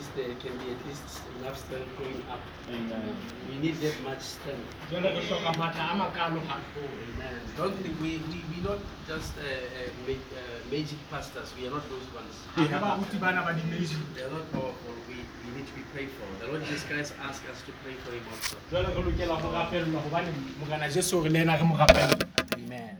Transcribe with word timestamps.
least 0.00 0.16
there 0.16 0.32
can 0.40 0.56
be 0.56 0.72
at 0.72 0.80
least 0.88 1.04
enough 1.40 1.58
strength 1.60 1.92
going 2.00 2.22
up. 2.32 2.40
We 3.48 3.56
need 3.60 3.76
that 3.84 3.96
much 4.08 4.22
strength. 4.34 4.68
jwale 4.90 5.08
re 5.16 5.20
hloka 5.28 5.52
matla 5.60 5.84
a 5.92 5.94
makalo 6.00 6.40
haholo 6.48 6.88
Amen. 7.08 7.36
Don't 7.56 7.76
think 7.82 8.00
we 8.00 8.10
we 8.32 8.38
we 8.50 8.58
not 8.68 8.80
just 9.10 9.36
uh, 9.36 9.44
uh, 9.44 9.90
ma- 10.06 10.28
uh, 10.40 10.58
magic 10.72 11.00
pastors. 11.10 11.52
We 11.58 11.66
are 11.68 11.72
not 11.76 11.84
those 11.92 12.08
ones. 12.20 12.34
ha 12.54 12.62
re 12.72 12.78
baruti 12.84 13.20
bana 13.24 13.44
ba 13.48 13.52
dimedi 13.58 13.96
They 14.16 14.24
are 14.24 14.32
not 14.38 14.46
powerful. 14.56 14.94
We, 15.10 15.16
we 15.44 15.48
need 15.56 15.66
to 15.68 15.74
be 15.80 15.84
prayed 15.92 16.10
for. 16.16 16.26
The 16.40 16.48
Lord 16.52 16.64
Jesus 16.70 16.84
Christ 16.88 17.12
asked 17.28 17.44
us 17.52 17.60
to 17.68 17.72
pray 17.84 17.96
for 18.06 18.12
him 18.16 18.24
also. 18.32 18.56
jwale 18.70 18.88
re 18.96 19.02
lokela 19.10 19.36
ho 19.44 19.52
rapellwa 19.58 20.00
hobane 20.08 20.32
morena 20.60 20.88
jesu 20.96 21.22
re 21.24 21.30
le 21.36 21.40
ena 21.44 21.56
re 21.60 21.64
mo 21.72 21.76
rapella 21.84 22.16
Amen. 22.56 22.96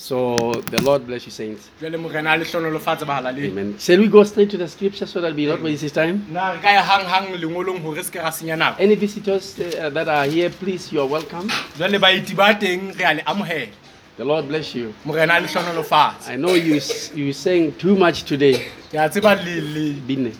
So 0.00 0.52
the 0.72 0.80
Lord 0.82 1.06
bless 1.06 1.26
you, 1.26 1.30
saints. 1.30 1.68
jwale 1.80 1.98
morena 2.00 2.30
a 2.32 2.36
le 2.38 2.44
hlonolofatse 2.44 3.04
bahala 3.04 3.32
le 3.36 3.48
Amen. 3.48 3.74
Shall 3.78 3.98
we 3.98 4.08
go 4.08 4.24
straight 4.24 4.48
to 4.50 4.56
the 4.56 4.66
scripture 4.66 5.04
so 5.06 5.20
that 5.20 5.34
we 5.34 5.44
don't 5.44 5.62
waste 5.62 5.82
this 5.82 5.92
time? 5.92 6.24
na 6.32 6.52
re 6.52 6.58
ka 6.62 6.70
ya 6.70 6.82
hanghang 6.82 7.36
lengolong 7.42 7.80
hore 7.82 8.02
se 8.02 8.10
ke 8.10 8.16
ra 8.22 8.30
senya 8.30 8.56
nako 8.56 8.80
Any 8.80 8.94
visitors 8.94 9.60
uh, 9.60 9.90
that 9.90 10.08
are 10.08 10.24
here, 10.24 10.48
please, 10.48 10.90
you 10.90 11.02
are 11.02 11.06
welcome. 11.06 11.48
jwale 11.76 11.98
baeti 12.00 12.34
ba 12.34 12.54
teng 12.54 12.96
re 12.98 13.04
a 13.04 13.14
le 13.18 13.22
amohela 13.26 13.68
The 14.16 14.24
Lord 14.24 14.48
bless 14.48 14.74
you. 14.74 14.94
morena 15.04 15.34
a 15.36 15.40
le 15.40 15.48
hlonolofatse 15.48 16.30
I 16.30 16.36
know 16.36 16.54
you 16.54 16.80
you 17.14 17.32
saying 17.34 17.74
too 17.76 17.94
much 17.94 18.24
today, 18.24 18.54
ke 18.90 18.94
a 18.94 19.08
tseba 19.10 19.36
le 19.44 19.60
le 19.60 19.92
Bine. 20.00 20.32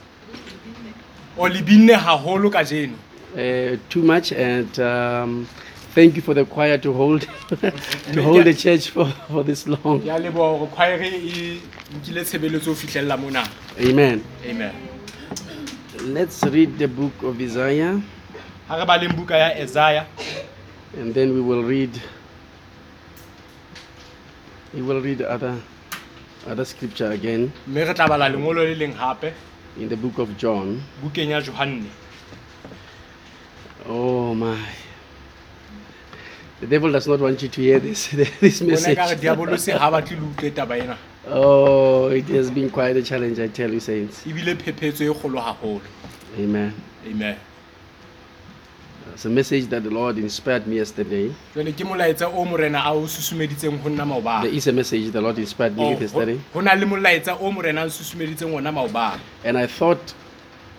o 1.36 1.44
le 1.46 1.60
binne 1.62 1.94
haholo 2.08 2.50
ka 2.50 2.64
jeno 2.64 2.96
Uh, 3.30 3.76
too 3.88 4.02
much, 4.02 4.32
and 4.32 4.80
um, 4.80 5.46
thank 5.94 6.16
you 6.16 6.22
for 6.22 6.34
the 6.34 6.44
choir 6.44 6.78
to 6.78 6.92
hold 6.92 7.22
to 8.12 8.22
hold 8.22 8.44
the 8.44 8.54
church 8.54 8.90
for, 8.90 9.06
for 9.28 9.42
this 9.44 9.66
long. 9.66 10.00
ke 10.00 10.18
leboha 10.26 10.58
hore 10.58 10.68
choire 10.76 11.06
e 11.06 11.60
nkile 11.96 12.24
tshebeletso 12.24 12.70
ho 12.70 12.76
fihlella 12.76 13.16
mona 13.16 13.46
Amen. 13.80 14.22
amen 14.50 14.72
Let's 16.00 16.42
read 16.44 16.78
the 16.78 16.88
book 16.88 17.22
of 17.22 17.40
Isaiah, 17.40 18.00
ha 18.68 18.76
re 18.76 18.84
ba 18.86 18.96
buka 19.16 19.36
ya 19.36 19.48
Isaiah 19.62 20.06
and 20.96 21.12
then 21.14 21.34
we 21.34 21.40
will 21.40 21.62
read. 21.62 22.00
We 24.72 24.80
will 24.82 25.00
read 25.02 25.20
other 25.20 25.60
other 26.46 26.64
scripture 26.64 27.10
again 27.12 27.52
mme 27.66 27.84
re 27.84 27.94
tla 27.94 28.08
bala 28.08 28.28
lengolo 28.32 28.64
le 28.64 28.74
leng 28.74 28.94
hape 28.96 29.32
in 29.76 29.88
the 29.88 29.96
book 29.96 30.18
of 30.18 30.36
John. 30.38 30.80
bukeng 31.02 31.30
ya 31.36 31.40
Johanne 31.40 31.84
Oh 33.88 34.34
my. 34.34 34.56
The 36.60 36.66
devil 36.66 36.92
does 36.92 37.08
not 37.08 37.20
want 37.20 37.42
you 37.42 37.48
to 37.48 37.60
hear 37.62 37.78
this 37.80 38.08
this 38.40 38.60
message. 38.60 38.96
ka 38.96 39.06
re 39.10 39.16
diabolose 39.16 39.72
ha 39.72 39.90
batle 39.90 40.16
le 40.20 40.26
utlwe 40.28 40.50
taba 40.50 40.76
ena 40.78 40.96
Oh, 41.28 42.08
it 42.08 42.28
has 42.28 42.50
been 42.50 42.70
quite 42.70 42.96
a 42.96 43.02
challenge, 43.02 43.38
I 43.38 43.48
tell 43.48 43.72
you, 43.72 43.80
saints. 43.80 44.24
ebile 44.26 44.54
phephetso 44.56 45.14
kgolo 45.14 45.40
haholo 45.40 45.80
Amen. 46.38 46.74
amen 47.06 47.36
It's 49.14 49.24
a 49.24 49.28
message 49.28 49.66
that 49.68 49.82
the 49.82 49.90
Lord 49.90 50.18
inspired 50.18 50.66
me 50.66 50.76
yesterday. 50.76 51.34
jwale 51.54 51.72
ke 51.72 51.84
molaetsa 51.84 52.26
o 52.32 52.44
morena 52.44 52.82
a 52.84 52.92
o 52.92 53.06
susumeditseng 53.06 53.80
ho 53.82 53.88
nna 53.88 54.42
There 54.42 54.54
is 54.54 54.66
a 54.66 54.72
message 54.72 55.10
the 55.12 55.20
Lord 55.20 55.38
inspired 55.38 55.76
me 55.76 55.84
oh, 55.84 55.90
with 55.90 56.02
yesterday, 56.02 56.40
ho 56.54 56.60
na 56.60 56.74
le 56.74 56.86
molaetsa 56.86 57.36
o 57.40 57.50
morena 57.50 57.82
a 57.82 57.86
susumeditseng 57.90 58.54
ona 58.54 58.72
maobane 58.72 59.20
and 59.44 59.58
I 59.58 59.66
thought 59.66 60.14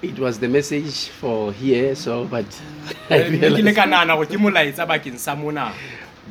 it 0.01 0.17
was 0.19 0.39
the 0.39 0.47
message 0.47 1.07
for 1.09 1.53
here. 1.53 1.93
So, 1.95 2.25
but 2.25 2.45
I 3.09 3.29
Mme 3.29 3.37
ke 3.37 3.41
le 3.41 3.49
realized, 3.49 3.75
ka 3.75 3.85
nahana 3.85 4.13
hore 4.17 4.25
ke 4.25 4.37
molaetsa 4.37 4.85
bakeng 4.87 5.17
sa 5.17 5.35
mona 5.35 5.73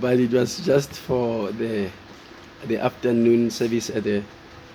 but 0.00 0.18
it 0.18 0.32
was 0.32 0.60
just 0.64 0.92
for 0.92 1.52
the 1.52 1.88
the 2.66 2.78
afternoon 2.78 3.50
service 3.50 3.91
at 3.91 4.04
the 4.04 4.22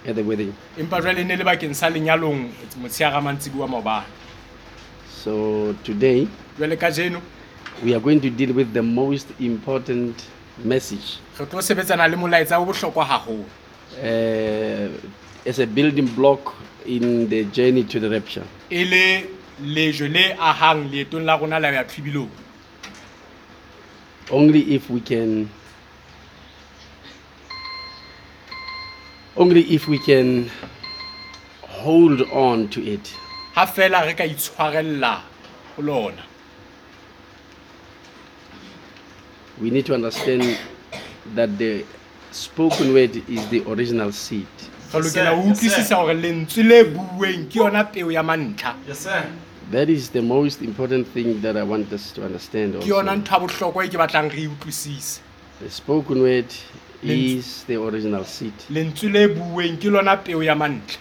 at 0.06 0.16
the 0.16 0.24
wedding. 0.24 0.54
empa 0.78 1.02
jwale 1.02 1.24
ne 1.26 1.36
le 1.36 1.44
bakeng 1.44 1.76
sa 1.76 1.90
lenyalong 1.90 2.52
motshehara 2.82 3.22
mantsibuwa 3.22 3.68
maobane 3.68 4.06
So 5.26 5.74
today 5.84 6.28
we 7.84 7.94
are 7.96 8.00
going 8.00 8.22
to 8.22 8.30
deal 8.30 8.54
with 8.54 8.74
the 8.74 8.84
most 8.84 9.28
important 9.40 10.16
message 10.64 11.20
re 11.40 11.46
tlo 11.46 11.62
sebetsana 11.62 12.08
le 12.08 12.16
molaetsa 12.16 12.60
o 12.60 12.66
bohlokwa 12.66 13.06
haholo 13.06 13.44
uh, 14.00 14.88
as 15.46 15.60
a 15.60 15.66
building 15.68 16.08
block 16.16 16.54
in 16.86 17.30
the 17.30 17.46
journey 17.46 17.84
to 17.84 18.00
the 18.00 18.10
rapture. 18.10 18.44
e 18.70 18.86
le 18.86 19.28
lejwe 19.62 20.08
le 20.10 20.36
ahang 20.38 20.90
leetong 20.92 21.26
la 21.26 21.38
rona 21.38 21.60
la 21.60 21.70
ya 21.70 21.84
only 24.32 24.74
if 24.74 24.90
we 24.90 25.00
can 25.00 25.50
only 29.38 29.62
if 29.74 29.88
we 29.88 30.00
can 30.00 30.50
hold 31.62 32.22
on 32.32 32.68
to 32.70 32.82
it. 32.82 33.14
Ha 33.54 33.66
fela 33.66 34.06
re 34.06 34.14
ka 34.14 34.24
itshwarella 34.24 35.22
ho 35.76 35.82
lona. 35.82 36.24
We 39.62 39.70
need 39.70 39.86
to 39.86 39.94
understand 39.94 40.58
that 41.36 41.58
the 41.58 41.86
spoken 42.32 42.94
word 42.94 43.16
is 43.30 43.48
the 43.50 43.64
original 43.72 44.12
seed 44.12 44.48
re 44.94 45.02
lokela 45.02 45.30
ho 45.30 45.42
utlwisisa 45.42 45.96
hore 45.96 46.14
lentswe 46.14 46.64
le 46.64 46.84
buuweng 46.84 47.50
ke 47.50 47.60
yona 47.60 47.84
peo 47.84 48.12
ya 48.12 48.24
mantlha. 48.24 48.76
That 49.72 49.90
is 49.90 50.10
the 50.12 50.22
most 50.22 50.62
important 50.62 51.08
thing 51.08 51.42
that 51.42 51.58
i 51.58 51.64
want 51.64 51.92
us 51.92 52.12
to 52.14 52.24
understand 52.24 52.76
ke 52.76 52.88
yona 52.88 53.12
also. 53.12 53.22
ntho 53.22 53.34
ya 53.34 53.40
bohlokwa 53.40 53.86
e 53.86 53.90
ke 53.90 53.98
batlang 53.98 54.30
re 54.30 54.44
e 54.44 54.48
utlwisise. 54.48 55.22
The 55.62 55.70
spoken 55.70 56.22
word 56.22 56.54
is 57.04 57.64
the 57.68 57.76
original 57.76 58.26
seed. 58.26 58.54
Lentswe 58.70 59.10
le 59.10 59.28
buuweng 59.28 59.78
ke 59.78 59.90
lona 59.90 60.18
peo 60.18 60.44
ya 60.44 60.56
mantlha. 60.56 60.98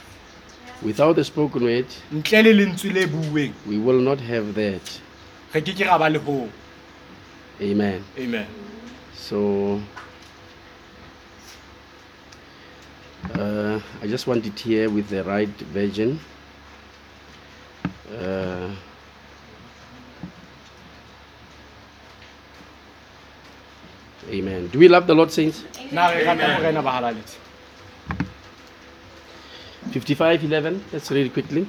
Without 0.83 1.17
the 1.17 1.25
spoken 1.25 1.65
word 1.65 1.87
ntle 2.13 2.43
le 2.43 2.53
lentswe 2.53 2.93
le 2.93 3.07
buuweng. 3.07 3.53
we 3.67 3.79
will 3.79 4.01
not 4.01 4.21
have 4.21 4.55
that. 4.55 5.01
Re 5.55 5.61
ke 5.61 5.75
ke 5.77 5.87
ra 5.87 5.99
ba 5.99 6.09
le 6.09 6.21
amen. 7.61 8.05
Amen. 8.19 8.47
So 9.15 9.81
uh, 13.33 13.81
I 14.03 14.07
just 14.07 14.27
want 14.27 14.45
it 14.47 14.59
here 14.59 14.91
with 14.91 15.09
the 15.09 15.25
right 15.25 15.49
version. 15.73 16.21
Uh, 18.13 18.71
amen. 24.31 24.69
Do 24.69 24.79
we 24.79 24.89
love 24.89 25.07
the 25.07 25.15
Lord, 25.15 25.31
saints? 25.33 25.65
na 25.93 26.09
re 26.11 26.25
rata 26.25 26.49
morena 26.59 26.83
bahalaletse 26.83 27.37
55:11. 29.93 30.81
Let's 30.93 31.11
read 31.11 31.27
it 31.27 31.33
quickly. 31.33 31.67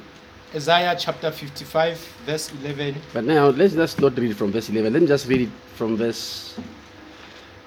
isaiah 0.55 0.95
chapter 0.97 1.31
55 1.31 1.97
verse 2.25 2.49
11 2.63 2.95
But 3.13 3.25
now 3.25 3.47
let's 3.49 3.73
just 3.73 3.99
not 3.99 4.17
read 4.17 4.31
it 4.31 4.37
from 4.37 4.51
verse 4.53 4.69
11. 4.69 4.93
Let 4.93 5.01
me 5.01 5.07
just 5.07 5.27
read 5.27 5.41
it 5.41 5.49
from 5.75 5.97
verse 5.97 6.55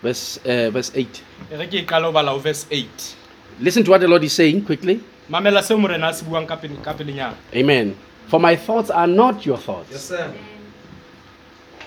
verse 0.03 0.39
uh, 0.47 0.71
verse 0.71 0.91
8. 0.95 1.23
e 1.53 1.57
re 1.57 1.67
ke 1.67 1.75
e 1.83 1.85
qala 1.85 2.09
ho 2.09 2.13
bala 2.13 2.33
ho 2.33 2.39
verse 2.39 2.65
8 2.71 3.15
Listen 3.61 3.85
to 3.85 3.91
what 3.91 4.01
the 4.01 4.09
Lord 4.09 4.23
is 4.25 4.33
saying 4.33 4.63
quickly. 4.65 5.01
mamela 5.29 5.63
seo 5.63 5.79
morena 5.79 6.09
a 6.09 6.15
se 6.15 6.25
buang 6.25 6.47
ka 6.47 6.57
pele- 6.57 6.83
ka 6.83 6.95
pelenyana 6.95 7.35
Amen. 7.55 7.95
For 8.29 8.39
my 8.41 8.57
thoughts 8.57 8.91
are 8.91 9.07
not 9.07 9.45
your 9.47 9.59
thoughts. 9.59 9.91
Yes, 9.91 10.05
sir. 10.05 10.33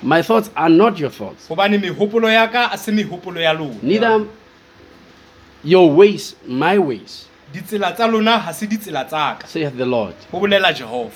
My 0.02 0.22
thoughts 0.24 0.50
are 0.56 0.70
not 0.70 0.98
your 1.00 1.12
thoughts. 1.12 1.48
hobane 1.48 1.78
mehopolo 1.78 2.30
ya 2.32 2.48
ka 2.48 2.70
a 2.74 2.78
se 2.78 2.92
mehopolo 2.92 3.40
ya 3.42 3.54
lona 3.54 3.76
Neither 3.84 4.26
your 5.64 5.92
ways 5.92 6.36
my 6.48 6.78
ways, 6.80 7.28
ditsela 7.54 7.94
tsa 7.96 8.08
lona 8.08 8.40
ha 8.40 8.52
se 8.52 8.66
ditsela 8.66 9.06
tsa 9.08 9.38
ka 9.40 9.48
saith 9.48 9.78
the 9.78 9.86
Lord. 9.86 10.16
ho 10.32 10.40
bolela 10.40 10.74
jehova 10.74 11.12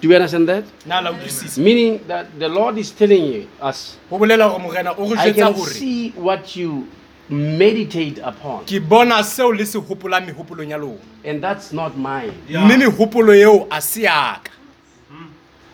Do 0.00 0.08
you 0.08 0.14
understand 0.14 0.48
that? 0.48 0.64
na 0.86 1.00
la 1.00 1.10
utlwisisa 1.12 1.58
Meaning 1.60 2.00
that 2.08 2.26
the 2.38 2.48
Lord 2.48 2.78
is 2.78 2.90
telling 2.90 3.22
you, 3.24 3.48
us, 3.60 3.96
ho 4.08 4.18
bolela 4.18 4.48
hore 4.48 4.58
morena 4.62 4.92
o 4.96 5.04
re 5.12 5.18
I 5.18 5.30
jwetsa 5.30 5.34
can 5.36 5.52
hore 5.52 5.68
see 5.70 6.10
what 6.16 6.56
you 6.56 6.88
meditate 7.28 8.18
upon, 8.18 8.64
ke 8.64 8.80
bona 8.80 9.22
seo 9.22 9.52
le 9.52 9.64
se 9.66 9.78
hopolang 9.78 10.26
mehopolong 10.26 10.70
ya 10.70 10.76
lona. 10.76 10.98
And 11.24 11.42
that's 11.42 11.72
not 11.72 11.96
mine. 11.96 12.34
mme 12.48 12.76
mehopolo 12.76 13.34
eo 13.34 13.66
a 13.70 13.80
se 13.80 14.02
ya 14.02 14.38
ka. 14.42 14.50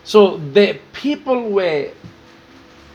So 0.04 0.38
the 0.38 0.78
people 0.92 1.50
were 1.50 1.90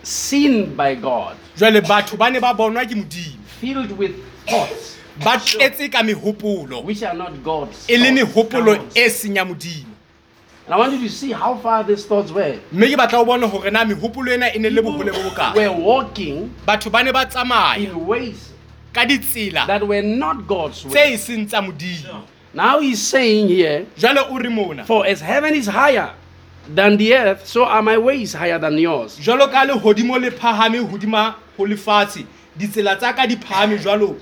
seen 0.02 0.76
by 0.76 0.96
God, 0.96 1.38
jwale 1.58 1.82
batho 1.82 2.18
ba 2.18 2.30
ne 2.30 2.40
ba 2.40 2.54
bonwa 2.54 2.86
ke 2.86 2.96
modimo. 2.96 3.38
filled 3.60 3.92
with 3.98 4.16
thoughts 4.46 4.98
ba 5.24 5.38
tletse 5.38 5.92
ka 5.92 6.02
mehopolo. 6.04 6.84
which 6.84 7.04
are 7.04 7.14
not 7.14 7.44
God's. 7.44 7.90
e 7.90 7.98
le 7.98 8.12
mehopolo 8.12 8.90
e 8.96 9.10
seng 9.10 9.36
ya 9.36 9.46
modimo 9.46 9.93
And 10.66 10.74
I 10.74 10.78
want 10.78 10.94
you 10.94 11.00
to 11.00 11.10
see 11.10 11.32
how 11.34 11.56
far 11.58 11.84
these 11.84 12.06
thoughts 12.06 12.32
were. 12.32 12.58
mme 12.72 12.88
ke 12.94 12.98
batla 12.98 13.20
o 13.20 13.26
bone 13.26 13.44
hore 13.48 13.70
na 13.72 13.84
mehopolo 13.86 14.32
ena 14.34 14.48
e 14.56 14.60
ne 14.60 14.70
le 14.70 14.82
bohole 14.82 15.12
bo 15.12 15.30
bokae 15.30 15.56
were 15.56 15.70
walking 15.72 16.50
batho 16.66 16.90
ba 16.92 17.04
ne 17.04 17.12
ba 17.12 17.26
tsamaya 17.26 17.78
in 17.78 18.06
ways 18.08 18.54
ka 18.94 19.04
ditsela 19.06 19.68
that 19.68 19.86
were 19.86 20.02
not 20.02 20.48
God's 20.48 20.84
tse 20.84 20.94
way. 20.96 21.14
e 21.14 21.18
seng 21.18 21.46
tsa 21.48 21.62
modimo 21.62 22.24
Now 22.56 22.80
he's 22.80 23.02
saying 23.02 23.48
here, 23.48 23.88
jwale 23.98 24.30
o 24.30 24.38
re 24.38 24.48
mona 24.50 24.86
For 24.86 25.06
as 25.08 25.20
heaven 25.22 25.56
is 25.56 25.66
higher 25.66 26.12
than 26.68 26.98
the 26.98 27.14
earth, 27.16 27.48
so 27.48 27.66
are 27.66 27.82
my 27.82 27.98
ways 27.98 28.34
higher 28.34 28.60
than 28.60 28.78
yours. 28.78 29.18
jwalo 29.20 29.52
ka 29.52 29.66
lehodimo 29.66 30.18
le 30.22 30.30
phahame 30.32 30.80
hodima 30.88 31.36
ho 31.58 31.66
lefatshe 31.66 32.26
ditsela 32.58 32.96
tsa 32.98 33.12
ka 33.14 33.26
di 33.28 33.36
phahame 33.36 33.78
jwalo 33.80 34.16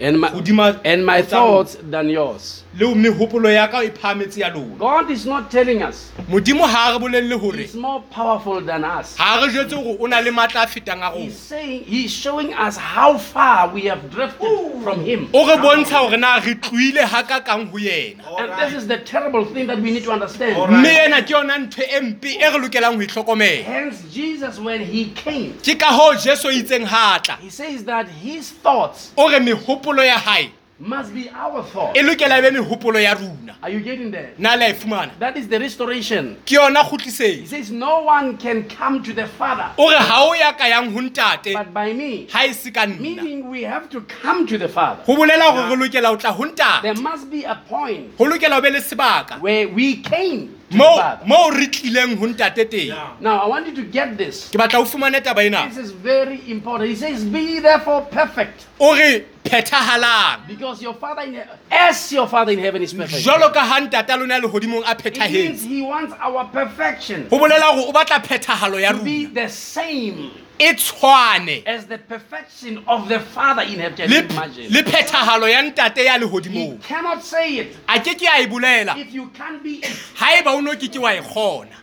and 0.00 0.20
my, 0.20 0.28
Hodima- 0.30 0.80
and 0.84 1.06
my 1.06 1.22
thoughts 1.22 1.76
than 1.82 2.08
yours. 2.08 2.64
le 2.78 2.94
mehopolo 2.94 3.48
ya 3.52 3.68
ka 3.68 3.82
e 3.82 3.90
phahametse 3.90 4.38
ya 4.38 4.48
lona. 4.48 4.74
God 4.76 5.10
is 5.10 5.24
not 5.26 5.48
telling 5.50 5.80
us. 5.82 6.10
Modimo 6.28 6.66
ha 6.66 6.90
re 6.92 6.98
bolelle 6.98 7.38
hore 7.38 7.56
He's 7.56 7.74
more 7.76 8.02
powerful 8.10 8.60
than 8.60 8.84
us. 8.84 9.16
ha 9.16 9.40
re 9.40 9.52
jwetse 9.52 9.72
hore 9.74 9.96
o 10.00 10.06
na 10.06 10.18
le 10.18 10.32
matla 10.32 10.64
a 10.64 10.66
fetang 10.66 10.98
a 10.98 11.12
rona. 11.12 11.24
He's 11.24 11.36
saying 11.38 11.84
He's 11.84 12.10
showing 12.10 12.52
us 12.52 12.76
how 12.76 13.16
far 13.16 13.68
we 13.72 13.82
have 13.82 14.10
drifted 14.10 14.82
from 14.82 15.04
Him. 15.04 15.28
o 15.32 15.46
re 15.46 15.56
bontsha 15.62 15.98
hore 16.00 16.16
na 16.16 16.36
re 16.38 16.54
tlohile 16.54 17.04
hakakang 17.04 17.70
ho 17.70 17.78
yena. 17.78 18.24
And 18.40 18.50
this 18.60 18.82
is 18.82 18.88
the 18.88 18.98
terrible 18.98 19.44
thing 19.44 19.68
that 19.68 19.78
we 19.80 19.92
need 19.92 20.02
to 20.04 20.10
understand. 20.10 20.56
mme 20.72 20.86
ena 21.06 21.22
ke 21.22 21.28
yona 21.30 21.58
ntho 21.68 21.82
e 21.82 22.00
mpe 22.00 22.34
e 22.34 22.50
re 22.50 22.58
lokelang 22.58 22.96
ho 22.96 23.02
e 23.02 23.06
hlokomela. 23.06 23.62
Hence, 23.62 24.02
Jesus, 24.12 24.58
when 24.58 24.80
He 24.80 25.10
came, 25.10 25.52
ke 25.62 25.78
ka 25.78 25.92
hoo 25.96 26.16
jesu 26.18 26.48
o 26.48 26.50
itseng 26.50 26.84
ha 26.84 27.20
He 27.40 27.50
says 27.50 27.84
that 27.84 28.08
His 28.08 28.50
thoughts 28.50 29.12
o 29.16 29.30
re 29.30 29.38
mehopolo 29.84 30.04
ya 30.04 30.18
hae 30.18 30.50
must 30.80 31.14
be 31.14 31.30
our 31.30 31.62
thought. 31.62 31.96
e 31.96 32.02
lokela 32.02 32.38
e 32.38 32.42
be 32.42 32.50
mehopolo 32.50 33.00
ya 33.00 33.14
runa. 33.14 33.54
Are 33.62 33.70
you 33.72 33.80
getting 33.80 34.10
there? 34.10 34.30
na 34.38 34.54
le 34.56 34.66
a 34.66 34.70
e 34.70 34.72
fumana 34.74 35.10
That 35.20 35.36
is 35.36 35.46
the 35.48 35.58
restoration. 35.58 36.36
ke 36.44 36.50
yona 36.54 36.82
He 37.00 37.46
says, 37.46 37.70
No 37.70 38.02
one 38.02 38.36
can 38.36 38.68
come 38.68 39.02
to 39.04 39.12
the 39.12 39.26
Father 39.26 39.70
o 39.78 39.88
re 39.88 39.96
ha 39.96 40.26
o 40.28 40.32
ya 40.34 40.52
ka 40.52 40.66
yang 40.66 40.92
ho 40.92 41.00
ntate 41.00 41.52
but 41.54 41.72
by 41.72 41.92
me. 41.92 42.26
ha 42.32 42.44
e 42.44 42.52
se 42.52 42.70
ka 42.70 42.86
nna 42.86 42.98
Meaning, 43.00 43.48
we 43.50 43.62
have 43.62 43.88
to 43.90 44.00
come 44.02 44.46
to 44.46 44.58
the 44.58 44.68
Father. 44.68 45.02
ho 45.04 45.14
bolela 45.16 45.52
hore 45.52 45.76
re 45.76 45.88
lokela 45.88 46.08
ho 46.08 46.16
tla 46.16 46.32
ho 46.32 46.44
ntate 46.44 46.82
There 46.82 46.94
must 47.02 47.30
be 47.30 47.44
a 47.44 47.54
point 47.68 48.10
ho 48.18 48.24
lokela 48.24 48.54
ho 48.56 48.60
be 48.60 48.70
le 48.70 48.80
sebaka 48.80 49.40
where 49.40 49.68
we 49.68 49.96
came 50.02 50.48
to 50.48 50.54
the 50.58 50.63
moo 50.74 50.98
moo 51.26 51.50
re 51.50 51.66
tlileng 51.68 52.16
ho 52.18 52.26
ntate 52.26 52.64
teng. 52.70 52.94
Now, 53.20 53.38
I 53.44 53.46
want 53.48 53.66
you 53.66 53.74
to 53.76 53.82
get 53.84 54.16
this. 54.18 54.48
ke 54.50 54.56
batla 54.58 54.80
o 54.80 54.84
fumane 54.84 55.20
taba 55.22 55.44
ena. 55.44 55.68
This 55.68 55.78
is 55.78 55.90
very 55.92 56.40
important. 56.50 56.90
He 56.90 56.96
says, 56.96 57.24
Be 57.24 57.60
therefore 57.60 58.02
perfect, 58.10 58.66
o 58.80 58.94
re 58.94 59.24
phethahalang. 59.44 60.46
Because 60.46 60.82
your 60.82 60.94
Father 60.94 61.22
in 61.22 61.34
he- 61.34 61.40
as 61.70 62.12
your 62.12 62.26
Father 62.28 62.52
in 62.52 62.58
heaven 62.58 62.82
is 62.82 62.92
perfect. 62.94 63.24
jwalo 63.24 63.52
ka 63.52 63.60
ha 63.60 63.80
ntate 63.80 64.10
a 64.12 64.16
lona 64.16 64.40
lehodimong 64.40 64.82
a 64.86 64.92
It 64.92 65.04
means 65.32 65.62
phethahetse. 65.62 65.66
He 65.68 65.82
wants 65.82 66.14
our 66.20 66.44
perfection. 66.46 67.26
Ho 67.30 67.38
bolela 67.38 67.74
hore 67.74 67.88
o 67.88 67.92
batla 67.92 68.22
phethahalo 68.24 68.80
ya 68.80 68.92
to 68.92 69.02
be 69.02 69.24
rona. 69.26 69.34
the 69.34 69.48
same 69.48 70.30
e 70.58 70.72
tshwane 70.74 71.62
as 71.66 71.86
the 71.86 71.98
perfection 71.98 72.82
of 72.86 73.08
the 73.08 73.18
Father 73.20 73.62
in 73.62 73.78
heaven. 73.80 74.08
Le 74.10 74.18
imagine? 74.22 74.70
le 74.72 74.82
phethahalo 74.82 75.48
ya 75.48 75.62
ntate 75.62 76.04
ya 76.04 76.12
He 76.14 76.18
lehodimong 76.20 76.80
cannot 76.82 77.22
say 77.22 77.56
it 77.58 77.76
a 77.88 77.98
ke 78.00 78.14
ke 78.18 78.22
a 78.28 78.42
e 78.42 78.46
bolela 78.46 78.96
if 78.96 79.12
you 79.12 79.26
can't 79.30 79.62
be 79.62 79.78
it. 79.78 79.84
haeba 80.16 80.54
o 80.54 80.60
no 80.60 80.72
ke 80.76 80.88
ke 80.92 80.98
wa 81.00 81.10
e 81.12 81.20
kgona 81.20 81.74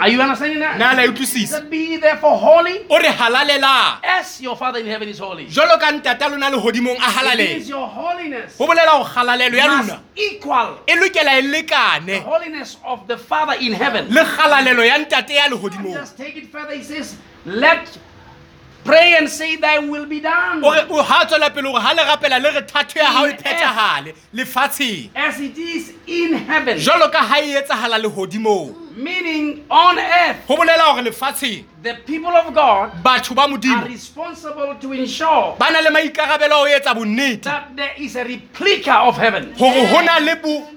Are 0.00 0.08
you 0.08 0.20
understanding 0.22 0.60
that? 0.60 0.78
na 0.78 0.92
la 0.94 1.02
He 1.02 1.08
utlwisisa 1.08 1.46
said, 1.48 1.70
Be 1.70 1.96
therefore 1.96 2.38
holy 2.38 2.86
o 2.88 2.98
re 2.98 3.08
halalelang 3.08 3.98
as 4.02 4.40
your 4.40 4.56
Father 4.56 4.78
in 4.80 4.86
heaven 4.86 5.08
is 5.08 5.18
holy. 5.18 5.46
jwalo 5.46 5.78
ka 5.78 5.90
ntate 5.92 6.22
a 6.24 6.28
lona 6.28 6.50
lehodimong 6.50 6.96
a 6.98 7.32
It 7.34 7.38
means 7.38 7.68
your 7.68 7.86
holiness 7.88 8.56
ho 8.58 8.66
bolela 8.66 8.90
hore 8.90 9.04
kgalalelo 9.04 9.56
ya 9.56 9.66
lona 9.66 10.00
equal 10.16 10.78
e 10.86 10.94
lokela 10.94 11.38
e 11.38 11.62
the 12.06 12.20
holiness 12.20 12.76
of 12.84 13.06
the 13.06 13.16
Father 13.16 13.54
in 13.60 13.72
heaven. 13.72 14.08
le 14.08 14.24
kgalalelo 14.24 14.84
ya 14.84 14.98
ntate 14.98 15.34
ya 15.34 15.48
lehodimong 15.48 15.94
Just 15.94 16.16
take 16.16 16.36
it 16.36 16.46
further. 16.50 16.74
He 16.74 16.82
says, 16.82 17.16
Let 17.46 17.98
pray 18.84 19.16
and 19.18 19.28
say, 19.28 19.56
Thy 19.56 19.78
will 19.78 20.06
be 20.06 20.20
done. 20.20 20.62
o 20.64 20.70
re 20.72 20.86
o 20.90 21.02
ha 21.02 21.24
tswela 21.24 21.50
pele 21.54 21.68
hore 21.70 21.80
ha 21.80 21.92
le 21.92 22.02
rapela 22.02 22.40
le 22.42 22.50
re 22.52 22.62
thato 22.62 22.96
ya 23.00 23.06
hao 23.06 23.26
e 23.26 23.32
phethahale 23.32 24.14
lefatsheng 24.34 25.10
As 25.14 25.40
it 25.40 25.56
is 25.58 25.92
in 26.06 26.34
heaven. 26.34 26.78
jwalo 26.78 27.10
ka 27.10 27.18
ha 27.18 27.40
e 27.40 27.54
etsahala 27.54 27.98
lehodimong 27.98 28.80
Meaning, 28.96 29.64
on 29.70 29.98
earth, 29.98 30.36
ho 30.46 30.56
bolela 30.56 30.92
hore 30.92 31.02
lefatsheng 31.02 31.64
the 31.82 31.94
people 32.06 32.30
of 32.30 32.54
God 32.54 32.92
batho 33.02 33.34
ba 33.34 33.42
are 33.42 33.48
modimo 33.48 33.84
responsible 33.88 34.76
to 34.80 34.92
ensure 34.92 35.56
ba 35.58 35.70
na 35.72 35.80
le 35.80 35.90
maikarabelo 35.90 36.52
a 36.52 36.58
ho 36.58 36.66
etsa 36.78 36.94
bonnete 36.94 37.42
that 37.42 37.74
there 37.76 37.92
is 37.98 38.14
a 38.16 38.24
replica 38.24 38.94
of 39.00 39.16
heaven. 39.16 39.52
hore 39.54 39.86
ho 39.86 40.00
na 40.02 40.18
le 40.18 40.36
bo- 40.36 40.48
tshwa- 40.60 40.73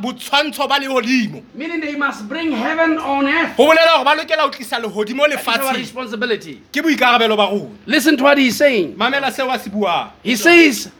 botshwantsho 0.00 0.68
ba 0.68 0.78
lehodimo 0.78 1.42
Meaning, 1.54 1.80
they 1.80 1.96
must 1.96 2.28
bring 2.28 2.52
heaven 2.52 2.98
on 2.98 3.26
earth. 3.26 3.56
ho 3.56 3.64
bolela 3.66 3.96
hore 3.98 4.04
ba 4.04 4.16
lokela 4.22 4.42
ho 4.42 4.50
tlisa 4.50 4.80
lehodimo 4.82 5.22
our 5.22 5.28
lefatsheng 5.28 5.76
responsibility. 5.76 6.60
ke 6.72 6.82
boikarabelo 6.82 7.36
ba 7.36 7.46
rona 7.50 7.70
Listen 7.86 8.16
to 8.16 8.24
what 8.24 8.38
he's 8.38 8.56
saying. 8.56 8.94
mamela 8.96 9.30
seo 9.30 9.52
a 9.52 9.58
se 9.58 9.70
buang 9.70 10.10
He 10.22 10.36
says, 10.36 10.90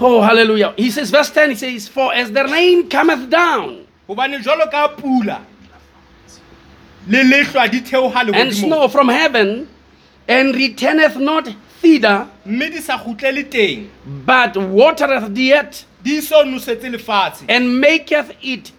Oh, 0.00 0.20
hallelujah. 0.20 0.74
He 0.76 0.90
says, 0.90 1.08
verse 1.10 1.30
10, 1.30 1.50
he 1.50 1.56
says, 1.56 1.86
For 1.88 2.12
as 2.12 2.32
the 2.32 2.42
rain 2.44 2.88
cometh 2.88 3.30
down 3.30 3.86
hobane 4.08 4.42
jwalo 4.42 4.70
ka 4.70 4.88
pula 4.88 5.40
le 7.06 7.22
lehlwa 7.22 7.70
di 7.70 7.80
theoha 7.80 8.34
and 8.34 8.52
snow 8.52 8.88
from 8.88 9.08
heaven 9.08 9.68
and 10.26 10.54
returneth 10.54 11.16
not 11.16 11.48
thither, 11.84 12.26
mme 12.46 12.70
di 12.70 12.80
sa 12.80 12.98
kgutlele 12.98 13.44
teng. 13.50 13.88
but 14.26 14.56
watereth 14.56 15.34
the 15.34 15.52
earth 15.54 15.84
di 16.02 16.20
so 16.20 16.42
nosetse 16.44 16.88
lefatshe. 16.94 17.44
and 17.48 17.80
maketh 17.80 18.32
it 18.42 18.72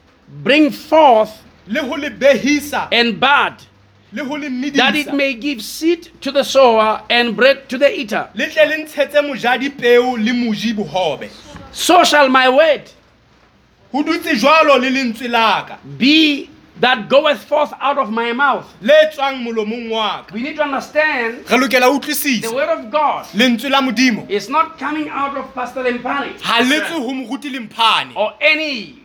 bring 0.43 0.71
forth 0.71 1.43
le 1.67 1.81
ho 1.81 1.95
le 1.95 2.09
behisa. 2.09 2.87
and 2.91 3.19
bud, 3.19 3.53
le 4.11 4.23
ho 4.23 4.35
le 4.35 4.49
that 4.71 4.95
it 4.95 5.07
medisa 5.07 5.15
may 5.15 5.33
give 5.35 5.61
seed 5.61 6.09
to 6.21 6.31
the 6.31 6.43
sower 6.43 7.01
and 7.09 7.35
bread 7.35 7.69
to 7.69 7.77
the 7.77 7.89
eater. 7.99 8.29
le 8.33 8.47
tle 8.49 8.65
le 8.65 8.77
ntshetse 8.85 9.21
mojadi 9.21 9.69
peo 9.69 10.15
le 10.17 10.33
moji 10.33 10.73
bohobe. 10.73 11.29
So 11.71 12.03
shall 12.03 12.29
my 12.29 12.49
word 12.49 12.89
ho 13.91 14.03
dutse 14.03 14.33
jwalo 14.35 14.79
le 14.81 14.89
lentswe 14.89 15.29
la 15.29 15.63
ka. 15.67 15.77
be 15.97 16.49
that 16.79 17.07
goeth 17.09 17.43
forth 17.43 17.73
out 17.79 17.97
of 17.97 18.11
my 18.11 18.33
mouth. 18.33 18.65
le 18.81 18.93
tswang 19.11 19.43
molomong 19.43 19.89
wa 19.89 20.23
ka. 20.23 20.33
We 20.33 20.41
need 20.41 20.55
to 20.57 20.63
understand 20.63 21.49
re 21.49 21.57
lokela 21.57 21.87
ho 21.87 21.99
the 21.99 22.07
utlwisisa 22.07 22.53
word 22.53 22.69
of 22.69 22.91
God 22.91 23.25
lentswe 23.33 23.69
la 23.69 23.81
modimo. 23.81 24.29
is 24.29 24.49
not 24.49 24.77
coming 24.77 25.09
out 25.09 25.37
of 25.37 25.53
Pastor 25.53 25.83
Lempani 25.83 26.39
ha 26.41 26.59
le 26.61 26.81
tswe 26.81 26.99
ho 26.99 27.13
moruti 27.13 27.51
le 27.51 27.59
mphane 27.59 28.11
or 28.15 28.33
any 28.41 29.04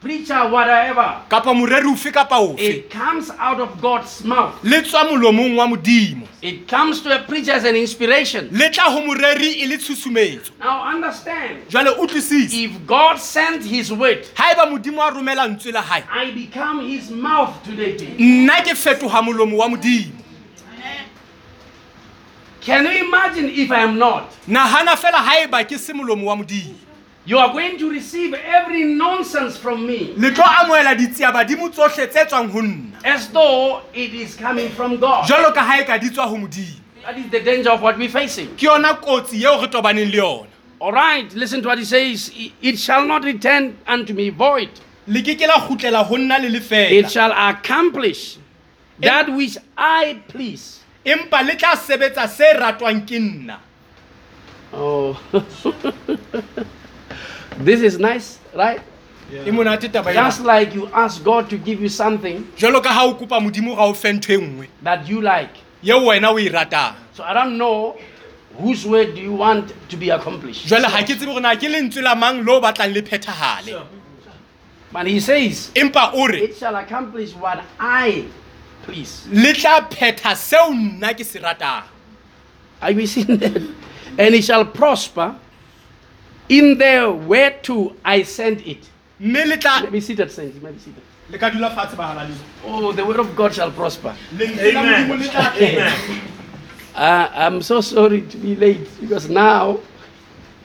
preacher, 0.00 0.48
whatever. 0.48 1.22
kapa 1.28 1.52
moreri 1.54 1.86
ofe 1.86 2.10
kapa 2.12 2.34
ofe 2.36 2.58
It 2.60 2.90
comes 2.90 3.30
out 3.38 3.60
of 3.60 3.80
God's 3.80 4.24
mouth. 4.24 4.54
le 4.64 4.82
tswa 4.82 5.04
molomong 5.04 5.56
wa 5.56 5.66
modimo 5.66 6.26
It 6.42 6.66
comes 6.66 7.02
to 7.02 7.14
a 7.14 7.22
preacher 7.22 7.52
as 7.52 7.64
an 7.64 7.76
inspiration. 7.76 8.48
le 8.50 8.70
tla 8.70 8.84
ho 8.84 9.00
moreri 9.02 9.60
e 9.62 9.66
le 9.66 9.76
tshusumetso 9.76 10.52
Now 10.58 10.82
understand, 10.94 11.68
jwale 11.68 11.90
utlwisise 11.98 12.54
if 12.64 12.86
God 12.86 13.18
sent 13.18 13.62
his 13.64 13.92
word, 13.92 14.24
haeba 14.34 14.66
modimo 14.70 15.02
a 15.02 15.10
romela 15.10 15.46
ntswe 15.48 15.72
la 15.72 15.82
hae 15.82 16.02
I 16.10 16.30
become 16.30 16.80
his 16.88 17.10
mouth 17.10 17.62
today. 17.64 17.96
nna 18.18 18.62
ke 18.62 18.74
fetoha 18.74 19.22
molomo 19.22 19.56
wa 19.58 19.68
modimo 19.68 20.12
Can 22.62 22.84
you 22.84 23.04
imagine 23.06 23.48
if 23.48 23.70
I 23.70 23.82
am 23.82 23.98
not? 23.98 24.30
nahana 24.46 24.96
fela 24.96 25.18
haeba 25.18 25.64
ke 25.64 25.78
se 25.78 25.92
molomo 25.92 26.24
wa 26.26 26.36
modimo 26.36 26.74
You 27.26 27.38
are 27.38 27.52
going 27.52 27.78
to 27.78 27.90
receive 27.90 28.32
every 28.34 28.84
nonsense 28.84 29.56
from 29.58 29.86
me 29.86 30.14
le 30.16 30.30
tlo 30.32 30.42
amohela 30.44 30.94
ditsia 30.96 31.30
tsohle 31.70 32.06
tse 32.08 32.24
tswang 32.26 32.50
ho 32.50 32.60
nna 32.62 33.04
as 33.04 33.28
though 33.28 33.82
it 33.92 34.14
is 34.14 34.34
coming 34.36 34.70
from 34.70 34.96
God. 34.98 35.24
jwalo 35.28 35.52
ka 35.54 35.60
ha 35.60 35.80
e 35.80 35.84
ka 35.84 35.98
di 35.98 36.08
tswa 36.10 36.26
ho 36.28 36.36
modimo 36.36 36.76
That 37.04 37.16
is 37.18 37.30
the 37.30 37.40
danger 37.40 37.70
of 37.70 37.80
what 37.82 37.96
we're 37.98 38.08
facing. 38.08 38.48
ke 38.56 38.60
yona 38.66 38.98
kotsi 39.00 39.42
eo 39.42 39.60
re 39.60 39.68
tobaneng 39.68 40.10
le 40.10 40.18
yona 40.18 40.46
All 40.80 40.92
right, 40.92 41.30
listen 41.34 41.60
to 41.60 41.68
what 41.68 41.76
he 41.78 41.84
says. 41.84 42.32
It 42.62 42.78
shall 42.78 43.04
not 43.04 43.22
return 43.24 43.76
unto 43.86 44.14
me 44.14 44.30
void. 44.30 44.70
le 45.06 45.20
ke 45.22 45.36
ke 45.36 45.46
la 45.46 45.60
kgutlela 45.60 46.04
ho 46.06 46.16
nna 46.16 46.38
le 46.40 46.48
le 46.48 46.60
It 46.98 47.10
shall 47.10 47.32
accomplish 47.32 48.38
that 49.00 49.28
which 49.28 49.58
I 49.76 50.22
please. 50.28 50.80
empa 51.04 51.42
le 51.46 51.54
tla 51.56 51.76
sebetsa 51.76 52.26
se 52.28 52.54
ratwang 52.54 53.06
ke 53.06 53.18
nna 53.20 53.58
Oh, 54.72 55.20
this 57.64 57.80
is 57.82 57.98
nice, 57.98 58.38
right? 58.54 58.80
e 59.32 59.50
monate 59.50 59.88
taba 59.88 60.10
ena. 60.10 60.24
Just 60.24 60.40
like 60.42 60.74
you 60.74 60.88
ask 60.92 61.22
God 61.22 61.48
to 61.50 61.56
give 61.58 61.80
you 61.80 61.88
something 61.88 62.44
jwalo 62.58 62.82
ka 62.82 62.88
ha 62.92 63.04
o 63.06 63.14
kopa 63.14 63.38
modimo 63.40 63.76
ga 63.76 63.82
o 63.86 63.92
fe 63.94 64.12
ntho 64.12 64.34
e 64.34 64.38
nngwe 64.38 64.66
that 64.82 65.08
you 65.08 65.20
like. 65.20 65.54
yeo 65.82 66.00
wena 66.00 66.30
o 66.32 66.38
e 66.38 66.48
ratang 66.48 66.94
So 67.14 67.22
I 67.24 67.32
don't 67.34 67.56
know 67.58 67.96
whose 68.58 68.84
way 68.86 69.14
do 69.14 69.20
you 69.20 69.32
want 69.32 69.72
to 69.88 69.96
be 69.96 70.10
accomplished. 70.10 70.66
jwale 70.66 70.84
ha 70.90 71.02
ke 71.04 71.14
tsebe 71.14 71.26
gore 71.30 71.40
na 71.40 71.54
ke 71.54 71.68
lentswe 71.70 72.02
la 72.02 72.14
mang 72.16 72.42
le 72.44 72.52
o 72.52 72.60
batlang 72.60 72.92
le 72.92 73.02
phethahale 73.02 73.86
But 74.92 75.06
he 75.06 75.20
says, 75.20 75.70
empa 75.76 76.10
o 76.14 76.26
re 76.26 76.42
It 76.50 76.56
shall 76.56 76.74
accomplish 76.74 77.32
what 77.34 77.62
I 77.78 78.24
please. 78.82 79.28
le 79.30 79.52
tla 79.54 79.86
phetha 79.88 80.34
seo 80.34 80.74
nna 80.74 81.14
ke 81.14 81.24
se 81.24 81.38
ratang 81.38 81.84
Are 82.82 82.92
we 82.92 83.06
seeing 83.06 83.36
that? 83.36 83.62
And 84.18 84.34
it 84.34 84.42
shall 84.42 84.64
prosper 84.64 85.36
in 86.50 86.76
there 86.78 87.06
whereto 87.10 87.94
I 88.04 88.22
send 88.24 88.60
it. 88.66 88.88
mme 89.20 89.44
le 89.46 89.56
tla 89.56 89.80
Let 89.82 89.92
me 89.92 90.00
see 90.00 90.14
that 90.14 90.30
saints. 90.30 90.56
Let 90.62 90.74
me 90.74 90.80
see 90.80 90.90
that. 90.92 91.04
le 91.32 91.38
ka 91.38 91.50
dula 91.50 91.70
fatshe 91.70 91.94
bahalaleng 91.96 92.36
Oh, 92.66 92.92
the 92.92 93.04
word 93.04 93.20
of 93.20 93.34
God 93.36 93.54
shall 93.54 93.70
prosper. 93.70 94.14
lentswe 94.36 94.72
la 94.74 94.82
modimo 94.82 95.14
le 95.18 95.28
tla 95.28 95.50
phetha 95.52 96.26
Uh, 96.92 97.28
I'm 97.32 97.62
so 97.62 97.80
sorry 97.80 98.22
to 98.22 98.36
be 98.36 98.56
late 98.56 98.86
because 99.00 99.28
now 99.30 99.78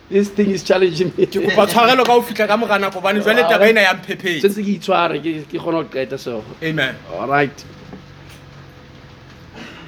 this 0.09 0.27
thing 0.29 0.49
is 0.49 0.63
challenging 0.63 1.13
me. 1.17 1.25
ke 1.27 1.37
kopa 1.37 1.67
tshwarelo 1.69 2.03
ka 2.05 2.13
ho 2.13 2.21
fihla 2.21 2.47
ka 2.47 2.57
mora 2.57 2.79
nako 2.79 2.99
hobane 2.99 3.21
jwale 3.21 3.43
taba 3.47 3.69
ena 3.69 3.81
ya 3.81 3.93
mphephetsa 3.93 4.41
Since 4.41 4.57
ke 4.57 4.71
itshware 4.75 5.21
ke 5.21 5.45
ke 5.47 5.57
kgone 5.61 5.77
ho 5.79 5.83
qeta 5.85 6.17
so. 6.19 6.43
amen 6.63 6.95
All 7.13 7.27
right. 7.27 7.63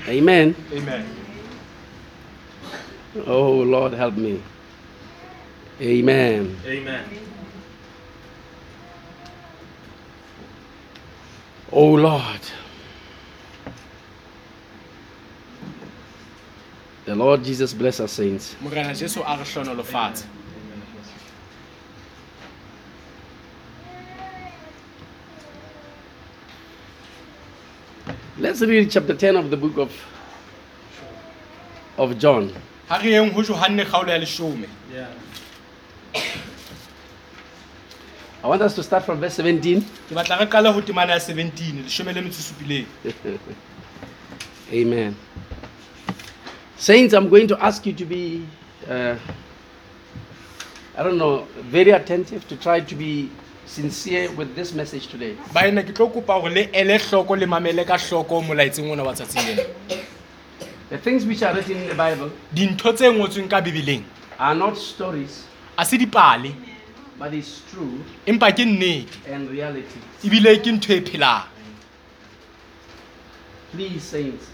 Amen. 0.08 0.56
amen 0.74 1.04
Oh, 3.26 3.64
Lord, 3.64 3.94
help 3.94 4.16
me. 4.16 4.40
Amen. 5.80 6.58
Amen. 6.66 7.04
Oh, 11.72 11.94
Lord. 11.94 12.40
The 17.06 17.16
Lord 17.16 17.44
Jesus 17.44 17.74
bless 17.74 18.00
us, 18.00 18.12
saints. 18.12 18.56
morena 18.62 18.94
jesu 18.94 19.22
a 19.22 19.38
re 19.38 19.44
hlonolofatse 19.46 20.26
Let's 28.38 28.62
read 28.62 28.92
chapter 28.92 29.16
10 29.16 29.36
of 29.36 29.50
the 29.50 29.58
book 29.58 29.78
of, 29.78 29.92
of 31.98 32.18
John. 32.20 32.54
ha 32.90 32.98
re 33.04 33.12
yeng 33.12 33.32
ho 33.36 33.42
johanne 33.44 33.84
kgaolo 33.86 34.10
ya 34.12 34.18
leshome 34.20 34.68
Yeah. 34.94 35.08
I 38.44 38.48
want 38.48 38.62
us 38.62 38.76
to 38.76 38.84
start 38.84 39.04
from 39.04 39.20
verse 39.20 39.36
17. 39.36 39.82
ke 39.82 40.14
batla 40.16 40.40
re 40.40 40.46
qale 40.46 40.72
ho 40.74 40.82
temana 40.82 41.14
ya 41.14 41.20
17 41.20 41.84
leshome 41.84 42.14
le 42.14 42.22
metso 42.22 42.40
e 42.40 42.44
supileng 42.44 42.86
Amen. 44.74 45.16
Saints, 46.78 47.14
I'm 47.14 47.30
going 47.30 47.48
to 47.48 47.58
ask 47.64 47.86
you 47.86 47.94
to 47.94 48.06
be, 48.06 48.46
uh, 48.88 49.16
I 50.96 51.04
don't 51.04 51.18
know, 51.18 51.48
very 51.72 51.92
attentive 51.92 52.48
to 52.50 52.56
try 52.58 52.82
to 52.82 52.96
be 52.96 53.32
sincere 53.66 54.30
with 54.32 54.56
this 54.56 54.74
message 54.74 55.08
today. 55.08 55.36
baena 55.54 55.84
ke 55.84 55.96
tlo 55.96 56.08
kopa 56.14 56.40
hore 56.40 56.50
le 56.50 56.70
ele 56.74 56.98
hloko 57.00 57.36
le 57.40 57.46
mamele 57.48 57.86
ka 57.86 57.98
hloko 57.98 58.42
molaetseng 58.42 58.92
ona 58.92 59.04
wa 59.04 59.14
tsatsing 59.14 59.46
lena 59.48 59.64
The 60.90 60.98
things 60.98 61.26
which 61.26 61.44
are 61.44 61.54
written 61.54 61.76
in 61.78 61.88
the 61.90 61.96
Bible 61.96 62.32
dintho 62.54 62.94
tse 62.94 63.12
ngotsweng 63.12 63.50
ka 63.50 63.60
bebeleng 63.62 64.04
are 64.40 64.56
not 64.56 64.78
stories, 64.78 65.47
a 65.78 65.86
se 65.86 65.98
dipale. 65.98 66.54
But 67.20 67.34
it's 67.34 67.62
true. 67.72 68.04
Empa 68.26 68.52
ke 68.52 68.66
nnete. 68.66 69.08
And 69.32 69.50
reality. 69.50 70.00
ebile 70.24 70.58
ke 70.62 70.72
ntho 70.72 70.94
e 70.94 71.02
phelang. 71.02 71.44
Please, 73.72 74.04
saints, 74.04 74.48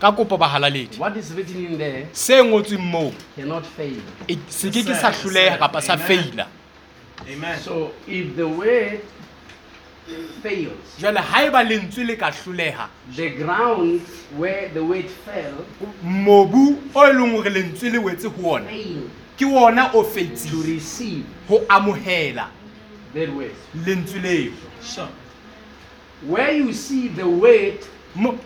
ka 0.00 0.12
kopo 0.12 0.38
bahalaledi 0.38 0.96
what 0.98 1.16
is 1.16 1.32
written 1.34 1.66
in 1.66 1.78
there 1.78 2.06
se 2.12 2.42
ngotsweng 2.42 2.80
moo 2.90 3.12
cannot 3.36 3.66
fail. 3.66 4.00
e- 4.28 4.38
se 4.48 4.70
ke 4.70 4.82
ke 4.86 4.94
sa 4.96 5.10
hloleha 5.12 5.58
kapa 5.58 5.82
sa 5.82 5.92
Amen. 5.92 6.06
feila 6.06 6.46
Amen. 7.28 7.58
So 7.60 7.92
if 8.08 8.34
the 8.34 8.48
word 8.48 9.02
fails, 10.42 10.96
jwale 10.98 11.20
haeba 11.20 11.62
lentswe 11.62 12.04
le 12.06 12.16
ka 12.16 12.30
hloleha 12.30 12.88
the 13.14 13.28
ground 13.36 14.00
where 14.38 14.70
the 14.72 14.80
word 14.82 15.04
fell 15.26 15.66
mobu 16.02 16.78
o 16.94 17.04
e 17.06 17.12
leng 17.12 17.36
hore 17.36 17.50
lentswe 17.50 17.92
le 17.92 17.98
wetse 17.98 18.24
ho 18.28 18.50
ona 18.54 18.66
failed 18.70 19.10
ke 19.40 19.46
ona 19.48 19.88
o 19.94 20.02
to 20.02 20.08
feitseng 20.10 20.62
receive 20.66 21.24
ho 21.48 21.58
amohela 21.68 22.48
that 23.14 23.28
word. 23.34 23.54
lentswe 23.86 24.22
leo 24.22 24.52
Sure. 24.82 25.08
Where 26.26 26.52
you 26.52 26.72
see 26.72 27.08
the 27.08 27.26
word, 27.28 27.78
Mo- 28.14 28.38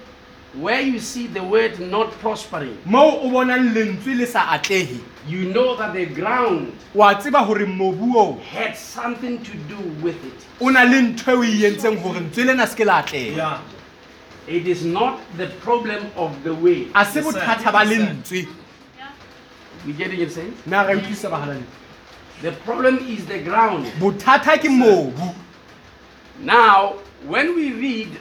where 0.54 0.80
you 0.80 1.00
see 1.00 1.26
the 1.26 1.42
word 1.42 1.80
not 1.80 2.12
prospering, 2.20 2.78
moo 2.84 2.98
o 2.98 3.30
bonang 3.30 3.74
lentswe 3.74 4.14
le 4.18 4.26
sa 4.26 4.46
atlehe 4.56 5.00
you 5.26 5.46
know 5.52 5.74
that 5.76 5.92
the 5.94 6.06
ground 6.06 6.72
wa 6.94 7.14
tseba 7.14 7.44
hore 7.44 7.66
mobu 7.66 8.14
oo 8.16 8.38
had 8.52 8.76
something 8.76 9.38
to 9.42 9.52
do 9.68 9.78
with 10.02 10.22
it. 10.24 10.46
o 10.60 10.68
na 10.70 10.84
le 10.84 11.00
ntho 11.02 11.32
eo 11.32 11.42
e 11.42 11.64
entseng 11.70 11.98
hore 12.00 12.20
lentswe 12.20 12.44
lena 12.46 12.66
se 12.66 12.76
ke 12.76 12.84
la 12.86 12.98
atleha 13.02 13.36
Yeah. 13.36 13.60
It 14.46 14.68
is 14.68 14.84
not 14.84 15.20
the 15.38 15.46
problem 15.64 16.04
of 16.16 16.30
the 16.44 16.52
way. 16.54 16.86
a 16.94 17.04
se 17.04 17.20
Yes, 17.20 17.24
bothata 17.26 17.72
ba 17.72 17.84
lentswe 17.84 18.46
We 19.86 19.92
getting 19.92 20.20
it, 20.20 20.36
re 20.36 20.94
utlwisa 20.96 21.30
bahalaledi 21.30 21.64
The 22.42 22.52
problem 22.52 22.98
is 22.98 23.26
the 23.26 23.38
ground. 23.38 23.86
bothata 24.00 24.58
ke 24.58 24.68
mobu 24.68 25.34
Now, 26.40 26.94
when 27.26 27.54
we 27.54 27.72
read 27.72 28.18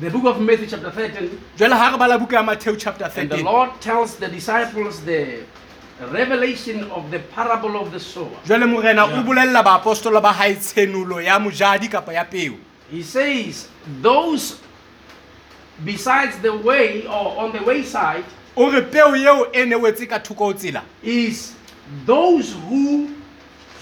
the 0.00 0.10
book 0.10 0.24
of 0.24 0.40
Matthew, 0.40 0.66
chapter 0.66 0.90
13, 0.90 1.30
jwale 1.56 1.76
ha 1.76 1.90
re 1.92 1.98
bala 1.98 2.18
buka 2.18 2.32
ya 2.32 2.42
matheo 2.42 2.76
chapter 2.78 3.04
and 3.04 3.30
the 3.30 3.36
13 3.36 3.44
Lord 3.44 3.80
tells 3.80 4.16
the 4.16 4.28
disciples 4.28 5.00
the 5.04 5.44
revelation 6.10 6.90
of 6.90 7.10
the 7.10 7.18
parable 7.18 7.76
of 7.76 7.92
the 7.92 8.00
sower. 8.00 8.30
jwale 8.44 8.66
morena 8.68 9.04
o 9.04 9.22
bolella 9.22 9.62
baapostola 9.62 10.20
ba 10.22 10.32
hae 10.32 10.52
ya 11.24 11.38
mojadi 11.38 11.90
kapa 11.90 12.12
ya 12.12 12.24
peo. 12.24 12.56
He 12.90 13.02
says, 13.02 13.68
Those 14.00 14.60
besides 15.84 16.38
the 16.38 16.56
way 16.56 17.06
or 17.06 17.38
on 17.38 17.52
the 17.52 17.62
wayside 17.62 18.24
o 18.56 18.70
re 18.70 18.82
peo 18.82 19.16
eo 19.16 19.46
e 19.52 19.64
ne 19.64 19.76
wetse 19.76 20.06
ka 20.08 20.18
thoko 20.18 20.44
ho 20.44 20.52
tsela 20.52 20.82
is 21.02 21.54
those 22.06 22.52
who 22.68 23.10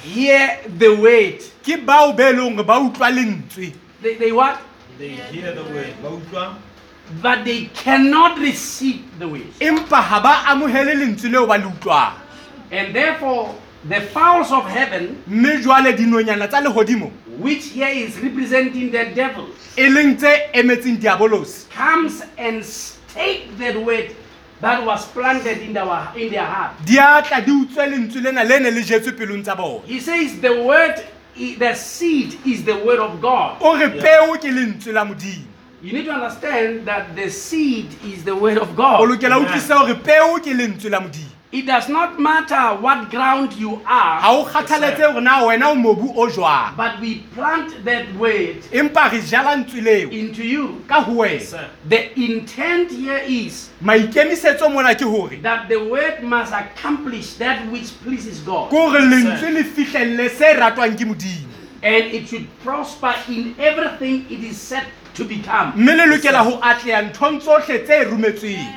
hear 0.03 0.59
the 0.79 0.89
word. 0.89 1.41
ke 1.63 1.77
bao 1.85 2.17
be 2.17 2.23
leng 2.23 2.57
hore 2.57 2.65
ba 2.65 2.81
utlwa 2.81 3.11
lentswe 3.11 3.73
They, 4.03 4.15
they 4.17 4.33
what? 4.33 4.61
They 4.99 5.09
hear 5.11 5.53
the 5.53 5.63
word. 5.63 5.93
Ba 6.03 6.09
utlwa? 6.09 6.57
But 7.23 7.45
they 7.45 7.67
cannot 7.75 8.39
receive 8.39 9.03
the 9.19 9.29
word. 9.29 9.53
empa 9.61 10.01
ha 10.01 10.21
ba 10.21 10.45
amohele 10.49 10.95
lentswe 10.95 11.31
leo 11.31 11.47
ba 11.47 11.59
le 11.59 11.67
utlwang 11.67 12.15
And 12.71 12.95
therefore, 12.95 13.55
the 13.89 14.01
fowls 14.01 14.53
of 14.53 14.65
heaven, 14.67 15.23
mme 15.27 15.63
jwale 15.63 15.93
dinonyana 15.93 16.49
tsa 16.49 16.61
lehodimo 16.61 17.11
which 17.39 17.67
here 17.69 17.89
is 17.89 18.19
representing 18.21 18.91
the 18.91 19.05
devil, 19.15 19.49
e 19.77 19.89
leng 19.89 20.17
tse 20.17 20.51
emetseng 20.53 20.99
diabolosi 21.01 21.69
comes 21.71 22.23
and 22.39 22.63
take 23.09 23.57
that 23.59 23.77
word 23.83 24.15
that 24.61 24.85
was 24.85 25.07
planted 25.07 25.59
in 25.63 25.73
their, 25.73 25.87
in 26.17 26.31
their 26.31 26.45
heart. 26.45 26.73
di 26.85 26.99
a 26.99 27.23
tla 27.23 27.41
di 27.41 27.51
utswe 27.51 27.87
lentswe 27.87 28.21
lena 28.21 28.45
le 28.45 28.59
ne 28.61 28.71
le 28.71 28.83
jetswe 28.83 29.13
pelong 29.13 29.43
tsa 29.43 29.55
bona 29.57 29.81
He 29.87 30.01
says 30.01 30.41
the 30.41 30.51
word, 30.63 30.95
i- 31.39 31.57
the 31.59 31.75
seed 31.75 32.39
is 32.47 32.65
the 32.65 32.75
word 32.85 32.99
of 33.01 33.21
God. 33.21 33.57
o 33.61 33.77
re 33.77 33.89
peo 33.89 34.37
ke 34.37 34.51
lentswe 34.53 34.93
la 34.93 35.05
modimo 35.05 35.47
You 35.83 35.95
need 35.95 36.05
to 36.05 36.13
understand 36.13 36.85
that 36.85 37.17
the 37.17 37.31
seed 37.31 37.87
is 38.05 38.23
the 38.25 38.37
word 38.37 38.59
of 38.59 38.69
o 38.71 38.75
God. 38.75 39.09
lokela 39.09 39.37
o 39.37 39.41
Amen. 39.41 39.49
utlwisa 39.49 39.75
hore 39.79 39.95
peo 39.95 40.39
ke 40.39 40.53
lentswe 40.55 40.91
la 40.91 41.01
modimo 41.01 41.30
It 41.53 41.67
does 41.67 41.89
not 41.89 42.21
matter 42.21 42.81
what 42.81 43.11
ground 43.11 43.55
you 43.55 43.81
ha 43.85 44.21
are, 44.23 44.39
o 44.39 44.45
kgathaletse 44.45 45.03
hore 45.13 45.21
na 45.21 45.43
wena 45.45 45.73
o 45.73 45.75
mobu 45.75 46.15
o 46.17 46.29
jwang 46.29 46.77
but 46.77 47.01
we 47.01 47.25
plant 47.35 47.85
that 47.85 48.07
word 48.15 48.63
empa 48.71 49.11
re 49.11 49.21
jala 49.21 49.57
ntswe 49.57 49.83
leo 49.83 50.09
into 50.11 50.45
you. 50.45 50.81
ka 50.87 51.01
ho 51.03 51.13
wena 51.13 51.41
Sir. 51.41 51.69
The 51.89 52.17
intent 52.21 52.93
here 52.93 53.19
is 53.27 53.69
maikemisetso 53.83 54.73
mona 54.73 54.95
ke 54.95 55.03
hore 55.03 55.37
that 55.43 55.69
the 55.69 55.83
word 55.91 56.23
must 56.23 56.53
accomplish 56.53 57.35
that 57.35 57.67
which 57.73 58.01
pleases 58.03 58.39
ke 58.43 58.47
God. 58.47 58.71
hore 58.71 59.01
lentswe 59.01 59.51
le 59.53 59.65
fihlelle 59.65 60.31
se 60.31 60.55
ratwang 60.55 60.97
ke 60.97 61.05
modimo 61.05 61.49
And 61.83 62.05
it 62.15 62.29
should 62.29 62.47
prosper 62.63 63.15
in 63.29 63.57
everything 63.59 64.27
it 64.31 64.45
is 64.45 64.57
set 64.57 64.87
to 65.15 65.25
become. 65.25 65.73
mme 65.75 65.97
le 65.97 66.07
lokela 66.15 66.45
ho 66.45 66.61
atleha 66.63 67.11
nthong 67.11 67.41
tsohle 67.41 67.85
tse 67.85 68.05
rumetsweng 68.05 68.71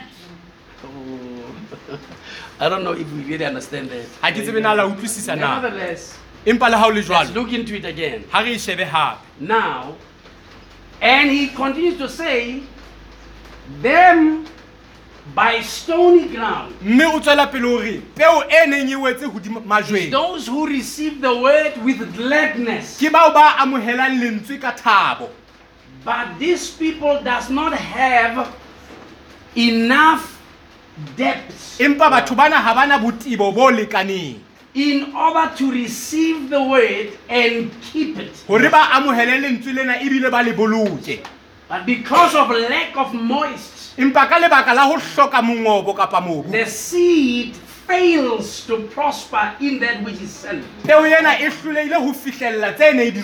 I 2.63 2.69
don't 2.69 2.83
know 2.85 2.93
if 2.93 3.11
we 3.11 3.23
really 3.23 3.43
understand 3.45 3.89
that. 3.91 4.05
ha 4.21 4.31
ke 4.31 4.39
tsebe 4.45 4.61
na 4.61 4.71
la 4.73 4.85
utlwisisa 4.87 5.35
na 5.37 5.55
Nevertheless, 5.59 6.17
empa 6.45 6.69
le 6.71 6.77
ha 6.77 6.85
o 6.87 6.89
le 6.89 6.95
let's 6.95 7.09
jwalo 7.09 7.33
look 7.35 7.51
into 7.51 7.75
it 7.75 7.83
again. 7.85 8.23
ha 8.31 8.39
re 8.39 8.53
e 8.53 8.55
shebe 8.55 8.85
hape 8.87 9.19
Now, 9.39 9.95
and 11.01 11.29
he 11.29 11.47
continues 11.49 11.97
to 11.97 12.07
say, 12.07 12.63
them 13.81 14.45
by 15.35 15.59
stony 15.61 16.29
ground, 16.29 16.75
mme 16.81 17.05
o 17.15 17.19
tswela 17.19 17.47
pele 17.51 17.67
hore 17.67 18.01
peo 18.15 18.41
e 18.47 18.65
neng 18.67 18.89
e 18.89 18.95
wetse 18.95 19.27
hodimo 19.27 19.59
majweng 19.65 20.09
those 20.11 20.47
who 20.47 20.65
receive 20.67 21.19
the 21.19 21.35
word 21.43 21.75
with 21.83 21.99
gladness. 22.15 22.97
ke 22.97 23.11
bao 23.11 23.33
ba 23.33 23.55
amohelang 23.59 24.19
lentswe 24.23 24.59
ka 24.61 24.71
thabo 24.71 25.29
But 26.05 26.37
these 26.39 26.71
people 26.71 27.19
does 27.23 27.49
not 27.49 27.71
have 27.73 28.53
enough 29.55 30.32
depth 31.15 31.79
empa 31.79 32.09
batho 32.09 32.35
bana 32.35 32.55
ha 32.55 32.73
bana 32.73 32.99
botebo 32.99 33.53
bo 33.53 33.69
lekaneng. 33.71 34.39
In 34.75 35.13
order 35.15 35.55
to 35.55 35.71
receive 35.71 36.49
the 36.49 36.61
word 36.63 37.09
and 37.29 37.71
keep 37.81 38.17
it. 38.17 38.35
hore 38.47 38.69
ba 38.69 38.89
amohele 38.93 39.39
lentswe 39.41 39.73
lena 39.73 39.99
ebile 39.99 40.31
ba 40.31 40.43
le 40.43 40.53
boloke. 40.53 41.23
But 41.69 41.85
because 41.85 42.35
of 42.35 42.49
lack 42.49 42.95
of 42.97 43.13
moist, 43.13 43.97
empa 43.97 44.27
ka 44.27 44.39
lebaka 44.39 44.73
la 44.73 44.87
ho 44.87 44.97
hloka 44.97 45.41
mongobo 45.41 45.95
kapa 45.95 46.21
mobu 46.21 46.51
the 46.51 46.65
seed 46.65 47.55
fails 47.85 48.65
to 48.65 48.87
prosper 48.87 49.53
in 49.59 49.79
that 49.79 50.01
which 50.03 50.19
is 50.21 50.31
sent. 50.31 50.63
peo 50.83 51.03
ena 51.05 51.37
e 51.39 51.49
hlolehile 51.49 51.95
ho 52.01 52.13
fihlella 52.13 52.73
tse 52.73 52.93
ne 52.93 53.11
di 53.11 53.21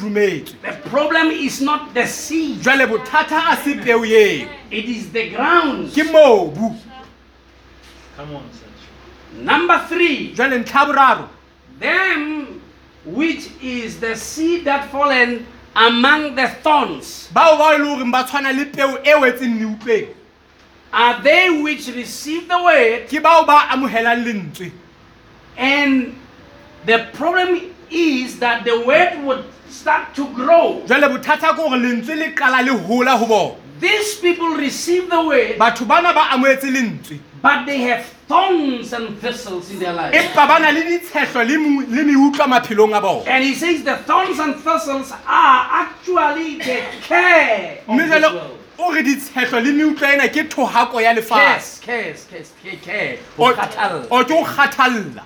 The 0.62 0.74
problem 0.90 1.32
is 1.32 1.62
not 1.62 1.94
the 1.94 2.06
seed, 2.06 2.62
jwale 2.62 2.86
bothata 2.86 3.52
a 3.52 3.58
se 3.58 3.76
peo 3.76 4.04
eo 4.04 4.48
it 4.70 4.86
is 4.86 5.12
the 5.12 5.30
ground. 5.30 5.90
ke 5.92 6.04
mobu 6.12 6.76
Come 8.20 8.36
on, 8.36 8.50
sir. 8.52 9.42
Number 9.42 9.80
three, 9.88 10.34
jwale 10.36 10.60
ntlha 10.60 10.86
boraro 10.86 11.30
them 11.80 12.62
which 13.06 13.48
is 13.62 14.02
the 14.02 14.14
seed 14.14 14.66
that 14.66 14.92
fallen 14.92 15.46
among 15.74 16.36
the 16.36 16.50
thorns. 16.62 17.30
bao 17.34 17.56
bao 17.58 17.76
e 17.76 17.78
leng 17.78 17.96
hore 17.96 18.12
ba 18.12 18.24
tshwana 18.26 18.52
le 18.52 18.66
peo 18.66 18.98
e 18.98 19.14
wetseng 19.22 19.56
neutlweng 19.62 20.10
are 20.92 21.24
they 21.24 21.62
which 21.62 21.88
receive 21.96 22.50
the 22.50 22.62
word, 22.62 23.08
ke 23.08 23.24
bao 23.24 23.46
ba 23.48 23.70
amogelang 23.72 24.26
lentswe 24.26 24.70
and 25.56 26.14
the 26.86 27.08
problem 27.14 27.74
is 27.90 28.38
that 28.40 28.66
the 28.66 28.82
word 28.82 29.24
would 29.24 29.46
start 29.70 30.14
to 30.14 30.28
grow. 30.34 30.84
jwale 30.86 31.08
bothata 31.08 31.54
ke 31.54 31.56
gore 31.56 31.80
lentswe 31.80 32.20
le 32.20 32.36
qala 32.36 32.66
le 32.66 32.78
hola 32.78 33.18
ho 33.18 33.26
bona 33.26 33.56
These 33.80 34.16
people 34.20 34.56
receive 34.58 35.10
the 35.10 35.24
word, 35.24 35.58
batho 35.58 35.88
bana 35.88 36.12
ba 36.14 36.36
amoetse 36.36 36.68
lentswe 36.68 37.20
but 37.42 37.66
they 37.66 37.78
have 37.82 38.06
thorns 38.28 38.92
and 38.94 39.18
thistles 39.22 39.70
in 39.72 39.80
their 39.80 39.94
empa 39.94 40.48
ba 40.48 40.60
na 40.60 40.70
le 40.72 40.82
ditshehlo 40.84 41.44
le 41.48 41.58
mu- 41.58 41.86
le 41.88 42.04
meutlwa 42.04 42.48
maphelong 42.48 42.94
a 42.98 43.02
bona 43.02 43.24
And 43.28 43.44
he 43.44 43.54
says 43.56 43.84
the 43.84 43.98
thorns 43.98 44.40
and 44.40 44.56
thistles 44.56 45.12
are 45.12 45.60
actually 45.84 46.58
the 46.58 46.82
care 47.02 47.80
of 47.88 47.96
mme 47.96 47.98
this 47.98 48.10
jwale 48.24 48.34
world. 48.34 48.58
o 48.80 48.92
re 48.94 49.04
ditshehlo 49.04 49.60
le 49.64 49.72
meutlwa 49.74 50.14
ena 50.14 50.28
ke 50.30 50.44
thohako 50.50 51.02
ya 51.02 51.14
lefatshe 51.14 51.40
Cares, 51.40 51.80
cares, 51.86 52.26
cares, 52.30 52.52
care, 52.64 52.78
care. 52.86 53.18
o 53.38 54.24
ke 54.24 54.32
o 54.32 54.44
kgathalla 54.44 55.24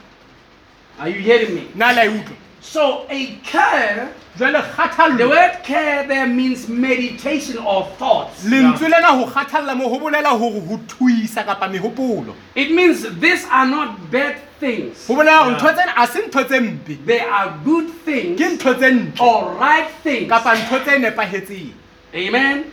Are 1.00 1.10
you 1.10 1.20
hearing 1.22 1.56
me? 1.56 1.68
na 1.76 1.92
la 1.92 2.04
e 2.06 2.10
utlwa 2.10 2.38
So 2.64 3.06
a 3.10 3.36
care, 3.44 4.10
the 4.38 5.28
word 5.30 5.52
care 5.64 6.08
there 6.08 6.26
means 6.26 6.68
meditation 6.70 7.58
or 7.58 7.86
thoughts. 8.00 8.46
lentswe 8.46 8.90
lena 8.90 9.08
ho 9.08 9.26
kgathalla 9.26 9.76
mo 9.78 9.90
ho 9.90 10.00
bolela 10.00 10.30
hore 10.40 10.60
ho 10.62 10.78
thuisa 10.88 11.44
kapa 11.46 11.68
mehopolo 11.68 12.34
It 12.56 12.72
means 12.72 13.04
these 13.20 13.46
are 13.52 13.68
not 13.68 14.10
bad 14.10 14.38
things. 14.60 15.06
ho 15.08 15.14
bolela 15.14 15.44
hore 15.44 15.52
Yeah. 15.52 15.60
ntho 15.60 15.74
tsena 15.76 15.94
a 15.98 16.08
se 16.08 16.22
ntho 16.22 16.44
tse 16.48 16.60
mpe 16.60 17.06
They 17.06 17.20
are 17.20 17.54
good 17.66 17.90
things 18.06 18.40
ke 18.40 18.46
ntho 18.58 18.74
tse 18.80 18.92
ntle 18.92 19.22
or 19.22 19.54
right 19.60 19.90
things. 20.02 20.30
kapa 20.30 20.56
ntho 20.56 20.80
tse 20.84 20.98
nepahetseng 21.00 21.74
Amen. 22.16 22.66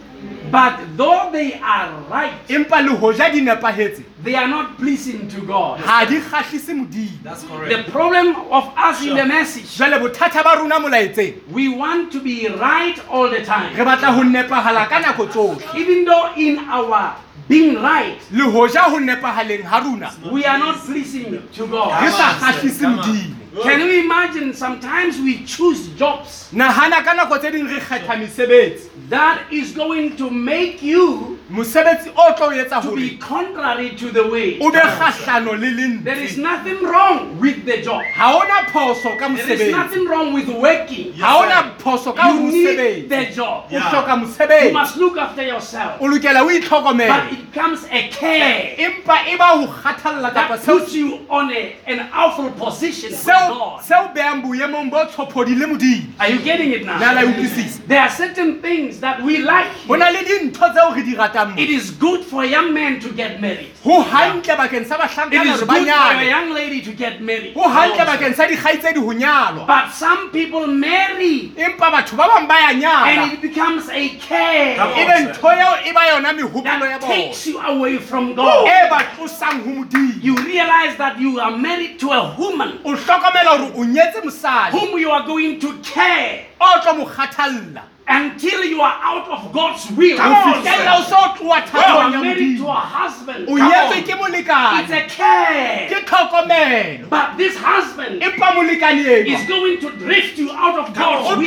But 0.50 0.96
though 0.96 1.30
they 1.30 1.54
are 1.60 1.92
right, 2.10 2.32
empa 2.48 2.82
le 2.82 2.96
hoja 2.96 3.30
di 3.32 3.40
nepahetse 3.40 4.02
they 4.22 4.34
are 4.34 4.48
not 4.48 4.76
pleasing 4.78 5.28
to 5.28 5.40
God. 5.42 5.78
ha 5.80 6.04
di 6.04 6.18
kgahlise 6.20 6.74
modimo 6.74 7.22
That's 7.22 7.42
The 7.42 7.48
correct. 7.48 7.90
problem 7.90 8.34
of 8.50 8.72
us 8.76 9.00
in 9.02 9.10
the 9.10 9.16
Sure. 9.16 9.26
message, 9.26 9.64
jwale 9.78 9.98
bothata 10.00 10.42
ba 10.42 10.56
rona 10.58 10.80
molaetseng 10.80 11.34
we 11.52 11.68
want 11.68 12.10
to 12.12 12.20
be 12.20 12.48
right 12.48 12.98
all 13.08 13.28
the 13.30 13.38
re 13.38 13.44
time. 13.44 13.74
batla 13.76 14.12
ho 14.14 14.22
nepahala 14.22 14.88
ka 14.88 15.00
nako 15.00 15.26
tsohle 15.30 15.62
Even 15.76 16.04
though 16.04 16.32
in 16.36 16.58
our 16.68 17.14
being 17.48 17.74
right, 17.82 18.18
le 18.32 18.44
hoja 18.44 18.90
ho 18.90 18.98
nepahaleng 18.98 19.62
ha 19.64 19.78
rona 19.78 20.10
we 20.32 20.44
are 20.44 20.58
not 20.58 20.76
pleasing 20.84 21.30
to 21.54 21.62
re 21.64 21.68
God. 21.70 22.10
sa 22.12 22.34
kgahlise 22.34 22.72
sir. 22.72 23.36
Can 23.62 23.80
you 23.80 24.04
imagine 24.04 24.54
sometimes 24.54 25.18
we 25.18 25.44
choose 25.44 25.88
jobs? 25.98 26.50
Nahana 26.52 27.02
ka 27.02 27.14
nako 27.14 27.38
tse 27.40 27.50
ding 27.50 27.66
re 27.66 27.80
kgetha 27.80 28.14
mesebetsi. 28.16 28.88
That 29.08 29.42
is 29.50 29.72
going 29.72 30.16
to 30.18 30.30
make 30.30 30.82
you 30.82 31.39
mosebetsi 31.50 32.10
o 32.16 32.32
tlo 32.36 32.46
o 32.46 32.50
etsa 32.52 32.80
to 32.82 32.94
be 32.94 33.16
hore 33.16 33.18
contrary 33.18 33.90
to 33.96 34.10
the 34.10 34.22
way. 34.28 34.58
o 34.60 34.70
be 34.70 34.78
kgahlano 34.78 35.52
le 35.58 36.04
There 36.04 36.18
is 36.22 36.36
lentswe 36.36 36.42
nothing 36.42 36.82
wrong 36.84 37.40
with 37.40 37.64
the 37.64 37.82
job. 37.82 38.02
ha 38.14 38.36
ona 38.38 38.70
phoso 38.70 39.18
ka 39.18 39.28
There 39.28 39.36
is 39.36 39.60
mosebetsi 39.60 39.70
nothing 39.72 40.06
wrong 40.08 40.32
with 40.32 40.48
working. 40.48 41.12
ha 41.14 41.38
ona 41.42 41.74
phoso 41.78 42.14
ka 42.14 42.22
ho 42.22 42.34
You 42.34 42.52
need 42.52 42.78
mosebetsi 42.78 43.08
the 43.08 43.34
job. 43.34 43.64
o 43.64 43.72
Yeah. 43.72 43.90
hloka 43.90 44.14
You 44.20 44.26
mosebetsi 44.26 44.72
must 44.72 44.96
look 44.96 45.18
after 45.18 45.42
yourself. 45.42 46.00
o 46.00 46.04
lokela 46.06 46.42
o 46.42 46.46
But 46.46 46.54
itlhokomele 46.62 47.32
it 47.32 47.52
becomes 47.52 47.84
a 47.90 48.08
care 48.08 48.74
empa 48.78 49.26
e 49.26 49.36
ba 49.36 49.44
ho 49.58 49.66
kgathalla 49.66 50.30
kapa 50.32 50.56
that 50.56 50.60
seo 50.60 50.78
puts 50.78 50.94
you 50.94 51.18
on 51.28 51.50
a, 51.52 51.76
an 51.86 52.08
awful 52.12 52.50
position 52.52 53.10
with 53.10 53.18
seo 53.20 53.48
God. 53.48 53.82
seo 53.82 54.14
behang 54.14 54.42
boemong 54.42 54.90
bo 54.90 55.04
tshopodi 55.06 55.54
le 55.58 55.66
modimo 55.66 56.06
Are 56.20 56.28
you 56.30 56.38
getting 56.40 56.70
it 56.72 56.84
na 56.86 56.98
now? 56.98 57.14
la 57.14 57.22
e 57.22 57.26
utlwisisa 57.26 57.80
There 57.88 58.00
are 58.00 58.10
certain 58.10 58.60
things 58.62 59.00
that 59.00 59.20
we 59.22 59.38
like. 59.38 59.66
ho 59.88 59.96
na 59.96 60.10
le 60.10 60.22
dintho 60.24 60.70
tseo 60.72 60.94
re 60.94 61.02
di 61.02 61.16
ratang 61.44 61.58
It 61.58 61.70
is 61.70 61.90
good 61.92 62.24
for 62.24 62.42
a 62.42 62.46
young 62.46 62.72
man 62.74 63.00
to 63.00 63.12
get 63.12 63.40
married. 63.40 63.70
ho 63.82 64.02
hantle 64.02 64.56
bakeng 64.56 64.86
sa 64.86 64.94
It 64.96 65.00
bahlankana 65.00 65.44
is 65.54 65.60
hore 65.60 65.66
ba 65.66 65.74
good 65.74 65.82
for 65.82 65.88
a 65.88 65.92
nyale 65.92 66.28
young 66.28 66.50
lady 66.50 66.80
to 66.82 66.92
get 66.92 67.20
married. 67.22 67.54
ho 67.54 67.68
hantle 67.68 68.04
bakeng 68.06 68.34
sa 68.34 68.46
dikgaitsedi 68.46 68.98
ho 69.00 69.12
nyalwa. 69.12 69.66
But 69.66 69.90
some 69.92 70.30
people 70.30 70.66
marry 70.66 71.52
empa 71.56 71.90
batho 71.90 72.16
ba 72.16 72.28
bang 72.28 72.46
ba 72.46 72.54
ya 72.54 72.72
nyala. 72.80 73.06
and 73.08 73.32
it 73.32 73.40
becomes 73.42 73.88
a 73.88 74.08
care. 74.20 74.76
Ebe 74.76 75.32
ntho 75.32 75.48
eo 75.48 75.72
e 75.88 75.92
ba 75.92 76.00
yona 76.12 76.32
mehopolo 76.36 76.84
ya 76.84 76.98
that 76.98 77.00
bona. 77.00 77.14
takes 77.14 77.46
you 77.46 77.58
away 77.60 77.98
from 77.98 78.34
God. 78.34 78.66
e 78.66 78.88
ba 78.88 78.98
tlosang 79.16 79.64
ho 79.64 79.70
modimo. 79.84 80.22
You 80.22 80.36
realize 80.36 80.96
that 80.98 81.18
you 81.18 81.40
are 81.40 81.56
married 81.56 81.98
to 82.00 82.10
a 82.10 82.34
woman 82.38 82.78
o 82.84 82.94
hlokomela 82.96 83.58
hore 83.58 83.72
o 83.76 83.84
nyetse 83.84 84.20
mosadi. 84.22 84.72
whom 84.72 84.98
you 84.98 85.10
are 85.10 85.26
going 85.26 85.58
to 85.60 85.78
care. 85.82 86.46
O 86.60 86.80
tlo 86.84 86.98
mo 86.98 87.04
kgathalla 87.06 87.82
until 88.10 88.64
you 88.64 88.80
are 88.80 88.98
out 89.02 89.28
of 89.30 89.52
God's 89.52 89.88
will. 89.92 90.18
ho 90.18 90.30
fihlella 90.52 90.98
o 90.98 91.02
so 91.06 91.16
tloa 91.38 91.60
You 91.60 91.66
thatong 91.70 92.12
ya 92.12 92.18
are 92.18 92.22
married 92.24 92.58
to 92.58 92.66
a 92.66 92.72
husband. 92.74 93.46
Come 93.46 93.60
on. 93.60 94.34
It's 94.34 94.90
a 94.90 95.02
care. 95.08 95.88
ke 95.88 96.04
tlhokomelo 96.06 97.08
But 97.08 97.36
this 97.38 97.56
husband 97.56 98.22
is 98.22 99.46
going 99.46 99.78
to 99.80 99.90
drift 100.02 100.38
you 100.38 100.50
out 100.50 100.78
of 100.78 100.94
God's 100.94 101.38
will. 101.38 101.46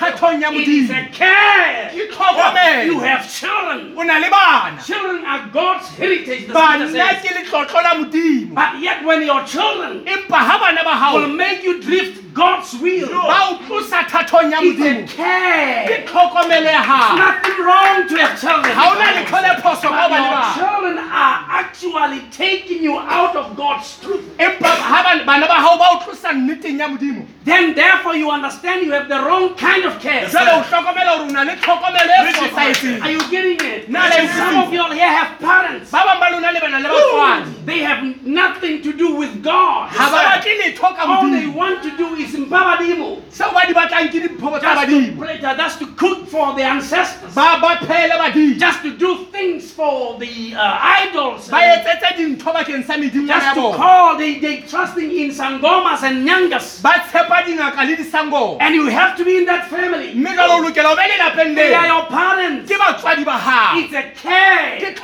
thatong 0.00 0.40
ya 0.42 0.50
It 0.50 0.68
is 0.68 0.90
a 0.90 1.06
care. 1.12 1.90
ke 1.94 2.86
You 2.86 2.98
have 3.00 3.22
children. 3.30 3.94
o 3.96 4.02
na 4.02 4.18
le 4.18 4.30
bana 4.30 4.82
Children 4.82 5.24
are 5.24 5.48
God's 5.52 5.88
heritage. 5.96 6.46
The 6.48 6.52
bana 6.54 6.88
scripture 6.88 7.14
says. 7.14 7.22
ke 7.22 7.30
letlotlo 7.38 7.82
la 7.86 7.92
modimo 8.02 8.54
But 8.54 8.80
yet, 8.82 9.04
when 9.04 9.22
your 9.22 9.42
children 9.44 10.04
empa 10.04 10.38
ha 10.48 10.58
bana 10.58 10.82
ba 10.82 10.94
hao 11.02 11.14
will 11.20 11.28
make 11.28 11.62
you 11.62 11.80
drift 11.80 12.34
God's 12.34 12.74
will, 12.82 13.08
ba 13.08 13.38
o 13.50 13.58
tlosa 13.66 14.02
thatong 14.10 14.50
ya 14.50 14.58
it's 14.62 14.80
a 14.80 15.16
care. 15.16 15.67
Ke 15.88 15.96
tlhokomelo 16.06 16.70
ya 16.70 16.82
hao 16.82 17.16
Nothing 17.16 17.58
wrong 17.64 18.08
to 18.08 18.16
have 18.16 18.40
children. 18.40 18.74
ha 18.76 18.90
ona 18.92 19.04
letho 19.16 19.38
le 19.42 19.52
phoso 19.62 19.88
But 19.88 20.10
bana 20.10 20.16
your 20.24 20.34
ba 20.34 20.54
children 20.58 20.98
are 20.98 21.36
actually 21.60 22.20
taking 22.30 22.82
you 22.82 22.98
out 22.98 23.36
of 23.36 23.56
God's 23.56 23.98
truth. 24.00 24.24
empa 24.38 24.68
ha 24.68 25.02
bana- 25.02 25.24
bana 25.24 25.46
ba 25.46 25.54
hao 25.54 25.76
ba 25.78 25.86
o 25.92 25.98
tlosa 26.04 26.32
nneteng 26.32 26.78
ya 26.78 26.88
modimo 26.88 27.26
Then, 27.48 27.72
therefore, 27.74 28.14
you 28.14 28.30
understand 28.30 28.84
you 28.84 28.92
have 28.92 29.08
the 29.08 29.18
wrong 29.24 29.54
kind 29.56 29.84
of 29.86 29.98
care. 30.00 30.26
jwale 30.28 30.50
o 30.52 30.60
hlokomela 30.68 31.10
hore 31.16 31.28
o 31.28 31.32
na 31.32 31.42
le 31.44 31.56
tlhokomelo 31.56 32.12
e 32.12 32.22
Preach 32.22 33.02
Are 33.02 33.10
you 33.10 33.22
getting 33.30 33.58
it? 33.66 33.88
Now 33.88 34.04
let's 34.08 34.34
Some 34.36 34.50
see. 34.52 34.58
of 34.66 34.72
you 34.72 34.82
all 34.82 34.90
here 34.92 35.08
have 35.08 35.38
parents. 35.40 35.90
ba 35.90 36.02
bang 36.04 36.20
ba 36.20 36.28
lona 36.32 36.52
le 36.52 36.60
bana 36.60 36.78
le 36.80 36.88
batswadi 36.88 37.64
They 37.66 37.78
have 37.80 38.02
nothing 38.26 38.82
to 38.82 38.92
do 38.92 39.14
with 39.14 39.42
God. 39.42 39.88
ha 39.96 40.10
ba 40.12 40.18
batle 40.28 40.52
letho 40.60 40.88
ka 40.96 41.02
All 41.08 41.22
they 41.30 41.46
modimo 41.48 41.54
want 41.54 41.82
to 41.82 41.90
do 41.96 42.14
is 42.16 42.36
mbabadimo. 42.36 43.22
seo 43.30 43.52
ba 43.54 43.64
di 43.66 43.72
batlang 43.72 44.08
ke 44.12 44.20
diphoko 44.28 44.58
tsa 44.60 44.74
Just 44.74 44.80
to 44.80 44.86
badimo 44.86 45.16
just 45.58 45.78
to 45.80 45.86
cook 45.94 46.28
for 46.28 46.54
the 46.54 46.62
ancestors. 46.62 47.34
Just 47.34 48.82
to 48.82 48.96
do 48.96 49.24
things 49.26 49.72
for 49.72 50.18
the 50.18 50.54
uh, 50.54 50.78
idols. 51.02 51.48
ba 51.50 51.58
etsetse 51.74 52.10
dintho 52.16 52.50
bakeng 52.54 52.84
sa 52.86 52.94
Just 52.96 53.54
to 53.58 53.64
call, 53.74 54.16
they, 54.16 54.38
they 54.38 54.62
trusting 54.62 55.10
in 55.10 55.30
sangomas 55.30 56.02
and 56.06 56.26
nyangas. 56.26 56.80
ba 56.82 57.02
tshepa 57.10 57.42
dingaka 57.42 57.82
le 57.84 58.58
And 58.60 58.74
you 58.74 58.86
have 58.86 59.16
to 59.16 59.24
be 59.24 59.38
in 59.38 59.44
that 59.46 59.68
family. 59.68 60.14
mme 60.14 60.30
jalo 60.38 60.58
o 60.58 60.62
lokela 60.62 60.92
o 60.92 60.96
be 60.96 61.02
lelapeng 61.10 61.54
They 61.54 61.74
are 61.74 61.86
your 61.86 62.06
parents. 62.06 62.70
ke 62.70 62.78
batswadi 62.78 63.24
ba 63.24 63.36
hao 63.46 63.78
It's 63.78 63.94
a 63.94 64.04
care. 64.14 64.94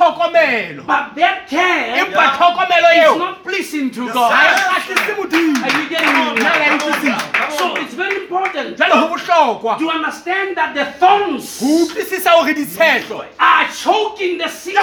But 0.87 1.15
that 1.15 1.47
care 1.49 2.05
tlhokomelo 2.05 2.89
is 2.95 3.17
not 3.17 3.43
pleasing 3.43 3.91
to 3.91 4.11
God. 4.13 4.31
Are 4.31 5.81
you 5.81 5.89
getting 5.89 6.13
me? 6.15 6.43
Na 6.43 6.51
la 6.55 6.65
e 6.65 6.77
utlwisisa. 6.77 7.51
So 7.57 7.75
it's 7.75 7.93
very 7.93 8.17
important 8.23 8.77
jale 8.77 8.95
ho 9.01 9.07
bohlokwa 9.07 9.77
to 9.79 9.89
understand 9.89 10.34
that 10.55 10.73
the 10.73 10.85
thorns 10.99 11.59
ho 11.59 11.85
utlwisisa 11.85 12.29
hore 12.31 12.53
ditshehlo 12.53 13.25
are 13.39 13.67
choking 13.83 14.37
the 14.37 14.47
seed. 14.49 14.75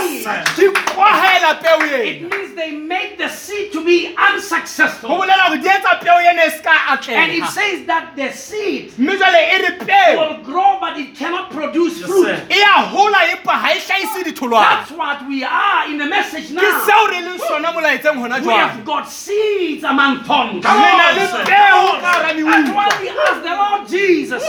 di 0.56 0.68
kwahela 0.94 1.54
peo 1.62 1.78
It 2.02 2.22
means 2.30 2.54
they 2.54 2.72
make 2.72 3.18
the 3.18 3.28
seed 3.28 3.72
to 3.72 3.84
be 3.84 4.14
unsuccessful. 4.16 5.08
bolela 5.10 5.42
hore 5.48 5.58
di 5.58 5.68
etsa 5.68 6.00
peo 6.00 6.18
ena 6.18 6.50
se 6.50 6.62
ka 6.62 6.98
And 7.08 7.32
it 7.32 7.44
says 7.46 7.86
that 7.86 8.16
the 8.16 8.32
seed 8.32 8.92
mme 8.98 9.16
jale 9.18 9.42
re 9.64 9.70
peo 9.86 10.20
will 10.20 10.42
grow, 10.44 10.78
but 10.80 10.96
it 10.98 11.14
cannot 11.14 11.50
produce 11.50 12.00
fruit. 12.02 12.26
sir. 12.26 12.46
empa 12.48 13.52
ha 13.52 13.68
hlahise 13.68 14.24
ditholwana 14.24 14.68
That's 14.68 14.90
what 14.92 15.26
we 15.28 15.44
are 15.44 15.88
in 15.90 15.98
the 15.98 16.06
message 16.06 16.50
now. 16.50 16.62
seo 16.86 17.06
re 17.10 17.20
leng 17.22 17.38
sona 17.38 17.72
molaetseng 17.72 18.16
hona 18.18 18.40
We 18.40 18.52
have 18.54 18.84
got 18.84 19.08
seeds 19.08 19.84
among 19.84 20.24
thorns. 20.24 20.64
re 20.64 20.92
na 21.00 21.08
le 21.18 21.44
peo 21.44 22.00
ka 22.00 22.12
hara 22.16 22.32
That's 22.32 22.70
why 22.70 22.88
we 23.00 23.08
ask 23.08 23.42
the 23.42 23.54
Lord 23.62 23.88
Jesus, 23.88 24.42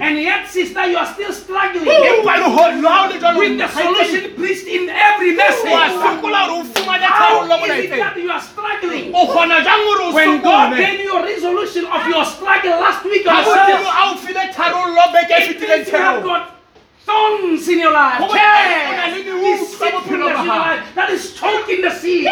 And 0.00 0.18
yet, 0.18 0.48
sister, 0.48 0.86
you 0.86 0.96
are 0.96 1.06
still 1.06 1.32
struggling. 1.32 1.86
Empa 1.86 2.36
lehono 2.38 2.88
ha 2.88 3.04
o 3.04 3.08
le 3.10 3.18
jwalo 3.18 3.38
with 3.38 3.58
the 3.58 3.68
solution 3.68 4.34
preached 4.36 4.66
in 4.66 4.88
every 4.88 5.34
message. 5.34 5.70
sokola 5.70 6.40
hore 6.46 6.60
o 6.60 6.64
fumane 6.64 7.02
How 7.02 7.42
tharollo 7.46 7.66
is 7.66 7.84
it 7.84 7.90
that 7.90 8.16
you 8.16 8.30
are 8.30 8.40
struggling? 8.40 9.12
o 9.14 9.26
kgona 9.26 9.62
jang 9.64 9.82
hore 9.88 10.02
o 10.02 10.14
When 10.14 10.42
God 10.42 10.76
gave 10.76 11.00
you 11.00 11.16
a 11.18 11.22
resolution 11.22 11.84
of 11.86 12.06
your 12.08 12.24
struggle 12.24 12.76
last 12.80 13.04
week 13.04 13.26
ha 13.26 13.38
on 13.38 13.44
modimo 13.44 13.54
Sunday, 13.54 13.90
a 13.90 14.04
o 14.10 14.16
file 14.16 14.44
tharollo 14.54 15.04
e 15.12 15.42
it 15.50 16.61
fetileng 17.06 17.42
means 17.42 17.68
you 17.68 17.68
have 17.68 17.68
tsheo 17.68 17.68
got 17.68 17.68
thorns 17.68 17.68
in 17.68 17.78
your 17.80 17.92
life, 17.92 18.18
Ho 18.18 18.28
ba- 18.28 18.34
cares, 18.34 18.86
ho 18.86 18.96
na 18.96 19.06
le 19.06 19.22
diutlwa 19.22 19.90
bophelong 19.90 20.32
deceitfulness 20.32 20.38
in 20.40 20.46
your 20.46 20.58
life. 20.58 20.94
That 20.94 21.10
is 21.10 21.34
choking 21.34 21.82
the 21.82 21.90
seed. 21.90 22.26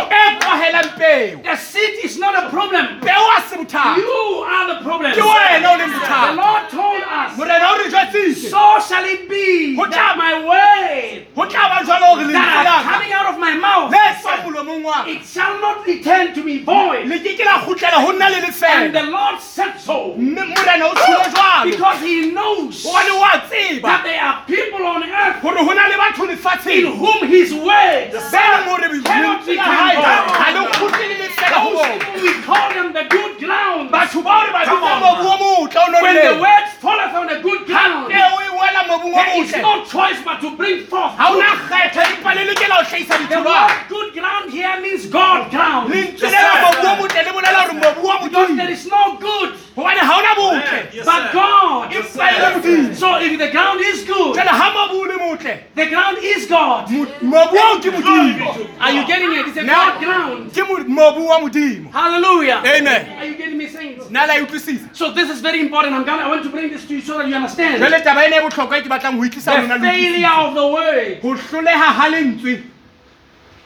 The 1.43 1.57
seed 1.57 2.05
is 2.05 2.19
not 2.19 2.35
a 2.45 2.49
problem. 2.51 3.01
peo 3.01 3.23
a 3.37 3.41
se 3.49 3.57
bothata 3.57 3.97
You 3.97 4.45
are 4.47 4.75
the 4.75 4.81
problem. 4.85 5.13
ke 5.13 5.21
wena 5.21 5.69
o 5.71 5.77
leng 5.79 5.91
The 5.91 6.35
Lord 6.37 6.65
told 6.71 7.03
us, 7.03 7.37
morena 7.37 7.67
o 7.71 7.77
re 7.79 7.91
jwatsitse 7.91 8.51
so 8.51 8.79
shall 8.87 9.05
it 9.05 9.29
be 9.29 9.77
that 9.77 10.15
my 10.17 10.35
word 10.47 11.27
go 11.35 11.45
tla 11.47 11.69
ba 11.71 11.85
jalo 11.87 12.15
gore 12.17 12.27
lentswe 12.27 12.65
that 12.65 12.83
coming 12.91 13.13
out 13.13 13.27
of 13.35 13.39
my 13.39 13.55
mouth, 13.55 13.91
le 13.91 13.99
tswang 14.21 14.43
molomong 14.47 14.83
wa. 14.85 15.05
it 15.07 15.25
shall 15.25 15.61
not 15.61 15.87
return 15.87 16.33
to 16.35 16.43
me 16.45 16.59
void. 16.63 17.07
le 17.09 17.19
ke 17.19 17.37
ke 17.37 17.45
la 17.45 17.61
gotlela 17.67 18.05
go 18.07 18.13
nna 18.13 18.31
le 18.31 18.41
And 18.71 18.95
the 18.95 19.03
Lord 19.11 19.41
said 19.41 19.79
so. 19.79 20.15
Mme 20.17 20.47
morena 20.55 20.85
o 20.87 20.95
tshile 20.95 21.27
jalo 21.35 21.71
because 21.71 22.01
He 22.01 22.31
knows 22.31 22.85
gobane 22.85 23.13
wa 23.19 23.31
tseba. 23.49 23.83
that 23.83 24.03
there 24.05 24.21
are 24.21 24.45
people 24.47 24.70
on 24.79 25.03
earth 25.03 25.43
gore 25.43 25.55
go 25.55 25.73
na 25.75 25.87
le 25.89 25.97
batho 25.97 26.25
in 26.71 26.87
whom 26.87 27.29
His 27.29 27.53
word 27.55 28.11
be 28.13 28.19
leng 28.19 28.65
gore 28.67 29.03
Cannot 29.03 29.47
be 29.47 29.57
gae 29.57 29.95
condemned. 29.95 30.31
ga 30.39 30.51
le 30.55 30.61
gotlele 30.79 31.17
lefela 31.19 31.59
go 31.65 31.71
Those 31.71 31.81
bona 31.81 31.99
people, 31.99 32.23
we 32.23 32.33
call 32.43 32.69
them 32.75 32.93
the 32.93 33.05
good 33.11 33.39
ground. 33.39 33.91
batho 33.91 34.23
bao 34.23 34.47
re 34.47 34.53
ba 34.53 34.65
Come 34.65 34.81
bitsa 34.81 34.95
on, 34.95 35.01
mobu 35.03 35.25
o 35.27 35.37
motle 35.41 35.81
o 35.81 36.03
When 36.03 36.15
the 36.15 36.41
word 36.41 36.67
falleth 36.81 37.15
on 37.15 37.27
the 37.27 37.39
good 37.43 37.67
ground, 37.67 38.09
peo 38.13 38.29
wela 38.61 38.83
mobung 38.89 39.13
o 39.13 39.17
there 39.17 39.43
is 39.43 39.53
no 39.63 39.85
choice 39.85 40.21
but 40.25 40.41
to 40.41 40.57
bring 40.57 40.85
forth. 40.87 41.17
ga 41.17 41.29
o 41.31 41.39
na 41.39 41.57
fruit. 41.57 41.71
kgetho 41.71 42.01
empa 42.01 42.35
le 42.35 42.43
lokela 42.49 42.77
go 42.79 42.85
tlhaisa 42.85 43.15
The 43.29 43.41
word 43.43 43.73
good 43.89 44.13
ground 44.15 44.51
here 44.53 44.81
means 44.81 45.07
God 45.07 45.51
ground. 45.51 45.91
lentswe 45.93 46.29
lela 46.31 46.53
mobu 46.65 46.87
o 46.87 46.97
motle 47.03 47.23
le 47.25 47.31
bolela 47.33 47.61
gore 47.67 47.81
mobu 47.81 48.07
wa 48.07 48.19
Because 48.23 48.57
there 48.57 48.71
is 48.71 48.87
no 48.87 49.17
good 49.19 49.55
gobane 49.81 50.01
ga 50.09 50.15
o 50.19 50.21
na 50.27 50.35
botle 50.39 50.95
Yes, 50.95 51.05
but 51.07 51.23
sir. 51.23 51.33
God. 51.33 51.93
Yes, 51.93 52.17
empa 52.17 52.27
le 52.39 52.49
modimo 52.61 52.95
So 53.03 53.17
if 53.21 53.39
the 53.39 53.49
ground 53.51 53.81
is 53.81 54.05
good, 54.05 54.35
jale 54.37 54.53
ga 54.61 54.69
mobu 54.77 54.97
o 55.01 55.07
le 55.11 55.17
motle 55.25 55.55
the 55.75 55.87
ground 55.87 56.19
is 56.23 56.47
God. 56.47 56.91
mo- 56.91 57.07
mobu 57.23 57.57
o 57.57 57.79
ke 57.81 58.81
Are 58.81 58.93
you 58.93 59.07
getting 59.07 59.33
it? 59.39 59.47
It's 59.49 59.57
a 59.57 59.63
Now- 59.63 59.91
God 59.91 60.01
ground. 60.05 60.53
ke 60.53 60.63
mo- 60.69 60.85
mobu 61.01 61.27
wa 61.29 61.39
modimo 61.41 61.91
Hallelujah. 61.93 62.63
amen 62.65 63.19
Are 63.19 63.25
you 63.27 63.35
getting 63.35 63.59
me, 63.59 63.69
saints? 63.69 64.07
nna 64.11 64.27
la 64.27 64.35
e 64.39 64.43
utlwisisa 64.43 64.89
So 64.93 65.13
this 65.13 65.31
is 65.31 65.41
very 65.41 65.61
important. 65.61 65.95
I'm 65.95 66.05
gonna, 66.05 66.23
I 66.25 66.29
want 66.29 66.43
to 66.45 66.51
bring 66.51 66.71
this 66.71 66.85
to 66.87 66.95
you 66.95 67.01
so 67.01 67.19
that 67.19 67.29
you 67.29 67.35
understand. 67.35 67.83
jale 67.83 68.01
taba 68.03 68.25
ene 68.27 68.37
e 68.37 68.41
botlhokwa 68.41 68.79
e 68.79 68.83
ke 68.83 68.89
batlang 68.89 69.17
go 69.19 69.25
itlisa 69.25 69.53
The 69.57 69.63
lona 69.63 69.75
le 69.77 69.91
failure 69.91 70.35
of 70.47 70.55
the 70.55 70.67
word. 70.67 71.23
go 71.23 71.35
hloleha 71.35 71.89
ga 71.99 72.09
lentswe 72.15 72.63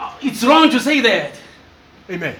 uh, 0.00 0.10
It's 0.22 0.42
wrong 0.44 0.70
to 0.70 0.80
say 0.80 1.00
that. 1.00 1.32
amen 2.10 2.34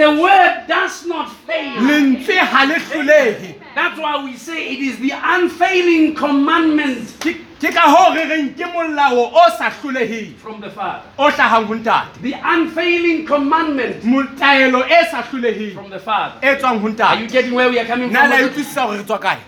The 0.00 0.10
word 0.16 0.64
does 0.66 1.04
not 1.06 1.28
fail. 1.46 1.76
lentswe 1.88 2.36
ga 2.52 2.64
le 2.64 2.76
tlholege 2.80 3.54
That's 3.74 3.98
why 4.00 4.24
we 4.24 4.34
say 4.36 4.72
it 4.72 4.80
is 4.80 4.98
the 4.98 5.12
unfailing 5.12 6.14
commandment 6.14 7.12
ke 7.20 7.34
ke 7.60 7.68
ka 7.74 7.84
goo 7.92 8.14
re 8.16 8.24
reng 8.30 8.48
ke 8.56 8.64
molao 8.72 9.26
o 9.42 9.44
sa 9.58 9.68
tlholegeng 9.70 10.34
from 10.44 10.60
the 10.64 10.70
Father. 10.70 11.04
o 11.18 11.28
tlhagang 11.30 11.68
go 11.68 11.74
ntate 11.74 12.22
The 12.22 12.32
unfailing 12.54 13.26
commandment 13.26 14.02
motaelo 14.02 14.80
e 14.88 15.00
sa 15.10 15.20
tlholegeng 15.22 15.74
from 15.74 15.90
the 15.90 15.98
Father. 16.00 16.40
e 16.48 16.54
tswang 16.56 16.80
go 16.80 17.04
Are 17.04 17.16
you 17.20 17.28
getting 17.28 17.52
where 17.54 17.68
we 17.68 17.78
are 17.78 17.84
coming 17.86 18.08
nna 18.10 18.24
from? 18.28 18.48
utlwisisa 18.48 18.86
gore 18.86 18.96
re 18.98 19.04
tswa 19.04 19.18
kae 19.20 19.38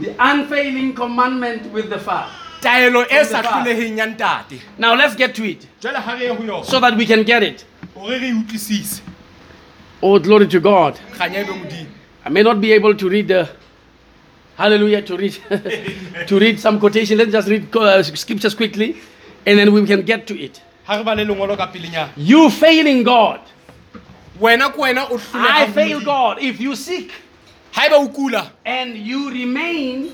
The 0.00 0.14
unfailing 0.18 0.92
commandment 0.94 1.72
with 1.72 1.88
the 1.88 1.98
Father. 1.98 2.30
taelo 2.60 3.02
e 3.08 3.24
sa 3.24 3.40
From 3.40 3.64
the 3.64 3.72
Father. 3.72 3.72
tlholegeng 3.72 3.96
ya 3.98 4.06
ntate 4.12 4.60
Now 4.78 4.94
let's 4.94 5.16
get 5.16 5.34
to 5.36 5.44
it 5.48 5.66
jale 5.80 5.96
ga 6.04 6.12
re 6.12 6.28
ye 6.28 6.34
go 6.36 6.42
yona 6.44 6.64
so 6.64 6.80
that 6.80 6.94
we 6.96 7.06
can 7.06 7.22
get 7.24 7.42
it. 7.42 7.64
Gore 7.96 8.18
re 8.24 8.30
utlwisise 8.32 9.00
Oh, 10.02 10.18
glory 10.18 10.46
to 10.54 10.60
God. 10.60 10.98
kganya 11.16 11.40
e 11.40 11.44
be 11.44 11.52
modimo 11.52 11.86
I 12.24 12.28
may 12.28 12.42
not 12.42 12.60
be 12.60 12.72
able 12.72 12.94
to 12.94 13.08
read 13.08 13.28
the 13.28 13.48
hallelujah 14.58 15.02
to 15.02 15.16
read 15.16 15.36
to 16.30 16.38
read 16.38 16.58
some 16.60 16.78
quotation. 16.80 17.18
Let's 17.18 17.32
just 17.32 17.48
read 17.48 17.74
uh, 17.76 18.02
scriptures 18.02 18.54
quickly 18.54 18.96
and 19.46 19.58
then 19.58 19.72
we 19.72 19.84
can 19.86 20.02
get 20.02 20.26
to 20.32 20.38
it. 20.48 20.60
ga 20.88 20.96
re 20.98 21.04
ba 21.04 21.14
le 21.14 21.24
lengolo 21.24 21.56
ka 21.56 21.66
pelenyana 21.72 22.10
You 22.16 22.50
failing 22.50 23.02
God. 23.04 23.40
wena 24.40 24.68
ke 24.74 24.78
wena 24.84 25.06
o 25.10 25.20
I 25.34 25.70
fail 25.78 26.00
God. 26.00 26.38
If 26.50 26.60
you 26.60 26.76
seek 26.76 27.12
ga 27.74 27.86
e 27.86 27.88
ba 27.94 27.96
o 27.96 28.08
kula 28.08 28.50
and 28.64 28.96
you 28.96 29.30
remain 29.30 30.12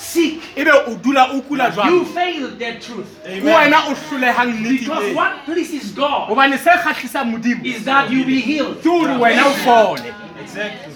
sick, 0.00 0.42
e 0.56 0.64
be 0.64 0.70
o 0.70 0.94
dula 0.96 1.28
o 1.32 1.42
kula 1.42 1.66
you 1.68 1.72
jwang 1.72 2.06
fail 2.14 2.48
that 2.58 2.80
truth. 2.80 3.22
ke 3.22 3.42
wena 3.44 3.86
o 3.88 3.94
hlolegang 3.94 4.78
Because 4.80 5.14
what 5.14 5.44
pleases 5.44 5.92
God 5.92 6.28
gobane 6.30 6.58
se 6.58 6.70
kgatlhisang 6.70 7.30
modimo 7.32 7.64
is 7.64 7.84
that 7.84 8.10
you 8.10 8.24
be 8.24 8.40
healed. 8.40 8.78
ke 8.80 8.84
gore 8.84 9.18
wena 9.18 9.44
o 9.46 9.52
fole 9.64 10.00
Exactly. 10.40 10.94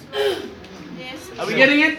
Yes. 0.99 1.31
Are 1.39 1.47
we 1.47 1.55
getting 1.55 1.81
it? 1.81 1.99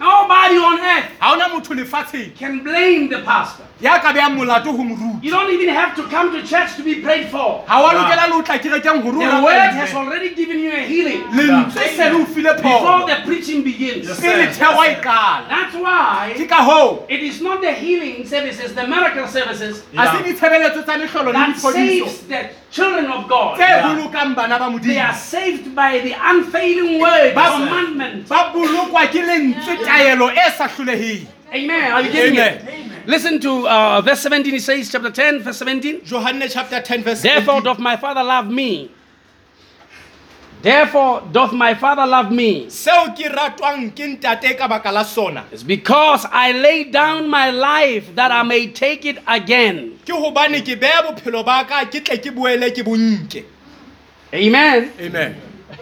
Nobody 0.00 0.56
on 0.56 0.78
earth 0.78 1.08
ga 1.20 1.32
ona 1.34 1.48
motho 1.48 1.74
lefatsheng 1.74 2.34
can 2.36 2.62
blame 2.62 3.08
the 3.08 3.18
pastor. 3.22 3.64
Ya 3.80 4.00
ka 4.00 4.12
beyang 4.12 4.34
molato 4.36 4.72
go 4.76 4.82
moruti. 4.82 5.22
You 5.22 5.30
don't 5.30 5.50
even 5.50 5.68
have 5.68 5.94
to 5.96 6.02
come 6.08 6.32
to 6.32 6.46
church 6.46 6.76
to 6.76 6.82
be 6.82 7.00
prayed 7.00 7.28
for. 7.28 7.64
ga 7.66 7.80
wa 7.82 7.92
lokela 7.94 8.28
le 8.28 8.34
o 8.36 8.42
tla 8.42 8.58
kerekeng 8.58 9.02
gore 9.02 9.18
The 9.18 9.42
word 9.42 9.70
has 9.78 9.94
already 9.94 10.34
given 10.34 10.58
you 10.58 10.72
a 10.72 10.82
healing. 10.82 11.22
Lentswe 11.30 11.96
se 11.96 12.10
le 12.10 12.22
o 12.22 12.24
file 12.24 12.54
before 12.54 13.06
the 13.06 13.22
preaching 13.24 13.62
begins. 13.62 14.08
Yes, 14.08 14.20
pele 14.20 14.46
thewa 14.50 15.02
kala 15.02 15.46
That's 15.48 15.74
why 15.74 16.34
ke 16.36 16.48
ka 16.48 16.64
hoo. 16.64 17.04
it 17.08 17.22
is 17.22 17.40
not 17.40 17.60
the 17.60 17.72
healing 17.72 18.26
services, 18.26 18.74
the 18.74 18.86
miracle 18.86 19.26
services 19.28 19.82
ga 19.94 20.10
se 20.12 20.22
ditshebeletso 20.26 20.82
tsa 20.82 20.98
metlholo 20.98 21.26
le 21.26 21.32
that 21.32 21.56
saves 21.56 22.26
the 22.26 22.50
children 22.70 23.06
of 23.06 23.28
God. 23.28 23.56
tse 23.56 23.70
bolokang 23.86 24.34
bana 24.34 24.58
ba 24.58 24.66
They 24.78 24.98
are 24.98 25.14
saved 25.14 25.74
by 25.74 26.00
the 26.00 26.14
unfailing 26.18 27.00
word, 27.00 27.34
commandment. 27.34 28.26
Ba 31.50 31.58
bolokwa 31.58 31.88
ke 31.88 31.88
lentswe 31.88 31.88
taelo 31.88 31.88
sa 31.88 31.88
tlholegeng 31.88 31.88
Amen. 31.88 31.92
Are 31.92 32.02
you 32.02 32.12
getting 32.12 32.38
Amen. 32.38 32.54
it? 33.02 33.06
Listen 33.08 33.40
to 33.40 33.66
uh, 33.68 34.00
verse 34.02 34.20
17. 34.20 34.54
It 34.54 34.62
says, 34.62 34.90
chapter 34.90 35.10
10, 35.10 35.40
verse 35.42 35.58
17. 35.58 36.04
johanne 36.04 36.48
chapter 36.48 36.80
10 36.80 37.02
verse 37.02 37.22
Therefore 37.22 37.60
18. 37.60 37.64
doth 37.64 37.78
my 37.78 37.96
Father 37.96 38.22
love 38.22 38.50
me. 38.50 38.90
Therefore 40.60 41.22
doth 41.32 41.52
my 41.52 41.74
Father 41.74 42.04
love 42.06 42.32
me. 42.32 42.66
seo 42.66 43.14
ke 43.14 43.30
ratwang 43.30 43.94
ke 43.94 44.18
ntate 44.18 44.58
ka 44.58 44.66
baka 44.68 44.90
la 44.90 45.04
sona 45.04 45.44
It's 45.52 45.62
because 45.62 46.26
I 46.32 46.50
lay 46.52 46.84
down 46.90 47.28
my 47.30 47.50
life 47.50 48.12
that 48.16 48.32
I 48.32 48.42
may 48.42 48.66
take 48.66 49.06
it 49.06 49.18
again. 49.26 50.00
ke 50.04 50.10
gobane 50.10 50.60
ke 50.66 50.74
beya 50.78 51.02
bophelo 51.06 51.44
ba 51.46 51.64
ka 51.64 51.84
ke 51.86 52.02
tle 52.04 52.18
ke 52.18 52.34
boele 52.34 52.74
ke 52.74 52.82
bonke 52.84 53.44
Amen. 54.34 54.90
amen 55.00 55.36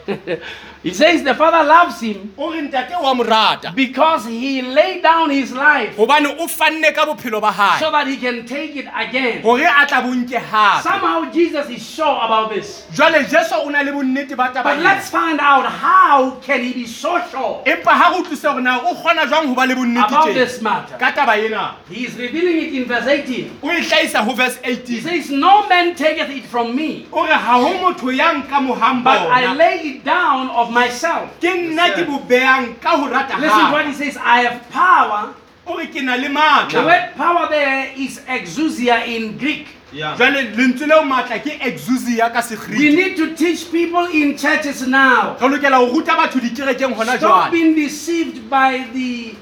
he 0.87 0.95
says 0.95 1.25
the 1.25 1.35
Father 1.35 1.67
loves 1.67 2.01
him 2.01 2.33
o 2.39 2.53
re 2.53 2.61
ntate 2.63 2.93
wa 3.03 3.13
mo 3.13 3.25
rata 3.25 3.73
because 3.75 4.25
he 4.27 4.63
laid 4.63 5.03
down 5.03 5.31
his 5.31 5.51
life 5.53 5.97
gobane 5.97 6.27
o 6.39 6.47
fanne 6.47 6.95
ka 6.95 7.05
bophelo 7.05 7.41
ba 7.41 7.51
so 7.81 7.91
that 7.91 8.07
he 8.07 8.17
can 8.17 8.47
take 8.47 8.77
it 8.77 8.87
again. 8.95 9.43
gore 9.43 9.59
a 9.67 9.83
tla 9.87 9.99
bonke 10.07 10.31
gape 10.31 10.83
Somehow 10.83 11.29
Jesus 11.33 11.69
is 11.71 11.83
sure 11.83 12.17
about 12.23 12.51
this. 12.55 12.87
jwale 12.93 13.25
jesu 13.29 13.55
o 13.65 13.69
na 13.69 13.83
le 13.83 13.91
bonnete 13.91 14.37
ba 14.37 14.53
taba 14.55 14.63
But 14.63 14.77
ena. 14.79 14.85
let's 14.85 15.11
find 15.11 15.41
out 15.41 15.67
how 15.67 16.39
can 16.41 16.63
he 16.63 16.73
be 16.73 16.87
so 16.87 17.19
sure 17.31 17.63
empa 17.67 17.93
ga 17.99 18.11
go 18.15 18.23
tlise 18.23 18.43
gore 18.47 18.63
na 18.63 18.79
o 18.87 18.95
kgona 18.95 19.27
jwang 19.27 19.47
go 19.51 19.55
ba 19.57 19.67
le 19.67 19.75
about 20.07 20.35
this 20.35 20.63
matter. 20.63 20.97
ka 20.99 21.11
taba 21.11 21.35
ena 21.45 21.75
He 21.91 22.07
is 22.07 22.15
revealing 22.17 22.59
it 22.63 22.75
in 22.75 22.85
verse 22.85 23.07
18. 23.09 23.59
o 23.61 23.71
e 23.73 23.83
tlhaisa 23.83 24.25
go 24.25 24.35
verse 24.35 24.57
He 24.63 24.71
18 24.71 25.03
says, 25.03 25.31
No 25.31 25.67
man 25.69 25.97
taketh 25.97 26.31
it 26.31 26.45
from 26.45 26.77
me, 26.77 27.07
o 27.13 27.23
re 27.25 27.29
ga 27.35 27.59
go 27.59 27.75
motho 27.83 28.15
ya 28.17 28.33
nka 28.39 28.61
mohang 28.63 29.03
but 29.03 29.19
I 29.19 29.47
bona 29.47 29.59
lay 29.59 29.75
it 29.91 30.05
down 30.05 30.49
of 30.51 30.76
myself. 30.77 31.31
ke 31.41 31.51
nna 31.55 31.89
beyang 32.29 32.81
ka 32.81 32.97
go 32.97 33.09
rata 33.09 33.39
Listen 33.41 33.67
to 33.67 33.73
what 33.73 33.87
he 33.87 33.93
says. 33.95 34.17
I 34.17 34.41
have 34.47 34.69
power. 34.71 35.35
o 35.67 35.77
re 35.79 35.87
ke 35.87 35.95
The 35.95 36.29
maatla 36.29 36.85
word 36.85 37.15
power 37.17 37.49
there 37.49 37.93
is 37.97 38.21
exousia 38.27 39.07
in 39.07 39.39
Greek. 39.39 39.69
Yeah. 39.93 40.17
jwale 40.17 40.43
lentswe 40.57 40.87
leo 40.87 41.03
maatla 41.03 41.39
ke 41.43 41.59
exusia 41.61 42.33
ka 42.33 42.43
We 42.71 42.95
need 42.95 43.17
to 43.17 43.35
teach 43.35 43.71
people 43.71 44.07
in 44.07 44.37
churches 44.37 44.87
now. 44.87 45.37
re 45.41 45.49
lokela 45.49 45.79
go 45.81 45.93
ruta 45.93 46.13
batho 46.13 46.41
dikerekeng 46.41 46.95
gona 46.95 47.17
Stop 47.19 47.51
being 47.51 47.75
deceived 47.75 48.49
by 48.51 48.87
the 48.93 49.35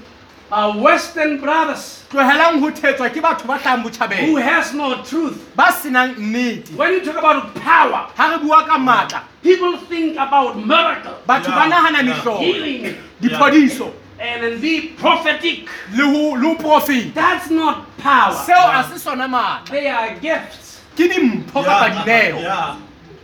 uh, 0.53 0.73
Western 0.79 1.41
brothers 1.41 2.05
tlogelang 2.11 2.61
go 2.61 2.71
thetswa 2.71 3.09
ke 3.11 3.21
batho 3.23 3.47
ba 3.47 3.59
tlang 3.59 3.83
who 3.83 3.89
botšhabeng 3.91 4.43
has 4.43 4.73
no 4.75 5.03
truth. 5.03 5.55
ba 5.57 5.73
senang 5.73 6.15
nnete 6.17 6.77
When 6.77 6.93
you 6.93 7.05
talk 7.05 7.17
about 7.17 7.55
power, 7.55 8.11
ga 8.17 8.37
re 8.37 8.39
bua 8.39 8.65
ka 8.67 8.79
maatla 8.79 9.23
people 9.43 9.77
think 9.79 10.17
about 10.17 10.57
miracle, 10.57 11.17
batho 11.27 11.49
Yeah, 11.49 11.69
ba 11.69 11.71
nagana 11.75 12.03
yeah. 12.03 12.15
metlolo 12.15 12.39
healing, 12.41 12.97
diphodiso 13.21 13.93
and 14.21 14.43
then 14.45 14.61
be 14.61 14.89
prophetic. 14.97 15.69
le 15.93 16.05
ho 16.05 16.35
le 16.35 16.49
ho 16.49 16.55
profeta 16.57 17.15
That's 17.15 17.51
not 17.51 17.85
power. 17.99 18.33
seo 18.35 18.81
a 18.81 18.85
se 18.89 18.99
sona 18.99 19.27
maatla 19.29 19.71
They 19.71 19.89
are 19.89 20.15
gifts. 20.21 20.81
ke 20.95 21.09
dimpho 21.11 21.65
kapa 21.65 21.91
dineo 22.05 22.41
Yeah. 22.41 22.77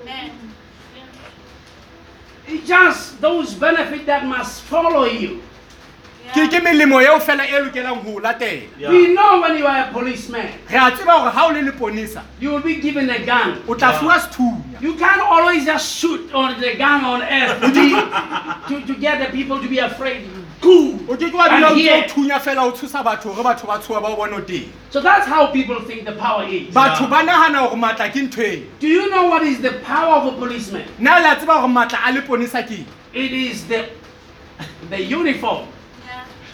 Amen. 0.03 0.31
It's 2.49 2.67
just 2.67 3.21
those 3.21 3.55
benefits 3.55 4.07
that 4.07 4.27
must 4.27 4.63
follow 4.63 5.05
you. 5.05 5.41
Ke 6.35 6.49
ke 6.49 6.61
melemo 6.63 7.01
eo 7.03 7.19
fela 7.19 7.45
e 7.47 7.53
lokelang 7.65 8.03
ho 8.05 8.21
latela 8.21 8.89
We 8.91 9.15
know 9.15 9.41
when 9.41 9.57
you 9.59 9.67
are 9.67 9.89
a 9.89 9.93
policeman, 9.93 10.47
re 10.71 10.77
a 10.79 10.91
tseba 10.91 11.19
gore 11.23 11.33
ga 11.33 11.47
o 11.47 11.53
le 11.53 11.63
leponisa 11.71 12.23
you 12.41 12.51
will 12.51 12.61
be 12.63 12.77
given 12.77 13.11
a 13.11 13.25
gun. 13.25 13.63
o 13.69 13.75
tla 13.75 13.91
Yeah. 13.91 14.01
fiwa 14.01 14.19
sethunya 14.21 14.81
You 14.83 14.95
can't 14.95 15.21
always 15.23 15.65
just 15.65 15.97
shoot 15.97 16.33
on 16.33 16.61
the 16.61 16.75
gun 16.77 17.05
on 17.05 17.23
earth 17.23 17.61
to, 17.61 17.69
be, 17.73 17.91
to, 18.81 18.87
to 18.87 19.01
get 19.01 19.19
the 19.19 19.31
people 19.37 19.61
to 19.61 19.69
be 19.69 19.79
afraid. 19.79 20.23
cool. 20.61 20.99
o 21.11 21.17
ke 21.17 21.31
ke 21.31 21.35
wa 21.35 21.49
dula 21.49 21.69
o 21.71 21.75
ntse 21.75 21.81
here. 21.83 22.05
o 22.05 22.09
thunya 22.09 22.39
fela 22.41 22.63
o 22.69 22.71
tshosa 22.73 23.03
batho 23.05 23.35
gore 23.35 23.45
batho 23.45 23.67
ba 23.67 23.79
tshoa 23.79 24.01
ba 24.01 24.09
o 24.09 24.17
bone 24.17 24.33
o 24.35 24.41
teng 24.41 24.69
So 24.91 25.01
that's 25.01 25.27
how 25.27 25.47
people 25.53 25.81
think 25.81 26.05
the 26.05 26.13
power 26.13 26.45
is. 26.45 26.73
batho 26.75 27.09
ba 27.11 27.23
nagana 27.25 27.67
gore 27.69 27.77
maatla 27.81 28.09
ke 28.13 28.23
ntho 28.29 28.63
Do 28.79 28.87
you 28.89 29.11
know 29.11 29.27
what 29.29 29.43
is 29.43 29.61
the 29.61 29.73
power 29.85 30.15
of 30.21 30.35
a 30.35 30.37
policeman? 30.39 30.85
nna 31.01 31.21
le 31.23 31.33
a 31.33 31.37
tseba 31.37 31.61
gore 31.61 31.69
maatla 31.79 31.99
a 32.07 32.13
leponisa 32.13 32.63
ke 32.67 32.79
eng? 32.79 32.87
It 33.13 33.33
is 33.33 33.65
the 33.67 33.89
the 34.91 35.03
uniform 35.03 35.67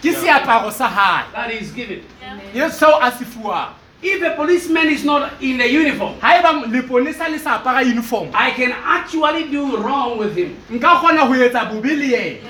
Yeah. 0.02 0.12
ke 0.12 0.16
seaparo 0.16 0.70
sa 0.72 0.88
gae 0.88 1.24
that 1.32 1.50
is 1.50 1.70
given. 1.72 2.02
If 4.02 4.22
a 4.22 4.36
policeman 4.36 4.88
is 4.88 5.04
not 5.04 5.40
in 5.42 5.60
a 5.60 5.66
uniform, 5.66 6.20
ga 6.20 6.38
e 6.38 6.42
ba 6.42 6.50
leponisa 6.68 7.30
le 7.30 7.38
sa 7.38 7.58
apara 7.58 7.84
uniform 7.84 8.30
I 8.34 8.50
can 8.50 8.72
actually 8.72 9.50
do 9.50 9.76
wrong 9.78 10.18
with 10.18 10.36
him. 10.36 10.56
nka 10.70 11.00
kgona 11.00 11.26
go 11.26 11.34
etsa 11.34 11.70
bobe 11.70 11.96
le. 11.96 12.40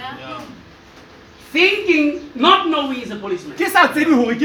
Thinking, 1.53 2.31
not 2.35 2.69
knowing 2.69 2.99
he's 2.99 3.11
a 3.11 3.17
policeman. 3.17 3.57
ke 3.57 3.71
sa 3.71 3.87
tsebe 3.89 4.11
gore 4.11 4.35
ke. 4.35 4.45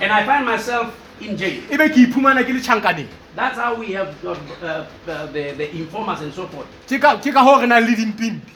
And 0.00 0.12
I 0.12 0.24
find 0.24 0.46
myself 0.46 0.94
in 1.20 1.36
jail. 1.36 1.60
e 1.70 1.76
be 1.76 1.88
ke 1.88 2.06
iphumana 2.06 2.44
ke 2.44 2.54
le 2.54 2.60
tšhankaneng 2.60 3.08
That's 3.34 3.58
how 3.58 3.74
we 3.74 3.92
have 3.92 4.16
got 4.22 4.38
uh, 4.62 4.86
uh, 5.06 5.26
the, 5.26 5.52
the 5.58 5.76
informers 5.76 6.22
and 6.22 6.32
so 6.32 6.46
forth. 6.46 6.66
ke 6.86 7.00
ka 7.02 7.18
ke 7.18 7.34
ka 7.34 7.42
goo 7.44 7.60
re 7.60 7.66
nang 7.66 7.82
le 7.84 7.92
dimpimpi 7.96 8.52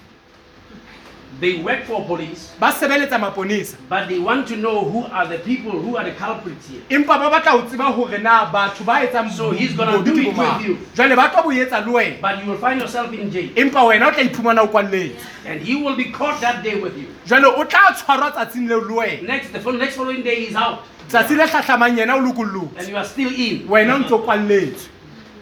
They 1.40 1.62
work 1.62 1.84
for 1.84 2.04
police, 2.04 2.52
ba 2.60 2.70
sebeletsa 2.70 3.18
maponisa 3.18 3.76
but 3.88 4.08
they 4.08 4.18
want 4.18 4.46
to 4.48 4.56
know 4.56 4.84
who 4.84 5.04
are 5.06 5.26
the 5.26 5.38
people 5.38 5.72
who 5.72 5.96
are 5.96 6.04
the 6.04 6.12
culprits 6.12 6.68
here. 6.68 6.82
empa 6.90 7.16
ba 7.18 7.30
batla 7.30 7.52
ho 7.52 7.62
tseba 7.62 7.96
gore 7.96 8.18
na 8.18 8.52
batho 8.52 8.84
ba 8.84 9.00
etsang 9.06 9.30
So 9.30 9.50
he's 9.52 9.72
gonna 9.72 10.04
do 10.04 10.12
it 10.18 10.36
with 10.36 10.60
you. 10.62 10.76
jwale 10.94 11.16
ba 11.16 11.30
tlo 11.32 11.42
bo 11.44 11.50
etsa 11.50 11.80
le 11.86 11.92
wena 11.92 12.20
But 12.20 12.44
you 12.44 12.50
will 12.50 12.58
find 12.58 12.78
yourself 12.80 13.10
in 13.14 13.30
jail. 13.30 13.48
empa 13.56 13.80
wena 13.88 14.08
o 14.08 14.10
tla 14.10 14.22
iphumana 14.24 14.62
o 14.62 14.68
kwalletse 14.68 15.16
And 15.46 15.62
he 15.62 15.76
will 15.76 15.96
be 15.96 16.12
caught 16.12 16.40
that 16.42 16.62
day 16.62 16.78
with 16.78 16.96
you. 16.98 17.08
jwale 17.26 17.46
o 17.46 17.64
tla 17.64 17.94
tshwarwa 17.96 18.32
tsatsing 18.32 18.68
leo 18.68 18.80
le 18.80 18.92
wena 18.94 19.22
Next, 19.26 19.52
the 19.52 19.72
next 19.72 19.96
following 19.96 20.22
day, 20.22 20.44
he's 20.44 20.54
out. 20.56 20.84
tsatsi 21.08 21.36
le 21.36 21.46
tlhatlhamang 21.48 21.96
yena 21.96 22.16
o 22.20 22.70
And 22.76 22.86
you 22.88 22.96
are 22.98 23.04
still 23.06 23.32
in. 23.32 23.66
wena 23.66 23.94
o 23.94 23.98
ntse 23.98 24.12
o 24.12 24.18
kwalletswe 24.18 24.99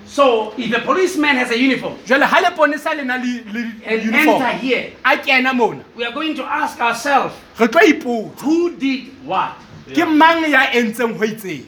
So 0.08 0.54
if 0.56 0.72
a 0.74 0.80
policeman 0.80 1.36
has 1.36 1.50
a 1.50 1.58
uniform 1.58 1.94
jwale 2.06 2.24
ha 2.24 2.40
leponisa 2.40 2.96
le 2.96 3.04
na 3.04 3.16
le 3.16 3.44
le 3.52 3.60
and 3.84 4.02
uniform 4.02 4.42
enter 4.42 4.58
here, 4.58 4.92
a 5.04 5.16
kena 5.18 5.54
mona 5.54 5.84
we 5.94 6.04
are 6.04 6.12
going 6.12 6.34
to 6.34 6.44
ask 6.44 6.80
ourselves, 6.80 7.34
re 7.58 7.66
tlo 7.68 7.80
ipotsa 7.80 8.40
who 8.40 8.74
did 8.76 9.08
what? 9.24 9.52
ke 9.92 10.04
mang 10.08 10.42
ya 10.50 10.66
entseng 10.72 11.16
ho 11.16 11.24
itseng 11.26 11.64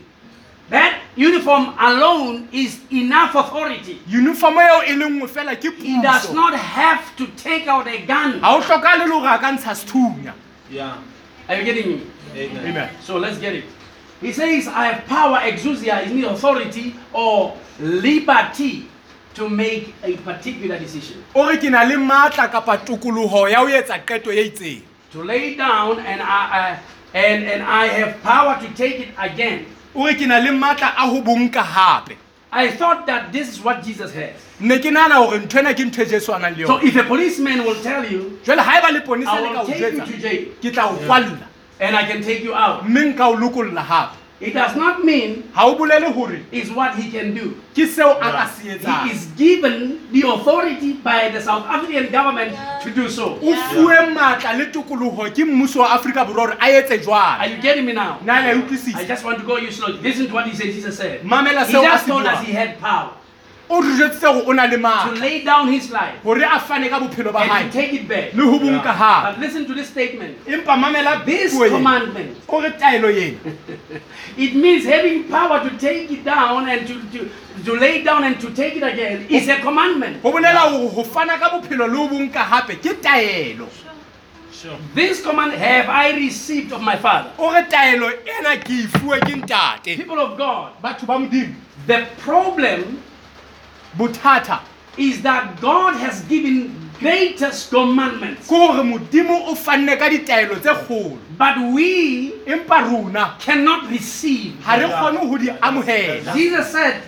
That 0.70 1.00
uniform 1.16 1.74
alone 1.80 2.48
is 2.52 2.78
enough 2.92 3.34
authority. 3.34 4.00
uniform 4.06 4.54
eo 4.58 4.82
e 4.86 4.94
le 4.96 5.06
nngwe 5.10 5.28
fela 5.28 5.56
ke 5.56 5.70
He 5.76 6.00
does 6.00 6.26
puso 6.26 6.34
not 6.34 6.54
have 6.54 7.14
to 7.16 7.26
take 7.36 7.66
out 7.66 7.86
a 7.88 7.98
gun. 8.06 8.40
ha 8.40 8.56
o 8.56 8.60
tlhokale 8.62 9.04
le 9.04 9.10
gore 9.10 9.26
a 9.34 9.38
ka 9.38 9.50
ntsha 9.52 9.74
sethunya 9.74 10.32
Yeah. 10.70 10.96
Are 11.48 11.56
you 11.56 11.64
getting 11.64 11.88
me? 11.88 12.00
Amen. 12.36 12.66
amen 12.66 12.90
So 13.02 13.18
let's 13.18 13.38
get 13.38 13.54
it. 13.56 13.64
He 14.20 14.32
says, 14.32 14.68
I 14.68 14.86
have 14.92 15.06
power, 15.06 15.38
exousia, 15.38 16.06
is 16.06 16.24
authority 16.24 16.94
or 17.12 17.56
liberty 17.78 18.86
to 19.34 19.48
make 19.48 19.94
a 20.02 20.16
particular 20.18 20.78
decision. 20.78 21.24
o 21.34 21.48
re 21.48 21.56
ke 21.56 21.70
na 21.70 21.82
le 21.84 21.96
maatla 21.96 22.50
kapa 22.50 22.78
tokoloho 22.78 23.48
ya 23.50 23.60
ho 23.60 23.66
etsa 23.68 23.98
qeto 24.04 24.30
e 24.32 24.50
itseng 24.50 24.82
To 25.12 25.22
lay 25.24 25.54
down 25.56 25.98
and 26.00 26.20
I, 26.22 26.78
I 27.14 27.18
and, 27.18 27.44
and 27.44 27.62
I 27.62 27.86
have 27.86 28.20
power 28.22 28.58
to 28.60 28.68
take 28.74 29.00
it 29.00 29.08
again. 29.18 29.66
o 29.94 30.06
re 30.06 30.14
ke 30.14 30.26
na 30.26 30.38
le 30.38 30.50
maatla 30.50 30.92
a 30.96 31.06
ho 31.08 31.22
bonka 31.22 31.62
hape 31.62 32.16
I 32.52 32.68
thought 32.72 33.06
that 33.06 33.32
this 33.32 33.48
is 33.48 33.62
what 33.62 33.82
Jesus 33.84 34.12
has. 34.12 34.34
ne 34.60 34.78
ke 34.80 34.90
nahana 34.92 35.22
hore 35.24 35.38
nthwena 35.38 35.72
ke 35.74 35.86
ntho 35.88 36.02
e 36.02 36.06
jesu 36.06 36.32
a 36.32 36.38
nang 36.38 36.54
le 36.58 36.66
So 36.66 36.78
if 36.82 36.96
a 36.96 37.04
policeman 37.04 37.64
will 37.64 37.80
tell 37.80 38.04
you, 38.04 38.38
jwale 38.44 38.58
ha 38.60 38.78
e 38.78 38.82
ba 38.82 38.98
leponisa 38.98 39.38
I 39.38 39.40
le 39.40 39.54
ka 39.54 39.62
o 39.62 39.66
jetsa 39.66 40.04
ke 40.60 40.72
tla 40.74 40.90
o 40.90 40.96
kwalla 41.06 41.46
and 41.80 41.96
I 41.96 42.04
can 42.06 42.22
take 42.22 42.42
you 42.44 42.54
out, 42.54 42.84
mme 42.88 43.12
nka 43.14 43.26
o 43.26 43.36
lokololla 43.36 43.82
hape 43.82 44.16
it 44.40 44.54
does 44.54 44.74
not 44.74 45.04
mean 45.04 45.42
ha 45.52 45.66
o 45.66 45.74
bolele 45.76 46.14
gore 46.14 46.40
is 46.50 46.70
what 46.70 46.94
he 46.96 47.10
can 47.10 47.34
do. 47.34 47.54
ke 47.74 47.84
seo 47.86 48.16
a 48.16 48.30
ka 48.32 48.46
se 48.48 48.62
He 48.62 48.76
etsang 48.76 49.10
is 49.10 49.26
given 49.36 50.00
the 50.12 50.22
authority 50.28 50.94
by 50.94 51.28
the 51.28 51.40
South 51.42 51.66
African 51.66 52.10
government 52.10 52.56
to 52.82 52.90
do 52.90 53.08
so. 53.10 53.34
o 53.42 53.52
fuwe 53.68 53.98
maatla 54.14 54.56
le 54.58 54.66
tokoloho 54.72 55.28
ke 55.34 55.44
mmuso 55.44 55.80
wa 55.80 55.90
afrika 55.92 56.24
borwa 56.24 56.46
gore 56.46 56.56
a 56.60 56.70
etse 56.80 56.92
Are 56.92 56.98
jwalo 56.98 57.50
you 57.56 57.62
getting 57.62 57.84
me 57.84 57.92
now? 57.92 58.18
na 58.24 58.40
le 58.40 58.46
a 58.46 58.50
I 58.52 58.54
utlwisisa 58.62 59.06
just 59.06 59.24
want 59.24 59.38
to 59.38 59.44
go 59.44 59.58
you 59.58 59.70
slowly. 59.70 60.00
Listen 60.00 60.26
to 60.26 60.32
what 60.34 60.46
he 60.46 60.54
said. 60.56 60.72
Jesus 60.72 60.96
said. 60.96 61.22
mamela 61.22 61.66
He 61.66 61.72
seo 61.72 61.80
a 61.80 61.84
just 61.84 62.04
se 62.06 62.10
told 62.10 62.24
us 62.26 62.38
buang 62.38 62.44
he 62.44 62.52
had 62.52 62.78
power 62.78 63.10
o 63.70 63.80
re 63.80 63.96
jetsitse 63.98 64.20
gore 64.32 64.44
o 64.46 64.52
na 64.52 64.64
le 64.66 64.76
to 64.76 64.78
maatla 64.82 65.20
lay 65.20 65.42
down 65.44 65.68
his 65.72 65.90
life 65.90 66.22
gore 66.24 66.42
a 66.42 66.58
fane 66.60 66.88
ka 66.90 66.98
bophelo 67.00 67.32
ba 67.32 67.40
and 67.40 67.50
to 67.50 67.54
hae 67.54 67.70
take 67.70 67.92
it 67.94 68.08
back. 68.08 68.34
le 68.34 68.42
ho 68.44 68.58
bonka 68.58 68.92
hape 69.02 69.22
But 69.34 69.38
listen 69.40 69.66
to 69.66 69.74
this 69.74 69.88
statement. 69.88 70.36
empa 70.46 70.76
mamela 70.76 71.24
This 71.24 71.54
puo 71.54 71.66
ena. 71.66 71.76
commandment, 71.76 72.36
o 72.48 72.60
re 72.60 72.70
taelo 72.70 73.08
ena 73.08 73.38
it 74.36 74.54
means 74.54 74.84
having 74.84 75.24
power 75.24 75.60
to 75.68 75.76
take 75.78 76.10
it 76.10 76.24
down 76.24 76.68
and 76.68 76.86
to, 76.86 76.94
to, 77.12 77.30
to 77.64 77.76
lay 77.76 78.02
down 78.02 78.24
and 78.24 78.40
to 78.40 78.50
take 78.50 78.76
it 78.76 78.82
again 78.82 79.26
is 79.28 79.48
a 79.48 79.60
commandment. 79.60 80.20
ho 80.22 80.32
bolela 80.32 80.70
gore 80.72 80.90
ho 80.90 81.02
fana 81.04 81.38
ka 81.38 81.50
bophelo 81.50 81.86
le 81.88 81.96
ho 81.96 82.08
bonka 82.08 82.42
hape 82.54 82.74
ke 82.82 83.00
taelo 83.00 83.68
Sure. 84.52 84.76
This 84.94 85.22
command 85.22 85.52
have 85.52 85.88
I 85.88 86.10
received 86.16 86.72
of 86.72 86.82
my 86.82 86.96
Father. 86.96 87.30
o 87.38 87.50
re 87.52 87.62
taelo 87.64 88.10
ena 88.38 88.56
ke 88.58 88.70
e 88.70 88.86
fuwe 88.86 89.20
ke 89.20 89.36
ntate 89.40 89.96
People 89.96 90.18
of 90.20 90.36
God, 90.36 90.72
batho 90.82 91.06
ba 91.06 91.14
modimo 91.18 91.54
the 91.86 92.06
problem 92.18 93.00
bothata 93.96 94.60
is 94.96 95.22
that 95.22 95.60
God 95.60 95.94
has 95.96 96.22
given 96.22 96.74
greatest 96.98 97.70
commandments, 97.70 98.46
ke 98.46 98.50
gore 98.50 98.82
modimo 98.84 99.48
o 99.48 99.54
fanne 99.54 99.96
ka 99.98 100.08
ditaelo 100.08 100.60
tse 100.60 100.74
kgolo 100.86 101.18
but 101.38 101.56
we 101.72 102.32
empa 102.46 102.82
rona 102.90 103.36
cannot 103.40 103.88
receive. 103.90 104.52
ga 104.64 104.74
re 104.76 104.84
kgone 104.88 105.18
ho 105.28 105.38
di 105.38 105.46
amohela 105.48 106.34
Jesus 106.34 106.70
said, 106.72 107.02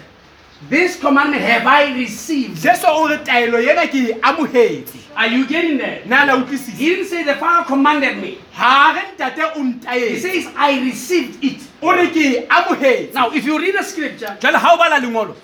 This 0.71 0.99
commandment 0.99 1.43
have 1.43 1.67
I 1.67 1.93
received. 1.99 2.63
jesu 2.63 2.87
o 2.89 3.09
re 3.09 3.19
taelo 3.19 3.59
ena 3.61 3.87
ke 3.87 3.95
e 3.95 4.13
amohetse 4.21 4.97
Are 5.15 5.27
you 5.29 5.47
getting 5.47 5.77
that? 5.79 6.07
na 6.07 6.25
la 6.25 6.43
He 6.47 6.57
didn't 6.95 7.09
say 7.09 7.23
the 7.25 7.35
Father 7.35 7.67
commanded 7.67 8.17
me. 8.17 8.39
ga 8.57 8.93
re 8.95 9.03
ntate 9.19 9.43
o 9.57 9.63
He 9.63 9.73
ntaetse 9.75 10.21
says, 10.23 10.47
I 10.57 10.81
received 10.81 11.45
it. 11.45 11.61
O 11.83 11.91
re 11.93 12.07
ke 12.09 12.47
amohetse 12.49 13.13
Now, 13.15 13.31
if 13.33 13.45
you 13.45 13.59
read 13.59 13.75
the 13.75 13.83
scripture, 13.83 14.37
jale 14.41 14.53
ga 14.53 14.71
o 14.73 14.77
bala 14.77 15.01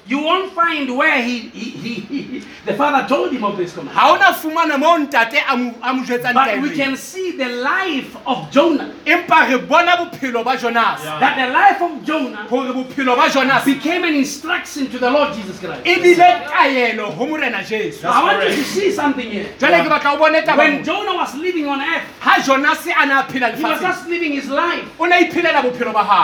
you 0.06 0.18
won't 0.18 0.52
find 0.52 0.96
where 0.96 1.20
he, 1.22 1.38
he, 1.50 1.70
he, 1.70 2.20
he- 2.20 2.44
the 2.64 2.74
Father 2.74 3.06
told 3.08 3.32
him 3.32 3.44
of 3.44 3.56
this 3.56 3.74
command. 3.74 3.94
ga 3.96 4.12
o 4.12 4.16
na 4.16 4.32
fumana 4.32 4.78
mo 4.78 4.96
ntate 4.98 5.40
a 5.48 5.56
mo 5.56 5.74
a 5.82 5.92
mo 5.94 6.02
jetsang 6.04 6.34
But 6.34 6.60
we 6.62 6.74
can 6.76 6.96
see 6.96 7.32
the 7.32 7.48
life 7.48 8.16
of 8.26 8.50
Jonah. 8.50 8.94
empa 9.04 9.48
re 9.48 9.58
bona 9.58 9.96
bophelo 9.96 10.44
ba 10.44 10.56
jonas 10.56 11.02
Yeah. 11.04 11.18
That 11.20 11.34
the 11.36 11.52
life 11.52 11.82
of 11.82 12.04
Jonah 12.04 12.46
gore 12.48 12.72
bophelo 12.72 13.16
ba 13.16 13.30
jonas 13.32 13.64
became 13.64 14.04
an 14.04 14.14
instruction 14.14 14.88
to 14.90 14.98
the 14.98 15.10
Lord 15.10 15.34
Jesus 15.34 15.58
Christ. 15.58 15.84
bile 15.84 16.46
taelo 16.46 17.16
go 17.18 17.26
morena 17.26 17.64
jesu 17.64 18.06
I 18.06 18.22
want 18.22 18.48
you 18.50 18.56
to 18.56 18.64
see 18.64 18.92
something 18.92 19.28
here. 19.30 19.54
jale 19.58 19.82
ke 19.84 19.88
batla 19.90 20.14
o 20.14 20.18
bone 20.18 20.40
taba 20.42 20.58
When. 20.58 20.84
Jonah 20.84 21.14
was 21.16 21.34
living 21.34 21.66
on 21.66 21.80
earth, 21.80 22.04
ha 22.20 22.40
jonas 22.44 22.86
a 22.86 23.06
ne 23.06 23.14
a 23.14 23.56
he 23.56 23.62
was 23.64 23.80
just 23.80 24.08
living 24.08 24.32
his 24.32 24.48
life. 24.48 24.84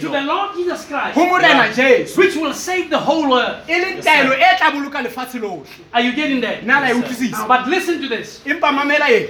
to 0.00 0.08
the 0.08 0.18
taelo 0.18 0.26
Lord 0.26 0.56
Jesus 0.56 0.84
Christ, 0.86 1.14
go 1.14 1.26
morena 1.26 1.48
Yeah. 1.48 1.72
jesu 1.72 2.20
which 2.20 2.36
will 2.36 2.54
save 2.54 2.90
the 2.90 2.98
whole 2.98 3.28
world. 3.30 3.56
e 3.68 3.78
le 3.80 3.96
Yes, 3.96 4.04
taelo 4.04 4.32
e 4.34 4.56
tla 4.58 4.70
boloka 4.70 5.02
lefatshe 5.02 5.38
lotlhe 5.40 5.84
Are 5.92 6.02
you 6.02 6.12
getting 6.12 6.40
that? 6.40 6.62
nna 6.64 6.80
la 6.80 6.86
e 6.86 6.88
Yes, 6.88 6.96
sir. 6.96 7.00
Now, 7.00 7.06
utlwisisa 7.06 7.48
but 7.48 7.68
listen 7.68 8.00
to 8.02 8.08
this. 8.08 8.40
empa 8.46 8.72
mamela 8.72 9.08
e 9.10 9.28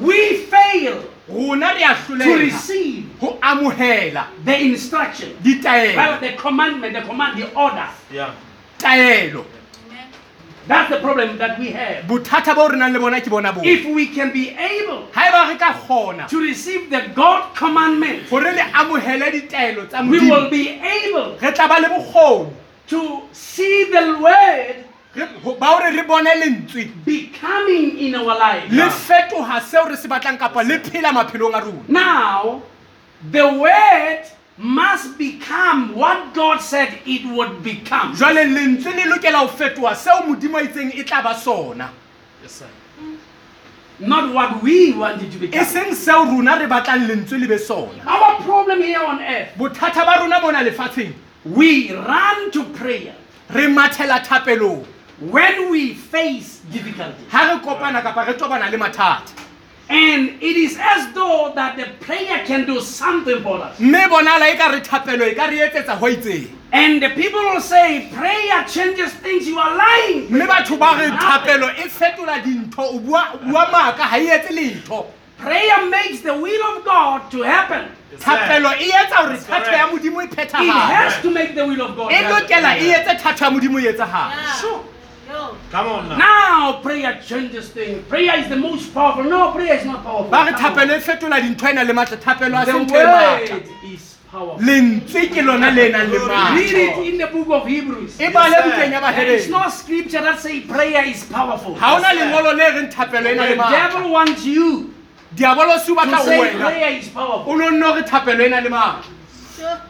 We 0.00 0.46
fail 0.48 1.04
rona 1.28 1.74
re 1.74 1.82
a 1.84 1.88
to 1.94 2.12
hloleha 2.14 2.38
receive 2.38 3.04
go 3.20 3.38
amohela 3.42 4.26
the 4.44 4.56
instruction, 4.60 5.36
well, 5.96 6.20
the 6.20 6.32
commandment, 6.36 6.94
the 6.94 7.02
command, 7.02 7.36
the 7.38 7.52
order. 7.54 7.88
Yeah. 8.12 8.30
taelo 8.78 9.40
Amen. 9.40 9.63
That's 10.66 10.88
the 10.90 10.98
problem 11.00 11.36
that 11.38 11.58
we 11.58 11.70
have. 11.72 12.04
bothata 12.06 12.54
bo 12.54 12.68
re 12.68 12.76
nang 12.78 12.92
le 12.92 12.98
bona 12.98 13.20
ke 13.20 13.28
bona 13.28 13.52
bo 13.52 13.60
If 13.62 13.84
we 13.86 14.06
can 14.08 14.32
be 14.32 14.48
able 14.50 15.08
ga 15.14 15.28
e 15.28 15.30
ba 15.30 15.48
re 15.52 15.56
ka 15.58 15.72
kgona 15.74 16.28
to 16.28 16.40
receive 16.40 16.88
the 16.90 17.02
God 17.14 17.54
commandment, 17.54 18.28
gore 18.30 18.42
le 18.52 18.62
amohele 18.72 19.30
ditaelo 19.32 19.86
tsa 19.88 20.02
we 20.08 20.18
will 20.30 20.48
be 20.50 20.80
able 20.80 21.36
re 21.40 21.52
tla 21.52 21.68
ba 21.68 21.80
le 21.80 21.88
bokgoni 21.88 22.52
to 22.86 23.22
see 23.32 23.84
the 23.92 24.18
word 24.20 24.76
Re- 25.14 25.26
ho- 25.44 25.54
ba 25.60 25.66
gore 25.78 25.92
re 25.96 26.02
bone 26.02 26.26
lentswe 26.42 26.88
becoming 27.04 27.98
in 27.98 28.14
our 28.14 28.34
lives. 28.38 28.72
le 28.72 28.88
fetoga 28.90 29.60
seo 29.60 29.84
re 29.88 29.96
se 29.96 30.08
batlang 30.08 30.38
kapa 30.38 30.62
le 30.64 30.78
phela 30.80 31.12
maphelong 31.12 31.54
a 31.54 31.60
rona 31.60 31.84
Now, 31.88 32.62
the 33.30 33.46
word 33.46 34.24
must 34.56 35.18
become 35.18 35.94
what 35.96 36.32
God 36.34 36.60
said 36.60 36.98
it 37.06 37.24
would 37.26 37.62
become. 37.62 38.14
jwale 38.14 38.44
lentswe 38.44 38.92
le 38.94 39.04
lokela 39.10 39.40
go 39.46 39.48
fetoga 39.48 39.94
seo 39.96 40.22
modimo 40.26 40.58
a 40.58 40.62
itseng 40.62 40.94
e 40.94 41.02
tla 41.04 41.22
ba 41.22 41.34
sona 41.34 41.90
Yes, 42.42 42.52
sir. 42.52 42.66
Not 44.00 44.34
what 44.34 44.62
we 44.62 44.92
want 44.92 45.22
it 45.22 45.30
to 45.32 45.36
e 45.38 45.40
become. 45.46 45.64
seng 45.64 45.90
seo 45.94 46.24
rona 46.26 46.56
re 46.58 46.66
batlang 46.66 47.06
lentswe 47.08 47.40
le 47.40 47.48
be 47.48 47.58
sona 47.58 48.02
Our 48.06 48.42
problem 48.42 48.80
here 48.82 49.02
on 49.04 49.20
earth, 49.20 49.54
bothata 49.58 50.04
ba 50.06 50.18
rona 50.20 50.40
bona 50.40 50.58
lefatsheng 50.58 51.14
we 51.44 51.92
run 51.92 52.50
to 52.52 52.64
prayer. 52.64 53.14
re 53.50 53.66
mathela 53.66 54.20
thapelong 54.24 54.84
when 55.20 55.70
we 55.70 55.94
face 55.94 56.60
difficulty. 56.72 57.24
ha 57.28 57.52
re 57.52 57.58
kopana 57.60 58.02
kapa 58.02 58.24
re 58.26 58.34
tobana 58.34 58.70
le 58.70 58.78
mathata 58.78 59.32
And 59.88 60.30
it 60.42 60.56
is 60.56 60.78
as 60.80 61.12
though 61.12 61.52
that 61.54 61.76
the 61.76 61.86
prayer 62.04 62.44
can 62.46 62.64
do 62.64 62.80
something 62.80 63.42
for 63.42 63.60
us. 63.60 63.78
mme 63.78 64.08
bonala 64.08 64.48
e 64.52 64.56
ka 64.56 64.68
re 64.68 64.80
thapelo 64.80 65.30
e 65.30 65.34
ka 65.34 65.46
re 65.46 65.58
etsetsa 65.68 65.98
ho 65.98 66.06
itseng 66.06 66.48
And 66.72 67.00
the 67.02 67.10
people 67.10 67.38
will 67.40 67.60
say, 67.60 68.08
prayer 68.12 68.64
changes 68.66 69.12
things. 69.12 69.46
You 69.46 69.58
are 69.58 69.76
lying. 69.76 70.30
mme 70.30 70.46
batho 70.46 70.78
ba 70.78 70.96
re 70.98 71.08
ah. 71.12 71.40
thapelo 71.44 71.68
e 71.76 71.88
fetola 71.88 72.40
dintho 72.42 72.78
o 72.94 72.98
bua 72.98 73.34
o 73.34 73.38
bua 73.38 73.66
maaka 73.70 74.02
ha 74.04 74.16
e 74.18 74.26
etse 74.28 74.50
letho 74.50 75.06
Prayer 75.36 75.90
makes 75.90 76.20
the 76.22 76.32
will 76.32 76.62
of 76.78 76.84
God 76.84 77.30
to 77.30 77.42
happen. 77.42 77.84
thapelo 78.18 78.72
e 78.80 78.88
etsa 78.90 79.16
hore 79.20 79.28
That's 79.36 79.44
thato 79.44 79.64
correct. 79.64 79.78
ya 79.78 79.86
modimo 79.92 80.22
e 80.22 80.24
It 80.24 80.30
phethagale 80.30 80.94
has 80.96 81.20
to 81.22 81.30
make 81.30 81.54
the 81.54 81.66
will 81.66 81.82
of 81.82 81.94
God 81.96 82.10
e 82.10 82.14
happen. 82.14 82.32
lokela 82.46 82.78
e 82.78 82.90
etse 82.90 83.18
thato 83.22 83.44
ya 83.44 83.50
modimo 83.50 83.78
e 83.78 83.86
etsagale 83.92 84.32
Yeah. 84.34 84.54
Sure. 84.60 84.80
Yo. 85.28 85.56
Come 85.70 85.86
on 85.88 86.08
now. 86.08 86.16
Now 86.18 86.80
prayer 86.82 87.20
changes 87.26 87.70
things. 87.70 88.06
Prayer 88.08 88.38
is 88.40 88.48
the 88.48 88.56
most 88.56 88.92
powerful. 88.92 89.24
No, 89.24 89.52
prayer 89.52 89.74
is 89.78 89.84
not 89.84 90.02
powerful. 90.04 90.30
ba 90.30 90.44
re 90.44 90.52
Come 90.52 90.64
on. 90.66 90.74
thapelo 90.76 90.96
e 90.96 91.00
fetola 91.00 91.40
dintho 91.40 91.68
e 91.70 91.72
na 91.72 91.82
le 91.82 91.92
matla 91.94 92.16
thapelo 92.18 92.60
a 92.60 92.64
se 92.66 92.72
The 92.72 92.78
ntho 92.78 92.94
e 92.94 93.04
matla 93.04 93.50
word 93.50 93.68
is 93.92 94.16
powerful. 94.30 94.58
lentswe 94.66 95.28
ke 95.32 95.42
lona 95.44 95.70
le 95.70 95.88
nang 95.90 96.10
le 96.10 96.18
Read 96.28 96.74
it 96.74 96.98
in 97.12 97.18
the 97.18 97.26
book 97.28 97.48
of 97.48 97.66
Hebrews. 97.66 98.20
e 98.20 98.28
bale 98.30 98.50
Yes, 98.50 98.64
bukeng 98.66 98.92
ya 98.92 99.00
There 99.12 99.26
is 99.34 99.46
bahebedi 99.46 99.50
no 99.50 99.68
scripture 99.70 100.20
that 100.22 100.40
say 100.40 100.60
prayer 100.60 101.04
is 101.04 101.24
powerful. 101.24 101.74
ha 101.76 101.96
ona 101.96 102.08
Yes, 102.08 102.18
sir. 102.18 102.24
lengolo 102.24 102.52
le 102.56 102.66
reng 102.76 102.90
thapelo 102.92 103.30
e 103.32 103.34
na 103.34 103.44
le 103.44 103.56
The 103.56 103.70
devil 103.70 104.10
wants 104.10 104.44
you 104.44 104.94
diabolosi 105.34 105.90
o 105.90 105.94
batla 105.96 106.18
to 106.18 106.24
say 106.24 106.38
wena 106.40 106.60
prayer 106.66 106.98
is 106.98 107.08
powerful. 107.08 107.52
o 107.52 107.56
no 107.56 107.70
nne 107.70 107.82
hore 107.82 108.02
thapelo 108.02 108.44
e 108.44 108.48
na 108.48 108.58
le 108.60 108.68
matla 108.70 109.04
Sure. 109.56 109.80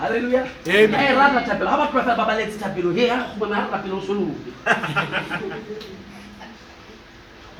Hallelujah. 0.00 0.48
Amen. 0.66 0.94
Eh, 0.94 1.14
rata 1.14 1.40
thapelo. 1.44 1.68
Ha 1.68 1.76
batho 1.76 1.92
ba 1.92 2.02
fela 2.02 2.16
ba 2.16 2.24
baletse 2.24 2.56
thapelo, 2.58 2.94
he, 2.96 3.08
ha 3.08 3.34
kgumana 3.36 3.54
ha 3.54 3.68
thapelo 3.68 3.96
o 3.98 4.00
so 4.00 4.12
loke. 4.14 4.36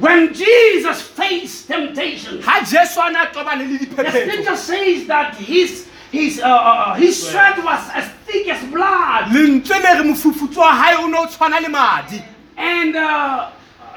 When 0.00 0.33
Jesus 0.33 1.03
faced 1.03 1.68
temptation, 1.68 2.40
ha 2.40 2.64
jesu 2.64 3.00
a 3.00 3.11
ne 3.12 3.18
a 3.18 3.26
tobane 3.26 3.68
le 3.68 3.79
the 3.79 3.85
diphephetso 3.85 4.24
scripture 4.24 4.57
says 4.57 5.07
that 5.07 5.37
his 5.37 5.87
his 6.11 6.40
uh, 6.40 6.46
uh, 6.48 6.94
his 6.94 7.29
sweat 7.31 7.62
was 7.62 7.90
as 7.92 8.09
thick 8.24 8.48
as 8.48 8.64
blood, 8.72 9.29
lentswe 9.29 9.76
le 9.79 9.98
re 10.00 10.05
mofufutso 10.09 10.61
wa 10.61 10.72
hae 10.72 10.96
o 10.96 11.07
ne 11.07 11.18
o 11.18 11.26
tshwana 11.26 11.61
le 11.61 11.68
madi 11.68 12.22
and 12.57 12.96
uh, 12.96 13.50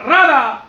rather 0.06 0.62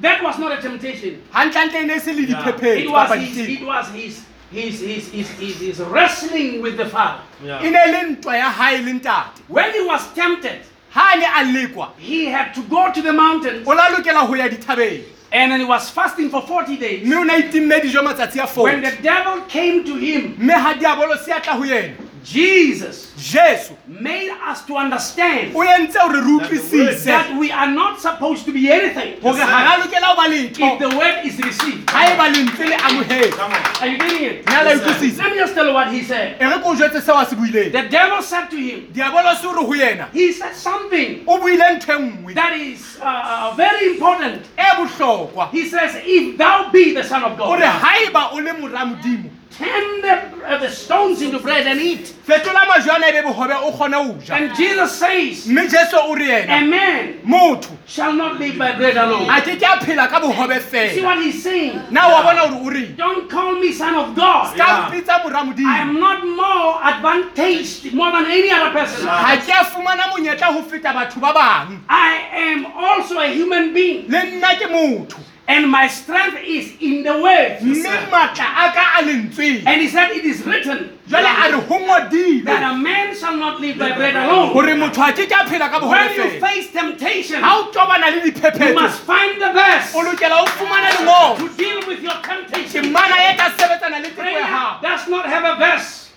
that 0.00 0.22
was 0.22 0.38
not 0.38 0.58
a 0.58 0.62
temptation. 0.62 1.22
hantlentle 1.30 1.82
e 1.82 1.84
ne 1.84 1.94
e 1.94 1.98
se 2.00 2.12
le 2.14 2.22
Yeah. 2.22 2.48
It 2.48 2.56
diphephetso 2.56 2.90
was 2.90 3.08
kapa 3.08 3.20
his, 3.20 3.36
diteko 3.36 3.60
it 3.60 3.66
was 3.66 3.88
his 3.90 4.24
he's, 4.50 4.80
he's, 4.80 5.28
he's 5.38 5.60
his 5.60 5.80
wrestling 5.80 6.62
with 6.62 6.76
the 6.76 6.86
Father. 6.86 7.22
e 7.42 7.46
Yeah. 7.46 7.62
ne 7.62 7.92
le 7.92 8.02
ntwa 8.16 8.36
ya 8.36 8.50
hae 8.50 8.78
le 8.82 8.92
ntate 8.92 9.40
When 9.48 9.72
he 9.72 9.80
was 9.86 10.02
tempted, 10.14 10.60
ha 10.90 11.12
a 11.14 11.18
ne 11.18 11.26
a 11.26 11.44
lekwa 11.58 11.88
he 11.98 12.26
had 12.26 12.52
to 12.54 12.62
go 12.62 12.90
to 12.92 13.02
the 13.02 13.12
mountains, 13.12 13.66
o 13.66 13.72
la 13.74 13.88
lokela 13.88 14.26
ho 14.26 14.34
ya 14.34 14.48
dithabeng 14.48 15.02
and 15.30 15.52
then 15.52 15.60
he 15.60 15.66
was 15.66 15.90
fasting 15.90 16.30
for 16.30 16.40
40 16.42 16.76
days. 16.78 17.04
mme 17.06 17.14
o 17.16 17.22
ne 17.24 17.34
a 17.34 17.38
itimme 17.42 17.80
dijo 17.82 18.02
matsatsi 18.02 18.40
a 18.40 18.62
When 18.62 18.82
the 18.82 18.96
devil 19.02 19.42
came 19.48 19.84
to 19.84 19.94
him, 19.96 20.34
mme 20.38 20.52
ha 20.54 20.74
diabolosi 20.74 21.30
a 21.36 21.40
tla 21.40 21.52
ho 21.54 21.62
yena 21.64 21.94
Jesus 22.24 23.12
jesu 23.16 23.74
made 23.86 24.30
us 24.46 24.64
to 24.66 24.76
understand 24.76 25.54
o 25.54 25.62
entse 25.62 25.98
hore 25.98 26.20
re 26.20 26.20
utlwisise 26.38 27.04
that 27.04 27.34
we 27.38 27.50
are 27.50 27.70
not 27.70 28.00
supposed 28.00 28.44
to 28.44 28.52
be 28.52 28.70
anything 28.70 29.20
hore 29.20 29.36
ha 29.40 29.64
ra 29.64 29.82
lokela 29.82 30.06
ho 30.06 30.16
ba 30.16 30.26
if 30.32 30.52
letho 30.56 30.78
the 30.78 30.96
word 30.96 31.24
is 31.26 31.38
received. 31.38 31.88
ha 31.90 32.04
e 32.12 32.16
ba 32.16 32.28
lentswe 32.30 32.66
le 32.68 32.76
amohetse 32.76 33.36
Come 33.36 33.52
on. 33.52 33.82
Are 33.82 33.86
you 33.88 33.98
getting 33.98 34.24
it? 34.24 34.46
ne 34.46 34.54
la 34.64 34.70
Yes, 34.70 34.80
utlwisisa 34.80 35.18
Let 35.22 35.32
me 35.32 35.38
just 35.38 35.54
tell 35.54 35.66
you 35.66 35.74
what 35.74 35.92
he 35.92 36.02
said. 36.02 36.36
e 36.40 36.44
re 36.44 36.58
ko 36.62 36.70
o 36.70 36.74
jwetse 36.74 37.00
seo 37.02 37.16
a 37.20 37.26
se 37.26 37.36
buileng 37.36 37.72
The 37.72 37.88
devil 37.88 38.22
said 38.22 38.46
to 38.50 38.56
him, 38.56 38.86
diabolosi 38.92 39.44
o 39.46 39.52
re 39.54 39.64
ho 39.66 39.74
yena 39.74 40.08
he 40.12 40.32
said 40.32 40.54
something 40.54 41.24
o 41.26 41.38
buile 41.38 41.64
ntho 41.76 41.92
e 41.92 41.98
nngwe 41.98 42.34
that 42.34 42.52
is 42.56 42.98
uh, 43.00 43.04
uh, 43.04 43.54
very 43.56 43.90
important. 43.94 44.46
e 44.58 44.68
bohlokwa 44.76 45.50
He 45.50 45.68
says, 45.68 45.96
If 46.04 46.36
thou 46.38 46.70
be 46.70 46.94
the 46.94 47.02
Son 47.04 47.24
of 47.24 47.40
o 47.40 47.54
re 47.54 47.60
God, 47.60 47.82
haeba 47.82 48.32
o 48.32 48.36
le 48.38 48.52
mora 48.54 48.84
modimo 48.86 49.30
turn 49.50 50.00
the, 50.02 50.46
uh, 50.46 50.58
the 50.58 50.70
stones 50.70 51.20
into 51.22 51.38
bread 51.40 51.66
and 51.66 51.80
eat. 51.80 52.14
fetola 52.26 52.60
majwana 52.66 53.08
e 53.08 53.12
be 53.12 53.22
bohobe 53.22 53.54
o 53.54 53.72
kgone 53.72 53.94
ho 53.94 54.18
ja 54.24 54.34
And 54.36 54.54
Jesus 54.56 54.92
says, 54.98 55.46
mme 55.46 55.68
jesu 55.68 55.96
o 55.96 56.14
re 56.14 56.30
A 56.30 56.46
yena 56.46 56.68
man 56.70 57.20
motho 57.24 57.70
shall 57.86 58.12
not 58.12 58.38
live 58.38 58.56
by 58.58 58.72
bread 58.76 58.96
alone. 58.96 59.28
a 59.30 59.40
ke 59.40 59.58
ke 59.58 59.62
a 59.62 59.78
phela 59.84 60.08
ka 60.08 60.20
bohobe 60.20 60.60
See 60.60 61.00
fela 61.00 61.04
what 61.04 61.22
he's 61.24 61.42
saying? 61.42 61.80
na 61.90 62.08
wa 62.08 62.22
bona 62.22 62.46
hore 62.48 62.70
o 62.70 62.70
reng 62.74 62.96
Don't 62.96 63.28
call 63.30 63.54
me 63.58 63.72
Son 63.72 63.94
of 63.94 64.14
God. 64.14 64.56
ka 64.56 64.66
Yeah. 64.66 64.90
mpitsa 64.90 65.24
mora 65.24 65.38
I 65.40 65.44
modimo 65.44 65.80
am 65.80 66.00
not 66.00 66.26
more 66.26 66.80
advantaged 66.82 67.92
more 67.94 68.12
than 68.12 68.26
any 68.26 68.50
other 68.50 68.70
person. 68.72 69.06
ha 69.06 69.36
ke 69.36 69.48
a 69.50 69.64
fumana 69.64 70.12
monyetla 70.12 70.52
ho 70.52 70.62
feta 70.62 70.92
batho 70.92 71.20
ba 71.20 71.32
bang 71.32 71.82
I 71.88 72.28
am 72.32 72.66
also 72.76 73.18
a 73.18 73.28
human 73.28 73.72
being, 73.74 74.08
le 74.08 74.18
nna 74.22 74.54
ke 74.60 74.68
motho 74.70 75.18
and 75.48 75.70
my 75.70 75.88
strength 75.88 76.36
is 76.44 76.72
in 76.80 77.02
the 77.02 77.14
word. 77.22 77.58
mme 77.62 78.10
matla 78.12 78.46
a 78.64 78.66
ka 78.76 79.00
a 79.00 79.02
lentsweng 79.02 79.62
And 79.66 79.80
he 79.80 79.88
said, 79.88 80.10
It 80.10 80.24
is 80.24 80.44
written 80.44 80.98
jwale 81.08 81.24
a 81.24 81.52
re 81.52 81.60
ho 81.68 81.78
ngodilwe 81.78 82.44
that 82.44 82.62
a 82.72 82.76
man 82.76 83.16
shall 83.16 83.36
not 83.36 83.60
live 83.60 83.78
by 83.78 83.92
bread 83.96 84.14
alone. 84.16 84.52
hore 84.52 84.74
motho 84.76 85.00
a 85.08 85.12
ke 85.12 85.24
ke 85.26 85.32
a 85.32 85.44
phela 85.48 85.70
ka 85.70 85.80
When 85.88 86.14
you 86.14 86.40
face 86.40 86.70
temptation, 86.72 87.40
ha 87.42 87.64
o 87.64 87.72
tobana 87.72 88.10
le 88.12 88.24
you 88.26 88.32
diphephetso 88.32 88.74
must 88.74 89.00
find 89.02 89.40
the 89.40 89.52
verse 89.52 89.94
o 89.94 90.04
lokela 90.04 90.42
o 90.42 90.46
fumana 90.58 90.90
lengolo 90.96 91.38
to 91.38 91.56
deal 91.56 91.80
with 91.88 92.02
your 92.02 92.18
temptation. 92.22 92.84
temana 92.92 93.16
e 93.32 93.36
ka 93.36 93.48
sebetsana 93.56 94.02
le 94.02 94.10
teko 94.10 94.16
Prayer 94.20 94.78
does 94.82 95.08
not 95.08 95.24
have 95.26 95.44
a 95.44 95.56
verse. 95.58 96.07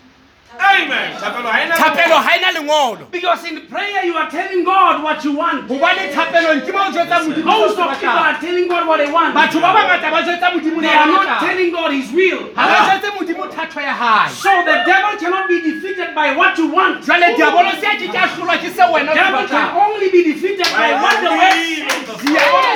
Amen. 0.60 1.14
Thapelo 1.22 1.50
ha 1.50 1.64
e 1.64 1.68
na 1.70 1.76
thapelo 1.76 2.16
ha 2.22 2.36
e 2.36 2.42
na 2.42 2.52
lengolo 2.52 3.10
Because 3.12 3.46
in 3.46 3.66
prayer, 3.68 4.04
you 4.04 4.16
are 4.16 4.30
telling 4.30 4.64
God 4.64 5.02
what 5.04 5.24
you 5.24 5.32
want. 5.34 5.68
hobane 5.70 6.12
thapelong 6.12 6.62
ke 6.66 6.72
mo 6.74 6.92
jwetsa 6.92 7.24
modimo 7.24 7.46
Most 7.46 7.80
of 7.80 7.92
people 8.00 8.10
are 8.10 8.38
telling 8.40 8.68
God 8.68 8.88
what 8.88 8.98
they 8.98 9.12
want. 9.12 9.34
batho 9.36 9.62
ba 9.62 9.72
bangata 9.74 10.12
ba 10.12 10.22
jwetsa 10.28 10.52
modimo 10.54 10.82
They 10.82 10.90
are 10.90 11.08
not 11.08 11.40
telling 11.40 11.72
God 11.72 11.92
His 11.94 12.12
will. 12.12 12.54
ha 12.56 12.68
ba 12.68 12.78
jwetse 12.92 13.10
modimo 13.16 13.48
thato 13.52 13.80
ya 13.82 13.94
hae 13.94 14.30
So 14.30 14.52
the 14.66 14.84
devil 14.86 15.18
cannot 15.20 15.48
be 15.48 15.62
defeated 15.62 16.14
by 16.14 16.36
what 16.36 16.58
you 16.58 16.68
want. 16.68 17.04
Jwale 17.06 17.36
diabolosi 17.36 17.86
a 17.88 17.96
ke 17.98 18.08
ke 18.12 18.16
a 18.20 18.28
hlolwa 18.28 18.58
ke 18.60 18.70
se 18.76 18.84
wena 18.92 19.12
o 19.12 19.16
se 19.16 19.20
devil 19.24 19.48
can 19.48 19.68
only 19.78 20.10
be 20.12 20.24
defeated 20.34 20.68
by 20.76 20.94
what 21.02 21.16
the 21.24 21.32
word 21.32 21.56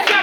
says. 0.08 0.15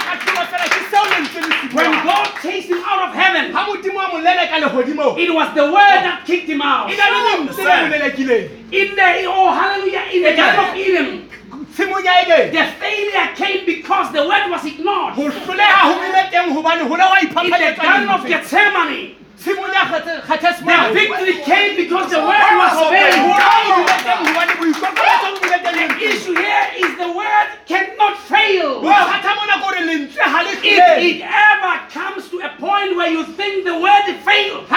Lehodimo 5.03 5.17
it 5.17 5.33
was 5.33 5.53
the 5.55 5.63
word 5.63 5.99
that 6.03 6.23
kicked 6.25 6.49
him 6.49 6.61
out. 6.61 6.89
e 6.91 6.95
na 6.95 7.05
le 7.09 7.19
lentswe 7.29 7.63
le 7.63 7.81
mo 7.81 7.95
lelekileng 7.95 8.49
In 8.71 8.95
the 8.95 9.25
oh 9.27 9.51
hallelujah, 9.53 10.05
in 10.13 10.23
the 10.23 10.33
Garden 10.33 10.65
of 10.65 10.75
Eden, 10.75 11.29
tshimong 11.75 12.03
ya 12.03 12.13
eden 12.23 12.51
the 12.51 12.65
failure 12.79 13.27
came 13.35 13.65
because 13.65 14.11
the 14.13 14.23
word 14.27 14.49
was 14.49 14.65
ignored. 14.65 15.13
ho 15.13 15.29
hloleha 15.29 15.81
ho 15.87 15.93
bile 15.99 16.23
teng 16.31 16.49
hobane 16.55 16.83
ho 16.87 16.95
ne 16.95 17.05
wa 17.05 17.17
In 17.19 17.29
the 17.29 17.81
Garden 17.81 18.09
of. 18.09 18.25
Gethsemane, 18.25 19.15
the 19.43 20.93
victory 20.93 21.35
came 21.43 21.75
because 21.75 22.09
the 22.09 22.19
word 22.19 22.53
was 22.55 22.73
obeyed. 22.79 23.19
The 25.83 25.99
issue 25.99 26.33
here 26.35 26.67
is 26.77 26.97
the 26.97 27.11
word 27.11 27.47
cannot 27.65 28.17
fail. 28.19 28.81
If 30.63 30.97
it 31.03 31.21
ever 31.21 31.73
comes 31.89 32.29
to 32.29 32.39
a 32.39 32.49
point 32.59 32.95
where 32.95 33.09
you 33.11 33.23
think 33.35 33.65
the 33.65 33.77
word 33.79 34.05
failed, 34.23 34.67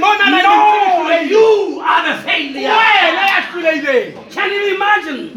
no, 0.00 1.20
you 1.22 1.80
are 1.80 2.02
the 2.08 2.22
failure. 2.22 2.74
Can 4.30 4.50
you 4.50 4.74
imagine? 4.74 5.30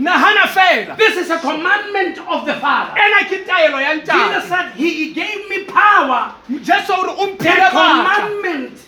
This 0.98 1.17
is 1.17 1.30
a 1.30 1.38
commandment 1.39 2.17
of 2.28 2.46
the 2.46 2.56
Father. 2.56 2.93
ena 2.98 3.24
ke 3.30 3.46
taelo 3.46 3.78
ya 3.80 3.93
Jesus 4.02 4.50
said, 4.50 4.72
He 4.76 5.13
gave 5.13 5.48
me 5.50 5.65
power. 5.65 6.34
jesu 6.50 6.93
o 6.93 7.04
re 7.06 7.13
o 7.17 7.36
The 7.38 7.70
commandment 7.72 8.87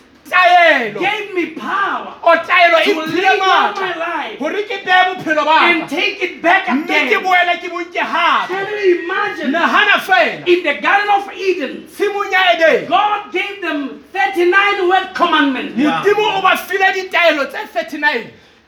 gave 0.99 1.33
me 1.33 1.45
power 1.55 2.13
o 2.23 2.35
taelo 2.49 2.83
to 2.83 2.93
mphile 2.93 3.13
lay 3.15 3.21
down 3.21 3.39
my 3.39 3.45
matla 3.45 3.95
life 4.07 4.39
gore 4.39 4.63
ke 4.63 4.77
beye 4.85 5.03
bophelo 5.15 5.45
and 5.47 5.89
take 5.89 6.21
it 6.27 6.41
back 6.41 6.67
mme 6.69 6.85
ke 6.87 6.91
again. 7.07 7.23
boele 7.23 7.55
ke 7.61 7.69
bonke 7.69 7.93
gape 7.93 8.47
Can 8.47 8.67
you 8.73 9.03
imagine? 9.03 9.51
nahana 9.51 9.99
fela 10.09 10.47
In 10.47 10.63
the 10.63 10.73
Garden 10.81 11.09
of 11.17 11.31
Eden, 11.33 11.73
tshimong 11.95 12.31
ya 12.31 12.41
eden 12.53 12.87
God 12.87 13.31
gave 13.31 13.61
them 13.61 14.03
39 14.13 14.89
word 14.89 15.07
commandments. 15.15 15.77
Yeah. 15.77 16.03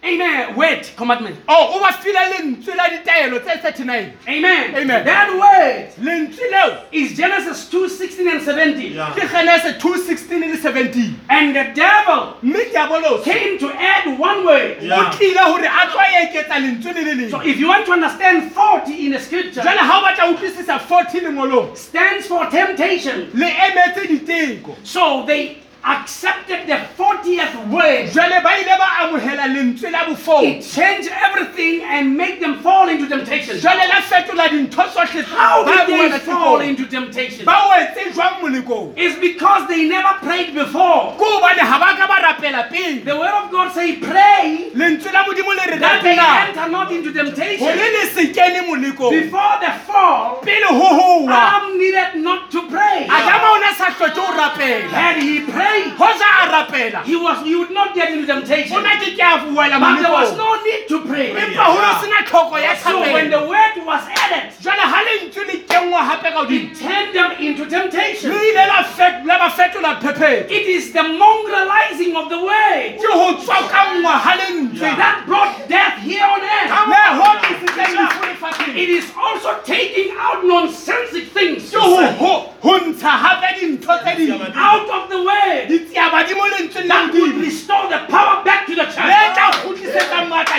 Modimo 0.03 0.17
o 0.17 0.19
ba 0.19 0.33
file 0.33 0.49
ditaelo 0.49 0.49
tse 0.49 0.51
39 0.51 0.51
Amen. 0.51 0.55
Word 0.55 0.87
commandment. 0.95 1.37
o 1.47 1.77
o 1.77 1.79
ba 1.79 1.91
file 1.93 2.19
lentswe 2.31 2.75
la 2.75 2.89
ditaelo 2.89 3.39
tse 3.39 3.57
39 3.61 4.11
Amen. 4.27 4.75
Amen. 4.75 5.05
That 5.05 5.29
word 5.29 5.91
lentswe 6.05 6.49
leo 6.51 6.77
is 6.91 7.15
Genesis 7.17 7.69
2 7.69 7.87
16 7.89 8.27
and 8.27 8.41
17. 8.41 8.93
Yeah. 8.93 9.13
ke 9.13 9.27
genese 9.29 9.77
216 9.79 10.39
le 10.39 10.57
17 10.57 11.15
And 11.29 11.55
the 11.55 11.63
devil 11.75 12.35
mme 12.41 12.65
diabolosi 12.71 13.23
came 13.23 13.57
to 13.59 13.69
add 13.73 14.19
one 14.19 14.45
word. 14.45 14.77
o 14.81 14.83
Yeah. 14.85 15.11
tlile 15.11 15.45
gore 15.45 15.67
a 15.67 15.87
tlo 15.87 16.01
eketsa 16.23 16.59
lentswe 16.59 16.93
le 16.93 17.13
le 17.15 17.29
So 17.29 17.41
if 17.41 17.57
you 17.59 17.67
want 17.67 17.85
to 17.85 17.91
understand 17.93 18.51
40 18.51 19.05
in 19.05 19.11
the 19.11 19.19
scripture, 19.19 19.61
jale 19.61 19.77
ga 19.77 19.99
o 19.99 20.01
batla 20.01 20.29
utlwisisa 20.33 20.79
40 20.79 21.19
lengolong 21.21 21.75
stands 21.75 22.27
for 22.27 22.45
temptation. 22.49 23.29
le 23.33 23.47
emetse 23.47 24.07
diteko 24.07 24.75
So 24.83 25.23
they 25.27 25.57
accepted 25.83 26.67
the 26.67 26.77
40th 26.97 27.55
word, 27.71 28.07
jwale 28.13 28.41
ba 28.43 28.51
ile 28.59 28.77
ba 28.77 28.87
amohela 29.01 29.47
lentswe 29.47 29.91
la 29.91 30.05
bofou 30.05 30.43
it 30.43 30.61
changed 30.61 31.09
everything 31.25 31.81
and 31.83 32.15
made 32.17 32.39
them 32.39 32.59
fall 32.61 32.87
into 32.89 33.07
temptation. 33.09 33.55
jwale 33.57 33.87
la 33.87 34.01
fetola 34.01 34.47
dintho 34.49 34.83
tsohle 34.93 35.23
How 35.25 35.63
did 35.63 35.87
they 35.87 36.19
fall 36.19 36.61
into 36.61 36.85
temptation? 36.85 37.45
ba 37.45 37.57
wetse 37.71 38.13
jwang 38.13 38.41
molekong 38.41 38.93
It's 38.95 39.17
because 39.19 39.67
they 39.67 39.87
never 39.89 40.13
prayed 40.21 40.53
before. 40.53 41.15
ke 41.17 41.25
hobane 41.25 41.59
ha 41.65 41.77
ba 41.79 41.97
ka 41.97 42.07
ba 42.07 42.17
rapela 42.27 42.69
pele 42.69 43.01
The 43.03 43.17
word 43.17 43.33
of 43.43 43.51
God 43.51 43.71
say, 43.73 43.95
pray 43.97 44.69
lentswe 44.75 45.11
la 45.11 45.23
modimo 45.23 45.55
le 45.55 45.65
re 45.71 45.77
that 45.79 46.03
they 46.03 46.17
enter 46.17 46.69
not 46.69 46.91
into 46.91 47.11
temptation. 47.11 47.65
le 47.67 48.05
se 48.13 48.31
kene 48.33 48.61
molekong 48.69 49.09
Before 49.11 49.57
the 49.59 49.71
fall, 49.87 50.37
pele 50.45 50.65
ho 50.69 50.89
howa 50.99 51.31
Adam 51.33 51.77
needed 51.79 52.21
not 52.21 52.51
to 52.51 52.67
pray. 52.69 53.07
adama 53.09 53.55
o 53.55 53.57
ne 53.57 53.65
a 53.65 53.75
sa 53.75 53.85
hloke 53.97 54.17
ho 54.21 54.29
rapela 54.37 54.89
Had 54.91 55.17
he 55.17 55.39
prayed, 55.41 55.70
rapela 55.75 57.03
he 57.03 57.15
was 57.15 57.43
he 57.45 57.55
would 57.55 57.71
not 57.71 57.95
get 57.95 58.11
into 58.11 58.25
temptation. 58.25 58.77
o 58.77 58.81
na 58.81 58.95
ke 58.99 59.15
ke 59.15 59.19
But 59.19 60.01
there 60.01 60.11
was 60.11 60.37
no 60.37 60.61
need 60.63 60.87
to 60.87 61.05
pray. 61.05 61.31
empa 61.33 61.63
ho 61.63 61.75
no 61.79 62.01
sena 62.01 62.21
tlhoko 62.27 62.61
ya 62.61 62.75
So 62.75 62.99
when 63.01 63.29
the 63.29 63.39
word 63.39 63.75
was 63.85 64.03
added, 64.09 64.51
jwale 64.61 64.83
ha 64.91 64.99
lentswe 65.07 65.45
le 65.47 65.55
kenngwa 65.69 66.01
hape 66.09 66.29
ka 66.33 66.41
it 66.49 66.75
turned 66.75 67.13
them 67.15 67.31
into 67.39 67.65
temptation. 67.65 68.31
le 68.31 68.37
ile 68.37 68.67
la 68.67 68.83
fet- 68.83 69.25
la 69.25 69.37
ba 69.37 69.49
fetola 69.49 69.99
phephetso. 70.01 70.49
It 70.51 70.65
is 70.67 70.91
the 70.93 71.03
mongrelizing 71.03 72.15
of 72.15 72.29
the 72.29 72.39
word. 72.39 72.97
Ke 72.99 73.09
ho 73.11 73.33
tswakanngwa 73.37 74.13
ha 74.25 74.35
lentswe 74.37 74.95
that 74.97 75.23
brought 75.25 75.67
death 75.67 75.97
here 75.99 76.23
on 76.25 76.41
earth. 76.41 76.71
le 76.87 77.03
ho 77.19 77.27
tlisitseng 77.41 77.95
lefu 77.95 78.21
lefatsheng 78.27 78.75
It 78.75 78.89
is 78.89 79.11
also 79.17 79.59
taking 79.63 80.15
out 80.17 80.43
nonsensical 80.45 81.29
things. 81.33 81.73
Out 84.55 84.89
of 84.89 85.09
the 85.09 85.23
word 85.23 85.60
ditsiaba 85.67 86.23
di 86.27 86.33
mo 86.33 86.45
lentsweng 86.47 86.87
la 86.87 86.95
that 87.07 87.13
would 87.13 87.35
restore 87.41 87.87
the 87.89 87.99
power 88.09 88.43
back 88.43 88.65
to 88.65 88.75
the 88.75 88.85
church. 88.85 88.95
tla 89.35 89.51
kgutlisetsa 89.51 90.25
matla 90.29 90.57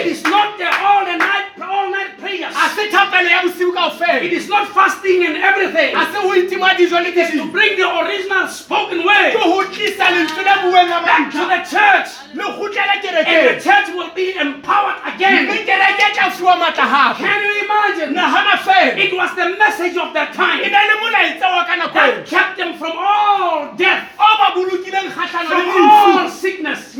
It 0.00 0.06
is 0.06 0.22
not 0.24 0.58
the 0.58 0.68
all 0.68 1.04
the 1.04 1.16
night 1.16 1.46
all 1.60 1.90
night 1.90 2.18
prayers. 2.18 2.54
a 2.54 2.68
se 2.74 2.88
thapelo 2.90 3.28
ya 3.30 3.42
bosiu 3.42 3.72
It 4.22 4.32
is 4.32 4.48
not 4.48 4.68
fasting 4.74 5.24
and 5.26 5.36
everything. 5.36 5.94
a 5.96 6.04
se 6.12 6.18
ho 6.18 6.30
itima 6.34 6.74
dijo 6.76 7.00
le 7.02 7.08
It 7.08 7.16
is 7.16 7.30
to 7.40 7.46
bring 7.46 7.76
the 7.76 7.86
original 8.00 8.48
spoken 8.48 9.02
ke 9.02 9.04
word 9.06 9.34
ho 9.34 9.62
tlisa 9.70 10.06
lentswe 10.10 10.42
le 10.44 10.54
bueng 10.70 10.88
la 10.90 11.02
back 11.04 11.30
to 11.32 11.38
the 11.38 11.60
church. 11.68 12.23
And 13.26 13.48
the 13.48 13.60
church 13.62 13.88
will 13.94 14.10
be 14.14 14.34
empowered 14.36 14.98
again. 15.14 15.46
kereke 15.66 16.06
tla 16.14 16.30
fuwa 16.30 16.56
matla 16.56 16.86
hape 16.94 17.18
Can 17.18 17.42
you 17.42 17.54
imagine? 17.64 18.14
It 18.98 19.12
was 19.14 19.30
the 19.36 19.48
message 19.58 19.96
of 19.96 20.12
that 20.14 20.32
time 20.34 20.58
ne 20.60 20.68
le 20.70 20.94
molaetsa 21.02 21.46
wa 21.56 21.64
ka 21.64 21.74
nako 21.76 21.94
eo 21.94 22.14
that 22.16 22.26
kept 22.26 22.56
them 22.56 22.74
from 22.78 22.92
all 22.98 23.72
death, 23.76 24.08
o 24.18 24.26
ba 24.38 24.46
bolokileng 24.56 25.10
kgatlhano 25.14 25.48
le 25.50 25.64
from 25.72 25.88
all 25.88 26.30
sickness. 26.30 26.96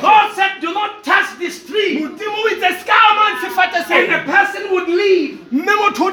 God 0.00 0.34
said, 0.34 0.60
Do 0.60 0.72
not 0.74 1.04
touch 1.04 1.38
this 1.38 1.64
tree. 1.66 1.98
modimo 2.02 2.34
o 2.44 2.48
itse 2.50 2.80
se 2.80 2.84
ka 2.86 2.96
amang 3.10 3.38
sefate 3.42 3.90
And 3.90 4.12
the 4.12 4.32
person 4.32 4.70
would 4.72 4.88
leave. 4.88 5.38
mme 5.52 5.72
motho 5.78 6.04
o 6.04 6.12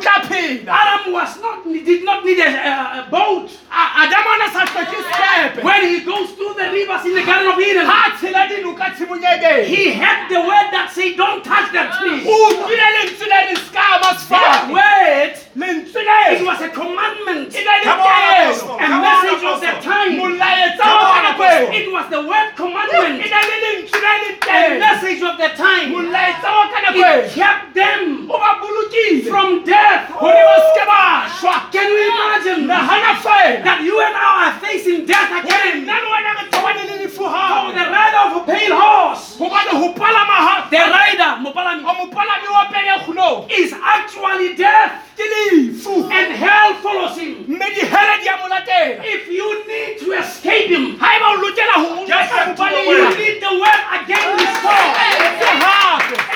Adam 0.70 1.14
was 1.14 1.40
not 1.42 1.66
did 1.66 2.04
not 2.06 2.24
need 2.26 2.40
a, 2.40 2.50
a- 2.50 3.08
boat. 3.10 3.50
A- 3.72 4.06
adama 4.06 4.30
o 4.34 4.38
ne 4.38 4.48
sa 4.54 4.66
hloke 4.66 4.98
sekepe 5.10 5.64
When 5.64 5.82
he 5.88 6.00
goes 6.02 6.32
through 6.32 6.54
the 6.54 6.70
rivers 6.72 7.06
in 7.06 7.16
the 7.16 7.24
Garden 7.24 7.52
of 7.52 7.60
Eden, 7.60 7.86
ha 8.12 8.18
a 8.18 8.18
tshela 8.18 8.48
dinoka 8.48 8.92
tshimonyebeng 8.96 9.66
he 9.66 9.92
had 9.94 10.28
the 10.30 10.40
word 10.40 10.68
that 10.72 10.92
say, 10.92 11.16
Don't 11.16 11.44
touch 11.44 11.72
that 11.74 12.00
tree. 12.00 12.24
o 12.26 12.34
utlwile 12.50 12.90
lentswe 12.96 13.28
le 13.28 13.40
re 13.48 13.56
se 13.56 13.72
ka 13.74 13.84
ama 13.96 14.12
That 14.32 14.70
word, 14.72 15.36
it 15.56 16.46
was 16.46 16.62
a 16.62 16.70
commandment, 16.70 17.52
ne 17.54 17.60
le 17.60 17.84
Come 17.84 18.00
on, 18.00 18.08
taelo 18.08 18.52
Apostle. 18.52 18.80
a 18.80 18.88
message 19.02 19.44
of 19.44 19.58
that 19.62 19.80
time. 19.84 20.12
molaetsa 20.20 20.86
wa 20.86 21.04
ka 21.14 21.22
nako 21.26 21.44
eo 21.44 21.72
It 21.80 21.88
was 21.92 22.06
the 22.10 22.22
word 22.22 22.50
commandment, 22.56 23.20
ne 23.20 23.28
le 23.28 23.58
lentswe 23.64 24.00
le 24.02 24.30
le 24.32 24.52
a 24.52 24.80
message 24.80 25.22
of 25.24 25.36
the 25.38 25.50
time. 25.56 25.92
molaetsa 25.92 26.50
wa 26.52 26.66
ka 26.72 26.80
nako 26.86 27.00
eo 27.00 27.20
It 27.26 27.32
kept 27.36 27.74
them 27.74 28.30
o 28.32 28.38
ba 28.40 28.60
bolokile. 28.62 29.28
from 29.30 29.64
death. 29.64 30.12
gore 30.20 30.44
ba 30.48 30.56
seke 30.68 30.84
ba 30.88 31.02
shwa. 31.40 31.56
Can 31.72 31.88
you 31.88 32.00
imagine? 32.12 32.68
That 32.68 33.80
you 33.84 34.00
and 34.02 34.16
I 34.16 34.52
are 34.52 34.60
facing 34.60 35.06
death 35.06 35.32
again? 35.32 35.84
nna 35.86 35.96
le 36.04 36.08
wena 36.12 36.32
re 36.40 36.44
tobane 36.52 36.84
le 36.90 36.96
lefu 37.06 37.24
Oh, 37.24 37.72
the 37.72 37.86
rider 38.02 38.22
of 38.26 38.42
a 38.42 38.46
pale 38.52 38.76
horse, 38.76 39.38
gobane 39.38 39.72
go 39.72 39.94
palama 39.94 40.38
ga 40.46 40.56
the 40.72 40.78
rider, 40.78 41.32
Mopalami, 41.44 41.84
o 41.86 41.94
mopalami 42.00 42.48
wa 42.50 42.66
pele 42.72 42.94
kgolong 43.04 43.50
is 43.52 43.74
actually 43.74 44.56
death, 44.56 45.08
and 45.20 46.34
hell 46.34 46.74
follows 46.82 47.18
him. 47.18 47.46
mme 47.48 47.68
dihele 47.76 48.16
di 48.22 48.28
a 48.28 48.36
mo 48.42 48.48
latela. 48.50 49.02
If 49.04 49.28
you 49.30 49.48
need 49.68 50.00
to 50.00 50.08
escape 50.18 50.70
him, 50.70 50.98
ga 50.98 51.08
eba 51.16 51.28
o 51.34 51.42
lokela 51.42 51.76
go 51.84 52.06
Get 52.08 52.30
back 52.30 52.56
to 52.58 52.64
the 52.64 52.82
you 52.90 53.10
need 53.18 53.38
the 53.42 53.52
word 53.62 53.82
again 53.98 54.28
restored. 54.34 54.94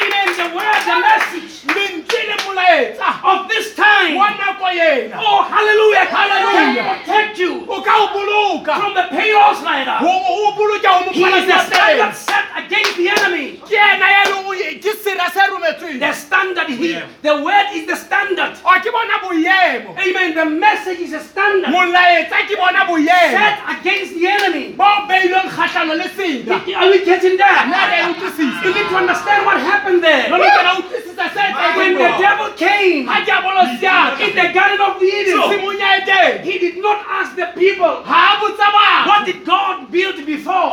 Amen. 0.02 0.28
The 0.36 0.48
word, 0.56 0.82
the 0.86 0.96
message. 1.02 1.52
Lentswe 1.76 2.22
le 2.30 2.36
molaetsa. 2.46 3.10
Of 3.24 3.48
this 3.50 3.76
time. 3.76 4.16
wa 4.16 4.28
nako 4.38 4.68
ena 4.70 5.18
Oh, 5.20 5.42
hallelujah, 5.44 6.06
hallelujah. 6.06 7.02
Protect 7.06 7.40
you. 7.40 7.66
o 7.68 7.82
ka 7.82 7.94
o 8.04 8.06
boloka 8.14 8.74
from 8.80 8.94
the 8.94 9.06
pale 9.10 9.40
horse 9.40 9.62
rider. 9.64 9.98
o 10.02 10.54
boloke 10.58 10.84
go 11.06 11.12
He 11.12 11.24
is 11.24 11.48
mopalami 11.58 11.96
the 11.96 12.04
wa 12.04 12.12
standard 12.12 12.12
teng 12.12 12.14
set 12.16 12.46
against 12.66 12.98
the 12.98 13.08
enemy. 13.10 13.48
ke 13.66 13.74
ena 13.76 14.08
ya 14.16 14.24
leng 14.32 14.46
o- 14.46 14.80
ke 14.84 14.92
sera 15.04 15.28
se 15.32 15.42
rometsweng 15.52 16.00
The 16.00 16.14
standard, 16.14 16.70
he, 16.70 16.92
Yeah. 16.94 17.06
the 17.22 17.36
word 17.42 17.68
is 17.74 17.86
the 17.88 17.96
standard. 17.96 18.54
o 18.64 18.72
ke 18.84 18.90
bona 18.92 19.18
boemo 19.24 19.96
Amen. 19.98 20.34
The 20.36 20.46
message 20.46 21.00
is 21.00 21.14
a 21.14 21.20
standard 21.24 21.70
molaetsa 21.72 22.46
ke 22.48 22.56
bona 22.58 22.86
boemo 22.86 23.32
set 23.32 23.60
against 23.76 24.14
the 24.16 24.28
enemy. 24.28 24.74
bo 24.78 24.90
beilweng 25.08 25.50
kgatlhano 25.50 25.94
le 25.98 26.08
seda 26.10 26.56
Are 26.82 26.90
we 26.90 27.04
getting 27.06 27.38
nna 27.38 27.38
that? 27.38 27.90
ke 27.92 27.98
a 28.00 28.10
utlwisisa 28.14 28.64
You 28.66 28.74
need 28.74 28.88
to 28.90 28.96
understand 28.98 29.46
what 29.46 29.58
happened 29.60 30.04
there. 30.04 30.30
lokela 30.30 30.70
ho 30.76 30.82
utlwisisa 30.82 31.26
se 31.34 31.44
When 31.76 31.94
the 31.96 32.10
devil 32.20 32.50
came 32.56 33.08
ha 33.08 33.22
diabolo 33.26 33.64
seaka 33.80 34.20
in 34.28 34.36
the 34.36 34.48
Garden 34.54 34.82
of 34.82 35.02
Eden, 35.04 35.38
tshimong 35.40 35.78
ya 35.80 35.90
eteng 36.00 36.44
he 36.44 36.58
did 36.60 36.78
not 36.78 37.00
ask 37.10 37.36
the 37.36 37.48
people, 37.58 38.04
ha 38.06 38.36
a 38.36 38.42
botsa 38.42 38.68
batho 38.76 39.08
What 39.10 39.26
did 39.26 39.46
God 39.46 39.92
build 39.92 40.26
before? 40.26 40.72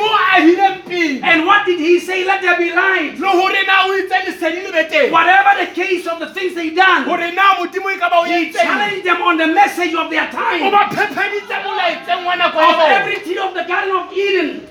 Gore 0.00 0.08
na 0.08 0.08
modimo 0.08 0.08
o 0.08 0.16
ahileng 0.32 0.82
pele 0.84 1.20
And 1.22 1.46
what 1.46 1.66
did 1.66 1.78
he 1.80 1.98
say? 2.00 2.24
Let 2.24 2.40
there 2.42 2.56
be 2.58 2.72
light. 2.72 3.18
le 3.18 3.30
gore 3.32 3.62
na 3.66 3.84
o 3.86 3.92
itse 3.98 4.16
lesedi 4.26 4.62
le 4.66 4.72
be 4.72 4.82
teng 4.88 5.10
Whatever 5.12 5.52
the 5.64 5.70
case 5.74 6.06
of 6.06 6.18
the 6.18 6.32
things 6.34 6.54
they 6.54 6.70
done, 6.70 7.04
gore 7.04 7.30
na 7.32 7.54
modimo 7.60 7.88
e 7.94 7.98
ka 7.98 8.08
ba 8.08 8.16
o 8.20 8.24
he 8.24 8.46
entseng 8.48 8.62
challenged 8.62 9.04
them 9.04 9.22
on 9.22 9.36
the 9.36 9.46
message 9.46 9.94
of 9.94 10.10
their 10.10 10.28
o 10.28 10.32
time. 10.32 10.70
ba 10.70 10.88
phepheditse 10.90 11.56
molaetseng 11.64 12.24
wa 12.24 12.34
nako 12.36 12.58
ya 12.60 12.68
Of 12.70 12.76
bona 12.76 12.94
every 12.94 13.18
tree 13.24 13.38
of 13.38 13.54
the 13.54 13.64
Garden 13.64 13.96
of 13.96 14.12
Eden. 14.12 14.66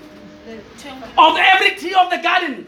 Of 1.18 1.38
every 1.38 1.72
tree 1.78 1.94
of 1.94 2.10
the 2.10 2.18
garden. 2.18 2.66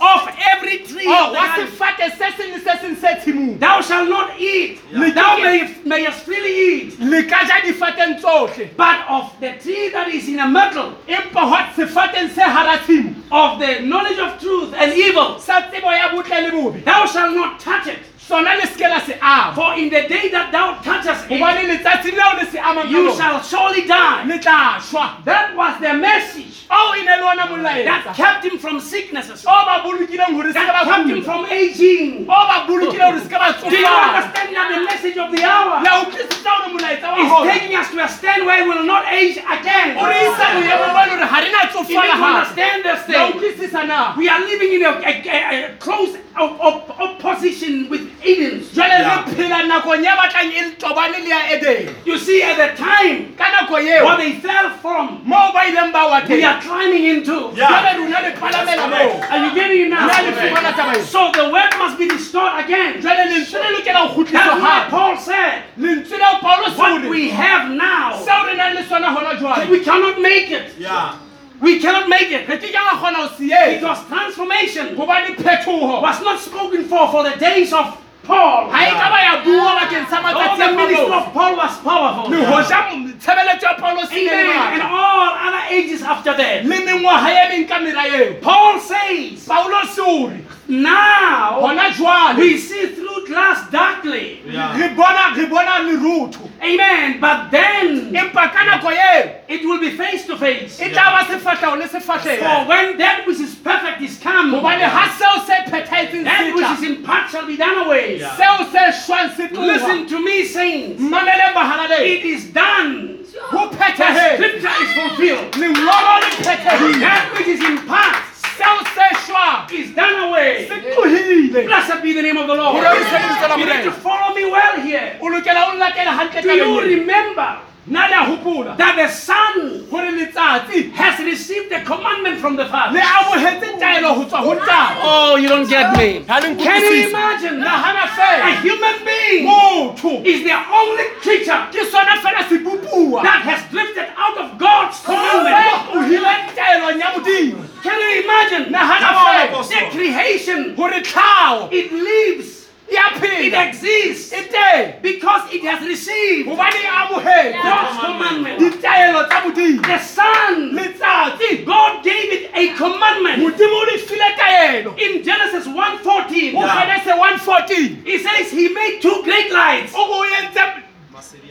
Of 0.00 0.28
every 0.52 0.78
tree 0.78 1.04
Oh, 1.06 1.26
of 1.26 1.32
the 1.32 1.38
wa 1.38 1.46
garden. 1.46 1.66
sefate 1.66 2.10
se 2.16 2.30
seng 2.36 2.52
le 2.52 2.60
se 2.60 2.78
seng 2.80 2.96
se 2.96 3.08
tshimong 3.20 3.58
Thou 3.58 3.80
shalt 3.80 4.08
not 4.08 4.38
eat. 4.40 4.78
Yeah. 4.92 5.10
Thou 5.10 5.38
may, 5.38 5.74
mayest 5.84 6.20
freely 6.20 6.54
eat. 6.54 7.00
le 7.00 7.22
ka 7.24 7.40
ja 7.46 7.60
difateng 7.60 8.20
tsotlhe 8.20 8.76
But 8.76 9.04
of 9.08 9.34
the 9.40 9.52
tree 9.62 9.88
that 9.90 10.08
is 10.08 10.28
in 10.28 10.36
the 10.36 10.46
middle, 10.46 10.92
empa 11.08 11.40
hwa 11.50 11.66
sefateng 11.74 12.30
se 12.30 12.42
hara 12.42 12.78
tshimo 12.78 13.14
of 13.30 13.58
the 13.58 13.80
knowledge 13.80 14.18
of 14.18 14.38
truth 14.40 14.72
and 14.74 14.92
evil, 14.94 15.38
sa 15.40 15.62
tsebo 15.62 15.90
ya 15.90 16.08
botle 16.10 16.42
le 16.46 16.50
bobe 16.52 16.84
thou 16.84 17.04
shalt 17.06 17.34
not 17.34 17.58
touch 17.58 17.88
it. 17.88 17.98
sona 18.18 18.54
le 18.54 18.62
seke 18.66 18.88
la 18.88 19.00
se 19.00 19.14
ama 19.20 19.54
For 19.54 19.74
in 19.78 19.88
the 19.90 20.06
day 20.06 20.28
that 20.30 20.52
thou 20.52 20.74
touchest 20.82 21.24
it, 21.24 21.30
gobane 21.40 21.66
letsatsi 21.66 22.12
leo 22.12 22.36
le 22.38 22.46
se 22.50 22.58
amang 22.58 22.88
you 22.88 23.14
shall 23.16 23.42
surely 23.42 23.86
die. 23.86 24.24
le 24.26 24.38
tla 24.38 24.78
shwa 24.78 25.24
That 25.24 25.56
was 25.56 25.80
the 25.80 25.94
message 25.94 26.57
ao 26.70 26.92
ne 26.94 27.02
le 27.04 27.24
ona 27.24 27.44
that 27.84 28.14
kept 28.14 28.44
him 28.44 28.58
from 28.58 28.80
sicknesses, 28.80 29.44
o 29.46 29.50
ba 29.66 29.82
bolokileng 29.84 30.34
gore 30.36 30.52
se 30.52 30.58
that 30.58 30.84
kept 30.84 31.08
him 31.08 31.22
from 31.22 31.46
aging. 31.46 32.26
o 32.28 32.38
ba 32.48 32.66
bolokileng 32.68 33.12
gore 33.12 33.20
se 33.20 33.28
ka 33.28 33.38
ba 33.38 33.70
Do 33.70 33.76
you 33.76 33.86
understand 33.86 34.56
that 34.56 34.68
the 34.74 34.80
message 34.84 35.16
of 35.16 35.28
the 35.32 35.42
hour? 35.44 35.82
La 35.82 35.92
utlwisisa 36.04 36.50
gore 36.58 36.68
molaetsa 36.74 37.08
wa 37.12 37.18
is 37.24 37.30
hona 37.32 37.52
taking 37.52 37.74
us 37.76 37.90
to 37.90 38.04
a 38.04 38.08
stand 38.08 38.46
where 38.46 38.62
we 38.64 38.70
will 38.70 38.84
not 38.84 39.04
age 39.12 39.38
again? 39.38 39.96
o 39.96 40.04
re 40.06 40.18
isa 40.28 40.46
boemo 40.56 40.88
ba 40.96 41.02
le 41.08 41.14
gore 41.16 41.28
ga 41.32 41.38
re 41.40 41.50
na 41.52 41.62
You 41.88 42.00
understand 42.00 42.84
this 42.84 43.02
thing. 43.06 44.16
We 44.16 44.28
are 44.28 44.40
living 44.40 44.72
in 44.74 44.82
a, 44.82 44.90
a, 44.90 45.12
a, 45.28 45.72
a 45.72 45.76
close 45.78 46.16
opposition 46.38 47.88
with 47.90 48.02
Edens. 48.24 48.70
jale 48.72 48.88
Yeah. 48.98 49.24
re 49.26 49.32
phela 49.34 49.62
nakong 49.68 50.02
ya 50.04 50.16
batlang 50.16 50.52
e 50.52 50.74
tobane 50.78 51.18
le 51.22 51.28
ya 51.28 51.40
edene 51.54 51.94
You 52.04 52.18
see, 52.18 52.42
at 52.42 52.56
the 52.56 52.76
time 52.76 53.34
ka 53.36 53.44
nako 53.44 53.72
where 53.74 54.16
they 54.16 54.32
fell 54.40 54.70
from, 54.78 55.22
moo 55.24 55.52
ba 55.52 55.60
ileng 55.68 55.92
ba 55.92 56.08
wa 56.08 56.20
we 56.28 56.42
are 56.44 56.60
climbing 56.60 57.04
into. 57.04 57.50
Yeah. 57.54 57.68
jale 57.68 57.98
rona 57.98 58.20
le 58.22 58.30
palamela 58.36 58.88
moo 58.88 59.20
Are 59.30 59.38
you 59.46 59.54
getting 59.54 59.80
it 59.82 59.90
nna 59.92 60.06
le 60.06 60.30
now? 60.30 60.38
fumana 60.40 60.72
taba 60.72 60.94
eo 60.96 61.02
So 61.04 61.30
the 61.32 61.50
word 61.50 61.70
must 61.78 61.98
be 61.98 62.08
restored 62.08 62.64
again. 62.64 63.00
jale 63.02 63.24
lentswe 63.30 63.58
le 63.60 63.76
lokela 63.78 64.14
go 64.14 64.22
That's 64.22 64.30
kgutliswa 64.30 64.60
why 64.60 64.86
Paul 64.90 65.16
said, 65.18 65.62
lentswe 65.78 66.18
leo 66.18 66.38
paulo 66.40 66.68
what 66.76 67.08
we 67.10 67.28
have 67.30 67.70
now, 67.70 68.12
seo 68.24 68.46
re 68.46 68.54
nang 68.56 68.74
le 68.74 68.82
sona 68.84 69.08
gona 69.14 69.34
jwale 69.38 69.68
we 69.70 69.80
cannot 69.80 70.20
make 70.20 70.50
it. 70.50 70.72
Yeah. 70.78 71.14
We 71.60 71.80
cannot 71.80 72.08
make 72.08 72.30
it. 72.30 72.48
re 72.48 72.56
ke 72.58 72.70
ka 72.72 72.82
ga 72.90 72.94
kgona 72.98 73.28
go 73.28 73.34
se 73.36 73.50
etsa 73.50 73.80
Because 73.80 74.00
transformation 74.08 74.96
was 74.96 76.20
not 76.22 76.38
spoken 76.40 76.84
for 76.84 77.08
for 77.10 77.22
the 77.24 77.36
days 77.36 77.72
of 77.72 77.96
Paul. 78.22 78.70
ga 78.70 78.94
ka 78.94 79.08
ba 79.10 79.18
ya 79.26 79.34
bua 79.42 79.70
bakeng 79.80 80.06
sa 80.08 80.18
Oh, 80.18 80.22
matsatsi 80.22 80.58
the 80.58 80.76
ministry 80.76 81.12
of 81.12 81.32
Paul 81.32 81.56
was 81.56 81.74
powerful. 81.82 82.30
le 82.30 82.44
hoja 82.46 82.78
tshebeletso 83.18 83.62
ya 83.66 83.74
paulos 83.74 84.10
ne 84.10 84.22
le 84.24 84.30
Amen. 84.30 84.80
And 84.80 84.82
all 84.82 85.30
other 85.34 85.64
ages 85.74 86.02
after 86.02 86.36
that. 86.36 86.64
le 86.64 86.76
mengwaga 86.86 87.30
ye 87.32 87.44
meng 87.48 87.66
ka 87.66 87.78
mera 87.80 88.04
eo 88.06 88.34
Paul 88.40 88.78
says, 88.78 89.46
paulos 89.48 89.98
o 89.98 90.28
re 90.28 90.44
now 90.68 91.60
gona 91.60 91.90
jwale 91.90 92.36
we 92.38 92.56
see 92.58 92.86
through 92.94 93.26
glass 93.26 93.70
darkly. 93.70 94.40
re 94.44 94.88
bona 94.94 95.34
re 95.36 95.46
bona 95.46 95.80
lerotho 95.86 96.44
Amen. 96.60 97.20
But 97.20 97.50
then 97.50 98.12
empa 98.12 98.50
ka 98.52 98.64
nako 98.66 98.90
eo 98.90 99.40
it 99.48 99.64
will 99.64 99.78
be 99.80 99.90
face 99.96 100.26
to 100.26 100.36
face. 100.36 100.80
e 100.80 100.90
tla 100.90 101.04
ba 101.14 101.24
sefatlhego 101.24 101.78
le 101.78 101.86
sefatlhego 101.88 102.38
For 102.42 102.68
when 102.68 102.98
that 102.98 103.26
which 103.26 103.40
is 103.40 103.54
perfect 103.54 104.02
is 104.02 104.18
come, 104.18 104.50
gobane 104.52 104.80
ga 104.80 105.04
seo 105.18 105.46
se 105.46 105.54
phethagetseng 105.70 106.24
that 106.24 106.52
which 106.54 106.70
is 106.78 106.82
in 106.90 107.02
part 107.04 107.30
shall 107.30 107.46
be 107.46 107.56
done 107.56 107.86
away. 107.86 108.18
seo 108.20 108.70
se 108.72 108.92
shwang 109.06 109.34
se 109.36 109.48
tloga 109.48 109.66
Listen 109.66 110.06
to 110.08 110.18
me, 110.24 110.44
saints. 110.44 111.00
mmameleng 111.00 111.54
bagalale 111.54 112.00
It 112.04 112.24
is 112.24 112.44
done. 112.52 113.24
go 113.52 113.68
The 113.70 114.34
scripture 114.36 114.76
is 114.82 114.92
fulfilled. 114.98 115.52
lengolo 115.54 116.20
le 116.20 116.30
phethegile 116.44 117.00
That 117.00 117.34
which 117.38 117.46
is 117.48 117.60
in 117.64 117.78
part 117.86 118.16
seo 118.58 118.78
se 118.94 119.06
shwang 119.26 119.70
is 119.80 119.94
done 119.94 120.18
away. 120.26 120.66
tlogile 120.94 121.62
Blessed 121.66 122.02
be 122.02 122.12
the 122.12 122.22
name 122.22 122.38
of 122.42 122.46
the 122.46 122.54
Lord. 122.54 122.74
Gore 122.76 122.88
o 122.88 123.04
sebedisa 123.10 123.48
la 123.48 123.56
You 123.56 123.66
need 123.66 123.84
to 123.84 123.92
follow 123.92 124.34
me 124.34 124.44
well 124.44 124.76
here. 124.88 125.16
o 125.20 125.28
lokela 125.28 125.60
o 125.68 126.42
Do 126.42 126.52
you 126.52 126.80
remember 126.80 127.67
nna 127.90 128.08
le 128.08 128.76
that 128.76 128.96
the 128.96 129.08
Son 129.08 129.86
gore 129.90 130.10
letsatsi 130.12 130.90
has 130.92 131.18
received 131.24 131.72
a 131.72 131.82
commandment 131.84 132.38
from 132.40 132.56
the 132.56 132.64
le 132.64 132.68
Father? 132.70 133.00
amogetse 133.00 133.78
taelo 133.78 134.14
go 134.14 134.24
tswa 134.24 134.42
go 134.42 134.54
tata 134.54 134.96
Oh, 135.02 135.36
you 135.36 135.48
don't 135.48 135.68
get 135.68 135.96
me. 135.96 136.24
Can 136.26 136.42
you 136.42 136.56
nkutlwisise 136.56 137.08
imagine 137.10 137.60
that 137.60 137.68
nagana 137.68 138.06
a 138.48 138.60
human 138.60 139.04
being 139.04 139.46
motho 139.46 140.24
is 140.24 140.42
the 140.44 140.52
only 140.52 141.04
creature 141.22 141.60
ke 141.72 141.80
sona 141.90 142.16
fela 142.22 142.42
sebopua 142.48 143.22
that 143.22 143.42
has 143.42 143.60
drifted 143.70 144.08
out 144.16 144.36
of 144.38 144.58
God's 144.58 145.00
commandment? 145.00 145.94
o 145.94 146.00
hileng 146.02 146.54
taelong 146.56 146.98
ya 146.98 147.12
modimo 147.16 147.64
Can 147.82 147.94
you 148.00 148.22
imagine 148.24 148.72
nagana 148.72 148.98
Come 148.98 149.16
on, 149.16 149.26
fela 149.26 149.48
Apostle. 149.48 149.80
the 149.80 149.90
creation? 149.96 150.74
gore 150.74 151.00
tlhago 151.00 151.68
It 151.72 151.92
lives, 151.92 152.48
a 152.48 152.57
it 152.90 153.54
exists. 153.54 154.32
Teng 154.32 155.02
because 155.02 155.52
it 155.52 155.62
has 155.64 155.86
received. 155.86 156.48
God's 156.48 157.98
commandment. 157.98 158.58
ditaelo 158.60 159.28
tsa 159.28 159.40
modimo. 159.44 159.82
The 159.82 159.98
Son, 159.98 160.72
letsatsi. 160.74 161.64
God 161.64 162.04
gave 162.04 162.32
it 162.32 162.50
a 162.54 162.74
commandment. 162.74 163.42
modimo 163.42 163.76
o 163.76 163.84
le 163.90 163.98
file 163.98 164.30
taelo. 164.36 164.98
In 164.98 165.22
Genesis 165.22 165.66
1:14, 165.66 166.54
o 166.54 166.66
genese 166.66 167.12
114 167.18 168.02
he 168.04 168.18
says 168.18 168.50
he 168.50 168.68
made 168.68 169.00
two 169.00 169.22
great 169.22 169.50
lights. 169.52 169.92
o 169.94 170.06
go 170.06 170.24
entse 170.24 170.82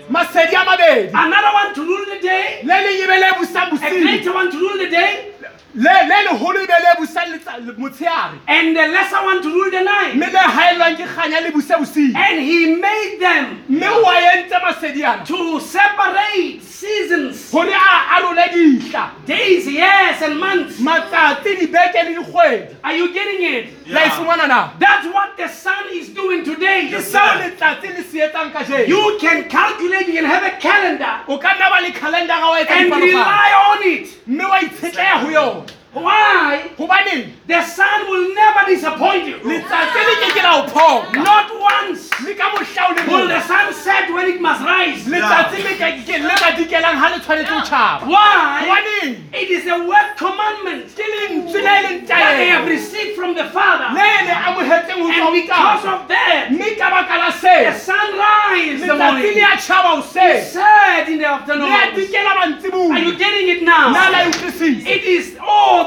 masedi 0.09 0.55
a 0.55 0.65
mabedi. 0.65 1.09
Another 1.13 1.53
one 1.53 1.73
to 1.73 1.81
rule 1.83 2.05
the 2.05 2.19
day, 2.21 2.61
le 2.63 2.73
le 2.73 2.91
ebe 3.03 3.19
le 3.19 3.33
busang 3.37 3.73
a 3.73 3.89
greater 3.89 4.33
one 4.33 4.51
to 4.51 4.57
rule 4.57 4.77
the 4.77 4.89
day, 4.89 5.33
le 5.75 5.83
le 5.83 6.17
leholo 6.29 6.59
ebe 6.61 6.73
le 6.83 6.95
busang 6.99 7.77
motshehare 7.77 8.39
and 8.47 8.75
the 8.75 8.87
lesser 8.87 9.23
one 9.23 9.41
to 9.41 9.49
rule 9.49 9.69
the 9.71 9.81
night. 9.83 10.15
mme 10.15 10.25
le 10.31 10.39
haelwang 10.39 10.95
ke 10.97 11.05
kganya 11.05 11.41
le 11.43 11.51
buse 11.51 11.73
bosigo 11.77 12.15
And 12.15 12.39
he 12.41 12.75
made 12.75 13.17
them 13.19 13.63
mme 13.69 14.01
wa 14.03 14.13
entse 14.33 14.46
to 14.73 15.59
separate 15.59 16.61
seasons, 16.61 17.51
gore 17.51 17.67
a 17.67 18.19
arole 18.19 18.47
dihla. 18.49 19.25
Days, 19.25 19.67
years, 19.67 20.21
and 20.21 20.39
months. 20.39 20.79
matsatsi 20.79 21.55
dibeke 21.55 22.03
le 22.03 22.15
dikgwedi. 22.15 22.75
Are 22.83 22.93
you 22.93 23.13
getting 23.13 23.43
it? 23.43 23.87
la 23.87 24.01
e 24.05 24.09
fumana 24.09 24.47
na? 24.47 24.73
That's 24.77 25.07
what 25.07 25.37
the 25.37 25.47
sun 25.47 25.85
is 25.91 26.09
doing 26.09 26.43
today. 26.43 26.89
ke 26.91 27.01
seo 27.01 27.39
letsatsi 27.39 27.87
le 27.95 28.03
se 28.03 28.19
etsang 28.27 28.51
ka 28.51 28.61
You 28.87 29.17
can 29.19 29.49
calculate, 29.49 30.07
you 30.07 30.13
can 30.13 30.25
have 30.25 30.43
a 30.43 30.57
calendar 30.59 31.23
o 31.27 31.37
ka 31.37 31.53
nna 31.55 31.69
ba 31.69 31.81
le 31.81 31.91
calendara 31.91 32.49
wa 32.49 32.57
etsa 32.59 32.71
and 32.71 32.91
rely 32.91 33.51
on 33.71 33.83
it. 33.83 34.27
mme 34.27 34.43
wa 34.49 34.59
itshetleya 34.59 35.23
go 35.23 35.29
yona 35.29 35.65
Why? 36.03 36.63
gobaneng 36.77 37.31
The 37.47 37.61
sun 37.63 38.09
will 38.09 38.33
never 38.35 38.65
disappoint 38.67 39.25
you. 39.27 39.35
letsatsi 39.43 39.99
le 40.07 40.15
ke 40.21 40.27
ke 40.35 40.43
la 40.43 40.51
o 40.63 40.67
phoka 40.67 41.23
Not 41.23 41.47
once 41.59 42.09
le 42.25 42.33
ka 42.35 42.49
mohla 42.51 42.83
o 42.89 42.93
le 42.93 43.01
will 43.07 43.27
the 43.27 43.41
sun 43.41 43.73
set 43.73 44.11
when 44.13 44.27
it 44.27 44.41
must 44.41 44.61
rise. 44.61 45.05
letsatsi 45.07 45.63
le 45.63 45.73
ka 45.79 45.87
ke- 46.05 46.21
le 46.21 46.35
ka 46.35 46.51
dikelang 46.57 46.95
ha 47.01 47.07
le 47.09 47.19
tshwanetse 47.19 47.49
ho 47.53 47.61
tjhaba 47.61 48.05
Why? 48.05 48.65
gobaneng 48.67 49.15
It 49.33 49.49
is 49.49 49.67
a 49.67 49.77
word 49.85 50.09
commandment 50.17 50.91
ke 50.95 51.03
lentswe 51.13 51.61
le 51.63 51.71
e 51.79 51.83
leng 51.87 52.07
that 52.07 52.35
they 52.37 52.47
have 52.49 52.63
taelo 52.65 52.69
received 52.69 53.15
from 53.15 53.33
the 53.35 53.45
Father. 53.55 53.87
le 53.95 54.07
le 54.27 54.35
amohetseng 54.47 54.99
ho 54.99 55.07
tswa 55.07 55.15
And 55.17 55.23
ho 55.23 55.31
because 55.31 55.81
Tata. 55.83 55.93
of 55.95 56.07
that, 56.07 56.51
mme 56.51 56.75
ka 56.77 56.89
baka 56.89 57.15
la 57.17 57.29
the 57.31 57.37
seo 57.47 57.73
sun 57.73 58.09
rise 58.19 58.81
the 58.81 58.87
letsatsi 58.87 58.97
morning. 58.99 59.35
le 59.35 59.43
a 59.43 59.55
tjhaba 59.57 59.89
hoseng 60.01 60.43
Set 60.43 61.07
in 61.07 61.17
the 61.17 61.23
le 61.23 61.27
a 61.27 61.33
afternoon. 61.35 61.71
dikela 61.95 62.27
Are 62.27 62.47
you 62.47 62.55
mantsiboya 62.59 63.17
getting 63.17 63.47
it 63.55 63.61
nna 63.63 63.77
la 63.93 64.09
now? 64.11 64.21
e 64.21 64.29
utlwisisa 64.31 64.87
It 64.87 65.03
is 65.05 65.37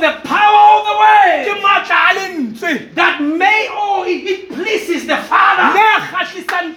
the 0.01 0.21
power 0.25 0.63
of 0.77 0.83
the 0.89 0.97
word. 0.97 1.61
Matla 1.61 2.11
a 2.11 2.15
lentswe 2.17 2.95
that 2.95 3.21
may 3.21 3.69
oh 3.71 4.05
it, 4.07 4.25
it 4.25 4.49
pleases 4.49 5.07
the 5.07 5.17
Father. 5.29 5.77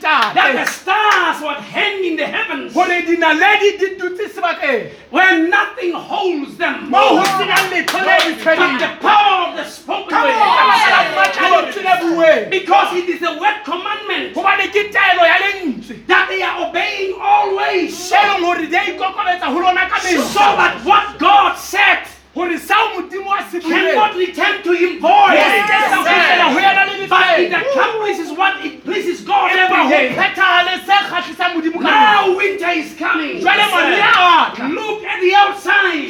That 0.03 0.53
the 0.55 0.65
stars 0.65 1.41
would 1.41 1.63
hang 1.63 2.03
in 2.03 2.15
the 2.15 2.25
heavens. 2.25 2.73
Gore 2.73 3.01
dinaledi 3.01 3.79
di 3.79 3.87
dutse 3.95 4.27
sebakeng 4.35 4.91
where 5.09 5.47
nothing 5.47 5.93
holds 5.93 6.57
them. 6.57 6.91
moo 6.91 7.19
ho 7.19 7.23
senang 7.39 7.71
letho 7.71 8.03
But 8.03 8.79
the 8.79 8.91
power 8.99 9.49
of 9.49 9.55
the 9.55 9.65
spoken 9.65 10.09
ka 10.09 10.21
baka 10.23 10.87
la 10.91 11.01
matla 11.15 11.43
a 11.43 11.49
lentswe 11.51 11.83
le 11.83 12.17
word. 12.17 12.49
Because 12.49 12.95
it 12.97 13.07
is 13.09 13.21
a 13.23 13.39
word 13.39 13.63
commandment. 13.63 14.35
Gobane 14.35 14.67
ke 14.67 14.91
taelo 14.91 15.23
ya 15.23 15.37
lentswe. 15.39 16.05
That 16.07 16.27
they 16.27 16.43
are 16.43 16.67
obeying 16.67 17.15
always. 17.19 17.95
leng 18.11 18.41
gore 18.43 18.67
di 18.67 18.75
a 18.75 18.83
ikokobetsa 18.93 19.47
ho 19.47 19.59
lona 19.59 19.87
ka 19.89 19.99
So 20.03 20.43
that 20.59 20.83
what 20.83 21.17
God 21.17 21.55
said 21.57 22.12
gore 22.33 22.57
sao 22.57 22.89
modimo 22.95 23.31
a 23.31 23.43
se 23.49 23.59
cannot 23.59 24.15
return 24.15 24.63
to 24.63 24.71
him 24.73 24.99
void. 24.99 25.37
se 25.37 25.61
ke 25.69 25.77
sa 25.89 25.97
kgutlela 26.01 26.45
ho 26.53 26.59
yena 26.59 26.83
le 26.87 27.07
But 27.07 27.39
it 27.39 27.53
accomplishes 27.53 28.31
what 28.31 28.65
it 28.65 28.83
pleases 28.83 29.21
God 29.21 29.51
every 29.51 29.89
day. 29.89 30.15
phethahale 30.15 30.81
se 30.85 30.93
kgahlisang 30.93 31.53
modimo 31.55 31.77
ka 31.81 31.89
mehla 31.89 32.13
Now 32.13 32.35
winter 32.37 32.69
is 32.69 32.95
coming. 32.97 33.39
jwale 33.41 33.65
mariha 33.69 34.51
a 34.51 34.55
tla 34.55 34.67
Look 34.73 35.03
at 35.03 35.21
the 35.21 35.35
outside. 35.35 36.09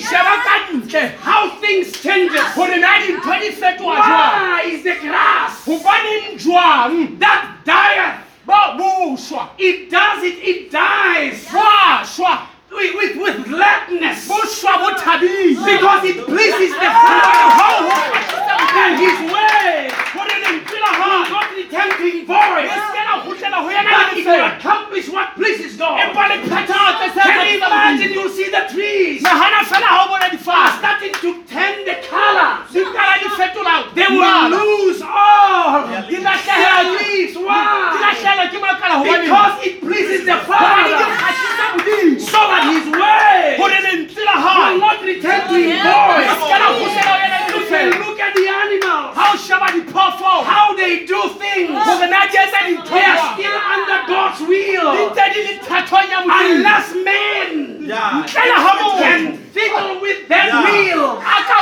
ntle. 0.74 1.12
How 1.20 1.50
things 1.60 1.92
na 2.06 3.00
dintho 3.04 3.34
di 3.40 3.52
Why 3.84 4.62
is 4.66 4.84
the 4.84 4.96
grass 5.02 5.66
that 7.20 7.42
dieth? 7.66 8.20
It 9.58 9.90
does 9.90 10.24
it, 10.24 10.38
it 10.44 10.72
dies. 10.72 11.46
Shwa 11.46 12.48
with, 12.74 12.96
with, 12.96 13.16
with 13.18 13.38
gladness 13.48 14.28
bo 14.28 14.40
shwa 14.46 14.74
bo 14.82 14.90
thabile 14.98 15.56
because 15.66 16.04
it 16.06 16.18
pleases 16.26 16.72
the 16.74 16.90
Father. 16.90 17.40
Ah! 17.62 18.80
And 18.84 19.00
His 19.00 19.20
way 19.32 19.92
gore 20.14 20.38
lentswe 20.44 20.80
la 20.82 20.92
will 20.98 21.26
gae 21.26 21.32
not 21.32 21.48
him 21.54 22.26
void. 22.26 22.66
le 22.66 22.78
se 22.94 23.02
la 23.08 23.16
kgutlela 23.22 23.58
ho 23.62 23.70
yena 23.70 23.90
But 23.94 24.18
it 24.18 24.26
will 24.26 24.46
accomplish 24.46 25.10
what 25.10 25.36
pleases 25.36 25.78
God. 25.78 26.00
empa 26.02 26.24
le 26.30 26.38
phethahatse 26.50 27.08
se 27.14 27.22
Can 27.22 27.48
you 27.48 27.58
imagine? 27.58 28.14
You'll 28.14 28.30
see 28.30 28.50
the 28.50 28.64
trees 28.74 29.22
nagana 29.24 29.62
fela 29.70 29.90
ha 29.94 30.06
o 30.06 30.08
bona 30.10 30.28
are 30.34 30.72
starting 30.80 31.14
to 31.24 31.30
turn 31.54 31.86
the 31.86 31.96
color. 32.10 32.52
di 32.74 32.82
kala 32.96 33.14
di 33.22 33.30
fetola 33.38 33.76
They 33.94 34.08
will 34.10 34.50
lose 34.50 35.02
all 35.02 35.88
their 35.88 36.02
leaves. 36.10 37.36
Why? 37.38 37.94
lahlehelwa 38.02 38.46
ke 38.52 38.58
makala 38.66 38.96
hobaneng 39.02 39.22
Because 39.24 39.56
it 39.68 39.82
pleases 39.82 40.26
the 40.26 40.38
Father. 40.50 40.98
So 42.20 42.40
His 42.72 42.86
word 42.92 43.58
gore 43.58 43.80
lentswe 43.86 44.24
la 44.26 44.36
will 44.72 44.80
not 44.80 45.02
return 45.04 45.42
to 45.48 45.56
Him 45.56 45.78
le 45.78 45.84
void. 45.84 46.28
se 46.30 46.46
ka 46.50 46.58
la 46.62 46.68
kgutlela 46.74 47.12
ho 47.12 47.18
yena 47.24 47.38
le 47.40 47.54
You 47.54 47.70
can 47.70 47.90
look 48.06 48.20
at 48.20 48.34
the 48.36 48.48
animals, 48.48 49.16
ha 49.18 49.32
o 49.34 49.38
sheba 49.38 49.68
diphoofolo 49.76 50.44
how 50.44 50.76
they 50.76 51.06
do 51.06 51.22
things. 51.42 51.72
gore 51.86 52.08
na 52.10 52.26
di 52.32 52.38
etsa 52.38 52.60
dintho 52.68 52.94
They 52.94 53.06
are 53.06 53.34
still 53.34 53.58
under 53.76 54.00
God's 54.08 54.42
will. 54.42 54.90
ntse 55.10 55.24
di 55.34 55.40
le 55.48 55.54
thathong 55.68 56.10
ya 56.12 56.20
modimo 56.22 56.56
Unless 56.56 56.88
men 57.08 57.50
Yeah. 57.88 58.24
ntle 58.24 58.42
ha 58.64 58.72
motho 58.80 59.00
can 59.00 59.38
fiddle 59.54 60.00
with 60.02 60.28
that 60.30 60.46
Yeah. 60.48 60.64
wheel. 60.64 61.06
a 61.20 61.38
ka 61.50 61.60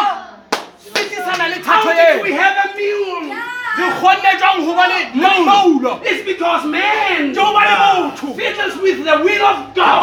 fetisana 0.94 1.48
le 1.50 1.58
How 1.64 1.84
did 1.94 2.22
we 2.24 2.32
have 2.34 2.56
a 2.66 2.68
mule? 2.78 3.36
re 3.78 3.88
kgonne 3.98 4.32
jwang 4.40 4.60
ho 4.66 4.74
ba 4.76 4.86
le 4.92 5.00
le 5.22 5.30
moulo 5.48 6.00
It's 6.04 6.24
because 6.26 6.66
man 6.66 7.34
ke 7.34 7.40
ho 7.40 7.54
ba 7.54 7.62
le 7.66 7.72
Yeah. 7.72 8.36
fiddles 8.38 8.76
with 8.84 9.00
the 9.06 9.16
will 9.26 9.46
of 9.52 9.58
o 9.58 9.72
God. 9.76 10.02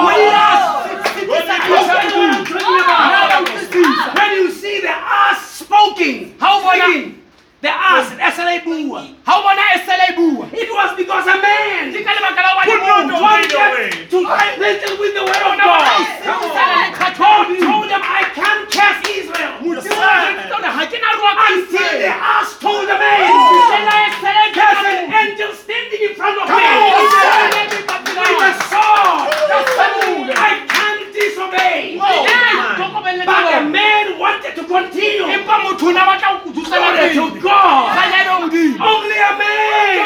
When 4.19 4.31
you 4.33 4.51
see 4.53 4.81
the 4.81 4.89
ass 4.91 5.63
Ha 5.69 6.49
o 6.49 6.63
bona- 6.63 6.85
speaking, 6.85 7.23
the 7.61 7.69
ass, 7.69 8.09
SLA 8.37 8.65
bua. 8.65 9.03
ha 9.27 9.33
o 9.39 9.43
bona 9.43 9.63
e 9.75 9.79
sele 9.85 10.07
e 10.09 10.13
It 10.53 10.71
was 10.73 10.97
because 10.97 11.27
a 11.27 11.37
man 11.37 11.93
ke 11.93 12.01
ka 12.05 12.13
lebaka 12.17 12.41
la 12.41 12.51
ho 12.57 12.65
ba 12.65 12.87
not 12.87 13.05
motho 13.05 13.17
away 13.17 13.21
wanted 13.21 13.51
the 13.51 13.59
way. 13.77 13.91
to 14.09 14.19
fiddle 14.57 14.97
with 14.99 15.15
the 15.15 15.25
word 15.29 15.43
oh, 15.45 15.53
of 15.53 15.53
Ona 15.53 15.65
ba 15.65 15.77
e 15.77 15.85
God. 15.85 16.09
fetisana 16.25 16.77
le 16.81 16.89
thato 16.97 17.19
God 17.19 17.49
ya 17.49 17.53
modimo. 17.53 17.69
told 17.69 17.87
them, 17.93 18.03
I 18.03 18.23
can't 18.39 18.65
cast 18.71 19.01
Israel. 19.09 19.53
Modimo 19.61 19.93
oh, 19.93 20.09
a 20.09 20.25
jwetsitse 20.25 20.55
hore 20.57 20.71
ha 20.77 20.83
ke 20.89 20.97
na 21.05 21.11
roa 21.21 21.33
ka 21.37 21.45
until 21.53 21.99
disobeyed. 31.21 31.99
Oh, 32.01 32.25
but 33.27 33.35
the 33.65 33.71
man 33.71 34.19
wanted 34.19 34.55
to 34.57 34.63
continue. 34.65 35.23
To 37.15 37.41
God. 37.41 37.97
Only 38.81 39.19
a 39.19 39.33
man. 39.39 39.99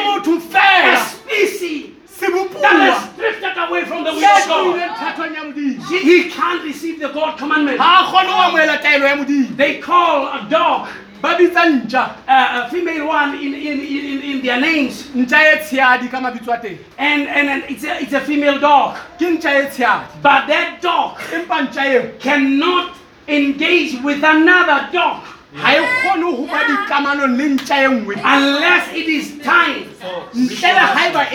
A 0.94 1.06
species. 1.06 1.84
that 2.62 2.76
has 2.92 3.16
drifted 3.18 3.56
away 3.58 3.84
from 3.84 4.04
the 4.04 4.10
will 4.12 4.20
of 4.42 4.48
God. 4.48 4.78
He 6.02 6.30
can't 6.30 6.62
receive 6.64 7.00
the 7.00 7.08
God 7.08 7.36
commandment. 7.38 7.78
They 9.56 9.78
call 9.80 10.26
a 10.28 10.46
dog 10.48 10.88
bitsa 11.22 11.64
ntja. 11.66 12.02
Uh, 12.26 12.66
a 12.66 12.70
female 12.70 13.06
one 13.06 13.34
in, 13.38 13.54
in, 13.54 13.80
in, 13.80 14.22
in 14.22 14.42
their 14.42 14.60
names, 14.60 15.08
ntja 15.14 15.38
e 15.54 15.58
tshehadi 15.62 16.10
ka 16.10 16.20
mabitso 16.20 16.52
a 16.52 16.58
teng. 16.58 16.78
And, 16.98 17.28
and, 17.28 17.48
and 17.48 17.64
it's, 17.68 17.84
a, 17.84 18.02
it's 18.02 18.12
a 18.12 18.20
female 18.20 18.58
dog. 18.58 18.96
ke 19.18 19.38
ntja 19.38 19.64
e 19.64 19.70
tshehadi. 19.70 20.22
But 20.22 20.46
that 20.48 20.80
dog 20.82 21.18
empa 21.32 21.68
ntja 21.68 21.84
eo. 21.94 22.02
cannot 22.18 22.96
engage 23.28 24.02
with 24.02 24.22
another 24.24 24.88
dog 24.92 25.22
ha 25.54 25.72
e 25.76 25.80
kgone 25.80 26.24
ho 26.36 26.46
ba 26.46 26.60
dikamanong 26.64 27.36
le 27.36 27.48
ntja 27.54 27.76
e 27.84 27.88
nngwe 27.88 28.14
unless 28.24 28.88
it 28.96 29.08
is 29.08 29.26
time, 29.44 29.84
ntle 30.34 30.70
le 30.72 30.80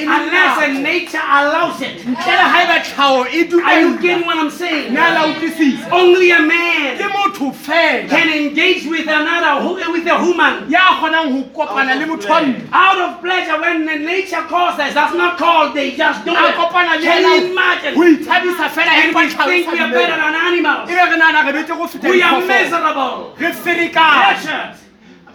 unless 0.10 0.74
nature 0.82 1.22
allows 1.22 1.82
it. 1.82 2.02
ntle 2.06 2.32
le 2.34 2.46
haeba 2.54 2.80
tlhaho 2.82 3.26
e 3.30 3.46
Are 3.64 3.82
you 3.82 4.00
getting 4.00 4.26
what 4.26 4.38
I'm 4.38 4.50
saying? 4.50 4.94
ne 4.94 5.00
a 5.00 5.14
la 5.14 5.28
utlwisisa 5.28 5.92
Only 5.92 6.32
a 6.32 6.40
man 6.42 6.98
motho 7.14 7.52
fela 7.54 8.10
can 8.10 8.30
engage 8.30 8.86
with 8.88 9.08
another, 9.08 9.62
with 9.92 10.08
a 10.08 10.18
woman. 10.26 10.66
ya 10.70 10.98
kgonang 10.98 11.32
ho 11.34 11.44
kopana 11.54 11.96
le 12.00 12.06
motho 12.08 12.28
Out 12.74 12.98
of 12.98 13.22
pleasure, 13.22 13.60
when 13.62 13.86
the 13.86 13.96
nature 13.98 14.42
calls 14.50 14.80
us, 14.80 14.94
that's 14.94 15.14
not 15.14 15.38
called, 15.38 15.76
they 15.76 15.96
just 15.96 16.26
do 16.26 16.32
it. 16.32 16.56
kopana 16.56 16.96
le 16.98 17.02
Can 17.04 17.22
you 17.22 17.52
imagine? 17.52 17.94
ho 17.94 18.02
ithabisa 18.02 18.70
fela 18.70 18.92
And 18.98 19.14
we 19.16 19.30
think 19.30 19.72
we 19.72 19.80
are 19.80 19.92
better 19.92 20.18
than 20.18 20.34
animals. 20.34 20.90
ebe 20.90 20.98
re 20.98 21.18
nahana 21.22 21.46
re 21.46 21.52
bete 21.54 21.68
go 21.78 21.86
feta 21.88 22.10
We 22.10 22.22
are 22.24 22.42
miserable, 22.42 23.36
re 23.38 23.52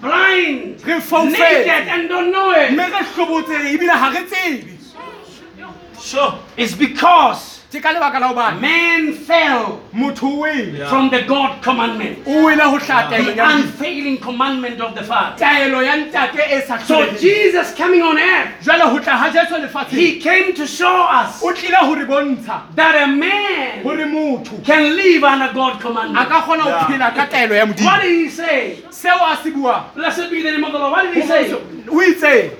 blind, 0.00 0.84
naked, 0.84 1.88
and 1.88 2.08
don't 2.08 2.30
know 2.32 2.50
it. 2.52 2.70
mme 2.72 2.90
re 2.90 3.02
hlobotseng 3.14 3.66
ebile 3.74 3.92
ha 3.92 4.08
re 4.10 4.24
tsebe 4.26 4.72
Sure. 6.02 6.34
It's 6.56 6.74
because 6.74 7.61
ke 7.72 7.80
ka 7.80 7.90
lebaka 7.94 8.20
la 8.20 8.28
hobane 8.28 8.60
man 8.60 9.12
fell 9.14 9.80
motho 9.94 10.26
o 10.28 10.40
wele 10.40 10.86
from 10.90 11.08
the 11.08 11.22
God 11.22 11.62
commandment, 11.62 12.18
o 12.26 12.44
wele 12.44 12.60
ho 12.60 12.76
hlaha 12.78 13.08
the 13.08 13.34
ya 13.34 13.46
unfailing 13.56 14.18
commandment 14.18 14.78
of 14.78 14.94
the 14.94 15.02
Father. 15.02 15.38
taelo 15.42 15.80
ya 15.82 15.96
ntate 15.96 16.42
e 16.52 16.60
sa 16.66 16.76
So. 16.82 17.10
Jesus 17.16 17.74
coming 17.74 18.02
on 18.02 18.18
earth, 18.18 18.60
jwale 18.62 18.82
ho 18.82 18.98
tla 18.98 19.16
ha 19.16 19.30
jesu 19.30 19.54
lefatsheng. 19.56 19.96
he 19.96 20.20
came 20.20 20.52
to 20.52 20.66
show 20.66 21.06
us 21.10 21.42
o 21.42 21.52
tlile 21.54 21.80
ho 21.80 21.94
re 21.94 22.04
bontsha 22.04 22.60
that 22.74 22.94
a 22.94 23.06
man 23.06 23.82
hore 23.82 24.04
motho 24.04 24.62
can 24.62 24.94
live 24.94 25.24
under 25.24 25.50
God 25.54 25.76
a 25.76 26.26
ka 26.28 26.42
kgona 26.44 26.62
ho 26.68 26.92
phela 26.92 27.14
ka 27.14 27.26
taelo 27.26 27.54
ya 27.56 27.64
What 27.64 27.76
modimo 27.78 28.02
did 28.02 28.18
he 28.20 28.28
say? 28.28 28.82
seo 28.90 29.16
a 29.16 29.36
se 29.42 29.50
buang. 29.50 29.94
Blessed 29.94 30.30
be 30.30 30.42
the 30.42 30.50
name 30.50 30.64
of 30.64 30.72
the 30.72 30.78
Lord. 30.78 30.92
What 30.92 31.02
did 31.06 31.22
he 31.22 31.26
say? 31.26 31.52
o 31.52 32.00
itseng 32.04 32.50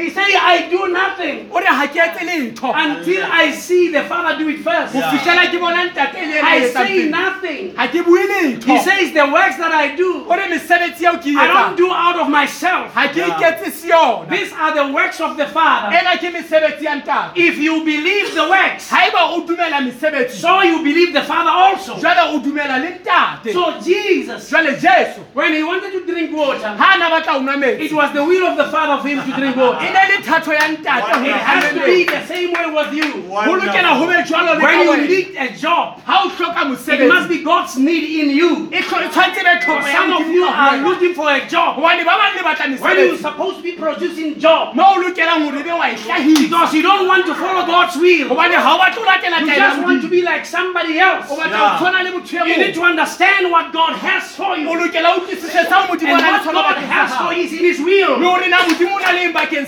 He 0.00 0.10
said, 0.10 0.24
I 0.40 0.68
do 0.70 0.88
nothing 0.88 1.48
o 1.52 1.58
re 1.60 1.66
ha 1.66 1.86
ke 1.86 1.96
etse 1.96 2.22
letho 2.28 2.72
until 2.74 3.24
I 3.24 3.50
see 3.52 3.90
the 3.92 4.02
Father 4.04 4.38
do 4.38 4.48
it 4.48 4.60
first. 4.60 4.94
ho 4.94 5.00
fihlela 5.00 5.50
ke 5.52 5.60
bona 5.60 5.84
ntate 5.90 6.14
le 6.14 6.38
ena 6.38 6.48
I 6.48 6.60
etsang 6.60 6.72
say 6.72 6.88
pele. 6.88 7.10
nothing. 7.10 7.74
ha 7.76 7.86
ke 7.88 8.04
bue 8.04 8.22
letho 8.32 8.64
He 8.64 8.78
says, 8.82 9.12
the 9.12 9.26
works 9.26 9.56
that 9.58 9.72
I 9.72 9.94
do, 9.96 10.24
o 10.28 10.36
re 10.36 10.46
mesebetsi 10.48 11.04
eo 11.04 11.16
ke 11.18 11.26
e 11.26 11.36
I 11.36 11.46
don't 11.46 11.56
etsang 11.56 11.76
do 11.76 11.90
out 11.92 12.18
of 12.20 12.28
myself. 12.28 12.92
ha 12.94 13.08
ke 13.08 13.16
Yeah. 13.20 13.36
iketsise 13.36 13.88
yona 13.90 14.30
These 14.30 14.52
are 14.52 14.72
the 14.74 14.86
works 14.92 15.20
of 15.20 15.36
the 15.36 15.46
Father. 15.46 15.96
ena 15.96 16.16
ke 16.16 16.32
mesebetsi 16.32 16.84
ya 16.84 16.94
ntate 17.00 17.36
If 17.36 17.58
you 17.58 17.84
believe 17.84 18.34
the 18.34 18.48
works, 18.48 18.88
haeba 18.90 19.22
o 19.34 19.44
dumela 19.46 19.80
mesebetsi 19.84 20.36
so 20.40 20.62
you 20.62 20.82
believe 20.82 21.12
the 21.12 21.22
Father 21.22 21.50
also. 21.50 21.94
jwale 21.96 22.22
o 22.34 22.38
dumela 22.40 22.78
le 22.80 22.90
ntate 22.98 23.52
So 23.52 23.78
Jesus, 23.80 24.50
jwale 24.50 24.78
jesu 24.80 25.20
when 25.34 25.52
he 25.54 25.62
wanted 25.62 25.92
to 25.92 26.04
drink 26.06 26.32
water, 26.36 26.68
ha 26.68 26.94
a 26.94 26.98
na 26.98 27.10
batla 27.10 27.36
o 27.36 27.40
nwa 27.42 27.60
it 27.60 27.92
was 27.92 28.12
the 28.12 28.24
will 28.24 28.46
of 28.46 28.56
the 28.56 28.68
Father 28.70 29.00
for 29.02 29.08
him 29.08 29.18
to 29.24 29.32
drink 29.36 29.56
water. 29.56 29.78
Eh, 29.89 29.89
ne 29.92 30.02
le 30.10 30.22
thato 30.22 30.52
ya 30.52 30.68
ntate 30.68 31.02
Why 31.02 31.12
hore 31.18 31.28
It 31.30 31.42
has 31.50 31.72
to 31.74 31.84
be 31.84 32.04
the 32.04 32.26
same 32.26 32.52
way 32.52 32.66
with 32.70 32.92
you. 32.94 33.08
ho 33.28 33.56
lokela 33.60 33.90
ho 33.98 34.06
be 34.06 34.18
jwalo 34.28 34.54
le 34.58 34.62
When 34.62 34.80
you 34.86 34.96
need 35.08 35.36
a 35.36 35.48
job, 35.56 36.00
ha 36.04 36.22
o 36.24 36.28
hloka 36.30 36.62
it 37.00 37.08
must 37.08 37.28
be 37.28 37.42
God's 37.42 37.76
need 37.76 38.04
in 38.20 38.30
you. 38.36 38.68
tlo- 38.70 39.08
tshwanetse 39.10 39.42
be 39.44 39.54
tlhoko 39.64 39.86
ya 39.86 39.92
Some 39.92 40.12
of 40.12 40.26
you 40.28 40.44
are 40.44 40.76
looking 40.78 41.14
for 41.14 41.30
a 41.30 41.40
job. 41.48 41.76
Hobane 41.76 42.04
ba 42.04 42.14
bang 42.20 42.36
le 42.36 42.42
batla 42.42 42.80
when 42.80 42.96
you're 42.98 43.18
supposed 43.18 43.56
to 43.58 43.62
be 43.62 43.72
producing 43.72 44.38
job. 44.38 44.74
Mo 44.74 44.84
o 44.96 45.02
lokelang 45.02 45.44
hore 45.50 45.62
be 45.62 45.70
wa 45.70 45.86
hlahisa 45.86 46.42
because 46.42 46.74
you 46.74 46.82
don't 46.82 47.06
want 47.08 47.26
to 47.26 47.34
follow 47.34 47.66
God's 47.66 47.96
will. 47.96 48.28
hobane 48.28 48.54
ha 48.54 48.74
o 48.74 48.78
batle 48.78 49.02
o 49.02 49.06
latela 49.06 49.40
You 49.40 49.54
just 49.54 49.82
want 49.82 50.02
to 50.02 50.08
be 50.08 50.22
like 50.22 50.44
somebody 50.46 50.98
else. 50.98 51.26
Yeah. 51.30 51.78
ho 51.78 51.84
tshwana 51.84 52.02
le 52.04 52.10
motho 52.12 52.46
You 52.46 52.56
need 52.58 52.74
to 52.74 52.82
understand 52.82 53.50
what 53.50 53.72
God 53.72 53.96
has 53.96 54.34
for 54.36 54.56
you. 54.56 54.68
lokela 54.68 55.14
o 55.16 55.20
utlwisise 55.20 55.68
sa 55.68 55.86
modimo 55.86 56.14
And 56.14 56.20
a 56.20 56.30
na 56.30 56.38
le 56.38 56.54
what 56.54 56.76
God 56.76 56.84
has 56.84 57.14
for 57.16 57.32
you 57.32 57.44
is 57.44 57.52
in 57.52 57.64
His 57.64 57.80
will. 57.80 58.18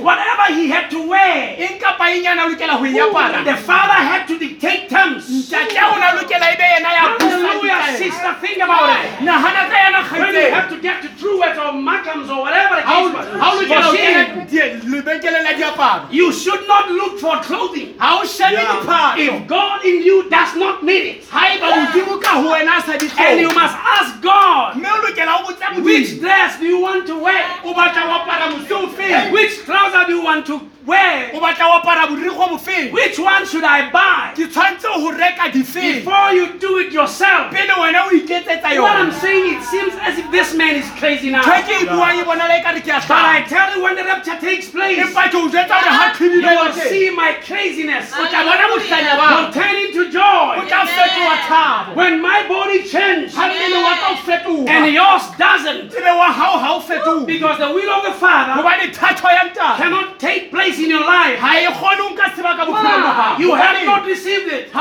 whatever 0.00 0.54
He 0.54 0.68
had 0.68 0.90
to 0.90 1.08
wear, 1.08 1.54
eng 1.58 1.78
kapa 1.78 2.04
enyana 2.04 2.46
o 2.46 2.54
lokela 2.54 2.76
ho 2.78 2.84
apara 2.84 3.44
the 3.44 3.56
Father 3.56 4.00
had 4.10 4.26
to 4.28 4.38
dictate 4.38 4.88
terms. 4.88 5.24
ntate 5.28 5.76
o 5.76 5.98
na 5.98 6.12
lokela 6.16 6.56
be 6.56 6.64
yena 6.64 6.90
ya 6.92 7.16
busa 7.18 7.36
Hallelujah, 7.36 7.96
sister. 7.98 8.34
Think 8.40 8.58
about 8.58 9.04
it. 9.04 9.20
When 9.20 10.34
you 10.34 10.50
have 10.52 10.68
to 10.70 10.80
get 10.80 11.02
to 11.02 11.08
Truworths 11.08 11.56
or 11.58 11.72
Markhams 11.72 12.28
or 12.30 12.42
whatever 12.42 12.76
the 12.76 12.82
ha 12.82 12.94
o 13.02 13.10
case 13.10 13.40
ha 13.40 13.52
o 13.52 13.58
was, 13.58 13.66
lokela 13.66 13.82
for 13.82 13.82
ho 13.82 13.92
kena 13.96 14.22
Shein, 14.26 14.50
die- 14.50 14.80
lebenkeleng 14.92 15.44
la 15.44 15.52
diaparo 15.58 16.06
you 16.12 16.32
should 16.32 16.66
not 16.68 16.90
look 16.90 17.18
for 17.18 17.40
clothing. 17.42 17.94
o 18.00 18.22
shebe 18.24 18.52
Yeah. 18.56 18.80
If 19.18 19.46
God 19.46 19.84
in 19.84 20.02
you 20.02 20.28
does 20.30 20.56
not 20.56 20.84
need 20.84 21.04
it, 21.16 21.24
haeba 21.30 21.70
modimo 21.72 22.20
ka 22.22 22.40
ho 22.42 22.50
wena 22.54 22.78
a 22.78 22.82
sa 22.82 22.96
di 22.96 23.08
and 23.18 23.40
you 23.40 23.48
must 23.48 23.74
ask 23.74 24.22
God, 24.22 24.76
mme 24.76 24.86
o 24.86 25.02
lokela 25.02 25.34
o 25.42 25.82
which 25.82 26.20
dress 26.20 26.58
do 26.58 26.66
you 26.66 26.80
want 26.80 27.06
to 27.06 27.18
wear? 27.18 27.44
o 27.64 27.74
batla 27.74 28.02
ho 28.06 28.18
apara 28.20 28.50
mose 28.50 28.70
o 28.72 28.86
feng 28.88 29.32
Which 29.32 29.64
trouser 29.64 30.06
do 30.06 30.12
you 30.12 30.22
want 30.24 30.46
to 30.46 30.60
wear? 30.86 31.30
o 31.34 31.40
batla 31.40 31.64
ho 31.64 31.80
apara 31.80 32.06
borikgwe 32.06 32.46
bofeng? 32.52 32.92
Which 32.92 33.18
one 33.18 33.46
should 33.46 33.64
I 33.64 33.90
buy? 33.90 34.32
ke 34.34 34.48
tshwanetse 34.50 34.86
ho 34.86 35.10
reka 35.10 35.50
difeng? 35.50 36.04
Before 36.04 36.32
you 36.32 36.58
do 36.58 36.78
it 36.78 36.92
yourself. 36.92 37.52
pele 37.52 37.74
wena 37.74 38.06
o 38.06 38.10
iketsetsa 38.10 38.80
What 38.80 38.96
I'm 38.96 39.12
saying, 39.12 39.58
it 39.58 39.62
seems 39.64 39.94
as 40.00 40.18
if 40.18 40.30
this 40.30 40.54
man 40.54 40.76
is 40.76 40.88
crazy 40.98 41.30
now. 41.30 41.42
ntho 41.42 41.62
ke 41.66 41.82
e 41.82 42.24
bonala 42.24 42.62
ka 42.62 42.70
re 42.70 42.80
ke 42.80 42.92
a 42.94 43.00
But 43.06 43.24
I 43.36 43.42
tell 43.42 43.76
you, 43.76 43.82
when 43.82 43.96
the 43.96 44.04
rapture 44.04 44.38
takes 44.38 44.70
place, 44.70 44.98
empa 44.98 45.28
ke 45.30 45.34
o 45.34 45.48
jwetsa 45.48 45.74
hore 45.74 45.92
ha 45.98 46.04
you 46.08 46.30
qhibile 46.30 46.56
will 46.56 46.72
see 46.72 47.10
my 47.10 47.32
craziness. 47.42 48.12
O 48.14 48.26
tla 48.26 48.44
bona 48.46 48.66
bohlanya 48.72 49.14
ba. 49.20 49.26
Will 49.34 49.52
turn 49.52 49.76
into 49.76 50.06
o 50.06 50.10
joy. 50.10 50.66
tla 50.68 50.86
fetoha 50.86 51.36
thabo. 51.50 51.96
When 51.96 52.20
my 52.20 52.46
body 52.48 52.82
changes 52.84 53.34
ha 53.34 53.48
mmele 53.50 53.82
wa 53.82 53.94
ka 54.00 54.06
o 54.10 54.14
and 54.14 54.22
fetoha 54.26 54.92
yours 54.92 55.24
doesn't, 55.38 55.92
ebe 55.92 56.12
wa 56.22 56.32
hao 56.32 56.58
ha 56.58 56.76
o 56.76 56.80
fetohe 56.80 57.26
because 57.26 57.58
the 57.58 57.70
will 57.72 57.90
of 57.90 58.04
the 58.04 58.12
Father 58.12 58.52
hobane 58.52 58.92
thato 58.94 59.28
ya 59.28 59.44
ntate 59.48 59.76
cannot 59.76 60.18
take 60.18 60.50
place 60.50 60.75
in 60.78 60.90
your 60.90 61.04
life. 61.04 61.38
ha 61.38 61.52
kgone 61.78 62.00
o 62.00 62.08
nka 62.14 62.26
sebaka 62.36 62.62
bophelong 62.66 63.02
ba 63.02 63.12
hao 63.18 63.38
You 63.38 63.54
have 63.54 63.84
not 63.86 64.04
received 64.06 64.48
it. 64.52 64.72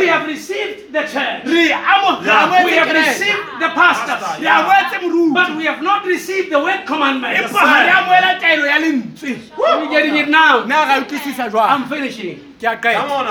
We 0.00 0.06
have 0.08 0.26
received 0.26 0.92
the 0.92 1.02
church. 1.02 1.42
re 1.44 1.72
amo- 1.72 2.20
re 2.20 2.26
Yeah. 2.26 2.64
We 2.64 2.72
have 2.72 2.92
received 2.92 3.44
the 3.60 3.68
pastors. 3.74 4.40
re 4.40 4.48
amoetse 4.48 4.96
moruti 5.02 5.34
But 5.34 5.56
we 5.56 5.64
have 5.66 5.82
not 5.82 6.04
received 6.06 6.50
the 6.52 6.60
word 6.60 6.86
commandment. 6.86 7.36
empa 7.38 7.58
ha 7.58 7.78
re 7.86 7.90
amoela 8.00 8.30
taelo 8.40 8.66
ya 8.66 8.78
lentswe 8.78 9.36
Are 9.66 9.80
we 9.80 9.88
getting 9.88 10.16
it 10.16 10.28
now? 10.28 10.64
na 10.66 10.84
ra 10.84 11.00
utlwisisa 11.00 11.48
jwang 11.50 11.68
I'm 11.70 11.84
finishing. 11.88 12.38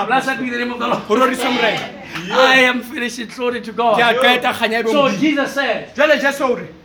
Blessed 0.06 0.38
be 0.40 0.50
the 0.50 0.58
name 0.58 0.72
of 0.72 0.78
the 0.78 0.86
Lord. 0.88 1.02
ho 1.08 1.14
rorise 1.16 1.44
morena 1.44 1.88
I 2.32 2.60
am 2.70 2.82
finishing. 2.82 3.26
Glory 3.26 3.60
to 3.62 3.72
God. 3.72 3.98
a 4.00 4.14
qeta 4.14 4.52
kganya 4.52 4.84
be 4.84 4.90
So 4.92 5.08
Jesus 5.16 5.54
said, 5.54 5.94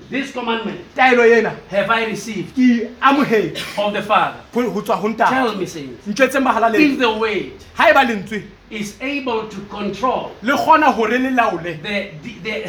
This 0.09 0.31
commandment 0.31 0.79
taelo 0.95 1.23
ena 1.25 1.49
have 1.69 1.89
I 1.89 2.05
received 2.05 2.55
ke 2.55 2.59
e 2.59 2.89
amohele 3.01 3.51
of 3.77 3.93
the 3.93 4.01
Father. 4.01 4.39
ho 4.53 4.81
tswa 4.81 4.95
ho 4.95 5.07
ntate 5.09 5.29
Tell 5.29 5.55
me, 5.55 5.65
saints, 5.65 6.07
ntjetse 6.07 6.39
mahala 6.41 6.73
if 6.75 6.97
the 6.99 7.11
word 7.11 7.51
ha 7.75 7.89
e 7.89 7.93
ba 7.93 8.05
lentswe 8.05 8.43
is 8.69 8.95
able 9.01 9.47
to 9.49 9.59
control 9.69 10.31
le 10.41 10.53
kgona 10.53 10.93
hore 10.93 11.17
le 11.17 11.29
laole. 11.31 11.81
the, 11.83 12.11
the, 12.23 12.63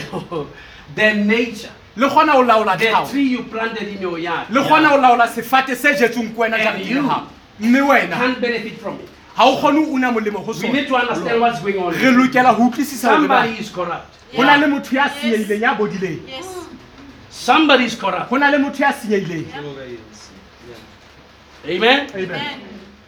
the, 0.96 1.14
nature, 1.24 1.70
le 1.96 2.08
kgona 2.08 2.32
ho 2.32 2.42
laola 2.42 2.76
the 2.76 3.10
tree 3.10 3.22
you 3.28 3.44
planted 3.44 3.86
in 3.88 4.00
your 4.00 4.18
yard, 4.18 4.50
le 4.50 4.60
kgona 4.62 4.88
ho 4.88 4.96
laola 4.98 5.28
sefate 5.28 5.76
se 5.76 5.94
jetsweng 5.94 6.34
ke 6.34 6.38
wena 6.38 6.54
And 6.56 6.82
jareteng 6.82 6.94
ya 6.96 7.02
hao. 7.02 7.28
Mme 7.60 7.80
wena 7.88 8.16
can't 8.16 8.40
benefit 8.40 8.78
from 8.80 8.94
it. 9.00 9.08
ha 9.36 9.44
o 9.48 9.56
kgone 9.60 9.78
o 9.86 9.94
una 9.94 10.10
molemo 10.12 10.44
ho 10.44 10.52
We 10.60 10.72
need 10.72 10.88
to 10.88 10.96
understand 10.96 11.40
what's 11.40 11.60
going 11.60 11.78
on. 11.78 11.92
re 11.94 12.10
lokela 12.10 12.52
ho 12.54 12.68
utlwisisa 12.68 13.08
hore 13.10 13.20
Somebody 13.28 13.58
is 13.60 13.70
corrupt. 13.70 14.14
ho 14.36 14.42
na 14.42 14.56
le 14.56 14.66
motho 14.66 14.96
ya 14.96 15.08
senyehileng 15.08 15.60
ya 15.62 15.74
bodileng. 15.74 16.20
Yes. 16.28 16.57
Somebody 17.30 17.84
is 17.84 17.94
corrupt. 17.94 18.30
ho 18.30 18.36
na 18.36 18.50
le 18.50 18.58
motho 18.58 18.80
ya 18.80 18.92
Amen? 21.64 22.10
Amen. 22.10 22.10
Amen. 22.14 22.60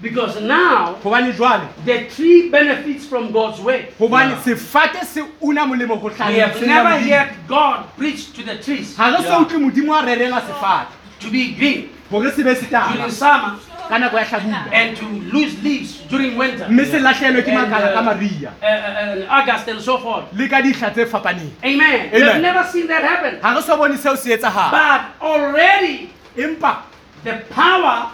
Because 0.02 0.40
now 0.40 0.94
hobane 1.02 1.32
jwale 1.32 1.68
the 1.84 2.06
tree 2.08 2.48
benefits 2.50 3.06
from 3.06 3.32
God's 3.32 3.60
way. 3.60 3.88
hobane 3.98 4.34
sefate 4.42 5.04
se 5.04 5.22
una 5.42 5.66
molemo 5.66 5.96
ho 6.00 6.08
We 6.08 6.38
have 6.38 6.60
never 6.66 6.88
Modimo. 6.88 7.10
heard 7.10 7.36
God 7.46 7.86
preach 7.96 8.32
to 8.32 8.42
the 8.42 8.56
trees 8.58 8.96
ha 8.96 9.10
re 9.10 9.22
so 9.22 9.44
utlwe 9.44 9.58
modimo 9.58 9.94
a 9.94 10.02
rerela 10.02 10.40
sefate 10.40 10.88
to 11.20 11.30
be 11.30 11.52
green 11.54 11.90
hore 12.10 12.30
se 12.30 12.42
be 12.42 12.54
setala 12.54 12.92
during 12.96 13.10
summer 13.10 13.58
ka 13.90 13.98
nako 13.98 14.16
ya 14.18 14.24
hlabula 14.24 14.70
and 14.72 14.96
to 14.96 15.06
lose 15.34 15.58
leaves 15.62 15.98
during 16.08 16.36
winter. 16.38 16.68
mme 16.70 16.84
se 16.86 16.98
lahlehelwe 17.02 17.42
ke 17.42 17.48
And, 17.50 17.58
makala 17.58 17.92
ka 17.92 18.00
uh, 18.00 18.02
maria 18.06 18.52
uh, 18.62 18.66
uh, 18.66 19.26
uh, 19.26 19.36
August 19.42 19.68
and 19.68 19.80
so 19.82 19.98
forth. 19.98 20.30
le 20.32 20.48
ka 20.48 20.62
dihla 20.62 20.90
tse 20.94 21.06
fapaneng 21.10 21.50
Amen. 21.64 22.10
We 22.14 22.20
have 22.22 22.38
Amen. 22.38 22.42
never 22.42 22.64
seen 22.70 22.86
that 22.86 23.02
happen. 23.02 23.40
ha 23.42 23.54
re 23.56 23.62
so 23.62 23.76
bone 23.76 23.96
seo 23.98 24.16
se 24.16 24.30
etsahala 24.38 24.70
But 24.70 25.26
already 25.26 26.10
empa 26.36 26.82
the 27.24 27.42
power 27.50 28.12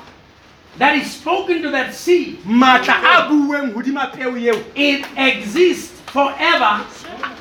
that 0.79 0.97
is 0.97 1.11
spoken 1.11 1.63
to 1.63 1.71
that 1.71 1.95
seed, 1.95 2.39
maatla 2.45 2.97
a 3.01 3.29
bueng 3.31 3.73
hodima 3.73 4.13
peo 4.13 4.35
eo 4.37 4.57
it 4.75 5.05
exists 5.17 6.01
forever 6.13 6.85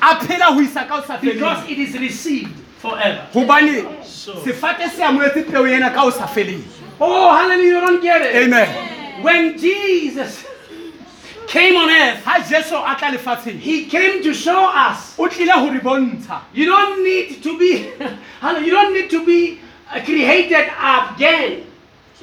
a 0.02 0.10
phela 0.24 0.52
ho 0.54 0.60
isa 0.60 0.84
ka 0.84 1.00
o 1.00 1.02
sa 1.04 1.16
because 1.20 1.58
feleng 1.64 1.70
it 1.72 1.78
is 1.78 1.98
received 1.98 2.54
forever. 2.78 3.26
hobane 3.32 3.84
sefate 4.04 4.88
se 4.88 5.02
amoetse 5.02 5.42
peo 5.50 5.64
ena 5.66 5.90
ka 5.90 6.04
o 6.04 6.10
sa 6.10 6.26
feleng 6.26 6.62
Oh, 7.00 7.34
hallelujah, 7.36 7.66
you 7.66 7.80
don't 7.80 8.02
get 8.02 8.22
it. 8.22 8.36
amen 8.36 9.22
When 9.22 9.58
Jesus 9.58 10.44
came 11.46 11.76
on 11.76 11.90
earth, 11.90 12.22
ha 12.24 12.44
jesu 12.48 12.74
a 12.76 12.96
tla 12.98 13.16
lefatsheng 13.16 13.58
he 13.58 13.86
came 13.86 14.22
to 14.22 14.34
show 14.34 14.68
us 14.68 15.18
o 15.18 15.28
tlile 15.28 15.52
ho 15.52 15.70
re 15.70 15.80
bontsha 15.80 16.42
you 16.52 16.66
don't 16.66 17.02
need 17.04 17.42
to 17.42 17.58
be, 17.58 17.72
you 18.66 18.70
don't 18.70 18.92
need 18.92 19.10
to 19.10 19.24
be 19.24 19.60
created 20.04 20.66
again. 20.78 21.66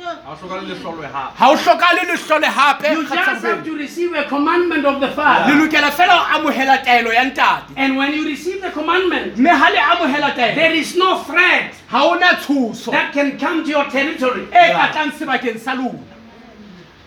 Ha 0.01 1.49
o 1.51 1.55
hlokale 1.55 2.01
lehlole 2.07 2.47
hape 2.47 2.93
You 2.93 3.03
just 3.07 3.43
have 3.45 3.63
to 3.63 3.75
receive 3.75 4.13
a 4.13 4.23
commandment 4.23 4.85
of 4.85 4.99
the 4.99 5.07
le 5.07 5.13
Father. 5.13 5.53
lokela 5.53 5.91
fela 5.91 6.17
ho 6.17 6.39
amohela 6.39 6.83
taelo 6.83 7.13
ya 7.13 7.25
ntate. 7.25 7.73
And 7.77 7.97
when 7.97 8.13
you 8.13 8.25
receive 8.25 8.61
the 8.61 8.71
commandment, 8.71 9.37
mme 9.37 9.49
ha 9.49 9.69
le 9.69 9.77
amohela 9.77 10.33
taelo. 10.33 10.55
there 10.55 10.73
is 10.73 10.95
no 10.95 11.23
threat 11.23 11.75
ha 11.87 12.09
ona 12.09 12.37
tshoso. 12.41 12.91
that 12.91 13.13
can 13.13 13.37
come 13.37 13.63
to 13.63 13.69
your 13.69 13.85
territory. 13.85 14.45
e 14.45 14.71
ka 14.73 14.91
tlang 14.93 15.11
sebakeng 15.11 15.59
sa 15.59 15.73
lona. 15.73 15.99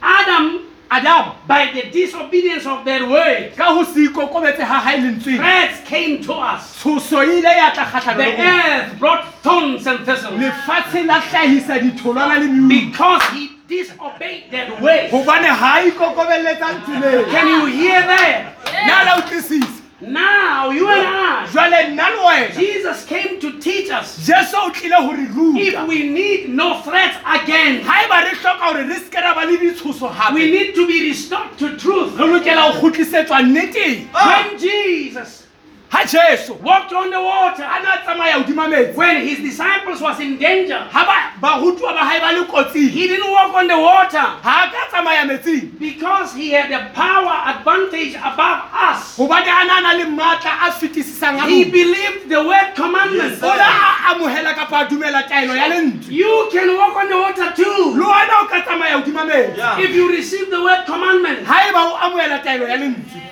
Adam, 0.01 0.67
adama 0.91 1.35
by 1.47 1.71
the 1.75 1.91
disobedience 1.91 2.67
of 2.67 2.85
their 2.85 3.07
word, 3.09 3.53
ka 3.57 3.65
ho 3.75 3.85
se 3.85 4.07
ikokobetse 4.07 4.63
ha 4.63 4.81
hae 4.81 4.97
lentsweng 5.01 5.37
threats 5.39 5.81
came 5.89 6.23
to 6.23 6.33
us. 6.33 6.77
tshoso 6.83 7.23
e 7.23 7.39
ile 7.39 7.49
ya 7.57 7.71
tla 7.71 7.85
The 8.15 8.15
le 8.15 8.31
rona. 8.37 8.45
earth 8.45 8.99
brought 8.99 9.25
thorns 9.43 9.87
and 9.87 10.05
thistles 10.07 10.35
lefatshe 10.41 11.07
la 11.07 11.21
hlahisa 11.21 11.79
ditholwana 11.79 12.39
le 12.41 12.47
meudi 12.49 12.87
because 12.91 13.23
he 13.33 13.51
disobeyed 13.69 14.51
that 14.51 14.81
way. 14.81 15.09
hobane 15.11 15.47
ha 15.49 15.81
a 15.81 15.87
ikokobelletsa 15.87 16.73
ntseleng 16.73 17.31
Can 17.31 17.49
you 17.49 17.67
hear 17.67 18.03
that? 18.03 18.55
na 18.87 19.03
la 19.05 19.17
utlwisisa 19.19 19.83
Now, 20.07 20.71
you 20.71 20.89
and 20.89 21.07
I, 21.07 21.49
jwale 21.53 21.89
nna 21.91 22.11
le 22.11 22.23
wena. 22.27 22.55
Jesus 22.55 23.05
came 23.07 23.41
to 23.41 23.59
teach 23.59 23.91
us. 23.91 24.19
Jesu 24.27 24.57
o 24.57 24.71
tlile 24.71 24.95
ho 24.95 25.13
re 25.13 25.27
if 25.61 25.89
we 25.89 26.09
need 26.09 26.51
no 26.51 26.81
threats 26.83 27.17
again, 27.27 27.83
haeba 27.83 28.23
re 28.25 28.37
hloka 28.37 28.67
hore 28.67 28.85
re 28.87 28.95
seke 28.95 29.21
ra 29.21 29.35
ba 29.35 29.47
le 29.47 29.57
ditshoso 29.59 30.35
we 30.35 30.51
need 30.51 30.75
to 30.75 30.87
be 30.87 31.09
restored 31.09 31.59
to 31.59 31.77
truth. 31.77 32.17
re 32.19 32.27
lokela 32.27 32.73
ho 32.73 32.81
kgutlisetswa 32.81 33.43
nneteng 33.43 34.07
When 34.13 34.59
Jesus 34.59 35.46
ha 35.89 36.05
jesu. 36.05 36.55
Walked 36.55 36.93
on 36.93 37.11
the 37.11 37.21
water, 37.21 37.63
a 37.63 38.03
tsamaya 38.05 38.43
hodima 38.43 38.69
metsi. 38.69 38.95
When 38.95 39.27
his 39.27 39.39
disciples 39.39 40.01
was 40.01 40.19
in 40.21 40.37
danger, 40.39 40.79
ha 40.79 41.05
ba- 41.07 41.41
barutwa 41.41 41.93
ba 41.95 42.05
hae 42.05 42.21
ba 42.21 42.33
le 42.39 42.45
kotsing. 42.47 42.89
He 42.91 43.07
didn't 43.09 43.31
walk 43.31 43.55
on 43.55 43.69
the 43.69 43.79
water. 43.79 44.19
Ha 44.19 44.71
ka 44.73 44.83
tsamaya 44.97 45.25
metsing. 45.29 45.79
Because 45.79 46.35
he 46.35 46.51
had 46.51 46.71
a 46.73 46.91
power 46.93 47.55
advantage 47.55 48.15
above 48.17 48.61
us. 48.75 49.17
hobane 49.17 49.47
a 49.47 49.65
na 49.67 49.81
na 49.81 49.93
le 49.93 50.05
maatla 50.05 50.69
a 50.69 50.71
fetisisang 50.73 51.39
a 51.39 51.47
He 51.49 51.65
believed 51.71 52.29
the 52.29 52.43
word 52.43 52.75
commandment. 52.75 53.43
o 53.43 53.55
ne 53.55 53.63
a 53.63 54.15
amohela 54.15 54.55
kapa 54.55 54.77
a 54.81 54.87
dumela 54.89 55.23
taelo 55.29 55.55
ya 55.55 55.69
lentswe. 55.69 56.11
You 56.11 56.49
can 56.53 56.77
walk 56.77 56.97
on 56.97 57.09
the 57.09 57.17
water 57.17 57.45
le 57.45 57.53
too 57.55 57.95
wena 57.95 58.43
o 58.43 58.47
ka 58.49 58.61
tsamaya 58.63 59.03
hodima 59.03 59.25
metsi. 59.25 59.85
If 59.85 59.95
you 59.95 60.11
receive 60.11 60.51
the 60.51 60.61
word 60.63 60.85
commandment. 60.87 61.47
haeba 61.47 61.93
o 61.93 61.97
amohela 61.97 62.43
taelo 62.43 62.69
ya 62.69 62.77
lentswe 62.77 63.23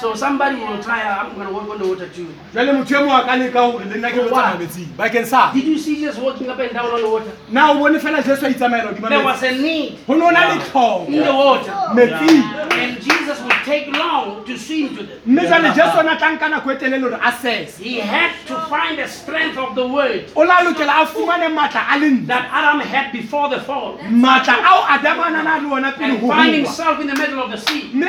So 0.00 0.14
somebody 0.14 0.56
will 0.56 0.82
try, 0.82 1.02
I'm 1.02 1.34
going 1.34 1.46
to 1.46 1.52
walk 1.54 1.70
on 1.70 1.78
the 1.78 1.88
water 1.88 2.08
too. 2.08 2.28
jwale 2.52 2.72
motho 2.72 3.00
mong 3.06 3.20
a 3.20 3.24
ka 3.24 3.34
leka 3.36 3.60
hore 3.62 3.84
le 3.84 3.96
nna 3.96 4.10
ke 4.12 4.16
lo 4.16 4.28
tsamaya 4.28 4.58
metsing 4.60 4.88
bakeng 4.96 5.24
sa? 5.26 5.52
Did 5.54 5.64
you 5.64 5.78
see 5.78 5.96
Jesus 5.96 6.18
walking 6.18 6.50
up 6.50 6.58
and 6.58 6.72
down 6.72 6.90
on 6.92 7.00
the 7.00 7.08
water? 7.08 7.32
na 7.48 7.70
o 7.70 7.74
bone 7.78 7.98
fela 7.98 8.22
jesu 8.22 8.44
a 8.44 8.50
itsamaela 8.50 8.92
hodima 8.92 9.08
There 9.08 9.24
was 9.24 9.42
a 9.42 9.52
need. 9.52 9.98
Ho 10.06 10.14
no 10.14 10.28
na 10.30 10.48
le 10.48 11.06
in 11.08 11.24
the 11.24 11.32
water. 11.32 11.72
metsing. 11.96 12.42
And 12.76 13.00
Jesus 13.00 13.40
would 13.40 13.60
take 13.64 13.86
long 13.88 14.44
to 14.44 14.58
swim 14.58 14.96
to 14.96 15.02
them. 15.02 15.18
mme 15.26 15.46
jwale 15.48 15.72
jesu 15.74 15.98
ona 15.98 16.16
tla 16.16 16.32
nka 16.36 16.48
nako 16.48 16.74
telele 16.76 17.00
hore 17.08 17.18
a 17.22 17.32
sese 17.32 17.78
He 17.78 17.98
had 18.00 18.32
to 18.46 18.60
find 18.68 18.98
the 18.98 19.08
strength 19.08 19.56
of 19.56 19.74
the 19.74 19.86
word. 19.88 20.30
O 20.36 20.42
la 20.42 20.60
lokela 20.60 21.02
a 21.02 21.06
fumane 21.06 21.48
matla 21.56 21.88
a 21.88 22.26
that 22.26 22.50
Adam 22.52 22.80
had 22.80 23.12
before 23.12 23.48
the 23.48 23.60
fall. 23.60 23.96
matla 24.12 24.60
ao 24.62 24.84
adamana 24.96 25.42
na 25.42 25.56
le 25.56 25.72
ona 25.72 25.92
pele 25.92 26.18
And 26.18 26.28
find 26.28 26.54
himself 26.54 27.00
in 27.00 27.06
the 27.06 27.14
middle 27.16 27.40
of 27.40 27.50
the 27.50 27.56
sea. 27.56 27.90
mme 27.94 28.06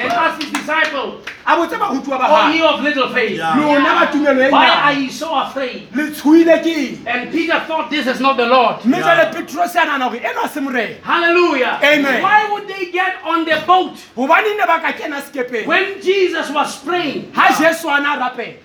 a 0.00 0.08
iphumana 0.08 0.08
a 0.08 0.08
le 0.08 0.08
mahareng 0.08 0.08
a 0.08 0.08
lewatle 0.08 0.10
And 0.10 0.12
ask 0.12 0.40
his 0.42 0.50
disciples, 0.52 1.26
a 1.46 1.56
botse 1.56 1.76
barutuwa 1.78 2.18
ba 2.18 2.26
Oh, 2.30 2.34
hae 2.36 2.56
ye 2.56 2.62
of 2.62 2.80
little 2.80 3.08
faith, 3.12 3.36
Yeah. 3.38 3.56
lona 3.60 3.92
ba 3.94 4.06
tumelo 4.12 4.50
why 4.50 4.68
are 4.68 4.92
you 4.94 5.10
so 5.10 5.34
afraid? 5.34 5.88
le 5.94 6.10
tshoile 6.10 6.56
ke 6.62 6.66
eng 6.66 7.06
And 7.06 7.30
Peter 7.32 7.60
thought 7.66 7.90
this 7.90 8.06
is 8.06 8.20
not 8.20 8.36
the 8.36 8.46
Lord. 8.46 8.84
mme 8.84 9.00
jwale 9.02 9.32
petros 9.32 9.74
a 9.76 9.84
nana 9.84 10.08
hore 10.08 10.20
eno 10.20 10.42
a 10.44 10.48
se 10.48 10.60
morena 10.60 10.94
Hallelujah. 11.02 11.80
Amen. 11.82 12.22
Why 12.22 12.48
would 12.52 12.68
they 12.68 12.90
get 12.90 13.16
on 13.24 13.44
the 13.44 13.62
boat 13.66 13.94
gobane 14.16 14.56
ne 14.56 14.66
ba 14.66 14.80
ka 14.80 14.92
kena 14.92 15.20
sekepeng 15.22 15.66
when 15.66 16.00
Jesus 16.02 16.50
was 16.50 16.76
praying? 16.84 17.32
ha 17.32 17.54
jesu 17.58 17.88
a 17.88 18.00
na 18.00 18.14
a 18.16 18.30
rapela 18.30 18.56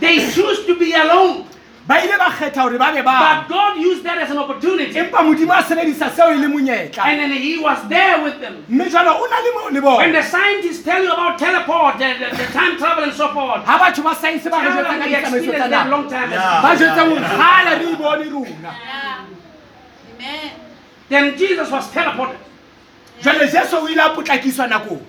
They 0.00 0.30
choose 0.30 0.64
to 0.66 0.78
be 0.78 0.92
alone. 0.94 1.47
Ba 1.88 2.04
ile 2.04 2.18
ba 2.18 2.28
kgetha 2.30 2.60
hore 2.62 2.76
ba 2.78 2.92
be 2.92 3.00
ba 3.02 3.16
But 3.18 3.48
God 3.48 3.78
used 3.80 4.04
that 4.04 4.18
as 4.18 4.30
an 4.30 4.38
opportunity. 4.38 4.92
empa 4.94 5.22
modimo 5.24 5.52
a 5.58 5.62
sebedisa 5.62 6.10
seo 6.10 6.30
e 6.32 6.36
le 6.36 6.46
monyetla 6.48 7.02
And 7.04 7.18
then 7.20 7.32
he 7.32 7.58
was 7.58 7.78
there 7.88 8.22
with 8.22 8.40
them. 8.40 8.62
mme 8.68 8.84
jwale 8.90 9.08
o 9.08 9.26
na 9.26 9.38
le 9.40 9.50
mo- 9.54 9.68
le 9.72 9.80
When 9.80 10.12
bona 10.12 10.12
the 10.12 10.22
scientists 10.22 10.82
tell 10.84 11.02
you 11.02 11.10
about 11.12 11.38
teleport, 11.38 11.98
the, 11.98 12.12
the, 12.20 12.36
the 12.36 12.46
time 12.52 12.76
travel 12.76 13.04
and 13.04 13.12
so 13.14 13.32
forth, 13.32 13.64
ha 13.64 13.78
batho 13.78 14.02
ba 14.04 14.14
science 14.14 14.44
ba 14.44 14.56
re 14.60 14.68
tell 14.68 14.84
jwetsa 14.84 14.98
them 14.98 15.00
ka 15.00 15.06
we 15.06 15.10
ditsamaiso 15.10 15.36
experienced 15.36 15.60
tsa 15.64 15.68
that 15.70 15.86
nako 15.86 15.90
long 15.90 16.08
time 16.10 16.30
Yeah. 16.30 16.62
ba 16.62 16.68
ago. 16.68 16.78
jwetsa 16.84 17.02
hore 17.08 17.20
kgale 17.24 17.72
re 17.80 17.96
bone 17.96 18.30
rona 18.32 18.72
Yeah. 18.84 19.24
Amen. 20.18 20.50
Then 21.08 21.38
Jesus 21.38 21.70
was 21.70 21.90
teleported 21.90 22.38
jwale 23.22 23.46
jesu 23.50 23.76
o 23.76 23.88
ile 23.88 24.00
a 24.02 24.10
potlakiswa 24.10 24.66
nakong 24.68 25.00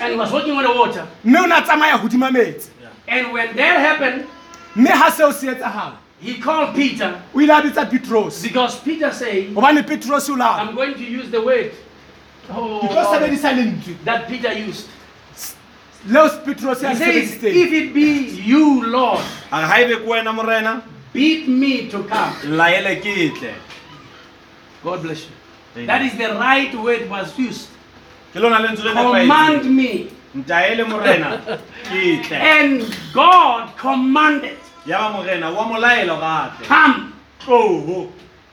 and 0.00 0.12
he 0.12 0.16
was 0.18 0.30
walking 0.30 0.52
on 0.52 0.62
the 0.62 0.70
water. 0.70 1.06
mme 1.24 1.38
o 1.40 1.46
ne 1.46 1.54
a 1.54 1.62
tsamaya 1.62 1.96
hodima 1.96 2.30
metsi 2.30 2.68
And 3.08 3.32
when 3.32 3.56
that 3.56 3.76
happened, 3.80 4.26
mme 4.78 5.10
seo 5.16 5.32
se 5.32 5.46
etsagala 5.54 5.96
he 6.20 6.34
called 6.38 6.74
Peter. 6.74 7.22
O 7.34 7.40
ile 7.40 7.50
a 7.50 7.62
bitsa 7.62 7.88
petros 7.88 8.42
because 8.42 8.80
Peter 8.80 9.12
said, 9.12 9.54
gobane 9.54 9.86
petros 9.86 10.28
o 10.30 10.34
la 10.34 10.56
I'm 10.58 10.74
going 10.74 10.94
to 10.94 11.04
use 11.04 11.30
the 11.30 11.40
word. 11.40 11.70
Oh, 12.50 12.80
ke 12.82 12.88
tlo 12.90 13.04
sebedisa 13.12 13.52
lentswe 13.54 13.94
that 14.04 14.26
Peter 14.26 14.52
used. 14.52 14.88
leo 16.06 16.28
petros 16.44 16.82
ya 16.82 16.88
He 16.90 16.94
le 16.94 16.98
says, 16.98 17.38
sebedisitseng 17.38 17.54
If 17.54 17.72
it 17.72 17.94
be 17.94 18.10
you, 18.42 18.86
Lord, 18.86 19.20
a 19.52 19.60
re 19.60 19.66
ha 19.66 19.76
ebe 19.84 19.96
ke 20.02 20.06
wena 20.08 20.34
morena. 20.34 20.82
bid 21.12 21.48
me 21.48 21.88
to 21.88 22.02
come. 22.04 22.34
laele 22.58 22.96
ke 23.00 23.38
tle. 23.38 23.54
God 24.82 25.02
bless 25.02 25.26
you. 25.26 25.86
That 25.86 26.02
is 26.02 26.16
the 26.18 26.34
right 26.34 26.74
word 26.74 27.08
was 27.10 27.38
used. 27.38 27.68
ke 28.32 28.40
lona 28.42 28.56
lentswe 28.66 28.90
le 28.90 28.94
Command 28.94 29.76
me. 29.76 30.10
ntaele 30.34 30.88
morena. 30.88 31.60
Ke 31.84 32.26
tle. 32.26 32.36
And 32.36 32.98
God 33.12 33.76
commanded, 33.76 34.58
ya 34.88 34.98
ba 34.98 35.10
morena 35.10 35.50
wa 35.50 35.68
mo 35.68 35.78
laela 35.78 36.14
hore 36.14 36.52
come. 36.66 37.12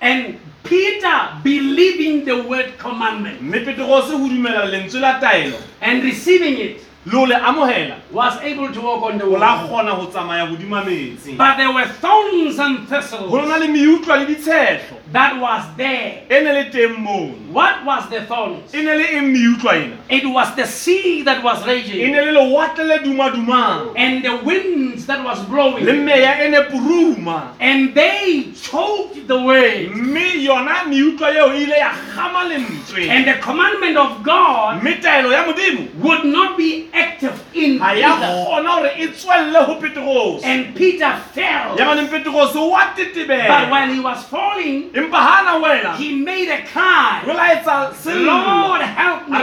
And 0.01 0.37
Peter, 0.63 1.29
believing 1.43 2.25
the 2.25 2.43
word 2.43 2.77
commandment 2.77 3.41
mme 3.41 3.65
peterose 3.65 4.11
ho 4.11 4.27
dumela 4.27 4.65
lentswe 4.65 4.99
la 4.99 5.19
taelo 5.19 5.57
and 5.81 6.03
receiving 6.03 6.57
it, 6.57 6.84
le 7.25 7.35
amohela. 7.35 7.95
Was 8.11 8.41
able 8.41 8.71
to 8.73 8.81
walk 8.81 9.03
on 9.03 9.17
the 9.17 9.25
o 9.25 9.29
la 9.29 9.67
water. 9.67 9.67
kgona 9.67 9.91
ho 9.91 10.07
tsamaya 10.07 10.47
hodima 10.47 10.83
metsi. 10.83 11.37
But 11.37 11.57
there 11.57 11.71
were 11.71 11.85
thorns 11.85 12.57
and 12.59 12.79
ho 12.79 12.85
thistles 12.85 13.31
lona 13.31 13.57
le 13.59 13.67
meutlwa 13.67 14.17
le 14.17 14.25
ditshehlo. 14.25 14.97
That 15.11 15.39
was 15.39 15.63
there. 15.77 16.23
e 16.29 16.43
ne 16.43 16.51
le 16.51 16.71
teng 16.71 16.99
mono. 16.99 17.33
What 17.51 17.85
was 17.85 18.09
the 18.09 18.21
thorns? 18.25 18.73
e 18.73 18.81
ne 18.81 18.95
le 18.95 19.05
eng 19.17 19.33
meutlwa 19.33 19.73
ena? 19.75 19.97
It 20.09 20.25
was 20.25 20.55
the 20.55 20.65
sea 20.65 21.21
that 21.23 21.43
was 21.43 21.61
e 21.63 21.67
raging 21.67 22.11
ne 22.11 22.21
le 22.21 22.39
lewatle 22.39 22.87
le 22.87 22.99
dumadumang. 22.99 23.93
And 23.95 24.25
the 24.25 24.37
winds 24.43 25.05
that 25.05 25.23
was 25.23 25.39
le 25.41 25.45
blowing. 25.45 25.85
meya 25.85 26.43
e 26.43 26.49
ne 26.49 26.63
puruma. 26.69 27.53
And 27.59 27.93
they 27.93 28.51
choked 28.53 29.27
the 29.27 29.41
way. 29.41 29.87
mme 29.89 30.43
yona 30.43 30.85
meutlwa 30.89 31.35
eo 31.35 31.53
e 31.53 31.63
ile 31.63 31.77
ya 31.77 31.93
gama 32.15 32.49
lentswe. 32.49 33.09
And 33.09 33.27
the 33.27 33.35
commandment 33.41 33.97
of 33.97 34.23
God 34.23 34.81
mme 34.81 35.01
taelo 35.01 35.31
ya 35.31 35.45
modimo. 35.45 35.93
would 36.01 36.25
not 36.25 36.57
be 36.57 36.89
active 36.95 37.43
in 37.53 37.79
Peter. 37.79 38.07
kgona 38.47 38.71
gore 38.81 39.07
tswelle 39.13 39.61
ho 39.65 40.39
And 40.43 40.75
Peter 40.75 41.11
fell. 41.33 41.77
ya 41.77 41.85
baneng 41.85 42.07
peterose 42.09 42.55
wa 42.55 42.81
But 42.95 43.69
while 43.71 43.93
he 43.93 43.99
was 43.99 44.23
falling, 44.23 44.89
empa 44.93 45.17
ha 45.17 45.35
na 45.45 45.95
he 45.97 46.15
made 46.15 46.49
a 46.49 46.61
cry, 46.65 47.21
o 47.27 47.33
la 47.33 47.45
etsa 47.55 47.93
sello 47.93 48.25
Lord, 48.25 48.81
help 48.81 49.27
me. 49.29 49.37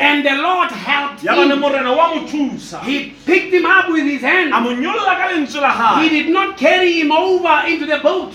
And 0.00 0.24
the 0.24 0.34
Lord 0.42 0.70
helped 0.70 1.22
ya 1.22 1.34
ba 1.34 1.44
ne 1.46 1.52
him. 1.54 1.60
morena 1.60 1.92
wa 1.94 2.14
mo 2.14 2.26
thusa 2.26 2.80
He 2.82 3.12
picked 3.26 3.52
him 3.52 3.66
up 3.66 3.88
with 3.88 4.04
his 4.04 4.22
hand. 4.22 4.50
mo 4.50 4.70
nyolla 4.74 5.14
ka 5.16 5.28
lentswe 5.32 5.60
la 5.60 6.00
He 6.00 6.08
did 6.08 6.28
not 6.30 6.56
carry 6.56 7.00
him 7.00 7.12
over 7.12 7.62
into 7.66 7.86
the 7.86 7.98
boat. 7.98 8.32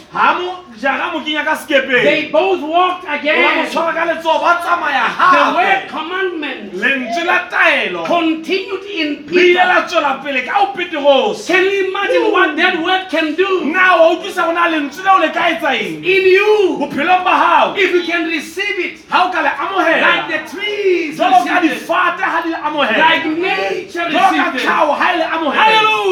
Ha 0.81 1.11
mo 1.11 1.13
jaga 1.13 1.13
mo 1.13 1.19
kenya 1.23 1.43
ka 1.43 1.55
sekepeng. 1.55 2.03
They 2.03 2.29
both 2.31 2.61
walked 2.61 3.05
o 3.05 3.07
la 3.07 3.13
mo 3.13 3.19
again. 3.19 3.69
tshwara 3.69 3.93
ka 3.93 4.03
letsogo 4.09 4.39
ba 4.41 4.51
tsamaya 4.61 5.05
The 5.33 5.43
word 5.55 5.81
commandment 5.89 6.73
lentswe 6.73 7.23
la 7.25 7.47
taelo. 7.49 8.05
Continued 8.05 8.83
in 8.85 9.09
le 9.27 9.41
ile 9.41 9.53
Peter. 9.53 9.65
la 9.65 9.87
tswela 9.87 10.23
pele 10.23 10.41
ka 10.45 10.53
o 10.61 10.73
petegose 10.73 11.47
Can 11.47 11.63
you 11.63 11.89
imagine 11.89 12.31
what 12.31 12.55
that 12.57 12.75
word 12.81 13.09
can 13.09 13.35
do? 13.35 13.65
Na 13.65 13.97
wa 13.97 14.17
utlwisa 14.17 14.43
gona 14.45 14.67
lentswe 14.69 15.03
leo 15.03 15.17
le 15.19 15.29
ka 15.31 15.41
etsa 15.53 15.71
in 15.79 16.03
you. 16.03 16.77
Bophelong 16.79 17.23
ba 17.23 17.33
gago 17.37 17.77
if 17.77 17.91
you 17.93 18.03
can 18.03 18.27
receive 18.27 18.79
it. 18.79 19.09
Ga 19.09 19.27
o 19.27 19.31
ka 19.31 19.41
le 19.41 19.51
like 20.01 20.27
the 20.31 20.39
trees 20.49 21.17
jalo 21.17 21.45
ka 21.45 21.59
received 21.59 21.65
it, 21.65 21.87
difate 21.87 22.19
ga 22.19 22.41
di 22.41 22.51
like 22.51 23.25
nature 23.25 24.05
received 24.09 24.55
it. 24.55 24.67
Hallelujah! 24.67 26.02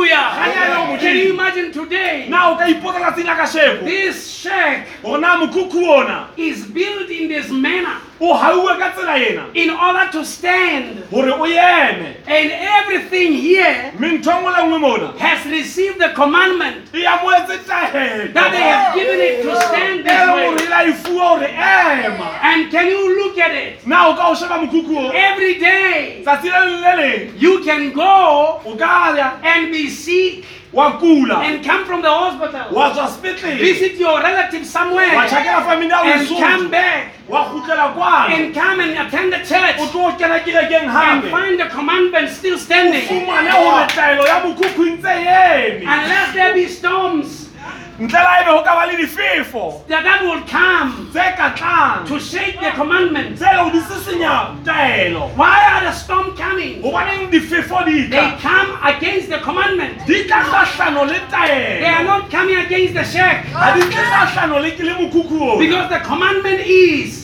Hallelujah. 1.11 1.27
Can 1.27 1.27
you 1.27 1.33
imagine 1.33 1.71
today? 1.71 2.27
na 2.29 2.51
o 2.51 2.55
ka 2.57 2.65
ipotsa 2.67 2.99
tsatsi 2.99 3.23
la 3.23 3.35
ka 3.35 3.43
sheko 3.45 3.85
This 3.85 4.27
shack 4.31 4.87
gore 5.03 5.19
na 5.21 5.37
mokhukhu 5.37 5.83
ona 5.83 6.27
is 6.37 6.65
built 6.65 7.09
in 7.09 7.27
this 7.29 7.49
manner 7.51 7.97
o 8.21 8.37
gauwe 8.37 8.77
ka 8.77 8.91
tsela 8.91 9.17
ena? 9.17 9.49
In 9.53 9.69
order 9.71 10.11
to 10.11 10.23
stand, 10.25 11.09
gore 11.09 11.31
o 11.31 11.45
eme. 11.45 12.15
and 12.27 12.51
everything 12.51 13.33
here 13.33 13.91
mme 13.97 14.17
ntho 14.17 14.31
nngwe 14.31 14.51
le 14.51 14.63
nngwe 14.63 14.79
mona. 14.79 15.07
has 15.17 15.45
received 15.45 15.99
the 15.99 16.09
commandment 16.09 16.93
e 16.93 17.05
amoetse 17.05 17.65
that 18.33 18.51
they 18.51 18.61
have 18.61 18.95
given 18.95 19.19
it 19.19 19.41
to 19.41 19.55
stand 19.61 20.05
this 20.05 20.25
gore 20.27 20.55
way. 20.55 20.67
la 20.69 20.83
e 20.83 20.93
fuwa 20.93 21.29
gore 21.39 21.49
ema. 21.49 22.39
And 22.43 22.71
can 22.71 22.87
you 22.87 23.23
look 23.23 23.37
at 23.39 23.55
it? 23.55 23.87
na 23.87 24.09
o 24.09 24.15
ka 24.15 24.29
o 24.29 24.35
sheba 24.35 24.59
mokhukhu 24.61 24.97
o. 24.97 25.09
Every 25.09 25.59
day 25.59 26.21
tsatsi 26.23 26.49
le 26.49 26.81
le 26.81 26.93
leng. 27.01 27.41
you 27.41 27.63
can 27.63 27.91
go 27.91 28.61
o 28.65 28.75
ka 28.77 29.15
ya. 29.17 29.39
and 29.43 29.71
be 29.71 29.89
sick 29.89 30.45
and 30.73 31.63
come 31.65 31.85
from 31.85 32.01
the 32.01 32.09
hospital, 32.09 32.71
sepetlele. 33.07 33.59
Visit 33.59 33.95
your 33.95 34.21
relative 34.21 34.61
wa 34.61 34.65
somewhere, 34.65 35.09
tšhakela 35.27 35.65
family 35.65 35.87
ya 35.89 36.01
and 36.03 36.27
come 36.27 36.71
back. 36.71 37.13
Wa 37.27 37.43
and 38.11 38.53
come 38.53 38.79
and 38.79 39.07
attend 39.07 39.33
the 39.33 39.37
church. 39.37 39.77
Tlo 39.91 40.11
kena 40.17 40.39
kerekeng 40.39 40.87
and 40.87 41.23
find 41.31 41.59
the 41.59 41.65
commandment 41.65 42.29
still 42.29 42.57
standing. 42.57 43.07
fumane 43.07 43.51
gore 43.51 43.87
taelo 43.87 44.25
ya 44.25 44.39
mokhukhu 44.43 44.85
e 44.87 44.91
ntse 44.97 45.11
eme 45.11 45.85
Unless 45.87 46.33
there 46.33 46.53
be 46.53 46.67
storms. 46.67 47.49
Ntle 47.99 48.19
la 48.23 48.41
ebe 48.41 48.51
go 48.51 48.63
ka 48.63 48.73
ba 48.75 48.91
le 48.91 48.97
difefo. 48.97 49.87
That, 49.87 50.03
that 50.03 50.23
will 50.23 50.41
come 50.47 51.09
tse 51.11 51.35
ka 51.37 51.53
tlang. 51.55 52.07
to 52.07 52.19
shake 52.19 52.59
the 52.59 52.71
commandment. 52.71 53.37
tse 53.37 53.45
le 53.45 53.71
di 53.71 53.79
sesenya 53.79 54.63
taelo. 54.63 55.35
Why 55.35 55.57
are 55.71 55.83
the 55.85 55.93
storm 55.93 56.35
coming? 56.35 56.81
gobaneng 56.81 57.31
difefo 57.31 57.85
di 57.85 58.07
They 58.07 58.17
tla 58.17 58.39
come 58.39 58.77
against 58.83 59.29
the 59.29 59.39
commandment. 59.39 60.05
di 60.07 60.23
tla 60.27 60.43
kgahlano 60.43 61.07
le 61.07 61.19
They 61.29 61.85
are 61.85 62.03
taelo 62.03 62.07
not 62.07 62.31
coming 62.31 62.57
against 62.57 62.93
the 62.93 63.03
shack. 63.03 63.45
Ga 63.53 63.75
di 63.75 63.81
tle 63.81 64.03
kgahlano 64.03 64.61
le 64.61 64.71
ke 64.71 64.83
le 64.83 64.93
mokhukhu 64.95 65.59
because 65.59 65.89
the 65.89 65.99
commandment 65.99 66.59
is 66.65 67.21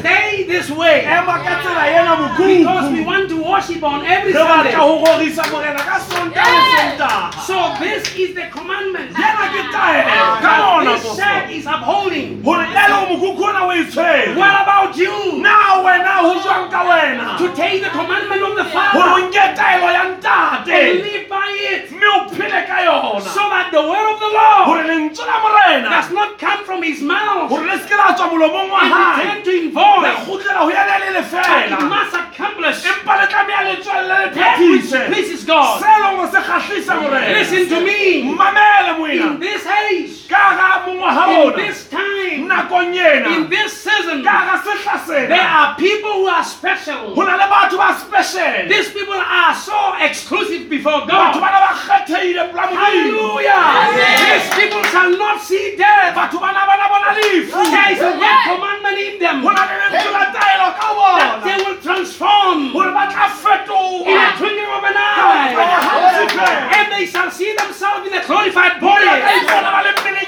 stay 0.00 0.44
this 0.44 0.70
way. 0.70 1.04
Ema 1.04 1.36
ka 1.44 1.60
tsela 1.60 1.84
ena 1.92 2.14
because 2.36 2.92
we 2.92 3.04
want 3.04 3.28
to 3.28 3.42
worship 3.42 3.82
on 3.82 4.04
every 4.06 4.32
Sunday. 4.32 4.72
go 4.72 5.04
gorisa 5.04 5.44
morena 5.52 5.78
ka 5.78 5.98
sonta 6.00 6.40
le 6.40 6.60
sontaga 6.72 7.44
So 7.44 7.76
this 7.80 8.02
is 8.16 8.34
the 8.34 8.48
commandment. 8.48 9.12
Yena 9.12 9.46
ke 9.52 9.62
taelo. 9.74 10.40
Ka 10.40 10.52
that 10.56 10.60
ona 10.80 10.96
this 10.96 11.16
shack 11.16 11.50
is 11.52 11.66
upholding. 11.66 12.40
gore 12.42 12.64
le 12.64 12.84
go 12.88 13.00
mokhukhu 13.12 13.44
ona 13.44 13.68
o 13.68 13.72
tshwere. 13.84 14.36
What 14.36 14.62
about 14.62 14.96
you? 14.96 15.14
na 15.42 15.84
wena 15.84 16.24
go 16.24 16.40
jwang 16.40 16.70
ka 16.70 16.80
To 17.38 17.46
take 17.54 17.82
the 17.84 17.90
commandment 17.90 18.42
of 18.42 18.56
the 18.56 18.64
Father. 18.72 18.98
O 18.98 19.28
nke 19.28 19.44
taelo 19.54 19.88
ya 19.92 20.04
and 20.04 21.02
live 21.04 21.28
by 21.28 21.50
it. 21.72 21.92
Mme 21.92 22.08
o 22.08 22.28
phele 22.32 22.60
ka 22.66 22.78
yona. 22.88 23.20
So 23.20 23.42
that 23.52 23.68
the 23.70 23.82
word 23.84 24.06
of 24.12 24.18
the 24.18 24.30
Lord 24.32 24.64
gore 24.66 24.84
lentswe 24.88 25.26
la 25.28 25.36
morena. 25.44 25.88
does 25.90 26.10
not 26.10 26.38
come 26.38 26.64
from 26.64 26.82
his 26.82 27.02
mouth 27.02 27.50
gore 28.94 29.02
le 29.02 29.02
seke 29.02 29.02
la 29.02 29.02
tswa 29.02 29.02
molomong 29.02 29.02
wa 29.02 29.04
and 29.04 29.16
gae 29.16 29.24
return 29.24 29.42
to 29.44 29.50
him 29.50 29.70
la 30.54 30.64
go 30.66 30.70
yana 30.70 30.96
le 31.02 31.10
le 31.14 31.22
But 31.70 31.88
must 31.88 32.14
accomplish 32.14 32.78
tlameya 33.26 33.60
le 33.68 33.74
le 34.08 34.34
that 34.34 34.58
which 34.60 34.82
phethise 34.82 35.06
pleases 35.12 35.44
God. 35.44 35.80
se 35.80 35.86
leng 36.02 36.16
go 36.16 36.26
se 36.30 36.40
kgatlhisa 36.40 36.94
morena 37.00 37.26
to 37.68 37.80
me. 37.80 38.22
mmamele 38.22 38.90
In 38.94 38.98
moena 39.00 39.40
this 39.40 39.66
age, 39.66 40.28
ka 40.28 40.42
ga 40.58 40.68
mongwaga 40.86 41.24
in 41.28 41.40
ona. 41.48 41.56
this 41.56 41.88
time, 41.88 42.48
nakong 42.48 42.94
ena. 42.94 43.28
ka 44.24 44.36
ga 44.48 44.56
sehla 44.64 44.96
there 45.06 45.26
sena 45.28 45.36
are 45.60 45.74
people 45.76 46.12
who 46.12 46.26
are 46.26 46.42
go 46.42 46.48
special. 46.48 47.14
na 47.16 47.34
le 47.36 47.46
batho 47.52 47.76
ba 47.76 47.88
special. 47.98 48.68
These 48.68 48.90
people 48.92 49.14
are 49.18 49.54
so 49.54 49.94
exclusive 50.00 50.68
before 50.70 51.06
God. 51.06 51.34
bana 51.40 51.58
ba 51.64 51.70
kgetheile 51.82 52.42
pela 52.52 52.66
modimo. 52.70 53.38
These 53.38 54.48
people 54.58 54.82
shall 54.92 55.10
not 55.16 55.40
see 55.40 55.76
death. 55.76 56.14
batho 56.14 56.38
bana 56.40 56.62
bana 56.66 56.84
bona 56.88 57.10
lefu 57.18 57.58
There 58.84 58.98
is 58.98 59.14
a 59.14 59.14
word 59.14 59.14
commandment 59.14 59.14
in 59.14 59.18
them 59.18 59.42
go 59.42 59.50
na 59.50 59.64
le 59.64 59.76
lentswe 59.80 60.12
la 60.12 60.32
that 60.34 61.40
they 61.44 61.56
will 61.64 61.80
transform 61.80 62.72
gore 62.72 62.92
ba 62.92 63.08
tla 63.08 63.26
in 64.04 64.16
a 64.16 64.36
twinkling 64.36 64.72
of 64.76 64.84
an 64.84 64.96
eye. 64.96 65.54
And 66.74 66.92
they 66.92 67.06
shall 67.06 67.30
see 67.30 67.54
themselves 67.56 68.06
in 68.06 68.14
a 68.14 68.24
glorified 68.26 68.80
body. 68.80 69.06
ka 69.06 69.32
ipona 69.40 69.70
ba 69.72 69.80
le 69.84 69.92
mmeleng 69.92 70.24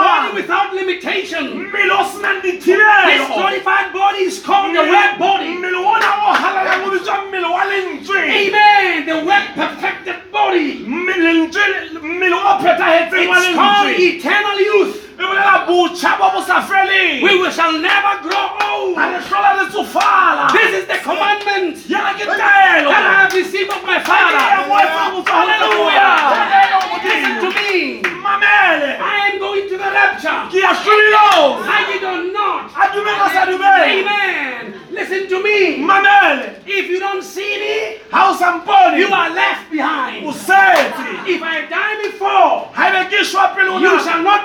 Body 0.00 0.34
without 0.34 0.74
limitation. 0.74 1.44
mmele 1.70 1.92
o 1.92 2.04
senang 2.04 2.42
This 2.42 2.64
glorified 2.64 3.92
body 3.92 4.18
is 4.24 4.42
called 4.42 4.74
the 4.74 4.80
word 4.82 5.18
body. 5.18 5.44
mmele 5.56 5.76
ona 5.76 6.10
o 6.26 6.32
halalang 6.34 6.84
o 6.84 6.90
bitswa 6.90 7.24
mmele 7.28 7.48
wa 7.48 7.64
lentswe 7.64 8.20
Amen. 8.20 9.06
The 9.06 9.24
word 9.24 9.46
perfected 9.54 10.16
body. 10.32 10.84
Mme- 10.84 11.16
lentswe 11.16 11.62
mmele 12.02 12.34
o 12.34 12.58
phethahetseng 12.60 13.28
wa 13.28 13.38
It's 13.38 13.54
called 13.54 13.90
eternal 14.00 14.60
youth. 14.60 15.09
Bolela 15.26 15.66
botjha 15.66 16.18
bo 16.18 16.30
bo 16.32 16.40
sa 16.42 16.60
feleng 16.62 17.22
We 17.22 17.36
will- 17.38 17.50
shall 17.50 17.72
never 17.72 18.14
grow 18.22 18.46
old. 18.68 18.96
ga 18.96 19.06
re 19.12 19.18
hlola 19.18 19.50
re 19.60 19.64
tsofala 19.70 20.52
This 20.52 20.72
is 20.80 20.86
the 20.86 20.98
commandment. 20.98 21.76
Yana 21.88 22.14
ke 22.18 22.24
taelo 22.24 22.88
that 22.90 23.04
I 23.06 23.14
have 23.22 23.34
received 23.34 23.70
of 23.70 23.82
my 23.84 23.94
Ya 23.96 24.00
Father. 24.00 24.38
ngwetsa 24.66 25.02
go 25.12 25.22
tswa 25.22 25.34
ho 25.34 25.46
Hallelujah. 25.46 26.12
Taelo 26.34 26.78
Listen 27.02 27.34
to 27.40 27.50
modimo. 27.50 27.60
me. 27.60 28.02
mamele 28.24 28.90
I 29.00 29.30
am 29.32 29.38
going 29.38 29.68
to 29.68 29.76
the 29.76 29.90
rapture. 29.90 30.40
ke 30.52 30.58
ya 30.60 30.72
hlolilong 30.72 31.68
I 31.68 31.80
did 31.92 32.04
or 32.04 32.22
not. 32.32 32.70
a 32.76 32.84
dumela 32.94 33.26
sa 33.34 33.42
dumele 33.46 33.86
Amen. 34.00 34.74
Listen 34.90 35.28
to 35.28 35.42
me. 35.42 35.78
mamele 35.82 36.54
If 36.66 36.88
you 36.88 37.00
don't 37.00 37.22
see 37.22 37.58
me, 37.58 37.76
ha 38.12 38.30
o 38.30 38.36
sa 38.36 38.60
mpone 38.60 38.98
you 38.98 39.08
are 39.12 39.30
left 39.30 39.70
behind. 39.70 40.26
o 40.26 40.30
setse 40.32 41.08
If 41.26 41.42
I 41.42 41.66
die 41.66 41.96
before, 42.10 42.68
ha 42.74 42.82
ebe 42.90 43.08
ke 43.10 43.20
shwa 43.24 43.54
pele 43.54 43.80
you 43.80 43.88
ona 43.90 44.02
shall 44.02 44.22
not 44.22 44.44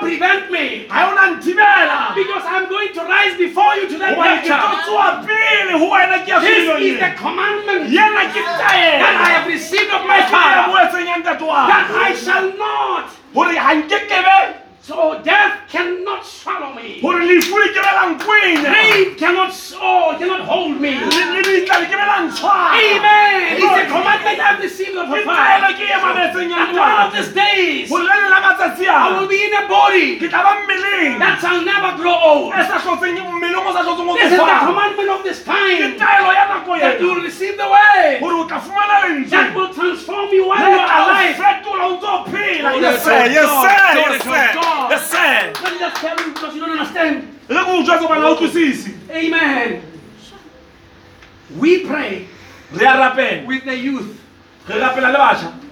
prevent 0.68 0.82
me. 0.82 0.88
ha 0.88 1.10
ona 1.10 1.36
nthibela 1.36 2.14
Because 2.14 2.44
I'm 2.46 2.68
going 2.68 2.92
to 2.94 3.02
rise 3.04 3.34
before 3.38 3.74
you 3.76 3.88
to 3.88 3.98
that 3.98 4.16
hobane 4.16 4.40
ke 4.42 4.46
tlo 4.46 4.56
rapture. 4.56 4.82
tsoa 4.82 5.08
pele 5.26 6.18
ke 6.24 6.28
ya 6.28 6.40
This 6.40 6.64
is 6.80 6.98
the 7.00 7.10
commandment 7.16 7.90
yena 7.90 8.22
ke 8.34 8.40
that 8.42 9.16
I 9.26 9.28
have 9.38 9.46
received 9.46 9.90
of 9.92 10.02
my 10.06 10.20
Father. 10.30 10.72
moetseng 10.72 11.06
ya 11.06 11.16
ntate 11.22 11.42
wa 11.46 11.66
That 11.66 11.86
I 11.90 12.14
shall 12.14 12.46
not. 12.56 13.10
hore 13.34 13.54
ha 13.56 13.72
nkekebe 13.74 14.38
So 14.86 15.18
death 15.24 15.66
cannot 15.66 16.22
swallow 16.24 16.70
me. 16.78 17.00
hore 17.02 17.18
lefu 17.26 17.58
le 17.58 17.68
kebe 17.74 17.90
la 17.98 18.04
nkwenya 18.14 18.70
Grave 18.70 19.16
cannot, 19.18 19.50
oh, 19.82 20.14
cannot 20.18 20.42
hold 20.46 20.78
me. 20.80 20.94
Le- 20.94 21.26
le 21.34 21.42
ditla 21.42 21.80
le 21.82 21.86
kebe 21.90 22.06
la 22.06 22.18
ntshwara 22.22 22.78
Amen. 22.78 23.58
It's 23.58 23.66
the 23.66 23.86
commandment 23.90 24.38
I've 24.38 24.62
received 24.62 24.94
of 24.94 25.10
taelo 25.10 25.26
Father. 25.26 25.74
ke 25.74 25.90
mametseng 25.90 26.50
ya 26.54 26.58
And 26.70 26.78
one 26.78 26.94
of 27.02 27.10
these 27.18 27.32
days, 27.34 27.90
ho 27.90 27.96
le 27.98 28.06
leng 28.06 28.30
la 28.30 28.38
matsatsi 28.46 28.86
I 28.86 29.18
will 29.18 29.26
be 29.26 29.42
in 29.42 29.54
a 29.58 29.66
body 29.66 30.06
ke 31.16 31.24
tla 31.24 31.24
ba 31.24 31.24
mmeleng 31.24 31.24
that 31.24 31.40
shall 31.40 31.60
never 31.64 31.90
grow 31.96 32.14
old. 32.14 32.52
sa 32.54 32.76
hlotseng 32.78 33.16
mmeleng 33.16 33.66
o 33.66 33.72
sa 33.72 33.82
hlotseng 33.82 34.08
o 34.08 34.14
This 34.16 34.32
is 34.32 34.38
the 34.38 34.58
commandment 34.68 35.10
of 35.10 35.20
this 35.24 35.40
ke 35.42 35.44
time 35.44 35.96
taelo 35.98 36.30
ya 36.32 36.44
nako 36.52 36.72
that 36.80 37.00
you 37.00 37.06
ena 37.06 37.14
will 37.14 37.22
receive 37.24 37.56
the 37.56 37.68
way 37.68 38.18
hore 38.20 38.34
o 38.34 38.44
tla 38.46 38.60
that 39.30 39.54
will 39.54 39.72
transform 39.72 40.28
you 40.32 40.44
while 40.48 40.60
you 40.60 40.78
are 40.78 40.92
alive. 41.02 41.36
fetola 41.36 41.84
o 41.86 41.92
ntso 41.96 42.12
phela 42.30 42.68
Yes, 42.76 43.02
sir. 43.04 43.20
Yes, 43.32 43.48
sir. 43.48 43.80
Yes, 43.96 44.22
sir. 44.22 44.46
Yes, 44.90 45.02
sir. 45.10 45.36
Let 45.62 45.72
me 45.72 45.78
just 45.78 45.96
tell 45.96 46.16
you 46.20 46.32
because 46.32 46.52
you 46.54 46.60
don't 46.60 46.74
understand. 46.78 47.16
re 47.48 47.60
ke 47.64 47.68
o 47.70 47.82
jwetse 47.82 48.06
bana 48.08 48.26
o 48.26 48.32
utlwisisi 48.34 48.90
Amen. 49.10 49.82
We 51.56 51.86
pray 51.86 52.26
re 52.72 52.84
a 52.86 52.92
rapela 52.98 53.46
with 53.46 53.64
the 53.64 53.76
youth. 53.76 54.18
re 54.68 54.80
rapela 54.80 55.12
le 55.12 55.18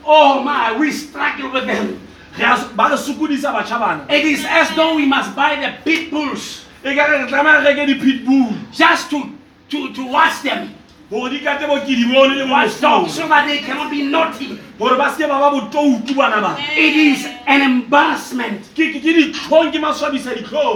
Oh 0.06 0.42
my, 0.42 0.76
we 0.78 0.92
struggle 0.92 1.50
with 1.50 1.66
them. 1.66 2.03
Re 2.38 2.44
a- 2.44 2.68
ba 2.74 2.88
re 2.90 2.96
sokodisa 2.96 4.10
It 4.10 4.24
is 4.24 4.44
as 4.48 4.70
though 4.74 4.96
we 4.96 5.06
must 5.06 5.34
buy 5.36 5.56
the 5.56 5.72
pit 5.84 6.10
bulls. 6.10 6.64
Ka 6.82 6.90
re 6.90 7.22
re 7.22 7.30
tlameya 7.30 7.64
re 7.64 7.74
reke 7.74 8.72
just 8.72 9.10
to, 9.10 9.30
to, 9.68 9.92
to 9.94 10.06
watch 10.06 10.42
them. 10.42 10.74
Gore 11.10 11.30
di 11.30 11.38
bo 11.66 11.80
ke 11.80 11.88
le 11.88 12.44
watchdogs, 12.50 12.80
bomoso 12.80 13.08
so 13.08 13.28
that 13.28 13.46
they 13.46 13.58
cannot 13.58 13.90
be 13.90 14.02
naughty. 14.02 14.58
gore 14.78 14.96
ba 14.96 15.10
seke 15.12 15.28
ba 15.28 15.38
ba 15.38 15.50
botoutu 15.52 16.14
bana 16.16 16.40
ba. 16.40 16.56
It 16.58 16.96
is 16.96 17.26
an 17.46 17.62
embarrassment 17.62 18.62
ke 18.74 18.92
ke- 18.92 19.02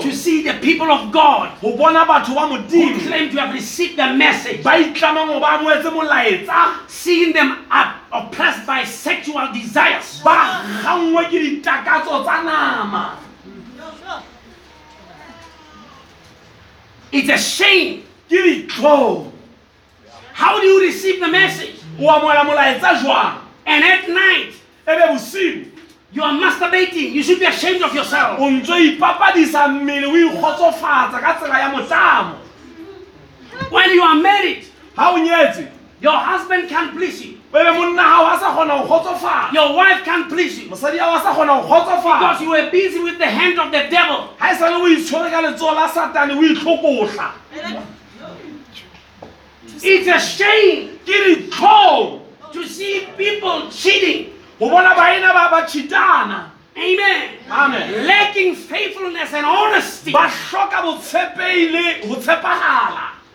to 0.03 0.13
see 0.13 0.43
the 0.43 0.55
people 0.61 0.91
of 0.91 1.11
God 1.11 1.53
go 1.61 1.77
bona 1.77 2.05
batho 2.05 2.35
ba 2.35 2.47
who 2.49 3.01
claim 3.01 3.31
to 3.31 3.41
have 3.41 3.55
received 3.55 3.97
the 3.97 4.13
message, 4.15 4.63
ba 4.63 4.71
itlamang 4.79 5.29
go 5.29 5.41
ba 5.41 5.59
amoetse 5.59 5.91
molaetsa. 5.91 6.89
Seeing 6.89 7.33
them 7.33 7.65
up, 7.71 7.97
oppressed 8.13 8.67
by 8.67 8.85
sexual 8.85 9.49
desires. 9.53 10.21
ba 10.23 10.63
gangwe 10.85 11.25
ke 11.31 11.63
ditakatso 11.63 12.23
tsa 12.25 12.43
nama. 12.45 13.19
It's 17.11 17.31
a 17.31 17.39
shame. 17.39 18.05
ke 18.29 18.37
ditlhong 18.69 19.38
How 20.39 20.61
do 20.61 20.67
you 20.67 20.81
receive 20.81 21.19
the 21.21 21.29
message? 21.29 21.75
o 22.01 22.07
amoela 22.11 22.45
molaetsa 22.45 22.95
jwang 23.03 23.39
And 23.67 23.85
at 23.85 24.09
night, 24.09 24.53
be 24.87 24.93
bosigo 24.95 25.67
you 26.11 26.23
are 26.23 26.33
masturbating. 26.33 27.13
You 27.13 27.23
should 27.23 27.39
be 27.39 27.45
ashamed 27.45 27.83
of 27.83 27.93
yourself. 27.95 28.39
o 28.41 28.51
ntse 28.51 28.73
o 28.73 28.77
ipapadisa 28.79 29.69
mmele 29.69 30.07
o 30.07 30.17
ikgotsofatsa 30.17 31.21
ka 31.21 31.35
tsela 31.35 31.59
ya 31.59 31.69
motlamo 31.71 32.35
When 33.71 33.91
you 33.91 34.03
are 34.03 34.15
married, 34.15 34.65
ga 34.97 35.11
o 35.11 35.17
nyetse 35.19 35.69
your 36.01 36.17
husband 36.17 36.69
can't 36.69 36.95
please 36.97 37.21
you. 37.27 37.35
o 37.53 37.59
monna 37.75 38.03
gago 38.03 38.31
a 38.35 38.39
sa 38.39 38.55
kgona 38.55 38.79
go 38.79 38.87
kgotsofala 38.87 39.53
Your 39.53 39.75
wife 39.75 40.05
can't 40.05 40.29
please 40.29 40.61
you. 40.61 40.71
mosadi 40.71 40.99
ao 41.01 41.17
a 41.17 41.21
sa 41.21 41.35
kgona 41.35 41.61
go 41.67 41.85
Because 41.85 42.41
you 42.41 42.51
were 42.51 42.71
busy 42.71 43.01
with 43.03 43.19
the 43.19 43.27
hand 43.27 43.59
of 43.59 43.73
the 43.73 43.83
devil. 43.91 44.31
ga 44.39 44.53
e 44.53 44.55
sale 44.55 44.75
o 44.81 44.87
itshwere 44.87 45.31
ka 45.31 45.43
letsogo 45.43 45.75
la 45.75 45.89
satane 45.89 46.33
o 46.33 46.43
itlhokotla 46.43 47.33
It's 49.83 50.09
a 50.09 50.19
shame 50.19 50.99
ke 51.07 51.51
ditlhong 51.51 52.21
to 52.53 52.67
see 52.67 53.07
people 53.17 53.71
cheating. 53.71 54.33
go 54.59 54.69
bona 54.71 54.95
baena 54.95 55.33
ba 55.33 55.49
ba 55.51 55.63
cheatana 55.67 56.51
Amen. 56.77 57.39
amen 57.51 58.07
Lacking 58.07 58.55
faithfulness 58.55 59.33
and 59.35 59.47
honesty. 59.47 60.13
ba 60.13 60.29
hloka 60.29 60.83
botshepehi 60.83 61.71
le 61.73 62.07
go 62.07 62.15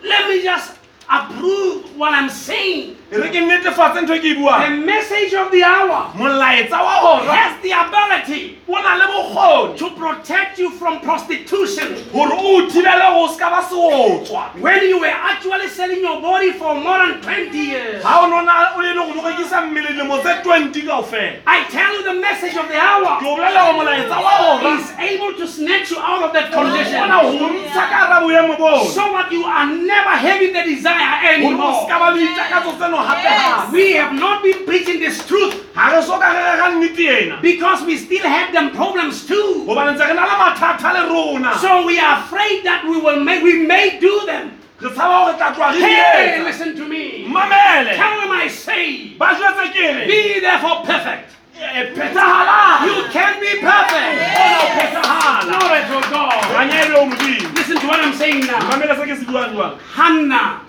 Let 0.02 0.28
me 0.28 0.42
just 0.42 0.72
approve 1.18 1.96
what 1.96 2.12
I'm 2.14 2.28
saying. 2.28 2.96
e 3.12 3.16
re 3.16 3.28
ke 3.30 3.40
netefatse 3.46 4.00
ntho 4.02 4.14
e 4.16 4.18
ke 4.18 4.24
e 4.26 4.34
The 4.34 4.40
buang 4.40 4.84
message 4.84 5.34
of 5.34 5.50
the 5.52 5.62
hour 5.62 6.10
molaetsa 6.18 6.78
wa 6.82 6.94
gora 7.02 7.30
has 7.36 7.62
the 7.62 7.70
ability 7.70 8.58
o 8.66 8.72
na 8.82 8.94
le 8.98 9.06
bokgoni 9.12 9.76
to 9.78 9.90
protect 9.94 10.58
you 10.58 10.70
from 10.70 10.98
prostitution. 11.00 11.94
gore 12.12 12.32
o 12.34 12.66
thibele 12.66 13.06
go 13.14 13.28
se 13.32 13.38
ka 13.38 13.50
ba 13.54 13.62
seotswa 13.62 14.58
When 14.60 14.88
you 14.88 14.98
were 15.00 15.06
actually 15.30 15.68
selling 15.68 16.00
your 16.00 16.20
body 16.20 16.52
for 16.52 16.74
more 16.74 16.98
than 17.06 17.20
20 17.22 17.56
years. 17.56 18.02
ga 18.02 18.24
o 18.24 18.26
nona 18.26 18.74
o 18.74 18.82
e 18.82 18.88
le 18.88 18.94
go 18.94 19.14
mo 19.14 19.22
rekisa 19.28 19.60
mmele 19.62 19.88
dilemo 19.94 20.18
tse 20.18 20.42
20 20.42 20.86
kao 20.86 21.02
fela 21.02 21.38
I 21.46 21.64
tell 21.70 21.92
you 21.94 22.02
the 22.02 22.14
message 22.18 22.56
of 22.56 22.66
the 22.68 22.78
hour 22.80 23.20
ke 23.20 23.26
o 23.26 23.36
bolela 23.36 23.62
go 23.70 23.72
molaetsa 23.78 24.16
wa 24.18 24.58
gora 24.58 24.74
is 24.80 24.90
able 24.98 25.32
to 25.38 25.46
snatch 25.46 25.90
you 25.92 25.98
out 26.00 26.22
of 26.24 26.32
that 26.32 26.50
condition. 26.50 26.98
ona 26.98 27.22
go 27.22 27.46
ntsha 27.52 27.84
ka 27.92 28.08
gara 28.10 28.20
boemo 28.26 28.58
bono 28.58 28.82
So 28.90 29.12
that 29.14 29.30
you 29.30 29.44
are 29.44 29.66
never 29.70 30.10
having 30.18 30.52
the 30.52 30.64
desire 31.04 31.40
gore 31.40 31.54
o 31.54 31.72
se 31.72 31.84
anymore. 31.84 31.88
ka 31.88 31.98
ba 31.98 32.10
le 32.10 32.18
ditakatso 32.20 32.72
tseno 32.78 32.98
gape-gape 33.04 33.72
We 33.72 33.92
have 33.94 34.12
not 34.14 34.42
been 34.42 34.64
preaching 34.66 34.98
this 35.00 35.26
truth 35.26 35.54
ga 35.74 35.88
re 35.92 36.02
so 36.02 36.18
ka 36.18 36.28
re 36.32 36.40
re 36.40 36.56
ga 36.56 36.68
nnete 36.72 37.06
ena 37.22 37.36
because 37.42 37.82
we 37.84 37.96
still 37.96 38.24
have 38.24 38.52
them 38.52 38.70
problems 38.70 39.26
too. 39.26 39.64
gobane 39.66 39.94
ntse 39.94 40.06
re 40.08 40.14
na 40.14 40.24
le 40.24 40.36
mathata 40.38 40.92
le 40.92 41.02
rona 41.08 41.58
So 41.58 41.86
we 41.86 41.98
are 41.98 42.18
afraid 42.20 42.64
that 42.64 42.84
we 42.84 42.98
will 43.00 43.20
make 43.20 43.42
we 43.42 43.66
may 43.66 43.98
do 44.00 44.24
them. 44.26 44.52
re 44.80 44.90
tshaba 44.90 45.24
gore 45.26 45.36
tla 45.38 45.52
tloa 45.54 45.72
re 45.72 45.80
Hey, 45.80 46.42
listen 46.44 46.76
to 46.76 46.84
me. 46.88 47.24
Tell 47.28 48.14
them 48.20 48.32
I 48.32 48.48
say, 48.48 49.14
ba 49.18 49.34
jwetse 49.34 49.72
ke 49.72 50.06
be 50.08 50.40
therefore 50.40 50.82
perfect. 50.84 51.30
e 51.54 51.62
You 52.84 53.06
can 53.14 53.40
be 53.40 53.52
perfect. 53.62 54.18
ona 54.36 54.58
o 54.58 54.66
phethagala 54.76 55.40
Glory 55.48 55.80
to 55.88 55.98
God. 56.10 56.42
ganyaele 56.52 56.94
o 56.98 57.04
modimo 57.06 57.54
Listen 57.56 57.76
to 57.80 57.86
what 57.86 58.00
I'm 58.00 58.12
saying 58.12 58.46
now. 58.46 58.58
mamele 58.68 58.94
se 58.98 59.04
ke 59.06 59.16
se 59.18 59.24
buang 59.24 59.54
jwang 59.54 59.78
Hannah, 59.94 60.60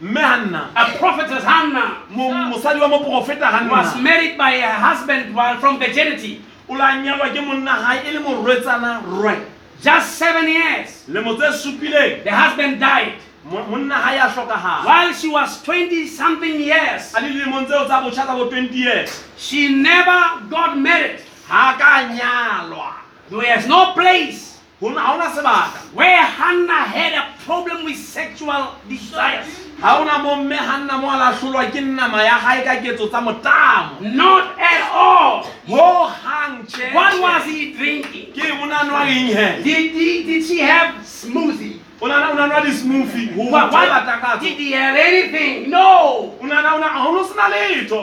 mme 0.00 0.20
ganna 0.20 0.70
a 0.76 0.84
prophetess 0.98 1.44
Hannah, 1.44 2.02
mosadi 2.10 2.80
wa 2.80 2.88
moporofeta 2.88 3.68
was 3.70 3.94
ganna 3.94 4.02
married 4.02 4.38
by 4.38 4.52
her 4.60 4.72
husband 4.72 5.34
while 5.34 5.58
from 5.58 5.78
virginity. 5.78 6.40
o 6.68 6.74
la 6.74 6.96
nyalwa 7.02 7.32
ke 7.34 7.40
monna 7.40 7.72
gae 7.82 8.08
e 8.08 8.12
le 8.12 8.20
morwetsana 8.20 9.02
rwe 9.04 9.36
Just 9.82 10.18
seven 10.18 10.48
years. 10.48 11.04
lemo 11.08 11.36
tse 11.38 11.52
supileng. 11.62 12.24
The 12.24 12.30
husband 12.30 12.80
died. 12.80 13.12
mo- 13.44 13.64
monna 13.66 13.94
gae 14.04 14.18
a 14.18 14.28
tlhokagala 14.28 14.84
While 14.84 15.12
she 15.14 15.28
was 15.28 15.62
20 15.62 16.06
something 16.08 16.60
years, 16.60 17.14
a 17.14 17.20
le 17.20 17.28
dilemong 17.28 17.66
tseo 17.66 17.84
tsa 17.86 18.02
botšha 18.02 18.24
tsa 18.26 18.34
bo 18.34 18.48
20 18.50 18.74
years. 18.76 19.24
She 19.36 19.68
never 19.74 20.42
got 20.50 20.76
married. 20.78 21.20
ga 21.48 21.76
ka 21.78 22.08
nyalwa. 22.12 22.92
There 23.30 23.56
was 23.56 23.66
no 23.66 23.92
place 23.94 24.57
ga 24.94 25.12
ona 25.14 25.26
sebaka 25.34 25.78
where 25.94 26.22
Hannah 26.22 26.84
had 26.86 27.12
a 27.14 27.24
problem 27.44 27.84
with 27.84 27.96
sexual 27.98 28.74
desires. 28.88 29.46
ga 29.80 29.98
ona 30.00 30.18
mo 30.22 30.36
mme 30.36 30.54
ganna 30.56 30.98
mo 31.00 31.10
a 31.10 31.16
latlholwa 31.18 31.66
ke 31.70 31.80
nama 31.82 32.22
ya 32.22 32.38
gae 32.38 32.62
ka 32.64 32.74
ketso 32.82 33.08
tsa 33.10 33.18
motamo 33.20 33.98
Not 34.14 34.54
at 34.58 34.82
all. 34.94 35.46
mo 35.66 36.06
gang 36.22 36.62
What 36.94 37.20
was 37.20 37.44
he 37.50 37.72
drinking? 37.74 38.32
ke 38.32 38.38
eng 38.38 38.62
o 38.62 38.66
nanwa 38.70 39.02
eng 39.10 39.26
he 39.26 39.62
Did, 39.66 39.90
he, 39.98 40.22
did 40.22 40.44
she 40.46 40.58
have 40.60 40.94
smoothie? 41.02 41.80
o 42.00 42.06
nana 42.06 42.30
o 42.30 42.62
di-smoothie 42.62 43.34
What, 43.34 43.72
what, 43.72 44.40
did 44.40 44.58
he 44.58 44.70
have 44.78 44.94
anything? 44.94 45.70
No. 45.70 46.38
o 46.40 46.46
nana 46.46 46.74
o 46.74 46.78
na- 46.78 46.94
ga 46.94 47.02
ono 47.10 47.26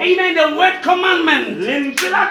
Amen. 0.03 0.35
The 0.35 0.55
word 0.59 0.83
commandment 0.83 1.59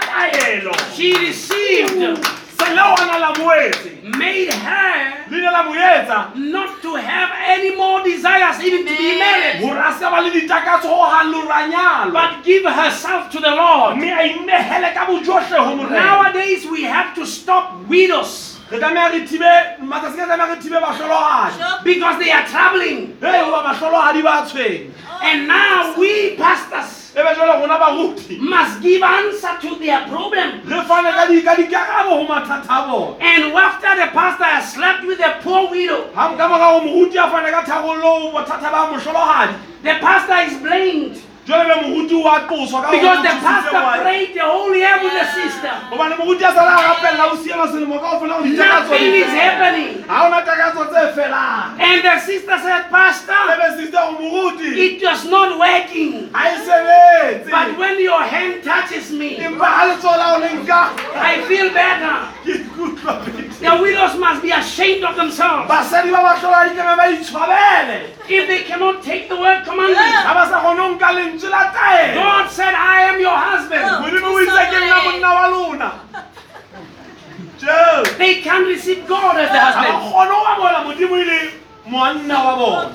taelo 0.05 0.77
she 0.93 1.17
received 1.17 2.44
leo 2.75 2.95
a 2.95 3.07
na 3.07 3.19
la 3.19 3.33
moetse 3.33 3.91
made 4.03 4.53
her 4.53 5.25
le 5.31 5.41
ne 5.41 5.51
la 5.51 5.63
moetsa 5.63 6.35
not 6.37 6.83
to 6.83 6.95
have 6.95 7.31
any 7.47 7.75
more 7.77 8.03
desires 8.03 8.61
even 8.63 8.87
to 8.87 8.97
be 8.97 9.19
married, 9.19 9.61
gore 9.61 9.79
a 9.79 9.93
se 9.93 10.05
ditakatso 10.41 10.89
go 10.89 11.05
galoranyalwa 11.05 12.13
but 12.13 12.45
give 12.45 12.65
herself 12.65 13.31
to 13.31 13.41
the 13.41 13.51
Lord. 13.51 13.97
mme 13.97 14.13
a 14.13 14.23
innegele 14.29 14.95
ka 14.95 15.07
bojotlhe 15.07 15.57
go 15.57 15.77
morena. 15.77 16.01
Nowadays 16.01 16.67
we 16.67 16.83
have 16.83 17.15
to 17.15 17.27
stop 17.27 17.87
widows. 17.89 18.61
Re 18.71 18.79
tlameya 18.79 19.13
re 19.13 19.21
thibe 19.27 19.79
matsatsi 19.81 20.17
ka 20.17 20.27
tlameya 20.27 20.55
re 20.55 20.61
thibe 20.61 20.81
batlholohadi 20.81 21.85
because 21.85 22.19
they 22.19 22.31
are 22.31 22.47
traveling. 22.47 23.17
goba 23.21 23.63
batlholohadi 23.69 24.23
ba 24.23 24.45
tshweng. 24.47 24.91
Oh, 24.91 25.21
and 25.23 25.49
now 25.49 25.95
we 25.99 26.37
pastors 26.37 27.04
be 27.23 27.35
jale 27.35 27.55
gona 27.61 27.79
baruti 27.79 28.39
must 28.39 28.81
give 28.83 29.03
answer 29.03 29.55
to 29.61 29.75
their 29.79 30.01
problem. 30.09 30.61
re 30.67 30.81
fane 30.89 31.13
ka 31.15 31.27
di- 31.27 31.43
ka 31.43 31.55
dikarabo 31.55 32.27
go 32.27 32.35
mathata 32.35 32.67
a 32.71 32.89
bone 32.91 33.17
And 33.21 33.53
after 33.55 33.95
the 33.97 34.07
pastor 34.13 34.45
has 34.45 34.73
slept 34.73 35.05
with 35.05 35.21
a 35.21 35.39
poor 35.43 35.71
widow, 35.71 36.11
ga 36.15 36.35
ka 36.37 36.49
morago 36.49 36.81
moruti 36.87 37.17
a 37.17 37.31
fane 37.31 37.51
ka 37.51 37.63
tharollo 37.63 38.33
bothata 38.33 38.71
ba 38.71 38.91
motlholohadi 38.91 39.55
the 39.83 39.95
pastor 40.01 40.39
is 40.49 40.59
blamed 40.61 41.23
jale 41.47 41.65
be 41.69 41.75
moruti 41.87 42.15
wa 42.25 42.41
tloswa 42.49 42.83
ka 42.83 42.91
because 42.91 43.21
the 43.23 43.29
gore 43.29 43.35
o 43.35 43.37
thusitse 43.37 43.71
pastor 43.71 44.03
prayed 44.03 44.35
the 44.35 44.41
whole 44.41 44.75
year 44.75 44.97
with 45.03 45.13
the 45.13 45.27
sister. 45.37 45.73
gobane 45.91 46.15
moruti 46.17 46.45
a 46.45 46.51
sala 46.55 46.73
a 46.73 46.83
gapelela 46.89 47.25
o 47.33 47.37
siela 47.37 47.67
selemo 47.69 47.97
ka 48.01 48.11
go 48.11 48.17
fela 48.25 48.35
go 48.39 48.45
ditakatso 48.45 48.91
Nothing 48.91 49.15
is 49.15 49.33
happening. 49.43 49.93
ga 50.09 50.17
ona 50.27 50.39
takatso 50.49 50.83
tse 50.89 51.03
felang 51.17 51.77
And 51.81 51.99
the 52.05 52.17
sister 52.21 52.57
said, 52.65 52.89
Pastor, 52.91 53.33
it 53.35 55.03
was 55.03 55.25
not 55.25 55.59
working. 55.59 56.29
But 56.33 57.79
when 57.79 58.01
your 58.01 58.23
hand 58.23 58.63
touches 58.65 59.11
me, 59.13 59.37
empa 59.37 59.59
ga 59.59 59.83
letsogo 59.89 60.17
la 60.17 60.27
o 60.37 60.39
le 60.41 60.49
nka 60.65 60.81
I 61.15 61.43
feel 61.49 61.69
better. 61.73 63.44
Ke. 63.65 63.71
The 63.77 63.83
widows 63.83 64.19
must 64.19 64.43
be 64.43 64.51
ashamed 64.51 65.05
of 65.05 65.17
themselves. 65.17 65.71
basadi 65.71 66.11
ba 66.13 66.21
batlhola 66.23 66.69
ditlabe 66.69 66.97
ba 66.97 67.05
itshwabele 67.17 68.11
If 68.29 68.49
they 68.49 68.63
cannot 68.65 69.03
take 69.03 69.29
the 69.29 69.37
word 69.37 69.65
commandment, 69.65 69.99
ga 70.25 70.33
ba 70.35 70.45
sa 70.49 70.61
kgone 70.61 70.77
go 70.77 70.95
nka 70.97 71.11
lentswe 71.17 71.51
la 71.51 71.73
taelo 71.73 72.15
God 72.15 72.51
said, 72.51 72.75
I 72.75 73.03
am 73.13 73.21
your 73.21 73.37
husband. 73.37 73.85
modimo 74.05 74.29
o 74.33 74.41
itse 74.45 74.65
ke 74.71 74.79
nna 74.85 74.99
monna 75.05 75.31
wa 75.35 75.47
lona 75.49 75.91
jeo 77.59 78.19
They 78.19 78.41
can't 78.43 78.67
receive 78.67 79.07
God 79.07 79.37
as 79.37 79.49
the 79.49 79.55
ga 79.55 79.73
ba 79.73 79.73
husband. 79.73 79.97
kgone 80.13 80.29
go 80.29 80.45
amoela 80.53 80.81
modimo 80.85 81.17
le 81.25 81.41
monna 81.87 82.35
wa 82.45 82.57
bona 82.57 82.95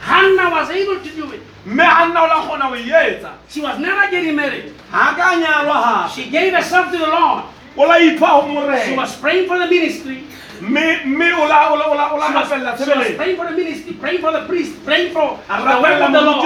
Hannah 0.00 0.48
was 0.50 0.70
able 0.70 0.98
to 1.04 1.10
do 1.14 1.32
it. 1.32 1.42
mme 1.66 1.84
ga 1.84 2.22
o 2.22 2.26
la 2.26 2.36
kgona 2.46 2.68
go 2.68 2.74
e 2.74 2.90
etsa 2.90 3.32
She 3.48 3.60
was 3.60 3.78
never 3.78 4.10
getting 4.10 4.36
married. 4.36 4.74
ga 4.90 5.14
ka 5.14 5.34
nyalwa 5.36 5.76
gape 5.84 6.14
She 6.14 6.30
gave 6.30 6.52
herself 6.54 6.90
to 6.92 6.98
the 6.98 7.06
Lord. 7.06 7.44
O 7.80 7.82
la 7.88 7.96
ipha 8.08 8.28
go 8.40 8.46
She 8.46 8.52
morena 8.54 9.06
praying 9.22 9.46
for 9.48 9.58
the 9.58 9.66
ministry. 9.76 10.18
mme 10.60 10.84
mme 11.06 11.28
o 11.40 11.44
la 11.52 11.58
o 11.72 11.74
la- 11.80 11.88
o 11.92 11.94
la 12.00 12.04
o 12.12 12.16
la 12.20 12.26
She 12.28 12.34
was, 12.34 12.48
rapelela 12.50 12.72
she 12.76 12.84
was 12.84 12.88
tshebeletso 12.88 13.16
praying 13.16 13.36
for 13.36 13.46
the 13.50 13.56
ministry, 13.62 13.92
praying 14.02 14.20
for 14.24 14.32
the 14.32 14.42
priest, 14.50 14.72
praying 14.84 15.10
for 15.16 15.28
the 15.48 15.54
work 15.84 16.00
of 16.06 16.12
the 16.12 16.20
Lord, 16.20 16.44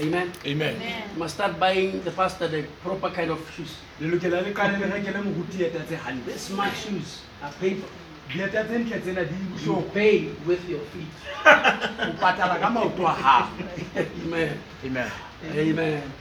amen. 0.00 0.32
Amen. 0.46 0.74
Must 1.16 1.34
start 1.34 1.60
buying 1.60 2.02
the 2.02 2.10
pastor 2.10 2.48
the 2.48 2.64
proper 2.82 3.10
kind 3.10 3.30
of 3.30 3.38
shoes. 3.54 3.76
Le 4.00 4.08
lokela 4.08 4.42
le 4.42 4.52
kale 4.52 4.78
le 4.80 4.86
rekele 4.86 5.22
moruti 5.22 5.58
dieta 5.58 5.84
tse 5.84 5.96
hantle. 5.96 6.32
The 6.32 6.38
smart 6.38 6.74
shoes 6.74 7.20
are 7.42 7.52
paper. 7.60 7.86
Dieta 8.32 8.64
tse 8.64 8.78
ntle 8.78 9.00
tsena 9.00 9.24
di 9.28 9.36
you 9.64 9.84
pay 9.92 10.32
with 10.46 10.66
your 10.68 10.80
feet. 10.90 11.14
O 12.08 12.12
patala 12.18 12.58
ka 12.58 12.70
maoto 12.70 13.06
a 13.06 13.14
gago 13.14 14.71
amen. 14.84 15.10
Amen. 15.44 15.68
Amen. 15.68 16.12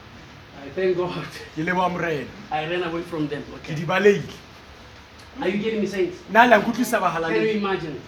I 0.64 0.70
thank 0.70 0.98
god. 0.98 1.26
Ke 1.56 1.62
i 2.52 2.70
ran 2.70 2.84
away 2.84 3.02
from 3.02 3.28
them 3.28 3.44
okay. 3.56 3.74
Are 5.42 5.48
you 5.48 5.58
getting 5.58 5.82
me 5.82 5.88
saints? 5.88 6.18
Can 6.32 6.52
you 6.52 7.50
imagine? 7.58 8.02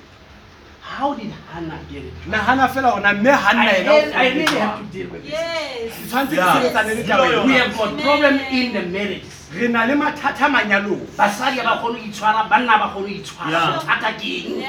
How 0.81 1.13
did 1.13 1.31
hannah 1.49 1.79
get 1.89 2.03
it? 2.03 2.13
Nagana 2.27 2.67
fela 2.67 2.93
ona 2.99 3.13
ga 3.15 3.39
I, 3.39 3.77
ena 3.77 3.91
I 4.13 4.27
really 4.35 4.59
have 4.59 4.79
to 4.79 4.85
deal 4.91 5.09
with 5.09 5.23
this. 5.23 5.31
Yes. 5.31 6.11
yes. 6.11 7.07
ke 7.07 7.45
We 7.47 7.53
have 7.53 7.71
got 7.77 7.97
problem 8.01 8.35
in 8.51 8.73
the 8.73 8.81
marriage. 8.91 9.23
re 9.55 9.67
na 9.69 9.85
le 9.85 9.95
mathata 9.95 10.49
manyalong. 10.51 11.07
Basadi 11.15 11.63
ba 11.63 11.79
kgone 11.79 11.97
go 11.97 12.07
itshwara 12.11 12.49
banna 12.51 12.77
ba 12.83 12.87
kgone 12.91 13.09
go 13.09 13.21
itshwara. 13.23 13.79
Bothata 13.79 14.11
ke 14.19 14.31
eng. 14.43 14.61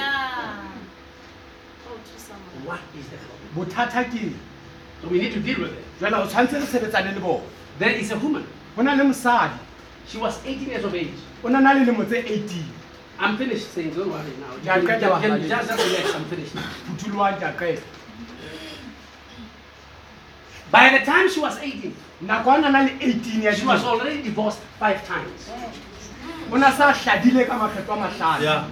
Oh, 1.85 1.99
the 1.99 3.19
problem? 3.19 3.51
Bothata 3.57 4.03
ke 4.07 4.21
eng? 4.23 4.35
So 5.05 5.11
we 5.11 5.19
need 5.19 5.33
to 5.33 5.41
deal 5.41 5.61
with 5.61 5.73
it. 5.73 5.85
Jale 6.01 6.15
o 6.15 6.27
tshwanetse 6.27 6.61
re 6.61 6.67
sebetsane 6.67 7.15
le 7.15 7.21
bone 7.21 7.43
there 7.79 7.91
is 7.91 8.11
a 8.11 8.19
woman. 8.19 8.47
Go 8.77 8.83
na 8.83 8.95
le 8.95 9.05
mosadi. 9.05 9.59
She 10.07 10.19
was 10.19 10.39
18 10.45 10.69
years 10.69 10.85
of 10.85 10.95
age. 10.95 11.15
O 11.43 11.49
na 11.49 11.61
na 11.61 11.73
le 11.73 11.85
lemo 11.85 12.05
tse 12.05 12.25
18 12.25 12.65
i'm 13.21 13.37
finished 13.37 13.71
saying 13.73 13.91
don't 13.95 14.11
worry 14.11 14.33
now. 14.41 14.57
Yeah, 14.65 14.81
just, 14.81 14.91
okay, 14.91 15.01
just, 15.01 15.23
yeah, 15.23 15.39
just, 15.39 15.49
yeah. 15.49 15.77
just 15.77 15.89
relax 15.89 16.15
i'm 16.15 16.25
finished. 16.25 16.55
Phuthuloang 16.55 17.39
ke 17.39 17.43
a 17.43 17.53
qeta. 17.53 17.83
By 20.71 20.99
the 20.99 21.05
time 21.05 21.29
she 21.29 21.41
was 21.41 21.59
18 21.59 21.95
nako 22.23 22.59
a 22.59 22.61
na 22.61 22.71
na 22.71 22.81
le 22.83 22.91
18 22.99 23.43
ya 23.43 23.53
she 23.53 23.67
was 23.67 23.81
dilemo 23.81 24.01
already 24.01 24.23
divorced 24.23 24.61
five 24.79 25.07
times. 25.07 25.51
o 26.51 26.57
na 26.57 26.71
sa 26.73 26.93
hladile 26.93 27.47
ka 27.47 27.59
makgetlo 27.59 27.95
a 27.95 28.09
mahlano. 28.09 28.43
Yeah. 28.43 28.69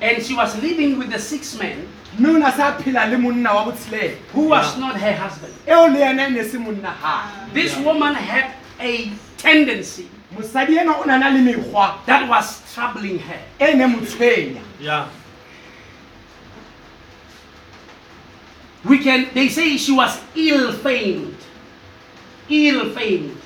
And 0.00 0.22
she 0.22 0.34
was 0.34 0.60
living 0.62 0.98
with 0.98 1.10
the 1.10 1.18
six 1.18 1.58
men 1.58 1.88
mme 2.18 2.36
o 2.36 2.38
na 2.38 2.50
sa 2.50 2.76
phela 2.78 3.10
le 3.10 3.18
monna 3.18 3.54
wa 3.54 3.64
botshelela. 3.64 4.16
who 4.32 4.48
was 4.48 4.76
not 4.78 4.96
her 4.96 5.12
husband. 5.12 5.52
Eo 5.66 5.86
le 5.86 5.98
yena 5.98 6.28
e 6.28 6.30
ne 6.30 6.42
se 6.42 6.58
monna 6.58 6.94
gae 7.00 7.52
this 7.52 7.76
woman 7.78 8.14
had 8.14 8.52
a 8.80 9.10
tendency 9.36 10.08
mosadi 10.34 10.78
ena 10.78 10.96
o 10.96 11.04
na 11.04 11.18
na 11.18 11.28
le 11.28 11.40
mekgwa 11.40 12.04
that 12.06 12.28
was 12.28 12.62
troubling 12.74 13.18
her. 13.18 13.40
e 13.60 13.74
ne 13.74 13.86
mo 13.86 13.98
tshwenya. 14.00 14.60
Yeah. 14.80 15.08
we 18.84 18.98
can 18.98 19.28
they 19.34 19.48
say 19.48 19.76
she 19.76 19.92
was 19.92 20.20
ill 20.34 20.72
famed 20.72 21.36
ill 22.48 22.90
famed 22.94 23.36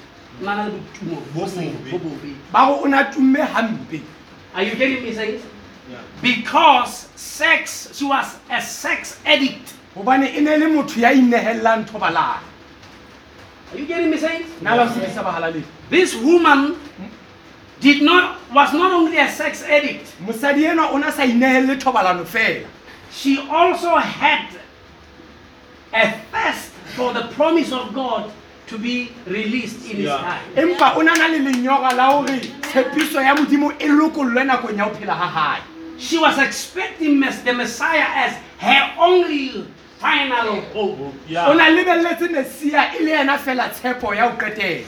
Nana 0.41 0.71
bo 0.71 1.17
bobe. 1.35 1.91
bo 1.91 1.99
bobe. 1.99 2.35
ba 2.53 2.67
go 2.67 2.85
o 2.85 2.87
na 2.87 3.11
tumme 3.11 3.45
hampe. 3.45 4.01
Are 4.55 4.63
you 4.63 4.75
getting 4.75 5.03
me 5.05 5.13
saying 5.13 5.43
Yeah. 5.89 5.99
because 6.23 7.09
sex 7.17 7.91
she 7.97 8.05
was 8.05 8.37
a 8.51 8.61
sex 8.61 9.19
addict. 9.25 9.75
Gobane 9.97 10.35
e 10.35 10.41
ne 10.41 10.57
le 10.57 10.67
motho 10.67 11.01
ya 11.01 11.11
inehelelang 11.13 11.87
thobalano. 11.87 12.41
Are 13.73 13.79
you 13.79 13.87
getting 13.87 14.11
me 14.11 14.17
saying 14.19 14.45
nna 14.61 14.77
la 14.77 14.89
sebedisa 14.89 15.23
bahalaleng 15.25 15.65
this 15.91 16.15
woman 16.15 16.77
did 17.81 18.03
not 18.03 18.39
was 18.53 18.73
not 18.73 18.93
only 18.93 19.19
a 19.19 19.29
sex 19.29 19.63
addict. 19.63 20.15
Mosadi 20.21 20.65
enwa 20.65 20.93
o 20.93 21.11
sa 21.11 21.23
inehelele 21.23 21.81
thobalano 21.81 22.25
fela. 22.25 22.67
She 23.11 23.39
also 23.51 23.97
had 23.97 24.49
a 25.93 26.13
thirst 26.31 26.71
for 26.95 27.13
the 27.13 27.23
promise 27.35 27.73
of 27.73 27.93
god 27.93 28.31
to 28.67 28.79
be 28.79 29.11
released 29.27 29.91
in 29.91 29.97
his 29.97 30.07
Yeah. 30.07 30.19
time 30.19 30.41
empa 30.57 30.95
o 30.97 31.03
na 31.03 31.15
na 31.15 31.27
le 31.27 31.39
lenyora 31.39 31.93
la 31.97 32.13
gore 32.13 32.39
tshepiso 32.39 33.21
ya 33.21 33.35
modimo 33.35 33.73
e 33.79 33.89
lokollwe 33.89 34.45
nakong 34.45 34.79
ya 34.79 34.85
go 34.89 34.95
phela 34.95 35.15
ga 35.19 35.29
gae 35.35 35.63
she 36.01 36.19
was 36.19 36.39
expecting 36.39 37.21
the 37.21 37.53
messiah 37.53 38.07
as 38.27 38.33
her 38.59 38.95
only 38.99 39.67
final 39.99 40.61
hope. 40.73 40.99
O 40.99 41.13
Yeah. 41.29 41.53
na 41.55 41.69
lebeletse 41.69 42.29
mesia 42.31 42.95
e 42.99 43.05
le 43.05 43.13
ena 43.21 43.37
fela 43.39 43.69
tshepo 43.69 44.15
ya 44.17 44.31
go 44.31 44.37
qetela. 44.47 44.87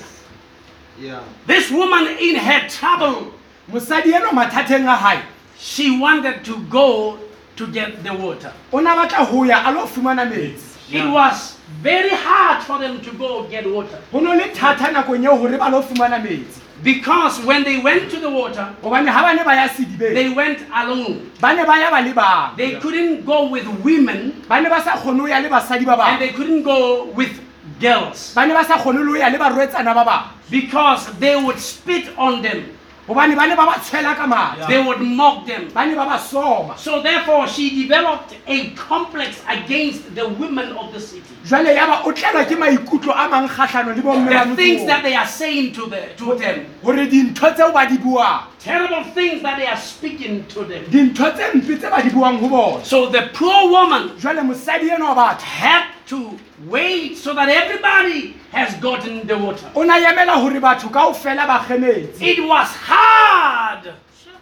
Yeah. 0.98 1.20
This 1.46 1.70
woman 1.70 2.06
in 2.18 2.36
her 2.36 2.68
trouble, 2.68 3.32
mosadi 3.70 4.12
enwa 4.12 4.30
mathateng 4.32 4.84
a 4.88 4.98
gae 5.02 5.22
she 5.58 5.98
wanted 5.98 6.44
to 6.44 6.58
go 6.70 7.18
to 7.56 7.66
get 7.66 8.02
the 8.02 8.14
water. 8.14 8.52
o 8.72 8.80
na 8.80 8.96
batla 8.96 9.30
go 9.30 9.44
ya 9.44 9.68
a 9.68 9.70
lo 9.72 9.86
fumana 9.86 10.26
metsi. 10.26 10.70
It 10.94 11.06
was 11.10 11.56
very 11.82 12.10
hard 12.10 12.62
for 12.64 12.78
them 12.78 13.00
to 13.00 13.12
go 13.12 13.44
get 13.44 13.66
water. 13.70 13.98
Go 14.10 14.20
no 14.20 14.32
le 14.34 14.48
thata 14.48 14.92
nakong 14.92 15.24
eo 15.24 15.36
gore 15.36 15.58
ba 15.58 15.68
lo 15.70 15.82
fumana 15.82 16.18
metsi 16.22 16.60
because 16.82 17.38
when 17.46 17.62
they 17.62 17.78
went 17.78 18.10
to 18.10 18.18
the 18.18 18.28
water, 18.28 18.74
gobane 18.82 19.06
ga 19.06 19.22
ba 19.22 19.34
ne 19.34 19.44
ba 19.44 19.54
ya 19.54 19.68
they 19.98 20.28
went 20.34 20.58
alone. 20.74 21.30
ba 21.40 21.54
ne 21.54 21.64
ba 21.64 21.78
ya 21.78 21.90
ba 21.90 22.02
le 22.02 22.12
bang 22.12 22.56
They 22.56 22.80
couldn't 22.80 23.24
go 23.24 23.46
with 23.48 23.66
women. 23.84 24.42
Ba 24.48 24.60
ne 24.60 24.68
ba 24.68 24.82
sa 24.82 24.98
kgone 24.98 25.18
go 25.18 25.26
ya 25.26 25.38
le 25.38 25.48
basadi 25.48 25.86
ba 25.86 25.94
and 26.02 26.20
they 26.20 26.30
couldn't 26.30 26.62
go 26.62 27.04
with 27.14 27.30
girls. 27.78 28.34
Ba 28.34 28.46
ne 28.46 28.54
ba 28.54 28.64
sa 28.64 28.78
kgone 28.78 28.98
le 28.98 29.06
go 29.06 29.14
ya 29.14 29.28
le 29.30 29.38
barwetsana 29.38 29.94
ba 29.94 30.04
bang 30.04 30.24
because 30.50 31.06
they 31.18 31.36
would 31.42 31.58
spit 31.58 32.10
on 32.18 32.42
them, 32.42 32.66
gobane 33.06 33.36
ba 33.38 33.46
ne 33.46 33.54
ba 33.54 33.64
ba 33.64 33.78
tshwela 33.78 34.14
ka 34.14 34.26
madi 34.26 34.66
they 34.66 34.82
would 34.82 35.00
mock 35.00 35.46
them. 35.46 35.70
ba 35.72 35.86
ne 35.86 35.94
ba 35.94 36.04
ba 36.04 36.18
soma. 36.18 36.76
So 36.76 37.00
therefore, 37.00 37.46
she 37.46 37.82
developed 37.86 38.34
a 38.46 38.70
complex 38.74 39.40
against 39.46 40.14
the 40.14 40.28
women 40.28 40.72
of 40.74 40.92
the 40.92 41.00
city. 41.00 41.30
Ba 41.50 42.02
o 42.04 42.12
tlelwa 42.12 42.44
ke 42.44 42.56
maikutlo 42.56 43.12
a 43.14 43.28
mang 43.28 43.46
le 43.46 44.46
The 44.50 44.56
things 44.56 44.86
that 44.86 45.02
they 45.02 45.14
are 45.14 45.26
saying 45.26 45.72
to, 45.74 45.86
the, 45.86 46.08
to 46.16 46.34
them, 46.36 46.66
gore 46.82 47.06
dintho 47.06 47.54
tseo 47.54 47.72
ba 47.72 47.86
di 47.88 47.98
buang. 47.98 48.44
Terrible 48.58 49.04
things 49.12 49.42
that 49.42 49.58
they 49.58 49.66
are 49.66 49.76
speaking 49.76 50.46
to 50.46 50.64
them. 50.64 50.84
dintho 50.84 51.34
tse 51.34 51.52
mpe 51.54 51.78
tse 51.78 51.90
ba 51.90 52.02
di 52.02 52.10
buang 52.10 52.40
bona. 52.40 52.84
So 52.84 53.08
the 53.10 53.30
poor 53.32 53.70
woman 53.70 54.16
jale 54.18 54.42
mosadi 54.42 54.90
eno 54.90 55.14
wa 55.14 55.34
batho 55.34 55.42
had 55.42 55.86
to 56.06 56.38
wait 56.66 57.16
so 57.16 57.34
that 57.34 57.48
everybody 57.48 58.36
has 58.52 58.74
gotten 58.76 59.26
the 59.26 59.36
water. 59.36 59.70
o 59.74 59.82
na 59.82 59.98
emela 59.98 60.40
gore 60.40 60.60
batho 60.60 60.92
kao 60.92 61.12
ba 61.12 61.64
gemetse 61.66 62.20
It 62.22 62.46
was 62.46 62.68
hard 62.68 63.92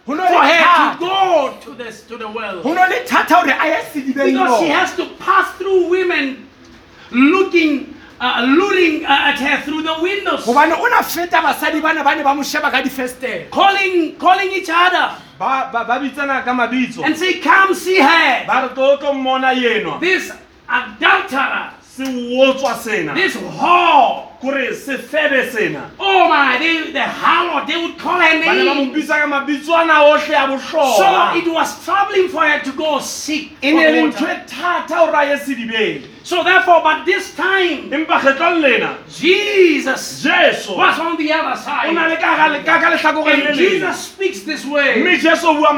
no 0.07 0.27
for 0.27 0.33
le 0.33 0.43
her 0.43 0.57
to 0.59 0.65
thata. 0.65 0.99
go 0.99 1.57
to 1.61 1.73
this 1.75 2.03
to 2.03 2.17
the 2.17 2.27
well 2.27 2.63
no 2.63 2.71
le 2.71 3.03
thata 3.05 3.43
gore 3.43 3.55
a 3.59 3.67
ye 3.67 3.81
sedibeng 3.91 4.31
because 4.33 4.59
she 4.59 4.67
has 4.67 4.95
to 4.95 5.05
pass 5.19 5.55
through 5.57 5.89
women 5.89 6.47
looking, 7.11 7.95
uh, 8.19 8.45
luring 8.47 9.05
uh, 9.05 9.29
at 9.31 9.39
her 9.39 9.61
through 9.63 9.83
the 9.83 9.95
windows, 10.01 10.45
gobane 10.45 10.73
o 10.77 10.87
na 10.89 11.01
feta 11.01 11.37
basadi 11.37 11.81
bana 11.81 12.03
ba 12.03 12.15
ne 12.15 12.23
ba 12.23 12.33
mo 12.35 12.43
sheba 12.43 12.71
ka 12.71 12.81
difestele 12.81 13.49
calling, 13.49 14.15
calling 14.17 14.51
each 14.51 14.69
other. 14.69 15.15
Ba 15.37 15.69
ba 15.71 15.85
ba 15.85 15.99
bitsana 15.99 16.43
ka 16.43 16.53
mabitso. 16.53 17.03
And 17.05 17.17
say, 17.17 17.39
"Come 17.39 17.73
see 17.75 17.99
her." 17.99 18.45
ba 18.47 18.67
re 18.67 18.75
tlo 18.75 18.97
tlo 18.99 19.13
mmona 19.13 19.53
enwa. 19.53 19.99
This 19.99 20.31
adulterer, 20.69 21.73
se 21.81 22.03
wotswa 22.03 22.75
sena. 22.77 23.13
This 23.13 23.35
whore. 23.35 24.30
Kore 24.41 24.73
sefebe 24.73 25.51
sena 25.51 25.89
Oh 25.99 26.27
my, 26.27 26.57
they, 26.57 26.91
the 26.91 26.99
harlot, 26.99 27.67
they 27.67 27.77
would 27.77 27.97
call 27.97 28.19
her 28.19 28.39
ba 28.43 28.53
ne 28.55 28.65
ba 28.65 28.73
mo 28.75 28.85
name. 28.85 28.93
bitsa 28.93 29.21
ka 29.21 29.27
mabitso 29.27 29.73
ana 29.77 30.01
otlhe 30.01 30.33
a 30.33 30.59
So 30.97 31.37
it 31.37 31.47
was 31.51 31.85
troubling 31.85 32.27
for 32.29 32.41
her 32.41 32.59
to 32.63 32.71
go 32.73 32.99
seek. 32.99 33.51
for 33.59 33.65
ne 33.67 33.91
le 34.01 34.01
water. 34.07 34.43
thata 34.47 34.95
gore 34.95 35.15
a 35.15 35.37
ye 35.37 36.07
So 36.23 36.43
therefore, 36.43 36.81
but 36.83 37.05
this 37.05 37.35
time, 37.35 37.89
empa 37.91 38.19
kgetlong 38.21 38.61
lena 38.61 38.97
Jesus 39.09 40.21
jesu 40.23 40.75
was 40.77 40.99
on 40.99 41.17
the 41.17 41.31
other 41.33 41.55
side. 41.59 41.93
le 41.93 42.17
ka 42.17 42.35
ga 42.37 42.47
le- 42.53 42.63
ka 42.63 42.79
ka 42.79 42.89
lehlakoreng 42.91 43.39
le 43.43 43.47
And 43.49 43.55
Jesus 43.57 43.97
speaks 43.99 44.39
this 44.41 44.65
way. 44.65 45.01
mme 45.01 45.17
jesu 45.19 45.47
o 45.47 45.53
bua 45.55 45.71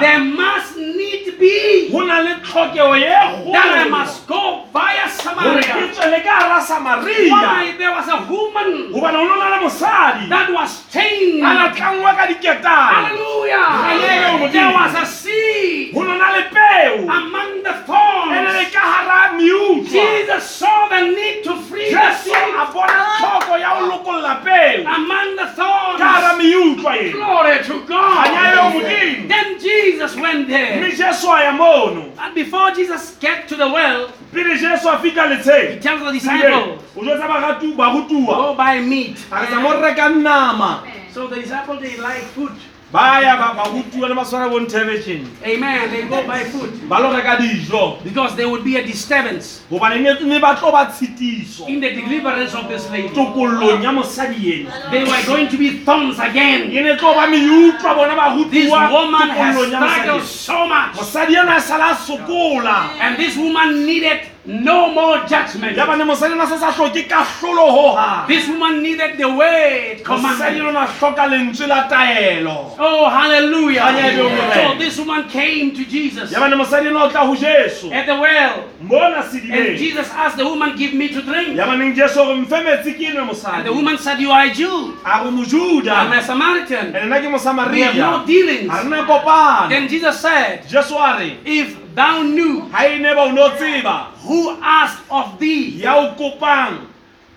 There 0.00 0.20
must 0.20 0.76
need 0.76 1.38
be 1.38 1.88
go 1.90 2.04
na 2.04 2.20
le 2.20 2.40
tlhokego 2.40 2.94
ye 2.98 3.08
that 3.52 3.84
I 3.86 3.88
must 3.88 4.26
go 4.26 4.64
via 4.72 5.04
gore 5.06 5.08
ke 5.08 5.22
Samaria. 5.22 5.92
tswele 5.92 6.22
ka 6.24 6.34
gara 6.40 6.60
samaria 6.62 7.30
Why? 7.30 7.74
There 7.78 7.90
was 7.92 8.05
a 8.08 8.16
woman 8.30 8.92
gobane 8.92 9.16
o 9.16 9.24
no 9.24 9.34
na 9.36 9.56
le 9.56 9.58
mosadi 9.64 10.28
that 10.28 10.50
was 10.52 10.84
chained. 10.92 11.42
a 11.44 11.50
latlangwa 11.54 12.14
ka 12.16 12.26
diketane 12.26 13.16
Hallelujah. 13.46 14.50
There 14.52 14.70
was 14.72 14.94
a 14.94 15.06
seed 15.06 15.94
go 15.94 16.02
no 16.02 16.16
na 16.16 16.30
le 16.36 16.42
peo 16.50 17.08
among 17.08 17.62
the 17.62 17.70
e 17.70 18.28
ne 18.30 18.40
le 18.42 18.64
thorns. 18.64 18.72
ka 18.72 18.82
gara 19.06 19.32
meutlwa 19.36 19.86
Jesus 19.90 20.44
saw 20.50 20.88
the 20.88 21.00
need 21.16 21.44
to 21.44 21.56
free 21.62 21.90
the 21.90 21.98
jesu 22.00 22.30
seed 22.30 22.54
a 22.54 22.66
bona 22.72 23.04
tlhoko 23.18 23.58
ya 23.58 23.70
go 23.80 23.86
lokolola 23.90 24.34
peo 24.44 24.86
among 24.86 25.36
the 25.36 25.46
ka 25.46 25.96
gara 25.98 26.20
thorns. 26.20 26.42
meutlwa 26.42 26.96
e 26.96 27.10
Glory 27.12 27.58
to 27.64 27.74
Kanya 27.86 28.44
yo 28.54 28.62
God. 28.62 28.72
Modimo. 28.74 29.28
Then 29.28 29.58
Jesus 29.60 29.86
Jesus 29.96 30.16
went 30.16 30.48
there, 30.48 30.80
mme 30.80 30.90
jesu 30.96 31.28
a 31.30 31.42
ya 31.44 31.52
mono 31.52 32.12
and 32.18 32.34
before 32.34 32.70
Jesus 32.72 33.16
get 33.20 33.48
to 33.48 33.56
the 33.56 33.66
well, 33.68 34.08
pele 34.36 34.58
jesu 34.58 34.88
a 34.88 34.98
fitlha 34.98 35.22
he 35.28 35.34
letsheng 35.34 35.80
tells 35.80 36.00
the 36.04 36.12
disciples, 36.12 36.80
o 36.96 37.00
jwetsa 37.04 37.26
baratu- 37.28 37.74
barutuwa 37.76 38.34
go 38.36 38.54
buy 38.54 38.80
meat. 38.80 39.16
a 39.32 39.40
re 39.40 39.46
tsa 39.46 39.60
mo 39.60 39.80
reka 39.80 40.08
nama 40.10 40.82
So 41.14 41.26
the 41.28 41.36
disciples, 41.36 41.80
they 41.80 41.96
like 41.96 42.20
food. 42.36 42.52
Ba 42.92 43.20
ba- 43.36 43.54
barutuwa 43.54 44.08
le 44.08 44.14
ba 44.14 44.24
bo 44.48 44.60
nthelevishene 44.60 45.26
Amen. 45.44 45.90
They 45.90 46.02
go 46.08 46.22
by 46.26 46.44
food. 46.44 46.88
ba 46.88 47.00
lo 47.00 47.10
reka 47.12 47.36
dijo 47.36 47.98
Because 48.04 48.36
there 48.36 48.48
would 48.48 48.62
be 48.64 48.76
a 48.76 48.82
disturbance 48.86 49.62
gobane 49.70 50.00
ne- 50.00 50.22
ne 50.24 50.38
ba 50.38 50.54
tlo 50.54 50.70
ba 50.70 50.86
tshitiso 50.86 51.66
in 51.68 51.80
the 51.80 51.90
deliverance 51.90 52.54
of 52.54 52.68
this 52.68 52.88
lady. 52.90 53.08
tokollong 53.08 53.82
ya 53.82 53.90
mosadi 53.92 54.62
ena 54.62 54.70
They 54.90 55.02
were 55.04 55.22
going 55.26 55.48
to 55.48 55.56
be 55.58 55.70
thorns 55.84 56.18
e 56.18 56.22
again. 56.22 56.70
ne 56.70 56.96
tlo 56.96 57.14
ba 57.14 57.26
meutlwa 57.26 57.94
bona 57.94 58.50
This 58.50 58.70
woman 58.70 59.28
has 59.30 59.56
tokollong 59.56 59.72
ya 59.72 59.88
struggled 59.88 60.22
mosadi 60.22 60.26
so 60.26 60.66
much. 60.68 60.94
mosadi 60.96 61.34
ena 61.36 61.56
a 61.56 61.60
sala 61.60 61.90
a 61.90 61.94
sokola 61.96 62.90
And 63.00 63.16
this 63.18 63.36
woman 63.36 63.84
needed 63.84 64.20
no 64.46 64.92
more 64.94 65.18
judgment. 65.26 65.76
ya 65.76 65.86
bane 65.86 66.04
mosadi 66.04 66.32
ena 66.34 66.46
se 66.46 66.58
sa 66.58 66.70
hloke 66.72 67.02
kahlolohoga 67.08 68.26
This 68.28 68.48
woman 68.48 68.82
needed 68.82 69.18
the 69.18 69.28
word 69.28 69.98
mosadi 69.98 70.04
commandment. 70.04 70.58
lona 70.64 70.86
hloka 70.86 71.26
lentswe 71.26 71.66
la 71.66 71.88
taelo 71.88 72.72
Oh, 72.78 73.08
hallelujah. 73.08 73.80
Hallelujah. 73.82 74.54
So 74.54 74.78
this 74.78 74.98
woman 74.98 75.28
came 75.28 75.74
to 75.74 75.84
Jesus 75.84 76.32
ya 76.32 76.40
bane 76.40 76.54
mosadi 76.56 76.86
ena 76.88 77.04
o 77.04 77.08
tla 77.10 77.26
ho 77.26 77.34
jesu 77.34 77.90
at 77.92 78.06
the 78.06 78.14
well. 78.14 78.64
mona 78.80 79.16
And 79.16 79.24
sedibeng 79.24 79.76
Jesus 79.76 80.08
asked 80.10 80.36
the 80.36 80.44
woman, 80.44 80.76
Give 80.76 80.94
me 80.94 81.08
to 81.08 81.22
drink. 81.22 81.56
ya 81.56 81.66
baneng 81.66 81.94
jesu 81.94 82.14
gore 82.14 82.34
mfe 82.36 82.60
metsi 82.64 82.92
ke 82.94 83.10
nwe 83.12 83.18
And 83.20 83.28
mosadi 83.30 83.64
the 83.64 83.72
woman 83.72 83.98
said, 83.98 84.20
You 84.20 84.30
are 84.30 84.44
a 84.46 84.50
Jew. 84.54 84.94
a 85.04 85.08
I'm 85.08 86.12
a 86.12 86.22
Samaritan. 86.22 86.94
ene 86.94 87.06
nna 87.06 87.20
ke 87.20 87.72
We 87.72 87.80
have 87.82 87.96
no 87.96 88.24
dealings. 88.26 88.68
ga 88.70 88.82
rena 88.82 89.02
kopana 89.06 89.68
Then 89.68 89.88
Jesus 89.88 90.20
said, 90.20 90.66
jesu 90.68 90.94
a 90.94 91.18
re 91.18 91.38
If 91.44 91.76
thou 91.96 92.22
knew 92.22 92.60
haineba 92.72 93.26
e 93.26 93.56
tseba 93.56 93.96
who 94.22 94.56
asked 94.62 95.02
of 95.10 95.38
thee 95.40 95.82
ya 95.82 96.14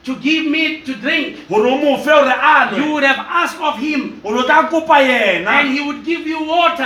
to 0.10 0.15
give 0.15 0.45
me 0.45 0.81
to 0.81 0.95
drink, 0.95 1.38
o 1.52 1.56
mofe 1.57 2.06
gore 2.06 2.80
you 2.80 2.94
would 2.94 3.03
have 3.03 3.19
asked 3.30 3.60
of 3.61 3.77
him, 3.77 4.22
o 4.23 4.41
tla 4.44 4.69
and 5.48 5.69
he 5.69 5.81
would 5.86 6.06
give 6.06 6.26
you 6.26 6.41
water. 6.44 6.84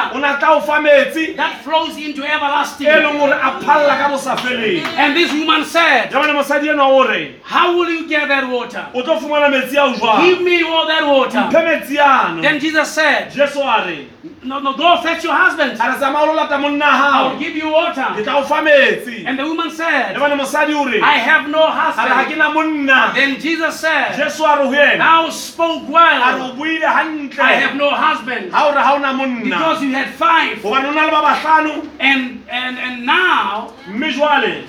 Metsi. 0.84 1.36
That 1.36 1.62
flows 1.64 1.96
into 1.98 2.24
e 2.24 2.28
everlasting. 2.28 2.88
leng 2.88 3.32
a 3.32 3.62
phalla 3.64 3.98
ka 3.98 4.10
bosafeleng 4.12 4.84
And 4.98 5.16
this 5.16 5.32
woman 5.32 5.64
said, 5.66 6.12
ya 6.12 6.34
mosadi 6.34 6.70
ena 6.70 6.84
o 6.84 7.08
re 7.08 7.36
How 7.44 7.78
will 7.78 7.90
you 7.90 8.10
get 8.10 8.28
that 8.28 8.50
water? 8.50 8.88
o 8.94 9.02
tlo 9.04 9.20
fumana 9.20 9.50
metsi 9.50 9.78
ao 9.78 9.94
Give 10.22 10.42
me 10.42 10.64
all 10.64 10.88
that 10.88 11.06
water. 11.06 11.40
mphe 11.40 11.64
metsi 11.64 12.00
ano 12.00 12.42
Then 12.42 12.60
Jesus 12.60 12.92
said, 12.92 13.32
jesu 13.32 13.60
a 13.62 13.86
re 13.86 14.08
No, 14.42 14.60
no, 14.60 14.74
go 14.78 15.02
fetch 15.02 15.26
your 15.26 15.36
husband. 15.36 15.72
a 15.72 15.84
re 15.92 15.96
tsamaya 16.00 16.24
o 16.24 16.26
lo 16.28 16.34
lata 16.34 16.58
monna 16.58 16.86
I'll 16.86 17.38
give 17.38 17.58
you 17.58 17.70
water. 17.70 18.08
And 18.08 19.38
the 19.38 19.44
woman 19.44 19.70
said, 19.70 20.16
bane 20.16 20.38
mosadi 20.40 20.74
o 20.74 20.88
I 21.04 21.18
have 21.18 21.50
no 21.50 21.60
a 21.60 21.92
re 21.92 22.08
ga 22.08 22.24
ke 22.24 22.38
husband. 22.40 23.16
Then 23.16 23.40
Jesus 23.42 23.82
said, 23.82 24.16
jesu 24.16 24.44
a 24.44 24.60
re 24.60 24.66
ho 24.66 24.72
yena 24.72 24.98
Thou 24.98 25.30
spoke 25.30 25.90
well. 25.90 26.24
I 26.24 27.54
have 27.60 27.76
no 27.76 27.90
husband. 27.90 28.52
ga 28.52 28.64
o 28.64 28.70
re 28.70 28.76
ga 28.76 28.94
o 28.96 29.00
na 29.00 29.12
monna 29.12 29.44
Because 29.44 29.84
you 29.84 29.92
had 29.92 30.14
five. 30.14 30.58
gobane 30.60 30.88
o 30.88 30.92
na 30.94 31.04
le 31.04 31.12
ba 31.12 31.22
batlhano 31.28 31.90
And 32.00 32.44
and 32.48 32.80
and 32.80 33.06
now 33.06 33.74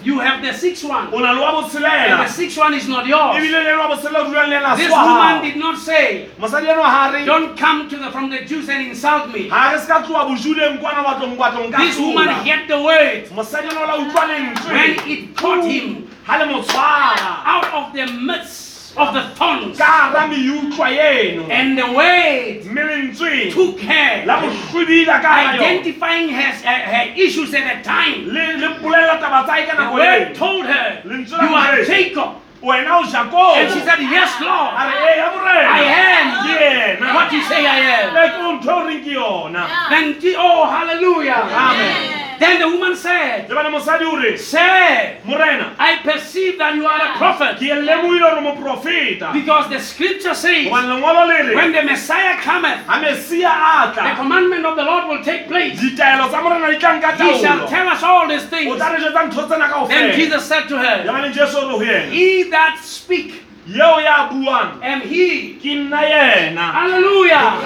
you 0.03 0.19
have 0.19 0.43
the 0.43 0.53
sixth 0.53 0.83
one. 0.83 1.15
And 1.15 1.23
the 1.23 2.27
sixth 2.27 2.59
one 2.59 2.75
is 2.75 2.89
not 2.89 3.07
yours. 3.07 3.37
ebile 3.37 3.63
le 3.63 3.79
wa 3.79 3.95
botshelela 3.95 4.19
o 4.19 4.31
dulang 4.35 4.77
This 4.77 4.91
woman 4.91 5.43
did 5.45 5.57
not 5.63 5.79
say, 5.79 6.29
mosadi 6.41 6.67
eno 6.67 6.83
ga 6.83 7.25
Don't 7.25 7.57
come 7.57 7.89
to 7.89 7.97
the 7.97 8.11
from 8.11 8.31
the 8.31 8.41
Jews 8.45 8.69
and 8.69 8.89
insult 8.89 9.33
me. 9.33 9.44
Ga 9.49 9.73
re 9.73 9.79
se 9.79 9.87
ka 9.87 10.03
tloa 10.03 10.25
bojudeng 10.29 10.79
kwana 10.79 11.03
batlong 11.05 11.37
batlong 11.37 11.71
ka 11.73 11.79
This 11.79 11.99
woman 11.99 12.29
heard 12.29 12.69
the 12.69 12.81
word 12.83 13.29
mosadi 13.31 13.69
eno 13.71 13.83
o 13.83 13.87
la 13.87 13.97
utlwa 13.99 14.29
when 14.73 15.09
it 15.11 15.37
caught 15.37 15.65
him 15.65 16.09
ga 16.27 16.37
le 16.39 16.47
mo 16.47 16.65
out 16.69 17.67
of 17.73 17.93
the 17.93 18.07
midst 18.07 18.97
of 18.97 19.13
the 19.15 19.23
thorns. 19.35 19.77
ka 19.79 20.11
gara 20.13 20.29
meutlwa 20.29 20.89
eno 20.91 21.47
And 21.51 21.79
the 21.79 21.87
word 21.93 22.63
took 23.51 23.81
her, 23.81 24.25
la 24.27 24.41
bohlwedila 24.41 25.21
ka 25.23 25.29
hara 25.29 25.59
yona. 25.59 25.63
identifying 25.63 26.29
her, 26.29 26.53
eh, 26.65 26.79
her, 26.79 26.95
her 26.95 27.07
issues 27.17 27.55
at 27.55 27.65
the 27.79 27.85
time. 27.85 28.27
le 28.29 28.57
le 28.59 28.69
polelela 28.81 29.19
taba 29.21 29.45
tsa 29.45 29.53
hae 29.53 29.67
ka 29.67 29.75
The 29.77 29.95
word 29.95 30.35
told 30.35 30.67
her, 30.67 31.03
You 31.05 31.55
are. 31.55 31.85
Jacob. 31.85 32.41
wena 32.65 32.99
o 32.99 33.03
jakobo 33.05 33.57
And 33.57 33.73
she 33.73 33.81
said, 33.81 33.99
Yes, 34.01 34.41
Lord. 34.41 34.73
re 34.73 34.95
ee 34.95 35.13
eh, 35.13 35.17
ya 35.19 35.29
morena 35.37 35.69
I 35.69 35.83
am. 35.85 36.27
ke 36.47 36.55
yena 36.65 37.15
What 37.15 37.33
you 37.33 37.43
say 37.43 37.67
I 37.67 37.79
am. 38.01 38.17
e 38.91 38.99
ke 39.04 39.04
ntho 39.15 39.21
o 39.23 39.49
reng 39.91 40.15
ke 40.15 40.25
yona 40.25 40.25
Then, 40.25 40.35
oh, 40.39 40.65
hallelujah. 40.67 41.33
Amen. 41.35 42.39
Then 42.41 42.59
the 42.61 42.69
woman 42.69 42.97
said, 42.97 43.49
le 43.49 43.55
bane 43.55 43.71
mosadi 43.73 44.05
Sir, 44.39 45.19
morena. 45.25 45.75
I 45.79 45.99
perceive 46.03 46.59
that 46.59 46.75
you 46.75 46.85
are 46.87 47.01
a 47.01 47.17
prophet. 47.17 47.57
ke 47.59 47.71
lemoile 47.71 48.19
gore 48.21 48.43
moprofeta 48.43 49.33
Because 49.33 49.69
the 49.71 49.79
scripture 49.79 50.35
says, 50.35 50.67
gobane 50.67 50.89
lengwalo 50.91 51.27
le 51.29 51.55
when 51.55 51.73
the 51.73 51.83
Messiah 51.83 52.37
cometh, 52.41 52.87
ga 52.87 52.99
mesia 53.01 53.49
a 53.49 53.95
the 53.95 54.15
commandment 54.17 54.67
of 54.67 54.77
the 54.77 54.83
Lord 54.83 55.09
will 55.09 55.23
take 55.25 55.47
place. 55.47 55.79
ditaelo 55.79 56.29
tsa 56.29 56.43
morena 56.43 56.67
di 56.71 56.79
tlang 56.79 57.01
ka 57.01 57.13
He 57.17 57.39
shall 57.41 57.69
tell 57.69 57.89
us 57.89 58.03
all 58.03 58.27
these 58.29 58.45
things. 58.47 58.75
tla 58.77 58.91
re 58.93 58.99
jetsa 58.99 59.31
ntho 59.31 59.47
tsena 59.49 59.69
kao 59.71 59.87
Then 59.87 60.15
Jesus 60.19 60.45
said 60.45 60.67
to 60.69 60.77
her, 60.79 61.05
bane 61.07 61.33
jesu 61.33 61.57
o 61.59 61.69
re 61.69 61.73
ho 61.79 61.79
yena. 61.81 62.11
He 62.11 62.51
that 62.51 62.81
speak 62.83 63.44
buang. 63.67 65.03
He. 65.03 65.59
Hallelujah. 66.55 67.61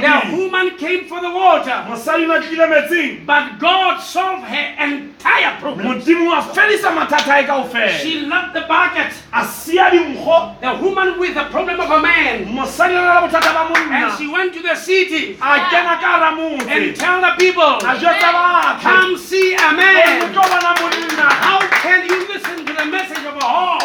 The 0.00 0.36
woman 0.36 0.76
came 0.76 1.04
for 1.06 1.20
the 1.20 1.30
water, 1.30 1.84
mosadi 1.88 2.24
o 2.24 2.26
ne 2.26 2.34
a 2.36 2.40
tlile 2.40 2.68
metsing 2.68 3.26
but 3.26 3.58
God 3.58 4.00
solved 4.00 4.44
her 4.44 4.74
entire 4.84 5.58
problem. 5.60 5.86
modimo 5.86 6.32
a 6.36 6.42
fedisa 6.42 6.90
mathata 6.92 7.40
a 7.40 7.46
kao 7.46 7.64
fela 7.68 7.88
She 7.98 8.20
left 8.26 8.54
the 8.54 8.60
bucket. 8.62 9.12
a 9.32 9.44
sia 9.46 9.90
dinkgo. 9.90 10.60
The 10.60 10.74
woman 10.82 11.18
with 11.18 11.34
the 11.34 11.44
problem 11.44 11.80
of 11.80 11.90
a 11.90 12.00
man. 12.00 12.44
mosadi 12.46 12.92
a 12.92 13.00
na 13.00 13.20
le 13.20 13.28
bothata 13.28 13.52
ba 13.52 13.68
And 13.90 14.18
she 14.18 14.28
went 14.28 14.52
to 14.54 14.62
the 14.62 14.74
city. 14.76 15.34
A 15.40 15.58
kena 15.70 15.98
ka 16.00 16.18
gara 16.18 16.38
and 16.68 16.96
tell 16.96 17.20
the 17.20 17.32
people, 17.38 17.62
a 17.62 17.96
jwetsa 17.96 18.30
batho. 18.32 18.80
Come 18.82 19.16
see 19.16 19.54
a 19.54 19.72
man. 19.72 20.32
tlo 20.32 20.42
bona 20.42 20.74
monna. 20.80 21.28
How 21.44 21.60
can 21.82 22.06
you 22.06 22.28
listen 22.28 22.66
to 22.66 22.72
the 22.72 22.84
message 22.84 23.24
of 23.24 23.36
a 23.36 23.40
whore 23.40 23.78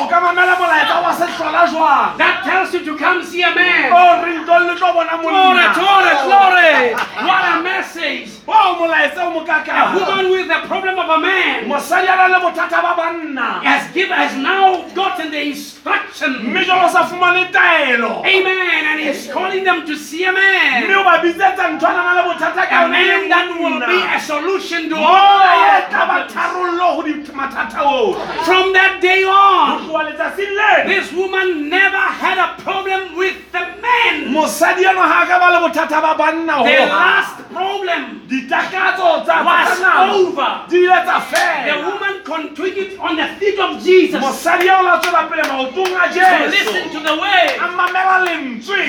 ka 1.53 1.65
mamela 1.65 1.69
molaetsa 1.69 1.69
wa 1.69 1.69
sehlola 1.69 1.71
jwang 1.71 2.17
that 2.17 2.43
tells 2.43 2.73
you 2.73 2.81
to 2.85 2.97
come 2.97 3.23
see 3.23 3.41
a 3.43 3.53
man? 3.55 3.91
o 3.93 4.25
re 4.25 4.31
ntlo 4.41 4.59
le 4.67 4.75
tlo 4.75 4.93
bona 4.93 5.17
Glory, 5.21 5.65
glory, 5.77 6.13
glory. 6.25 6.93
What 7.27 7.43
a 7.53 7.61
message. 7.61 8.29
o 8.47 8.75
molaetsa 8.79 9.21
o 9.23 9.39
A 9.39 9.95
woman 9.95 10.31
with 10.31 10.47
the 10.47 10.59
problem 10.67 10.99
of 10.99 11.09
a 11.09 11.19
man 11.19 11.65
mosadi 11.69 12.07
a 12.09 12.15
na 12.15 12.27
le 12.27 12.39
bothata 12.41 12.81
ba 12.81 12.93
banna 12.97 13.63
has 13.63 13.91
given 13.93 14.17
has 14.17 14.35
now 14.37 14.81
gotten 14.95 15.31
the 15.31 15.41
instruction. 15.53 16.31
mme 16.51 16.63
jalo 16.65 16.85
o 16.85 16.89
sa 16.91 17.03
fumane 17.05 17.51
taelo 17.51 18.23
Amen. 18.25 18.85
And 18.85 18.99
he's 18.99 19.31
calling 19.31 19.63
them 19.63 19.85
to 19.85 19.95
see 19.95 20.23
a 20.25 20.31
man. 20.31 20.91
o 20.91 21.03
ba 21.03 21.19
bitsetsa 21.23 21.77
ntho 21.77 21.85
a 21.87 21.93
na 21.93 22.01
na 22.03 22.13
le 22.19 22.23
bothata 22.33 22.65
ka 22.67 22.75
A 22.75 22.81
yone 22.83 22.91
man 22.91 23.29
that 23.29 23.47
will 23.59 23.79
be 23.79 23.99
a 24.15 24.19
solution 24.19 24.89
to 24.89 24.95
all 24.95 25.41
our 25.41 25.81
tla 25.89 26.03
ba 26.05 26.27
problems. 26.27 26.33
tharollo 26.33 26.87
ho 26.95 27.01
di- 27.03 27.31
mathata 27.33 27.79
oo 27.83 28.13
From 28.43 28.73
that 28.73 28.99
day 29.01 29.23
on, 29.23 29.87
tloha 29.87 30.03
letsatsing 30.09 30.51
lena 30.51 30.85
this 30.87 31.11
woman 31.13 31.42
never 31.69 31.97
had 31.97 32.37
a 32.37 32.61
problem 32.61 33.15
with 33.17 33.37
the 33.51 33.59
man. 33.81 34.33
mosadi 34.33 34.85
eno 34.85 35.01
ga 35.01 35.23
a 35.23 35.25
ka 35.27 35.39
ba 35.39 35.47
le 35.53 35.59
bothata 35.67 36.01
ba 36.01 36.15
banna 36.17 36.63
The 36.63 36.85
last 36.87 37.37
problem 37.51 38.21
was 38.29 39.81
over. 40.13 40.51
di 40.69 40.77
ile 40.85 40.99
tsa 41.05 41.19
The 41.65 41.75
woman 41.85 42.15
continued 42.23 42.97
on 42.99 43.15
the 43.15 43.27
feet 43.39 43.59
of 43.59 43.83
Jesus 43.83 44.19
to 44.19 44.25
mosadi 44.25 44.69
ao 44.69 44.83
la 44.83 44.99
tswela 44.99 45.29
pele 45.29 45.43
maotong 45.43 45.93
a 45.93 46.49
listen 46.49 46.89
to 46.89 46.99
the 46.99 47.15
word. 47.15 47.51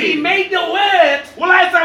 He 0.00 0.16
made 0.16 0.50
the 0.50 0.64
word 0.72 1.20
o 1.38 1.44
laetsa 1.46 1.80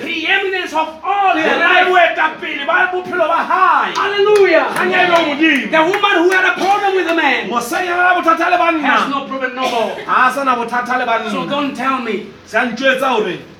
preeminence 0.00 0.72
of 0.72 0.88
all 1.04 1.36
her 1.36 1.56
life. 1.58 2.66
ba 2.66 2.90
bophelo 2.92 3.26
ba 3.28 3.40
hae 3.50 3.94
Hallelujah. 3.96 4.66
The 5.70 5.82
woman 5.82 6.14
who 6.22 6.30
had 6.30 6.44
a 6.44 6.54
problem 6.54 6.94
with 6.96 7.06
the 7.06 7.14
man 7.14 7.48
mosadi 7.48 7.88
a 7.88 7.96
na 7.96 8.14
le 8.14 8.22
bothata 8.22 8.46
has 8.82 9.08
no 9.10 9.26
problem 9.26 9.54
no 9.54 9.62
more. 9.70 9.92
Ga 10.08 10.26
a 10.28 10.32
sa 10.32 10.44
na 10.44 10.56
bothata 10.56 10.96
le 10.98 11.30
So 11.30 11.46
don't 11.46 11.74
tell 11.76 12.00
me 12.00 12.26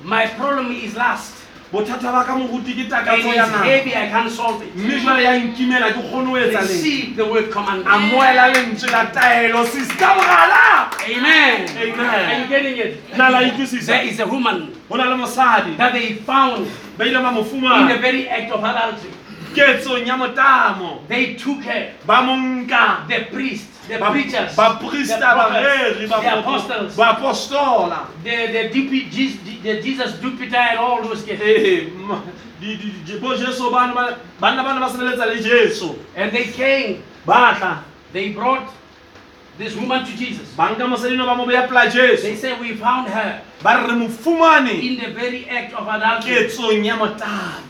my 0.03 0.25
problem 0.27 0.71
is 0.71 0.95
last. 0.95 1.35
bothata 1.71 2.09
ba 2.11 2.23
ka 2.25 2.33
moruti 2.35 2.73
ke 2.73 2.89
takatso 2.89 3.29
ya 3.29 3.45
heavy, 3.45 3.93
I 3.95 4.09
can't 4.09 4.31
solve 4.31 4.61
it. 4.63 4.73
mme 4.75 4.99
jale 5.05 5.21
ya 5.23 5.37
nkimela 5.37 5.93
ke 5.93 6.01
kgone 6.01 6.25
ho 6.25 6.35
etsa 6.37 6.61
leng 6.65 6.69
Receive 6.69 7.15
the 7.15 7.25
word 7.25 7.45
a 7.45 7.51
commandment. 7.53 8.11
moela 8.11 8.47
lentswe 8.53 8.89
la 8.91 9.05
taelo 9.13 9.65
sister 9.65 10.07
mogala 10.17 10.89
Amen. 11.05 11.69
Amen. 11.77 12.29
Are 12.29 12.39
you 12.41 12.47
getting 12.49 12.77
it? 12.77 13.17
na 13.17 13.29
la 13.29 13.39
There 13.39 13.51
itlwisisa 13.53 14.03
is 14.03 14.19
a 14.19 14.25
woman 14.25 14.73
go 14.89 14.95
na 14.97 15.09
le 15.13 15.15
mosadi 15.21 15.77
that 15.77 15.93
they 15.93 16.13
found 16.25 16.65
ba 16.97 17.05
ile 17.05 17.21
ba 17.21 17.31
mo 17.31 17.41
in 17.41 17.45
the 17.45 17.49
fumana 17.53 18.01
very 18.01 18.27
act 18.27 18.51
of 18.51 18.63
adultery. 18.63 19.13
ketsong 19.53 20.07
ya 20.07 20.17
motamo 20.17 21.07
They 21.07 21.35
took 21.35 21.61
her, 21.69 21.93
ba 22.05 22.23
mo 22.25 22.33
nka 22.33 23.07
the 23.07 23.25
priest, 23.31 23.65
the 23.69 23.69
Ba- 23.69 23.69
preachers, 23.69 23.78
baprista 23.97 24.47
the 24.49 24.53
prophets, 24.55 25.11
bareri 25.11 26.07
the 26.07 26.39
apostles, 26.39 26.95
baapostola 26.95 28.07
the, 28.23 28.69
the, 28.69 29.09
Jesus, 29.09 29.39
the 29.63 29.81
Jesus 29.81 30.19
Jupiter 30.19 30.57
and 30.57 30.79
all 30.79 31.01
those 31.03 31.23
guys. 31.23 31.39
Eh, 31.41 31.89
ma- 31.95 32.21
di- 32.59 32.75
di- 32.77 33.03
di- 33.05 33.19
bo 33.19 33.35
jesu 33.35 33.71
bana 33.71 33.93
ba- 33.93 34.19
banna 34.39 34.63
bana 34.63 34.79
ba 34.79 34.89
sebeletsa 34.89 35.25
le 35.25 35.41
jesu. 35.41 35.95
And 36.15 36.31
they 36.31 36.45
came, 36.51 37.03
batla. 37.25 37.83
They 38.11 38.33
brought 38.33 38.69
this 39.57 39.75
woman 39.75 40.05
to 40.05 40.11
Jesus. 40.17 40.47
banka 40.55 40.83
mosadino 40.87 41.25
ba 41.25 41.35
mo 41.35 41.45
beya 41.45 41.67
pela 41.67 41.89
They 41.89 42.15
jesu 42.15 42.35
said, 42.35 42.59
We 42.59 42.75
found 42.75 43.09
her. 43.09 43.41
Ba 43.61 43.87
re 43.87 43.93
re 43.93 44.87
in 44.87 44.99
the 44.99 45.11
very 45.13 45.47
act 45.49 45.73
of 45.73 45.87
adultery. 45.87 46.47
ketsong 46.47 46.85
ya 46.85 46.97
motamo. 46.97 47.63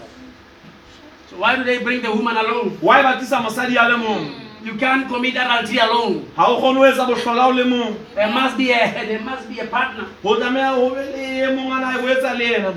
So 1.30 1.38
why 1.38 1.56
do 1.56 1.64
they 1.64 1.80
bring 1.84 2.02
the 2.02 2.12
woman 2.12 2.38
alone? 2.38 2.78
wa 2.82 3.00
e 3.00 3.04
batisa 3.04 3.42
mosadi 3.42 3.78
a 3.78 3.90
le 3.90 3.98
mong 3.98 4.26
hmm. 4.26 4.49
You 4.64 4.76
can't 4.76 5.08
commit 5.08 5.36
adultery 5.36 5.78
alone. 5.80 6.26
ga 6.36 6.46
o 6.48 6.60
kgone 6.60 6.78
ho 6.78 6.84
etsa 6.92 7.06
bohlola 7.08 7.48
o 7.48 7.52
le 7.52 7.64
mong 7.66 7.96
There 8.16 8.32
must 8.34 8.58
be 8.58 8.72
a 8.72 8.92
there 8.94 9.20
must 9.22 9.48
be 9.50 9.60
a 9.60 9.66
partner. 9.68 10.06
go 10.24 10.36
tlameya 10.36 10.76
go 10.76 10.90
be 10.96 11.46
le 11.46 11.56
mong 11.56 11.72
a 11.72 11.80
na 11.80 11.98
etsa 12.14 12.38
le 12.38 12.46
ena 12.58 12.74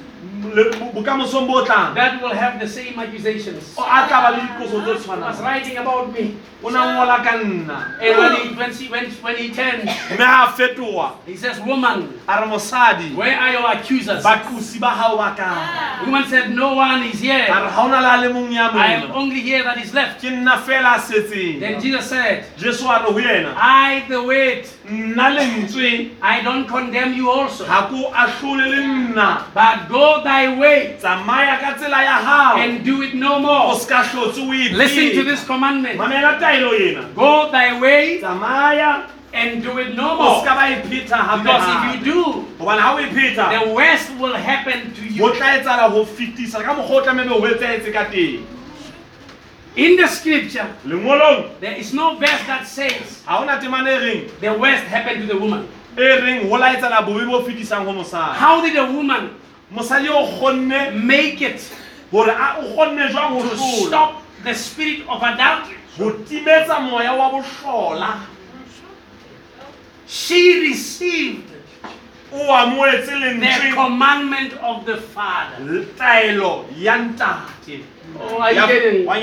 le- 0.54 0.72
bo- 0.78 0.92
bokamosong 1.02 1.48
bo 1.48 1.64
tlang 1.66 1.96
that 1.96 2.22
will 2.22 2.34
have 2.34 2.60
the 2.60 2.68
same 2.68 2.98
accusations. 3.00 3.74
o 3.78 3.84
a 3.84 4.08
tla 4.08 4.22
ba 4.22 4.30
le 4.32 4.42
dikoso 4.42 4.82
tse 4.84 5.06
He 5.06 5.20
was 5.22 5.42
writing 5.42 5.78
about 5.78 6.12
me. 6.14 6.38
o 6.64 6.70
na 6.70 6.82
ngola 6.96 7.24
ka 7.24 7.38
nna 7.38 8.00
And 8.02 8.18
when 8.18 8.36
he, 8.36 8.56
when, 8.56 8.74
she, 8.74 8.88
when, 8.90 9.06
when 9.22 9.36
he 9.38 9.50
turned, 9.52 9.84
mme 9.84 10.18
ga 10.18 10.46
a 10.46 10.52
fetoga 10.54 11.12
he 11.26 11.36
says, 11.38 11.60
Woman, 11.62 12.20
a 12.28 12.42
re 12.42 12.48
mosadi 12.48 13.16
where 13.16 13.38
are 13.38 13.52
your 13.52 13.72
accusers? 13.72 14.24
batlosi 14.24 14.80
ba 14.80 14.92
gago 14.96 15.18
ba 15.18 15.36
kae 15.38 15.46
ah. 15.46 16.00
The 16.04 16.12
woman 16.12 16.30
said, 16.30 16.50
No 16.52 16.76
one 16.76 17.04
is 17.04 17.20
here. 17.20 17.40
re 17.40 17.48
ga 17.48 17.82
o 17.82 17.88
na 17.88 18.00
le 18.00 18.10
a 18.14 18.18
le 18.28 18.34
mong 18.34 18.52
ya 18.54 18.70
I 18.74 18.94
am 18.94 19.12
only 19.12 19.42
here 19.42 19.64
that 19.64 19.78
is 19.78 19.94
left. 19.94 20.22
ke 20.22 20.30
nna 20.32 20.58
fela 20.62 20.98
a 20.98 21.60
Then 21.60 21.82
Jesus 21.82 22.10
said, 22.10 22.46
jesu 22.58 22.86
a 22.88 23.00
re 23.04 23.06
go 23.10 23.14
yena. 23.20 23.54
I, 23.56 24.06
the 24.10 24.22
wait, 24.24 24.66
nna 24.90 25.30
lentswe 25.30 26.10
I 26.22 26.42
don't 26.42 26.68
condemn 26.68 27.14
you 27.14 27.30
also. 27.32 27.66
ga 27.66 27.88
ko 27.90 28.12
ahlole 28.14 28.66
le 28.70 28.82
nna 28.84 29.44
But 29.54 29.90
go 29.90 30.22
thy 30.24 30.54
way 30.60 30.96
tsamaya 31.00 31.60
ka 31.60 31.74
tsela 31.78 32.04
ya 32.04 32.18
gago 32.22 32.60
and 32.60 32.84
do 32.86 33.02
it 33.02 33.14
no 33.16 33.36
o 33.36 33.40
more. 33.40 33.76
se 33.80 33.88
ka 33.90 34.04
hlotse 34.04 34.40
o 34.40 34.54
e 34.54 34.70
Listen 34.74 35.12
to 35.16 35.24
this 35.24 35.44
commandment. 35.46 35.98
mamela 35.98 36.40
taelo 36.40 36.74
ena 36.74 37.02
Go 37.16 37.50
thy 37.52 37.80
way 37.80 38.20
tsamaya 38.22 39.08
and 39.34 39.64
do 39.64 39.78
it 39.80 39.96
no 39.96 40.12
o 40.12 40.16
more. 40.16 40.46
ka 40.46 40.56
ba 40.56 40.70
e 40.72 40.76
pheta 40.88 41.18
Because 41.44 41.66
if 41.68 41.82
you 42.06 42.14
do, 42.14 42.46
gobane 42.60 42.80
ga 42.82 42.94
o 42.96 43.00
e 43.00 43.08
pheta 43.10 43.46
the 43.60 43.74
worst 43.74 44.12
will 44.20 44.36
happen 44.36 44.94
to 44.94 45.02
go 45.18 45.28
you. 45.28 45.34
tla 45.34 45.58
etsala 45.60 45.90
go 45.92 46.06
fetisa 46.06 46.64
ka 46.64 46.74
mokgwa 46.74 46.98
o 46.98 47.02
tlamebe 47.02 47.32
o 47.32 47.42
etsaetse 47.48 47.92
ka 47.92 48.06
teng 48.06 48.46
In 49.76 49.98
the 49.98 50.08
scripture, 50.08 50.74
there 51.60 51.76
is 51.76 51.94
no 51.94 52.16
verse 52.16 52.42
that 52.48 52.66
says 52.66 53.22
ga 53.28 53.42
ona 53.42 53.60
temane 53.60 53.92
reng 54.00 54.40
the 54.40 54.54
worst 54.54 54.84
happened 54.88 55.22
to 55.22 55.28
the 55.28 55.38
woman. 55.38 55.68
reng 55.98 56.48
go 56.48 56.56
laetsala 56.56 57.04
bobe 57.06 57.28
bo 57.28 57.44
fetisang 57.44 57.84
go 57.84 57.92
mosadi 57.92 58.36
How 58.40 58.62
did 58.62 58.74
the 58.76 58.86
woman 58.86 59.36
mosadi 59.74 60.08
o 60.08 60.24
kgonne 60.40 60.96
make 61.04 61.42
it 61.42 61.60
gore 62.10 62.30
a 62.32 62.56
o 62.60 62.72
kgonne 62.72 63.12
jwang 63.12 63.36
go 63.36 63.50
to 63.50 63.58
stop 63.58 64.24
the 64.46 64.54
spirit 64.56 65.04
of 65.10 65.22
adultery? 65.22 65.76
go 65.98 66.12
timetsa 66.24 66.80
moya 66.80 67.12
wa 67.14 67.32
bohlola 67.32 68.22
She 70.08 70.70
received 70.70 71.52
the 72.32 73.72
commandment 73.74 74.54
of 74.54 74.86
the 74.86 74.98
Father. 74.98 75.58
Oh, 78.22 78.40
le 78.40 78.40
taelo 78.40 78.40
ya 78.40 78.40
ntate 78.40 78.40
Oh, 78.40 78.42
are 78.42 78.52
you 78.52 78.60
Ya- 78.60 78.68
getting 78.68 79.06
wa 79.06 79.16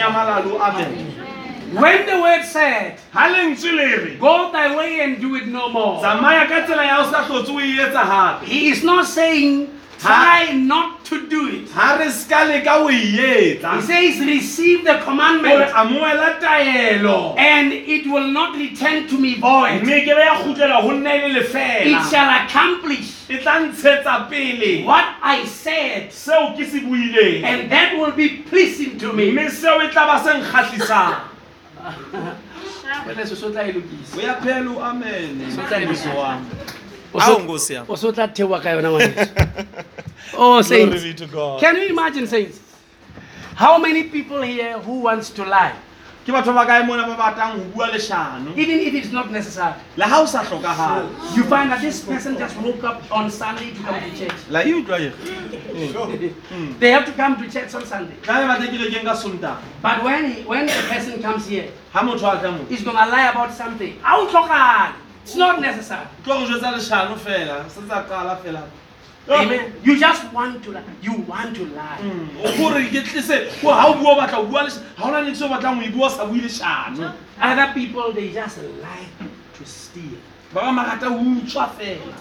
amen 0.60 1.08
When 1.72 2.04
the 2.06 2.20
word 2.20 2.44
said, 2.44 2.98
ga 3.14 3.28
lentswe 3.32 3.72
le 3.72 4.04
re 4.04 4.16
Go 4.20 4.52
thy 4.52 4.76
way 4.76 5.00
and 5.00 5.20
do 5.20 5.34
it 5.36 5.46
no 5.46 5.68
more, 5.70 6.00
tsamaya 6.02 6.46
ka 6.46 6.66
tsela 6.66 6.84
ya 6.84 7.00
o 7.00 7.10
sa 7.10 7.24
hlotse 7.24 7.48
o 7.48 7.58
etsa 7.58 8.04
gape 8.04 8.44
he 8.44 8.68
is 8.68 8.84
not 8.84 9.06
saying, 9.06 9.68
Try 10.02 10.52
not 10.52 11.04
to 11.04 11.28
do 11.28 11.48
it. 11.48 11.72
ga 11.74 11.96
re 11.98 12.10
ska 12.10 12.44
leka 12.50 12.82
o 12.82 12.90
e 12.90 13.54
He 13.54 13.80
says, 13.82 14.18
Receive 14.18 14.84
the 14.84 14.94
gore 14.94 15.04
commandment, 15.04 15.70
amoela 15.70 16.40
taelo 16.40 17.38
and 17.38 17.72
it 17.72 18.06
will 18.06 18.26
not 18.26 18.56
return 18.56 19.06
to 19.08 19.16
me 19.18 19.34
void. 19.38 19.82
mme 19.82 20.00
ke 20.02 20.12
be 20.16 20.24
ya 20.26 20.34
kgutlela 20.42 20.82
go 20.82 20.90
nna 20.90 21.32
le 21.32 21.40
It 21.40 22.10
shall 22.10 22.30
accomplish 22.44 23.30
e 23.30 23.38
tla 23.38 23.60
ntshetsa 23.60 24.28
pele 24.28 24.84
what 24.84 25.06
I 25.22 25.44
said, 25.46 26.10
seo 26.10 26.56
ke 26.56 26.66
se 26.66 26.80
buileng 26.80 27.44
and 27.44 27.70
that 27.70 27.96
will 27.96 28.12
be 28.12 28.42
pleasing 28.50 28.98
to 28.98 29.12
me. 29.12 29.30
mme 29.30 29.48
seo 29.50 29.80
e 29.82 29.88
tla 29.90 30.06
ba 30.06 30.18
se 30.18 30.34
nkgatlhisang 30.40 31.32
o 34.16 34.20
ya 34.26 34.34
phelo 34.34 34.82
amen 34.84 35.42
Mfundisi 35.46 36.08
wami. 36.08 36.46
Awu, 37.14 37.38
Nkosi 37.40 37.74
yami. 37.74 37.86
o 37.88 37.96
so 37.96 38.12
tla 38.12 38.28
theoha 38.28 38.60
ka 38.62 38.70
yona 38.70 38.90
ngwaneso. 38.90 39.30
oh 40.34 40.62
Glory 40.62 40.62
saints. 40.64 41.02
be 41.02 41.14
to 41.14 41.26
God. 41.26 41.60
can 41.60 41.76
you 41.76 41.88
imagine 41.88 42.26
saints 42.26 42.58
how 43.54 43.78
many 43.78 44.04
people 44.04 44.40
here 44.42 44.78
who 44.80 45.00
wants 45.00 45.30
to 45.30 45.44
lie? 45.44 45.76
Ke 46.22 46.30
batho 46.30 46.54
ba 46.54 46.62
kae 46.64 46.86
mona 46.86 47.02
ba 47.02 47.16
batlang 47.18 47.58
go 47.58 47.64
bua 47.74 47.86
leshano? 47.90 48.56
Even 48.56 48.78
if 48.78 48.94
it's 48.94 49.10
not 49.10 49.30
necessary. 49.30 49.74
Le 49.96 50.06
ga 50.06 50.20
o 50.22 50.26
sa 50.26 50.44
tlhokagale 50.44 51.36
you 51.36 51.42
find 51.50 51.70
that 51.72 51.80
this 51.82 52.04
person 52.04 52.38
just 52.38 52.56
woke 52.62 52.82
up 52.84 53.02
on 53.10 53.28
sunday 53.28 53.70
to 53.74 53.82
come 53.82 53.98
to 53.98 54.10
church. 54.16 54.38
La 54.48 54.60
e 54.62 54.70
utlwa 54.72 55.00
e 55.02 55.10
mm. 55.10 56.78
they 56.78 56.92
have 56.92 57.04
to 57.04 57.12
come 57.12 57.36
to 57.42 57.50
church 57.50 57.74
on 57.74 57.84
sunday. 57.84 58.14
Tlabe 58.22 58.46
batla 58.46 58.70
ke 58.70 58.78
rekeng 58.84 59.04
ka 59.04 59.16
sontaga 59.18 59.58
but 59.82 60.02
when 60.04 60.30
he, 60.30 60.42
when 60.44 60.66
the 60.66 60.82
person 60.88 61.20
comes 61.20 61.46
here 61.46 61.66
ga 61.92 62.06
motho 62.06 62.30
a 62.30 62.38
tla 62.38 62.52
mo 62.52 62.64
he's 62.70 62.84
gonna 62.84 63.06
lie 63.10 63.26
about 63.28 63.52
something. 63.52 63.98
Au 64.04 64.26
tlhokagale. 64.30 64.94
it's 65.24 65.34
not 65.34 65.60
necessary. 65.60 66.06
Tlo 66.22 66.38
go 66.38 66.46
jwetsa 66.46 66.70
leshano 66.78 67.18
fela 67.18 67.68
se 67.68 67.82
tsa 67.82 68.06
qala 68.06 68.38
fela 68.46 68.62
amen. 69.28 69.72
You 69.82 69.98
just 69.98 70.32
want 70.32 70.64
to 70.64 70.72
lie. 70.72 70.82
You 71.00 71.12
want 71.22 71.56
to 71.56 71.66
lie. 71.66 71.98
Mm. 72.00 72.28
O 72.42 72.56
gore 72.56 72.82
ke 72.90 73.02
tlise 73.06 73.50
ko 73.60 73.68
ga 73.70 73.86
o 73.86 73.94
bua 73.94 74.12
o 74.12 74.20
batla 74.20 74.38
o 74.38 74.46
bua 74.46 74.66
ga 74.68 75.04
ona 75.06 75.20
le 75.20 75.34
se 75.34 75.44
o 75.44 75.48
batlang 75.48 75.78
o 75.78 75.82
e 75.82 75.90
bua 75.90 76.06
o 76.06 76.08
sa 76.08 76.26
bue 76.26 76.40
leshano 76.40 77.14
other 77.40 77.72
people 77.72 78.12
they 78.12 78.32
just 78.32 78.58
lie 78.82 79.06
to 79.54 79.64
steal. 79.64 80.18
Ba 80.52 80.60
ba 80.60 80.72
magata 80.72 81.06
o 81.06 81.22
utswa 81.22 81.70
fela. 81.78 82.14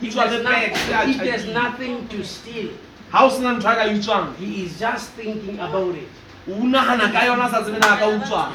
If 0.00 0.14
Utswa 0.14 0.30
there's, 0.30 0.44
le 0.44 0.50
tax, 0.50 0.88
not, 0.88 1.06
ya 1.06 1.10
if 1.10 1.18
there's 1.18 1.46
nothing 1.46 2.06
to 2.08 2.24
steal, 2.24 2.70
ga 3.10 3.24
o 3.24 3.28
sena 3.28 3.58
ntho 3.58 3.66
a 3.66 3.74
ka 3.74 3.84
utswang? 3.90 4.36
he 4.36 4.64
is 4.64 4.78
just 4.78 5.10
thinking 5.18 5.58
about 5.58 5.94
it. 5.94 6.08
o 6.46 6.62
nagana 6.62 7.10
ka 7.10 7.26
yona 7.26 7.46
a 7.46 7.50
sa 7.50 7.62
tsebe 7.62 7.80
na 7.80 7.94
a 7.94 7.98
ka 7.98 8.06
utswang. 8.06 8.54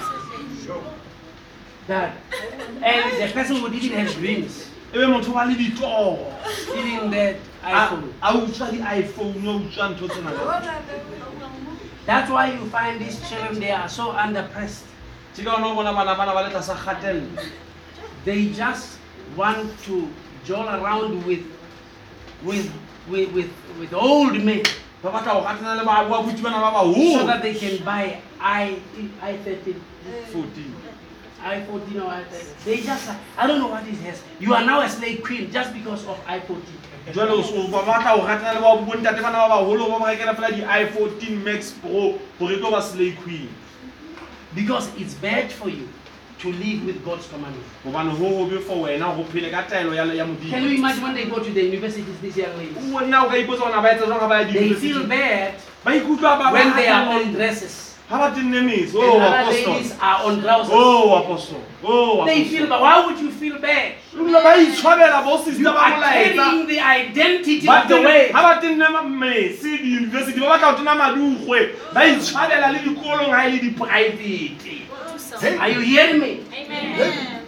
That, 1.87 2.15
and 2.81 3.21
the 3.21 3.33
person 3.33 3.61
would 3.61 3.73
even 3.73 3.99
have 3.99 4.15
dreams, 4.15 4.69
e 4.93 4.97
be 4.97 5.05
motho 5.07 5.33
ba 5.33 5.45
le 5.45 5.55
ditoro 5.55 6.31
stealing 6.45 7.09
that 7.09 7.35
a 7.63 7.67
iPhone. 7.67 8.13
a 8.21 8.33
utswa 8.33 8.71
di-iphone 8.71 9.47
o 9.47 9.59
utswa 9.59 9.89
ntho 9.89 10.07
tsena. 10.07 10.31
That's 12.05 12.29
why 12.29 12.51
you 12.51 12.65
find 12.69 12.99
these 12.99 13.17
children, 13.27 13.59
they 13.59 13.71
are 13.71 13.89
so 13.89 14.11
underpressed. 14.11 14.85
ke 15.33 15.43
ka 15.43 15.55
ona 15.55 15.67
o 15.67 15.75
bona 15.75 15.93
bana 15.93 16.15
bana 16.15 16.33
ba 16.33 16.43
le 16.45 16.49
tlasa 16.53 16.75
kgatello. 16.75 17.25
They 18.23 18.49
just 18.49 18.99
want 19.35 19.65
to 19.85 20.07
joll 20.45 20.69
around 20.69 21.25
with, 21.25 21.43
with, 22.43 22.71
with, 23.09 23.33
with, 23.33 23.51
with 23.79 23.93
old 23.93 24.37
men. 24.43 24.61
Ba 25.01 25.09
batla 25.09 25.33
go 25.33 25.41
gatana 25.41 25.77
le 25.77 25.85
ba 25.85 26.05
bana 26.05 26.59
ba 26.69 26.85
so 26.93 27.25
that 27.25 27.41
they 27.41 27.55
can 27.55 27.83
buy 27.83 28.21
i, 28.39 28.77
I13, 29.21 29.75
14 30.27 30.82
I14 31.43 31.95
or 31.95 32.09
I13. 32.09 32.63
They 32.65 32.77
just, 32.81 33.11
I 33.37 33.47
don't 33.47 33.59
know 33.59 33.67
what 33.67 33.85
it 33.87 33.95
has. 33.95 34.21
You 34.39 34.53
are 34.53 34.65
now 34.65 34.81
a 34.81 34.89
slave 34.89 35.21
queen 35.23 35.51
just 35.51 35.73
because 35.73 36.05
of 36.07 36.17
I14. 36.25 36.61
jale 37.11 37.31
o 37.31 37.67
batla 37.67 38.15
go 38.15 38.21
gatana 38.23 38.61
le 38.61 38.85
bontate 38.85 39.21
bana 39.21 39.37
ba 39.37 39.49
baholo 39.49 39.89
ba 39.91 39.99
ba 39.99 40.33
fela 40.35 40.51
di-i14 40.55 41.43
max 41.43 41.71
pro 41.81 42.17
gore 42.39 42.55
tlo 42.57 42.71
ba 42.71 42.81
slay 42.81 43.11
queen 43.11 43.49
Because 44.55 44.87
it's 44.97 45.13
bad 45.15 45.51
for 45.51 45.67
you 45.67 45.89
to 46.39 46.51
live 46.53 46.85
with 46.85 47.03
God's 47.03 47.27
commandment. 47.27 47.65
gobane 47.83 48.09
ho 48.09 48.45
hobe 48.45 48.61
for 48.63 48.87
wena 48.87 49.11
go 49.17 49.23
phele 49.25 49.51
ka 49.51 49.63
taelo 49.63 49.93
ya 49.93 50.03
ya 50.05 50.25
Can 50.49 50.63
you 50.63 50.77
imagine 50.77 51.03
when 51.03 51.13
they 51.13 51.25
go 51.25 51.39
to 51.43 51.51
the 51.51 51.63
universities, 51.63 52.19
these 52.21 52.37
young 52.37 52.55
ladies? 52.57 52.77
nna 52.77 53.25
o 53.25 53.29
ka 53.29 53.35
ipotsa 53.35 53.67
gona 53.67 53.81
ba 53.81 53.91
etsa 53.91 54.05
jwang 54.07 54.29
ba 54.29 54.41
ya 54.41 54.47
They 54.53 54.73
feel 54.73 55.03
bad 55.03 55.55
ba 55.83 55.91
ikutlwa 55.95 56.39
ba 56.39 56.53
when 56.53 56.75
they 56.75 56.87
are 56.87 57.19
on 57.19 57.33
dresses. 57.33 57.92
Ga 58.09 58.17
ba 58.17 58.31
tenne 58.35 58.61
mese 58.61 58.93
And 58.93 59.03
o 59.03 59.13
oh, 59.13 59.19
other 59.19 59.51
ladies 59.51 59.91
apostol 59.91 60.07
are 60.07 60.25
on 60.25 60.41
trousers. 60.41 60.73
Oh, 60.73 61.09
o 61.09 61.15
apostol 61.23 61.61
o 61.83 62.21
oh, 62.21 62.25
They 62.25 62.43
feel 62.45 62.67
bad. 62.67 62.81
Why 62.81 63.05
would 63.05 63.19
you 63.19 63.31
feel 63.31 63.59
bad? 63.59 63.93
ba 64.13 64.57
itshwabela 64.57 65.23
bo 65.23 65.43
You 65.51 65.69
are 65.69 65.91
molaetsa 65.91 66.35
carrying 66.35 66.67
the 66.67 66.79
identity 66.79 67.57
of 67.67 67.87
the 67.87 67.95
tenne- 67.95 68.05
way. 68.05 68.31
ha 68.31 68.41
ba 68.41 68.61
tenne 68.61 68.87
mese 69.09 69.77
di-university 69.83 70.39
ba 70.39 70.47
batla 70.57 70.71
go 70.71 70.77
tena 70.77 70.95
madugwe 70.95 71.59
ba 71.93 72.01
itshwabela 72.05 72.71
le 72.71 72.79
dikolong 72.79 73.31
ga 73.31 73.47
e 73.47 73.51
le 73.51 73.59
diporaefete 73.59 74.75
Go 74.89 75.13
to 75.13 75.19
some. 75.19 75.59
Are 75.59 75.69
you 75.69 75.79
hearing 75.81 76.19
me? 76.19 76.45
Amen. 76.53 77.39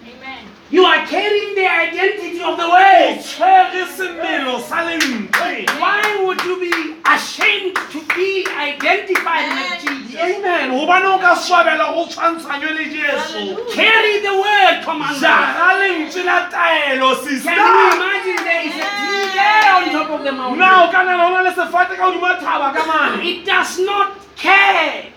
Amen. 0.66 0.72
You 0.72 0.84
are 0.84 1.06
carrying 1.06 1.56
the 1.56 1.68
identity 1.68 2.42
of 2.42 2.58
the 2.58 2.68
way. 2.70 3.20
tshwere 3.22 3.86
semelo 3.96 4.60
sa 4.62 4.82
lentswe 4.84 5.66
Why 5.80 6.02
would 6.26 6.42
you 6.44 6.60
be 6.60 6.96
ashamed 7.06 7.76
to 7.94 8.02
be 8.16 8.46
identified 8.50 9.46
with 9.54 9.82
Jesus? 9.86 10.20
amen 10.22 10.72
gobane 10.74 11.06
o 11.06 11.20
ka 11.20 11.36
swabela 11.36 11.94
go 11.94 12.06
tshwantshanywe 12.08 12.72
le 12.74 12.86
jesu 12.86 13.38
Hallelujah. 13.38 13.76
Carry 13.76 14.20
the 14.26 14.34
word 14.34 14.84
commandment. 14.84 15.22
jaga 15.22 15.70
lentswe 15.80 16.24
la 16.26 16.50
taelo 16.50 17.14
Can 17.14 17.30
you 17.30 17.86
imagine 17.94 18.40
there 18.44 18.66
is 18.66 18.76
a 18.76 18.90
tree 18.90 19.28
there 19.38 19.70
on 19.76 19.84
top 19.94 20.10
of 20.18 20.24
the 20.26 20.32
mountain? 20.32 20.92
ka 20.92 21.04
nela 21.06 21.24
o 21.28 21.30
na 21.30 21.42
le 21.46 21.52
sefate 21.54 21.94
ka 21.96 22.04
godimo 22.10 22.34
thaba 22.42 22.74
ka 22.74 22.84
mane 22.90 23.22
It 23.24 23.46
does 23.46 23.80
not 23.86 24.18
care 24.36 25.14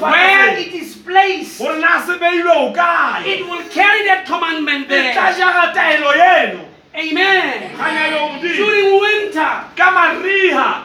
where 0.00 0.58
it 0.58 0.72
is 0.74 0.96
placed. 0.96 1.58
gore 1.58 1.78
na 1.78 2.00
se 2.06 2.18
beilwe 2.18 2.50
o 2.56 2.72
kae 2.72 3.26
It 3.26 3.46
will 3.48 3.62
carry 3.68 4.06
that 4.06 4.26
commandment 4.26 4.88
there. 4.88 5.14
jaga 5.14 5.72
taelo 5.74 6.12
eno 6.14 6.64
Amen. 6.94 7.70
kganya 7.76 8.06
yo 8.12 8.28
modimo 8.28 8.56
During 8.56 9.00
winter, 9.00 9.64
ka 9.76 9.90
mariga 9.90 10.82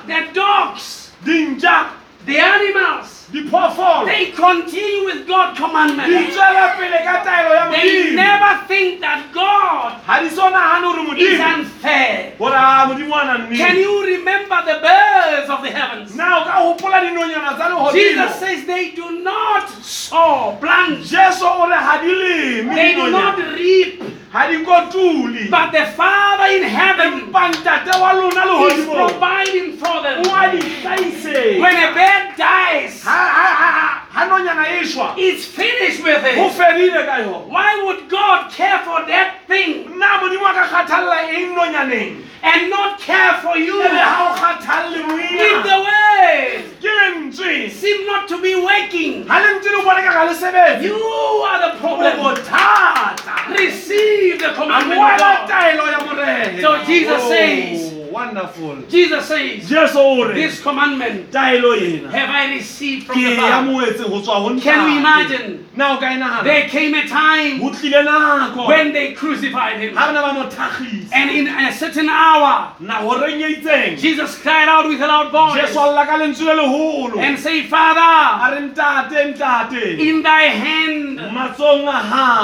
the 2.26 2.34
dintja 2.34 2.35
the 2.35 2.39
animals, 2.39 3.27
diphoofolo 3.31 4.06
they 4.06 4.31
continue 4.31 5.06
with 5.06 5.27
God's 5.27 5.60
commandment. 5.60 6.10
tswela 6.31 6.76
pele 6.77 6.97
ka 7.03 7.23
taelo 7.23 7.53
ya 7.56 7.72
They 7.72 8.15
never 8.15 8.65
think 8.68 9.02
that 9.02 9.31
God 9.34 10.02
ga 10.06 10.19
di 10.22 10.30
so 10.30 10.49
nagane 10.49 10.95
gore 10.95 11.18
is 11.18 11.39
unfair. 11.39 12.34
gore 12.38 12.53
a 12.53 12.85
modimo 12.88 13.15
a 13.15 13.26
na 13.26 13.47
Can 13.56 13.77
you 13.77 14.06
remember 14.06 14.61
the 14.65 14.80
birds 14.81 15.49
of 15.49 15.61
the 15.64 15.72
heavens? 15.72 16.15
na 16.15 16.41
o 16.41 16.43
ka 16.45 16.60
gopola 16.61 16.99
dinonyana 17.02 17.56
tsa 17.57 17.69
legodimo 17.69 17.91
Jesus 17.93 18.35
says 18.39 18.65
they 18.65 18.91
do 18.91 19.19
not 19.23 19.69
sow, 19.84 20.57
plant, 20.60 21.03
jesu 21.03 21.45
o 21.45 21.65
re 21.68 21.76
ga 21.76 22.02
they 22.76 22.95
do 22.95 23.11
not 23.11 23.38
reap, 23.53 24.02
ga 24.36 24.48
di 24.52 24.57
kotule 24.68 25.49
but 25.49 25.72
the 25.72 25.86
Father 25.95 26.48
in 26.57 26.64
heaven 26.64 27.14
empa 27.24 27.49
ntate 27.56 27.94
wa 28.02 28.12
lona 28.12 28.44
is 28.44 28.84
legodimo 28.84 28.94
providing 29.07 29.68
for 29.80 29.95
them. 30.03 30.28
o 30.28 30.36
a 30.36 30.52
di 30.52 30.60
tlhaise 30.82 31.60
When 31.64 31.76
a 31.88 31.90
bird 31.95 32.26
dies, 32.36 33.03
ga 33.03 33.16
nonyana 33.16 34.02
e 34.03 34.05
it's 35.18 35.46
finished 35.46 36.04
with 36.04 36.24
it. 36.24 36.36
fedile 36.56 37.06
ka 37.06 37.16
yona 37.20 37.48
Why 37.48 37.84
would 37.86 38.10
God 38.10 38.52
care 38.52 38.80
for 38.80 39.06
that 39.08 39.42
thing? 39.48 39.86
Nna 39.92 40.20
modimo 40.22 40.48
a 40.50 40.54
ka 40.54 40.66
kgathalela 40.72 41.30
eng 41.36 41.56
nonyaneng 41.56 42.24
and 42.44 42.70
not 42.70 43.00
care 43.00 43.34
for 43.44 43.58
you? 43.58 43.82
ebe 43.84 43.92
ga 43.92 44.32
o 44.32 44.36
kgathalele 44.36 45.00
If 45.00 45.08
moina 45.08 45.64
the 45.64 45.78
word. 45.88 46.64
Ke 46.82 46.92
lentswe 47.00 47.70
seem 47.72 48.06
not 48.06 48.28
to 48.30 48.42
be 48.42 48.56
working, 48.56 49.26
ga 49.28 49.40
le 49.44 49.60
ntse 49.60 49.70
le 49.76 49.84
bone 49.84 50.02
ka 50.08 50.12
ga 50.14 50.24
le 50.24 50.34
sebetse 50.34 50.84
you 50.84 50.96
are 50.96 51.60
the 51.60 51.72
o 51.76 51.80
problem. 51.80 52.18
bothata 52.20 53.36
Receive 53.58 54.40
the 54.40 54.52
commandment 54.54 55.00
of 55.00 55.12
amoela 55.12 55.18
God. 55.20 55.50
taelo 55.50 55.92
ya 55.92 56.00
morege 56.08 56.62
So 56.62 56.84
Jesus 56.86 57.22
Oh, 57.24 57.30
says- 57.30 57.95
wonderful 58.16 58.76
Jesus 58.88 59.26
says, 59.28 59.68
jesu 59.70 60.00
o 60.00 60.24
re 60.24 60.34
This 60.42 60.62
commandment 60.62 61.32
taelo 61.32 61.72
ena 61.76 62.10
have 62.12 62.30
I 62.30 62.54
received 62.56 63.08
from 63.08 63.16
ke 63.20 63.24
the 63.28 63.36
ya 63.36 63.42
Father. 63.42 63.72
moetseng 63.72 64.10
go 64.10 64.20
tswa 64.22 64.38
go 64.44 64.50
Can 64.62 64.80
we 64.88 64.94
ntate. 64.96 65.00
imagine? 65.04 65.50
na 65.76 65.86
o 65.96 66.00
ka 66.00 66.08
e 66.14 66.18
nagana 66.24 66.44
There 66.44 66.68
came 66.70 66.94
a 66.96 67.04
time 67.08 67.60
go 67.60 67.70
tlile 67.76 68.02
nako 68.08 68.68
when 68.72 68.94
they 68.94 69.08
crucified 69.14 69.78
him. 69.82 69.94
ga 69.94 70.06
bana 70.08 70.22
ba 70.26 70.32
mo 70.38 70.44
thagisa 70.50 71.12
And 71.12 71.30
in 71.32 71.48
a 71.48 71.72
certain 71.74 72.08
hour, 72.10 72.74
na 72.80 73.02
go 73.04 73.20
reng 73.20 73.42
e 73.42 73.56
itseng 73.60 73.98
Jesus 74.00 74.38
cried 74.42 74.70
out 74.70 74.88
with 74.88 75.02
a 75.02 75.08
loud 75.08 75.30
jesu 75.56 75.74
voice 75.74 75.76
lla 75.76 76.06
ka 76.06 76.16
lentswe 76.22 76.46
le 76.48 76.64
legolo 76.64 77.20
and 77.20 77.38
said, 77.40 77.66
a 77.66 77.68
Father, 77.68 78.56
re 78.56 78.62
ntate 78.70 79.20
ntate 79.36 80.00
in 80.00 80.24
thy 80.24 80.44
hand 80.64 81.20
matsong 81.36 81.84
a 81.84 82.00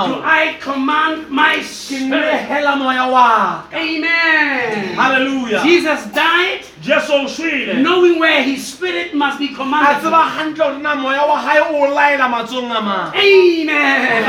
do 0.08 0.16
gago 0.20 0.22
I 0.24 0.58
command 0.60 1.30
my 1.30 1.56
ke 1.58 1.64
spirit. 1.64 2.12
nnegela 2.12 2.76
moya 2.78 3.08
wa 3.16 3.64
Amen. 3.74 4.96
halleluja 5.00 5.61
Jesus 5.64 6.06
died 6.14 6.66
jesu 6.82 7.14
o 7.14 7.28
swele 7.28 7.82
knowing 7.82 8.20
where 8.20 8.44
his 8.44 8.66
spirit 8.66 9.14
must 9.14 9.40
be 9.40 9.46
a 9.46 9.56
commanded. 9.56 10.02
tseba 10.02 10.30
gantle 10.36 10.56
gore 10.56 10.82
na 10.82 10.96
moya 10.96 11.26
wa 11.28 11.42
gae 11.42 11.60
o 11.60 11.88
laela 11.94 12.28
matsong 12.30 12.72
a 12.72 12.82
mang 12.82 13.14
Amen. 13.16 14.24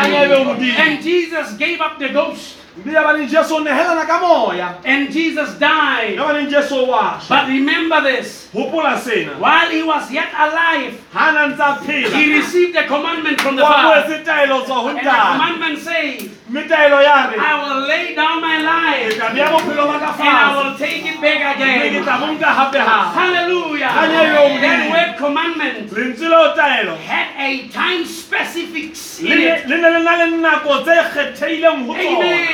And 0.78 1.02
Jesus 1.02 1.56
gave 1.56 1.80
up 1.80 1.98
the 1.98 2.08
ghost. 2.08 2.61
Mme 2.76 2.92
ya 2.92 3.02
baneng 3.04 3.28
jesu 3.28 3.54
o 3.56 3.60
negelana 3.60 4.06
ka 4.06 4.18
moya 4.20 4.74
And 4.84 5.10
Jesus 5.12 5.58
died. 5.58 6.16
ya 6.16 6.24
baneng 6.24 6.48
jesu 6.50 6.86
wa 6.88 7.18
swa 7.20 7.28
But 7.28 7.48
remember 7.48 8.00
this. 8.00 8.48
While 8.52 9.70
he 9.70 9.82
was 9.82 10.10
yet 10.12 10.28
alive, 10.36 10.92
ga 11.12 11.32
na 11.32 11.48
ntse 11.52 11.60
a 11.60 12.16
he 12.16 12.36
received 12.36 12.76
a 12.76 12.84
commandment 12.86 13.40
from 13.40 13.56
the 13.56 13.62
Father. 13.62 14.08
boetse 14.08 14.24
taelo 14.24 14.64
tswa 14.64 14.82
go 14.84 14.88
And 14.88 14.98
the 14.98 15.02
commandment 15.08 15.78
says, 15.80 16.28
mme 16.48 16.62
taelo 16.68 17.00
ya 17.04 17.28
re. 17.32 17.36
I 17.40 17.52
will 17.64 17.80
lay 17.88 18.14
down 18.14 18.40
my 18.40 18.58
life 18.60 19.16
tla 19.16 19.28
beya 19.32 19.48
bophelo 19.52 19.84
ba 19.88 19.96
ka 20.00 20.10
and 20.20 20.36
I 20.36 20.48
will 20.56 20.76
take 20.76 21.04
it 21.04 21.20
back 21.20 21.56
again. 21.56 22.04
tla 22.04 22.16
bonka 22.20 22.50
gape 22.56 22.72
gape 22.72 23.12
Hallelujah. 23.16 23.88
Yo 24.36 24.60
That 24.60 24.80
word 24.92 25.12
commandment 25.18 25.88
lentswe 25.92 26.28
leo 26.28 26.52
taelo. 26.56 26.96
had 27.00 27.28
a 27.40 27.68
time 27.68 28.04
specifics 28.04 29.20
le 29.20 29.32
in 29.32 29.40
it. 29.40 29.68
le 29.68 29.76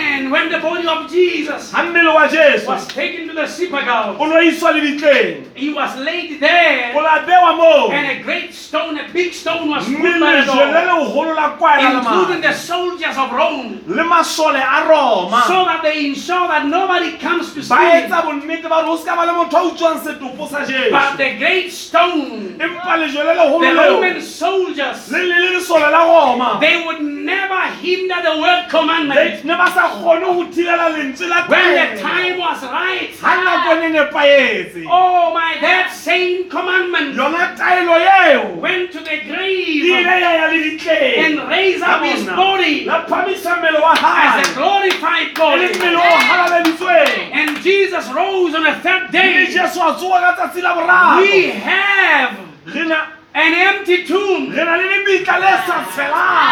ne 0.09 0.22
le 0.22 0.28
na 0.28 0.28
le 0.28 0.28
nako 0.28 0.28
tse 0.28 0.28
kgetheileng 0.28 0.28
go 0.28 0.28
tsona 0.28 0.28
Amen. 0.28 0.30
When 0.30 0.51
the 0.51 0.59
body 0.59 0.86
of 0.86 1.10
Jesus 1.10 1.72
ga 1.72 1.82
mmele 1.82 2.14
wa 2.14 2.28
jesu 2.28 2.66
was 2.66 2.86
taken 2.89 3.28
to 3.28 3.35
the 3.35 3.47
sepulchre, 3.47 4.16
o 4.18 4.26
no 4.26 4.36
iswa 4.40 4.72
le 4.72 5.44
he 5.55 5.72
was 5.72 5.97
laid 5.97 6.40
there 6.40 6.93
o 6.97 7.01
la 7.01 7.24
bewa 7.26 7.56
moo. 7.56 7.93
and 7.93 8.20
a 8.20 8.22
great 8.22 8.55
stone, 8.55 8.98
a 8.98 9.09
big 9.12 9.32
stone 9.32 9.68
was 9.68 9.85
put 9.85 9.97
by 9.97 10.09
the 10.09 10.18
lejwe 10.18 10.72
le 10.72 10.85
door, 10.85 11.05
legolo 11.26 11.35
la 11.35 11.56
kwaela 11.56 11.98
including 11.98 12.40
the 12.43 12.52
soldiers 12.52 13.16
of 13.16 13.32
Rome, 13.32 13.80
le 13.86 14.05
masole 14.05 14.60
a 14.60 14.89
roma. 14.89 15.44
So 15.47 15.64
that 15.64 15.80
they 15.82 16.06
ensure 16.06 16.48
that 16.48 16.66
nobody 16.66 17.16
comes 17.18 17.52
to 17.55 17.60
ba 17.60 17.64
steal. 17.64 17.78
etsa 17.78 18.22
bonnete 18.22 18.68
ba 18.68 18.82
gore 18.82 18.93
o 18.93 18.97
se 18.97 19.05
ka 19.05 19.16
ba 19.16 19.26
le 19.26 19.32
motho 19.32 19.56
a 19.56 19.62
utswang 19.70 20.01
setopo 20.01 20.48
sa 20.48 20.60
But 20.60 20.68
jesu 20.68 21.16
the 21.16 21.36
great 21.39 21.70
stone, 21.70 22.59
empa 22.59 22.97
lejwe 22.97 23.22
le 23.24 23.35
legolo 23.35 23.60
the 23.60 23.72
leo. 23.72 23.94
Roman 24.01 24.20
soldiers, 24.22 25.10
le 25.10 25.18
le 25.18 25.36
le 25.39 25.59
lesole 25.59 25.90
la 25.90 26.05
roma. 26.05 26.59
they 26.60 26.85
would 26.86 27.02
never 27.02 27.60
hinder 27.82 28.20
the 28.22 28.40
word 28.40 28.68
commandment. 28.70 29.44
ne 29.44 29.55
ba 29.56 29.70
sa 29.74 29.97
kgone 29.98 30.26
go 30.34 30.44
thilela 30.52 30.88
lentswe 30.96 31.28
la 31.28 31.46
When 31.48 31.74
the 31.74 32.00
time 32.00 32.38
was 32.38 32.62
right, 32.62 33.10
ga 33.20 33.32
nako 33.44 33.76
e 33.76 33.80
ne 33.80 33.88
nepaetse 33.98 34.84
oh 34.90 35.34
my, 35.34 35.58
that 35.60 35.92
same 35.92 36.48
commandment 36.48 37.16
yona 37.16 37.56
taelo 37.56 37.96
yeo. 37.98 38.54
went 38.56 38.92
to 38.92 39.00
the 39.00 39.16
grave 39.26 39.84
ile 39.84 40.20
ya 40.24 40.30
ya 40.38 40.46
le 40.52 40.58
ditleng 40.64 41.18
and 41.24 41.48
raise 41.48 41.82
up 41.82 42.02
his 42.02 42.24
body 42.26 42.84
la 42.84 43.04
phamisa 43.06 43.56
mmele 43.56 43.80
wa 43.80 43.92
as 43.98 44.48
a 44.48 44.54
glorified 44.54 45.34
body. 45.34 45.62
Le 45.62 45.74
mmele 45.74 45.96
o 45.96 46.18
galaleditsweng 46.30 47.30
And 47.32 47.56
Jesus 47.62 48.08
rose 48.12 48.54
on 48.54 48.64
the 48.64 48.74
third 48.82 49.10
day. 49.10 49.44
Le 49.44 49.46
jesu 49.46 49.80
a 49.80 49.94
tsoga 49.94 50.20
ka 50.20 50.32
tsatsi 50.36 50.62
la 50.62 50.74
boraro 50.74 51.20
We 51.20 51.50
have 51.50 52.38
re 52.66 52.84
na 52.88 53.18
an 53.34 53.55
empty 53.55 54.05
tomb. 54.05 54.50
re 54.50 54.64
na 54.64 54.76
le 54.76 54.84
lebitla 54.84 55.38
le 55.38 55.50
sa 55.66 55.84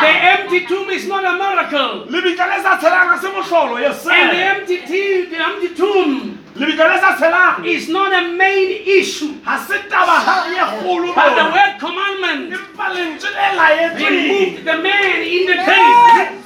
The 0.01 0.12
empty 0.32 0.66
tomb 0.66 0.90
is 0.90 1.07
not 1.09 1.24
a 1.24 1.32
miracle. 1.32 2.07
lebitla 2.11 2.47
le 2.57 2.62
sa 2.62 2.77
tshelang 2.78 3.15
a 3.15 3.19
se 3.20 3.28
motlholo 3.28 3.77
And 3.77 4.31
the 4.31 4.43
empty, 4.55 4.77
t- 4.86 5.24
the 5.27 5.36
empty 5.43 5.74
tomb 5.74 6.39
lebitla 6.55 6.94
le 6.94 7.01
sa 7.01 7.16
tshelang 7.16 7.65
is 7.66 7.89
not 7.89 8.12
a 8.12 8.28
main 8.36 8.70
issue. 8.86 9.35
ga 9.44 9.57
se 9.59 9.78
taba 9.89 10.24
ga 10.24 10.47
ye 10.53 10.57
kgolo 10.57 11.15
But 11.15 11.35
the 11.35 11.44
word 11.51 11.74
commandment 11.81 12.53
empa 12.55 12.86
lentswe 12.94 13.31
le 13.35 13.47
laetsweng 13.59 14.11
removed 14.11 14.65
the 14.65 14.77
man 14.77 15.23
in 15.23 15.47
the 15.47 15.55
grave. 15.55 15.66
Tshika 15.66 15.94
motho 15.97 16.45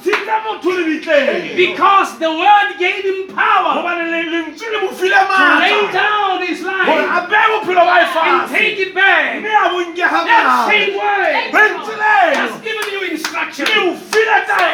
because 1.55 2.17
the 2.19 2.29
word 2.29 2.77
gave 2.79 3.03
him 3.03 3.27
power 3.35 3.73
gobane 3.81 4.05
le- 4.11 4.29
lentswe 4.31 4.67
le 4.71 4.81
mo 4.81 4.87
file 4.89 5.21
to 5.27 5.43
lay 5.59 5.91
down 5.91 6.41
his 6.45 6.61
life 6.61 6.87
a 6.87 7.27
beye 7.29 7.47
bophelo 7.51 7.83
ba 7.85 7.97
and 8.23 8.51
take 8.51 8.79
it 8.79 8.93
back. 8.95 9.39
mme 9.41 9.49
a 9.49 9.69
bonke 9.69 9.95
ga 9.97 10.23
That 10.25 10.67
same 10.69 10.93
word. 10.97 11.35
Lentswe 11.53 11.95
leo 11.97 12.35
has 12.41 12.61
given 12.61 12.87
you 12.93 13.01
instruction. 13.11 13.65
le 13.65 13.77
o 13.91 13.95
file 13.95 14.21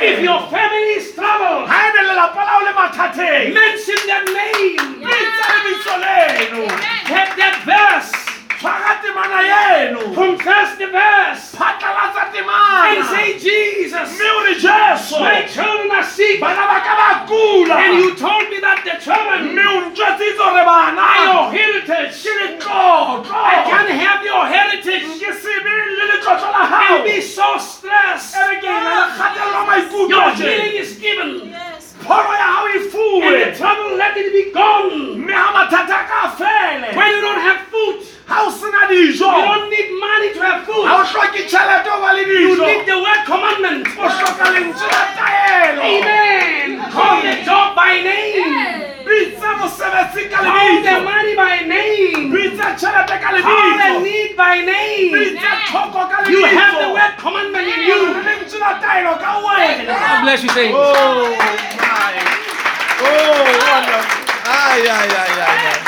If 0.01 0.23
your 0.23 0.39
family 0.49 0.93
is 1.01 1.14
troubled, 1.14 1.68
ga 1.69 1.80
ne 1.95 2.01
lelapa 2.09 2.41
lao 2.45 2.59
le 2.68 2.73
mathateng. 2.73 3.53
mention 3.53 3.99
that 4.07 4.26
name. 4.39 4.77
bitsa 5.01 5.45
lebitso 5.53 5.93
Take 7.07 7.35
that 7.38 7.55
verse 7.65 8.26
temana 8.61 9.39
eno 9.77 10.13
from 10.13 10.38
first 10.38 10.77
the 10.79 10.88
verse 10.88 11.53
phatlalatsa 11.55 12.25
and 12.25 12.35
temana 12.35 13.05
say, 13.09 13.38
Jesus, 13.39 14.17
mme 14.17 14.29
o 14.29 14.43
re 14.45 14.53
yeso 14.55 15.19
My 15.19 15.41
children 15.45 15.91
are 15.91 16.03
sick. 16.03 16.39
bana 16.41 16.65
ba 16.65 16.79
ka 16.81 16.93
ba 16.97 17.09
kula 17.29 17.75
And 17.77 17.97
you 17.99 18.15
told 18.15 18.49
me 18.49 18.59
that 18.59 18.81
the 18.84 18.95
children 19.03 19.53
mme 19.53 19.65
o 19.67 19.89
ntjwetsitse 19.89 20.38
gore 20.38 20.63
bana 20.65 21.05
your 21.23 21.51
heritage. 21.53 22.15
ke 22.23 22.31
letlotlo 22.41 23.34
I 23.34 23.55
can't 23.69 23.89
have 23.89 24.21
your 24.25 24.43
heritage 24.45 25.05
ke 25.21 25.31
sebe 25.43 25.73
le 25.97 26.05
letlotlo 26.11 26.49
la 26.51 26.63
gago 26.71 26.95
and 26.95 27.03
be 27.05 27.21
so 27.21 27.57
stressed. 27.57 28.35
e 28.35 28.41
re 28.49 28.55
ke 28.61 28.67
na 28.67 28.89
le 28.89 29.05
kgatelelo 29.13 29.61
maikutlo 29.69 30.09
Your 30.09 30.31
healing 30.34 30.75
is 30.81 30.91
given. 30.97 31.29
Yes. 31.53 31.76
Pholo 32.06 32.32
ya 32.41 32.48
gago 32.53 32.68
e 32.74 32.78
And 33.28 33.53
the 33.53 33.57
trouble, 33.57 33.98
let 33.98 34.18
it 34.18 34.30
be 34.34 34.52
gone. 34.52 35.18
mme 35.18 35.34
ga 35.34 35.52
mathata 35.56 35.95
a 36.02 36.07
ka 36.10 36.22
fele 36.40 36.95
When 36.95 37.07
you 37.15 37.22
don't 37.22 37.41
have 37.41 37.61
food, 37.72 37.95
ga 38.28 38.38
o 38.45 38.49
sena 38.52 38.82
dijo 38.90 39.28
you 39.38 39.45
don't 39.49 39.69
need 39.69 39.90
money 39.99 40.30
to 40.34 40.41
have 40.41 40.61
ga 40.65 40.74
food. 40.74 40.86
o 40.86 41.03
tlhoke 41.10 41.41
tšhelete 41.49 41.90
o 41.95 41.98
ba 42.03 42.11
le 42.14 42.22
You 42.28 42.56
need 42.65 42.86
the 42.86 42.98
word 43.06 43.22
commandment. 43.26 43.88
o 43.98 44.06
tlhoka 44.15 44.45
lentswe 44.53 44.88
la 44.91 45.03
taelo 45.18 45.82
Amen. 45.82 46.69
Call 46.91 47.22
the 47.22 47.34
job 47.45 47.76
by 47.76 47.94
name. 48.02 48.53
Hey. 48.53 48.97
Bitse 49.07 49.47
mosebetsi 49.59 50.29
ka 50.31 50.38
Call 50.43 50.81
the 50.84 50.95
money 51.09 51.35
by 51.35 51.55
name. 51.65 52.31
bitse 52.34 52.65
tšhelete 52.79 53.15
ka 53.21 53.29
Call 53.41 53.77
the 53.77 53.99
need 54.03 54.35
by 54.38 54.55
name. 54.61 55.11
bitse 55.13 55.49
tlhoko 55.67 56.01
ka 56.11 56.17
You 56.29 56.43
have 56.45 56.75
the 56.81 56.89
word 56.93 57.13
commandment 57.17 57.67
in 57.67 57.81
you. 57.89 57.99
lentswe 58.27 58.59
la 58.59 58.71
taelo 58.84 59.13
ka 59.19 59.31
wena 59.45 59.85
God 59.88 60.21
bless 60.23 60.43
you, 60.43 60.49
saints. 60.49 60.75
Oh 60.75 61.31
my. 61.79 62.13
Oh, 62.99 63.43
wonderful. 63.69 64.25
Ay, 64.47 64.81
ay, 64.89 65.09
ay, 65.23 65.34
ay, 65.47 65.59
ay. 65.71 65.79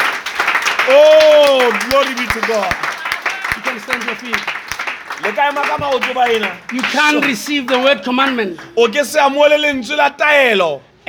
Oh, 0.92 1.72
glory 1.90 2.14
be 2.16 2.26
to 2.28 2.42
God. 2.48 2.74
You 3.56 3.62
can 3.64 3.80
stand 3.80 4.04
your 4.06 4.16
feet. 4.16 4.42
Le 5.24 5.32
kae 5.34 5.52
ma 5.54 5.62
ka 5.68 5.78
maoto 5.78 6.14
ba 6.14 6.30
ena? 6.32 6.52
You 6.72 6.82
can't 6.82 7.24
receive 7.26 7.68
the 7.68 7.80
word 7.80 8.04
commandment 8.04 8.60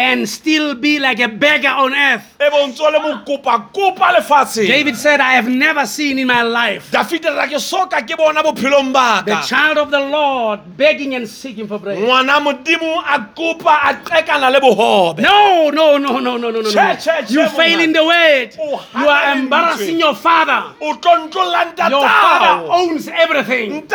O 0.00 0.12
ke 0.12 0.26
se 0.26 0.26
amoele 0.26 0.26
lentswe 0.26 0.26
la 0.26 0.26
taelo. 0.26 0.26
and 0.26 0.28
still 0.28 0.74
be 0.74 0.98
like 0.98 1.20
a 1.20 1.28
beggar 1.28 1.68
on 1.68 1.94
earth. 1.94 2.24
Bo 2.38 2.66
ntse 2.66 2.80
o 2.80 2.90
le 2.90 2.98
mokopa-kopa 2.98 4.12
lefatsheng. 4.16 4.66
David 4.66 4.96
said, 4.96 5.20
I 5.20 5.32
have 5.34 5.48
never 5.48 5.86
seen 5.86 6.18
in 6.18 6.26
my 6.26 6.42
life 6.42 6.90
Dafite 6.90 7.24
re 7.24 7.36
ra 7.36 7.46
ke 7.46 7.60
soka 7.60 8.00
ke 8.06 8.16
bona 8.16 8.42
bophelong 8.42 8.92
ba 8.92 9.22
the 9.24 9.36
child 9.46 9.78
of 9.78 9.90
the 9.90 10.00
Lord 10.00 10.60
begging 10.76 11.14
and 11.14 11.28
seeking 11.28 11.66
for 11.68 11.78
bread. 11.78 11.98
Ngwana 11.98 12.40
modimo 12.40 12.98
a 13.04 13.18
kopa 13.34 13.78
a 13.90 13.94
qekana 13.94 14.50
le 14.50 14.60
bohobe. 14.60 15.20
No, 15.20 15.70
no, 15.70 15.98
no, 15.98 16.18
no, 16.18 16.36
no, 16.36 16.50
no, 16.50 16.50
no, 16.50 16.70
no. 16.70 16.96
You 17.28 17.48
fail 17.50 17.80
in 17.80 17.92
the 17.92 18.04
word. 18.04 18.56
Oh, 18.58 18.86
You 18.98 19.08
are 19.08 19.36
embarrassing 19.36 19.98
your 19.98 20.14
father. 20.14 20.74
Your 20.80 20.96
father 20.98 22.66
owns 22.72 23.08
everything. 23.08 23.86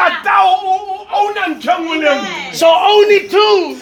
So 2.54 2.68
own 2.68 3.12
it 3.12 3.32
too. 3.32 3.82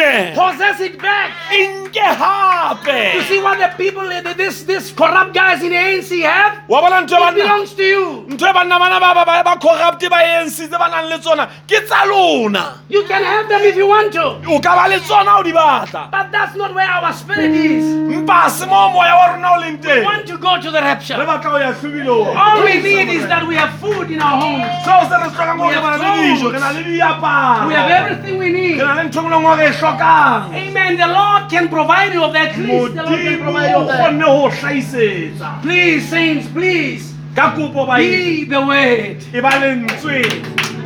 E 0.00 0.30
own. 0.30 0.34
Possess 0.34 0.80
it 0.80 0.98
back. 1.00 1.30
E 1.52 1.66
nke. 1.66 3.14
You 3.14 3.22
see 3.22 3.42
what 3.42 3.58
the 3.58 3.68
people, 3.76 4.02
this, 4.36 4.62
this 4.64 4.92
corrupt 4.92 5.34
guys 5.34 5.62
in 5.62 5.70
the 5.70 5.76
ANC 5.76 6.22
have? 6.22 6.62
wa 6.68 6.80
ntwe 6.80 7.28
It 7.28 7.34
belongs 7.34 7.74
to 7.74 7.82
you. 7.82 8.24
ntwe 8.28 8.52
ba 8.52 8.60
banna 8.64 8.78
bana 8.78 9.00
ba 9.00 9.14
ba 9.14 9.24
ba 9.24 9.42
ba 9.44 9.56
corrupt 9.60 10.00
ba 10.08 10.16
ANC 10.16 10.52
tse 10.68 10.68
ba 10.70 10.88
nang 10.88 11.08
le 11.10 11.18
tsona 11.18 11.48
ke 11.68 11.84
tsa 11.84 12.06
lona 12.06 12.78
You 12.88 13.04
can 13.04 13.22
have 13.22 13.48
them 13.48 13.60
if 13.62 13.76
you 13.76 13.86
want 13.86 14.12
to. 14.14 14.40
o 14.48 14.60
ka 14.60 14.74
ba 14.76 14.88
le 14.88 15.00
tsona 15.00 15.38
o 15.38 15.42
di 15.42 15.52
batla 15.52 16.10
But 16.10 16.32
that's 16.32 16.54
not 16.56 16.74
where 16.74 16.88
our 16.88 17.12
spirit 17.12 17.50
is. 17.52 17.84
mpa 17.84 18.48
se 18.50 18.66
mo 18.66 18.90
moya 18.92 19.14
wa 19.14 19.26
rona 19.34 19.48
o 19.56 19.60
leng 19.60 19.82
We 19.84 20.02
want 20.04 20.26
to 20.28 20.38
go 20.38 20.60
to 20.60 20.70
the 20.70 20.80
re 20.80 20.84
rapture. 20.86 21.14
batla 21.14 21.52
o 21.52 21.58
ya 21.58 21.72
hlobilong 21.72 22.36
All 22.36 22.64
we 22.64 22.80
need 22.80 23.08
is 23.08 23.26
that 23.28 23.46
we 23.46 23.54
have 23.56 23.72
food 23.80 24.10
in 24.10 24.20
our 24.20 24.40
homes. 24.40 24.64
so 24.84 24.92
se 25.08 25.16
re 25.20 25.28
tsaka 25.30 25.54
mo 25.56 25.68
gore 25.68 25.98
le 25.98 26.08
dijo 26.24 26.52
re 26.52 26.58
na 26.60 26.70
le 26.72 26.82
diaparo 26.84 27.68
We 27.68 27.74
have 27.74 27.90
everything 27.90 28.38
we 28.38 28.48
need. 28.52 28.78
re 28.80 28.84
na 28.86 28.94
le 28.94 29.02
ntho 29.08 29.20
e 29.20 29.28
nngwe 29.28 29.72
le 29.82 29.92
nngwe 29.92 29.98
re 29.98 29.98
hlokang 29.98 30.54
Amen. 30.54 30.96
The 30.96 31.06
Lord 31.06 31.50
can 31.50 31.68
provide 31.68 32.12
you 32.14 32.24
of 32.24 32.32
that. 32.32 32.52
Please, 32.54 32.94
the 32.94 33.02
Lord 33.02 33.20
can 33.20 33.38
modimo 33.38 33.42
provide 33.42 33.70
you 33.70 33.76
o 33.76 33.80
of 33.80 33.86
that. 33.88 34.00
kgonne 34.00 34.22
ho 34.22 34.48
hlahisetsa 34.50 35.62
Please, 35.62 36.08
saints, 36.08 36.48
please. 36.48 37.12
ka 37.34 37.52
kopo 37.56 37.86
ba 37.86 37.96
Be 37.96 38.44
the 38.44 38.60
word. 38.60 39.16
e 39.34 39.40
ba 39.40 39.50
lentswe 39.60 40.22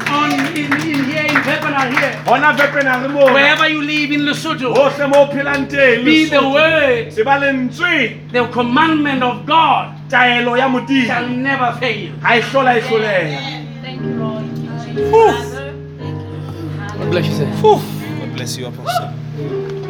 On 0.09 0.31
in, 0.55 0.71
in 0.73 1.05
here 1.11 1.27
in 1.27 1.43
Pepper 1.43 1.75
here. 1.91 2.15
hona 2.27 2.53
vepena 2.55 3.03
re 3.03 3.09
mona 3.09 3.33
Wherever 3.33 3.69
you 3.69 3.83
live 3.83 4.13
in 4.13 4.21
Lesotho. 4.21 4.73
hohle 4.73 5.09
mo 5.11 5.27
phelang 5.33 5.67
teng 5.67 6.05
Be 6.05 6.27
the 6.27 6.37
Lesotho. 6.37 6.53
word. 6.55 7.19
e 7.19 7.23
ba 7.25 7.39
lentswe 7.43 8.31
The 8.33 8.47
commandment 8.49 9.23
of 9.23 9.45
God 9.47 9.93
taelo 10.09 10.57
ya 10.57 10.69
shall 11.07 11.29
never 11.29 11.73
fail. 11.81 12.13
ha 12.23 12.37
e 12.37 12.41
hlola 12.41 12.77
e 12.79 12.81
hloleha 12.81 13.41
Thank 13.83 14.03
you, 14.03 14.15
Lord. 14.15 14.45
Thank 14.85 14.99
you, 14.99 15.05
Oof. 15.15 15.37
Father. 15.37 15.75
Thank 15.99 16.17
you. 16.23 16.99
God 16.99 17.11
bless 17.11 17.27
you, 17.27 17.35
sir. 17.35 17.47
God 17.63 17.96
bless 18.37 18.57
you, 18.57 18.67
Apostle. 18.67 19.13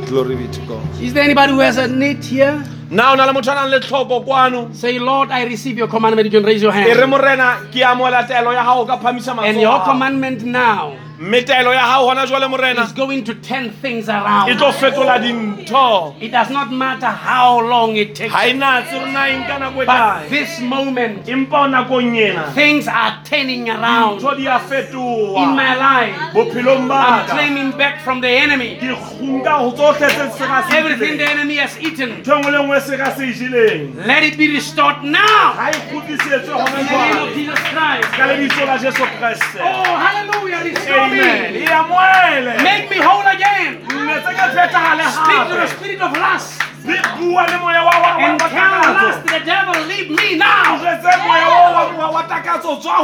Glory 0.07 0.37
be 0.37 0.49
to 0.49 0.61
God. 0.67 1.03
Is 1.03 1.13
there 1.13 1.25
anybody 1.25 1.53
who 1.53 1.59
has 1.61 1.77
a 1.79 1.89
need 1.89 2.25
here? 2.25 2.65
Na 2.91 3.13
o 3.13 3.17
na 3.17 3.25
le 3.27 3.81
tlhoko 3.81 4.25
kwano 4.25 4.73
Say, 4.75 4.99
Lord, 5.01 5.31
I 5.33 5.45
receive 5.45 5.77
your 5.77 5.89
commandment. 5.89 6.27
You 6.27 6.31
can 6.31 6.45
raise 6.45 6.63
your 6.63 6.73
e 6.73 6.85
re 6.85 6.95
hand. 6.95 7.11
morena 7.11 7.59
ke 7.73 7.83
amoela 7.83 8.23
taelo 8.27 8.53
ya 8.55 8.63
gago 8.65 8.87
ka 8.87 8.99
phamisa 8.99 9.37
And 9.45 9.61
your 9.61 9.73
matsogo 9.73 9.77
a 9.77 9.79
gago. 9.81 9.85
commandment 9.85 10.43
now 10.45 10.97
mme 11.19 11.43
taelo 11.43 11.75
ya 11.75 11.87
gago 11.87 12.07
gona 12.07 12.27
jwale 12.27 12.47
morena 12.49 12.83
is 12.85 12.93
going 12.93 13.23
to 13.23 13.35
turn 13.35 13.71
things 13.71 14.09
e 14.09 14.13
around. 14.13 14.59
tlo 14.59 14.73
fetola 14.73 15.19
dintho 15.19 16.15
It 16.21 16.31
does 16.31 16.51
not 16.51 16.71
matter 16.71 17.07
how 17.09 17.61
long 17.61 17.97
it 17.97 18.15
takes. 18.15 18.33
ga 18.35 18.45
e 18.47 18.53
natse 18.53 18.93
re 18.93 19.13
na 19.13 19.25
eng 19.29 19.45
ka 19.47 19.59
nako 19.59 19.83
e 19.83 19.87
But 19.87 19.97
kae 19.97 20.29
this 20.29 20.61
moment, 20.61 21.25
empa 21.27 21.65
o 21.65 21.67
nakong 21.69 22.17
ena 22.17 22.53
things 22.53 22.87
are 22.89 23.17
turning 23.25 23.71
around 23.71 24.21
di 24.21 24.47
a 24.47 24.57
in 24.57 24.61
fetoa 24.69 25.55
my 25.57 25.75
life. 25.75 26.17
bophelong 26.35 26.83
I'm 26.83 26.89
baka 26.89 27.33
claiming 27.33 27.71
back 27.79 28.03
from 28.03 28.21
the 28.21 28.29
enemy 28.29 28.77
ke 28.77 28.93
go 29.45 29.73
tsotlhe 29.73 30.11
se 30.37 30.47
ga 30.47 30.69
se 30.69 30.77
everything 30.77 31.17
the 31.17 31.25
enemy 31.31 31.57
has 31.57 31.79
eaten. 31.81 32.21
ntho 32.23 32.41
e 32.45 32.51
le 32.51 32.59
nngwe 32.59 32.81
se 32.81 32.97
ga 32.97 33.15
se 33.17 33.25
e 33.25 33.33
jeleng 33.33 34.07
Let 34.07 34.23
it 34.23 34.37
be 34.37 34.49
restored 34.53 35.03
now. 35.03 35.55
ga 35.57 35.71
e 35.73 35.77
In 35.77 36.03
gona 36.61 36.77
the 36.77 36.83
name 36.83 37.17
of 37.17 37.29
jwale 37.29 37.35
Jesus 37.35 37.59
Christ. 37.73 38.09
ka 38.13 38.27
lebitso 38.27 38.67
la 38.67 38.77
jesu 38.79 39.03
kreste 39.19 39.61
Oh, 39.65 39.97
hallelujah. 39.97 40.63
Restore 40.67 41.06
me. 41.11 41.65
Make 42.63 42.91
me 42.91 42.99
whole 42.99 43.27
again. 43.27 43.83
Speak 45.13 45.43
to 45.51 45.55
the 45.57 45.67
spirit 45.69 46.01
of 46.01 46.13
lust 46.13 46.63
And 46.87 48.43
lust, 48.95 49.23
the 49.27 49.41
devil, 49.45 49.75
leave 49.87 50.11
me 50.11 50.37
now. 50.37 50.79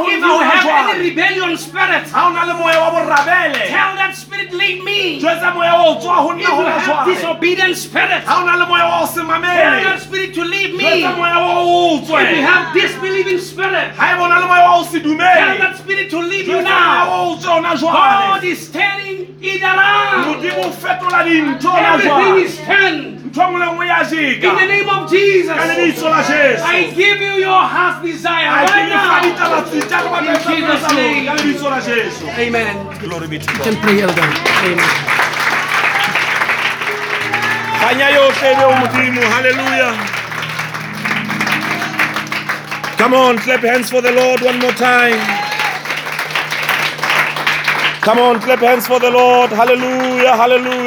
If 0.03 0.21
you 0.21 0.39
have 0.39 0.89
any 0.89 1.09
rebellion 1.09 1.57
spirit, 1.57 2.07
ha 2.09 2.27
o 2.27 2.33
na 2.33 2.43
le 2.45 2.53
moya 2.57 2.79
wa 2.79 2.91
borabele 2.91 3.67
tell 3.67 3.95
that 3.95 4.15
spirit, 4.15 4.53
leave 4.53 4.83
me. 4.83 5.19
jwetsa 5.19 5.53
moya 5.53 5.73
wa 5.73 5.85
o 5.89 5.99
tswa 5.99 6.15
ho 6.23 6.31
If 6.31 6.47
you 6.47 6.65
have 6.65 7.05
disobedient 7.07 7.77
spirit, 7.77 8.23
ha 8.23 8.41
o 8.41 8.45
na 8.45 8.55
le 8.55 8.65
moya 8.67 8.85
wa 8.85 9.03
o 9.03 9.05
se 9.05 9.21
tell 9.21 9.83
that 9.83 10.01
spirit 10.01 10.33
to 10.33 10.43
leave 10.43 10.75
me. 10.75 11.03
If 11.03 11.17
moya 11.17 11.39
wa 11.39 11.59
o 11.59 11.99
you 11.99 12.41
have 12.41 12.73
disbelieving 12.73 13.39
spirit, 13.39 13.91
ha 13.95 14.13
ebe 14.13 14.21
o 14.21 14.27
na 14.27 14.39
le 14.39 14.47
moya 14.47 14.63
wa 14.63 14.79
o 14.79 14.83
se 14.83 14.99
tell 14.99 15.17
that 15.17 15.77
spirit 15.77 16.09
to 16.09 16.19
leave 16.19 16.47
you 16.47 16.61
now. 16.61 17.09
wa 17.09 17.31
o 17.31 17.37
tswe 17.37 17.51
hona 17.51 17.79
God 17.79 18.43
is 18.43 18.69
turning 18.71 19.37
it 19.41 19.61
around. 19.61 20.25
modimo 20.27 20.65
o 20.65 20.71
fetola 20.71 21.23
dintho 21.23 21.69
hona 21.69 21.93
Everything 21.93 22.35
is 22.45 22.57
turned. 22.65 23.13
Ntho 23.73 23.85
nngwe 23.85 23.85
le 23.85 23.87
nngwe 23.87 23.87
ya 23.87 24.03
jeka 24.03 24.47
In 24.47 24.55
the 24.55 24.65
name 24.67 24.89
of 24.89 25.09
Jesus, 25.09 25.55
ka 25.57 25.65
lebitso 25.65 26.09
la 26.09 26.21
jesu 26.23 26.63
I 26.65 26.91
give 26.95 27.21
you 27.21 27.33
your 27.39 27.61
heart's 27.61 28.01
desire 28.05 28.47
right 28.49 28.89
now. 28.89 29.21
ditaba 29.23 29.61
tsita 29.67 29.97
le 30.03 30.09
batla 30.09 30.31
In 30.33 30.39
Jesus' 30.47 30.93
name. 30.93 31.25
ka 31.25 31.33
lebitso 31.33 31.69
la 31.69 31.79
jesu 31.81 32.25
Amen. 32.37 32.73
glory 32.99 33.27
be 33.27 33.39
to 33.39 33.51
You 33.51 33.57
God. 33.57 33.63
can 33.63 33.75
pray, 33.81 34.01
Elder. 34.01 34.29
Amen. 34.63 34.89
kganya 37.83 38.09
yohle 38.09 38.47
ebe 38.51 38.65
o 38.65 39.29
hallelujah. 39.35 39.93
Come 42.97 43.13
on 43.13 43.37
clap 43.37 43.61
hands 43.61 43.89
for 43.89 44.01
the 44.01 44.11
lord 44.11 44.41
one 44.41 44.59
more 44.59 44.71
time. 44.71 45.19
Come 48.01 48.19
on 48.19 48.39
clap 48.39 48.59
hands 48.59 48.87
for 48.87 48.99
the 48.99 49.11
lord. 49.11 49.51
Hallelujah 49.51 50.35
hallelujah 50.37 50.83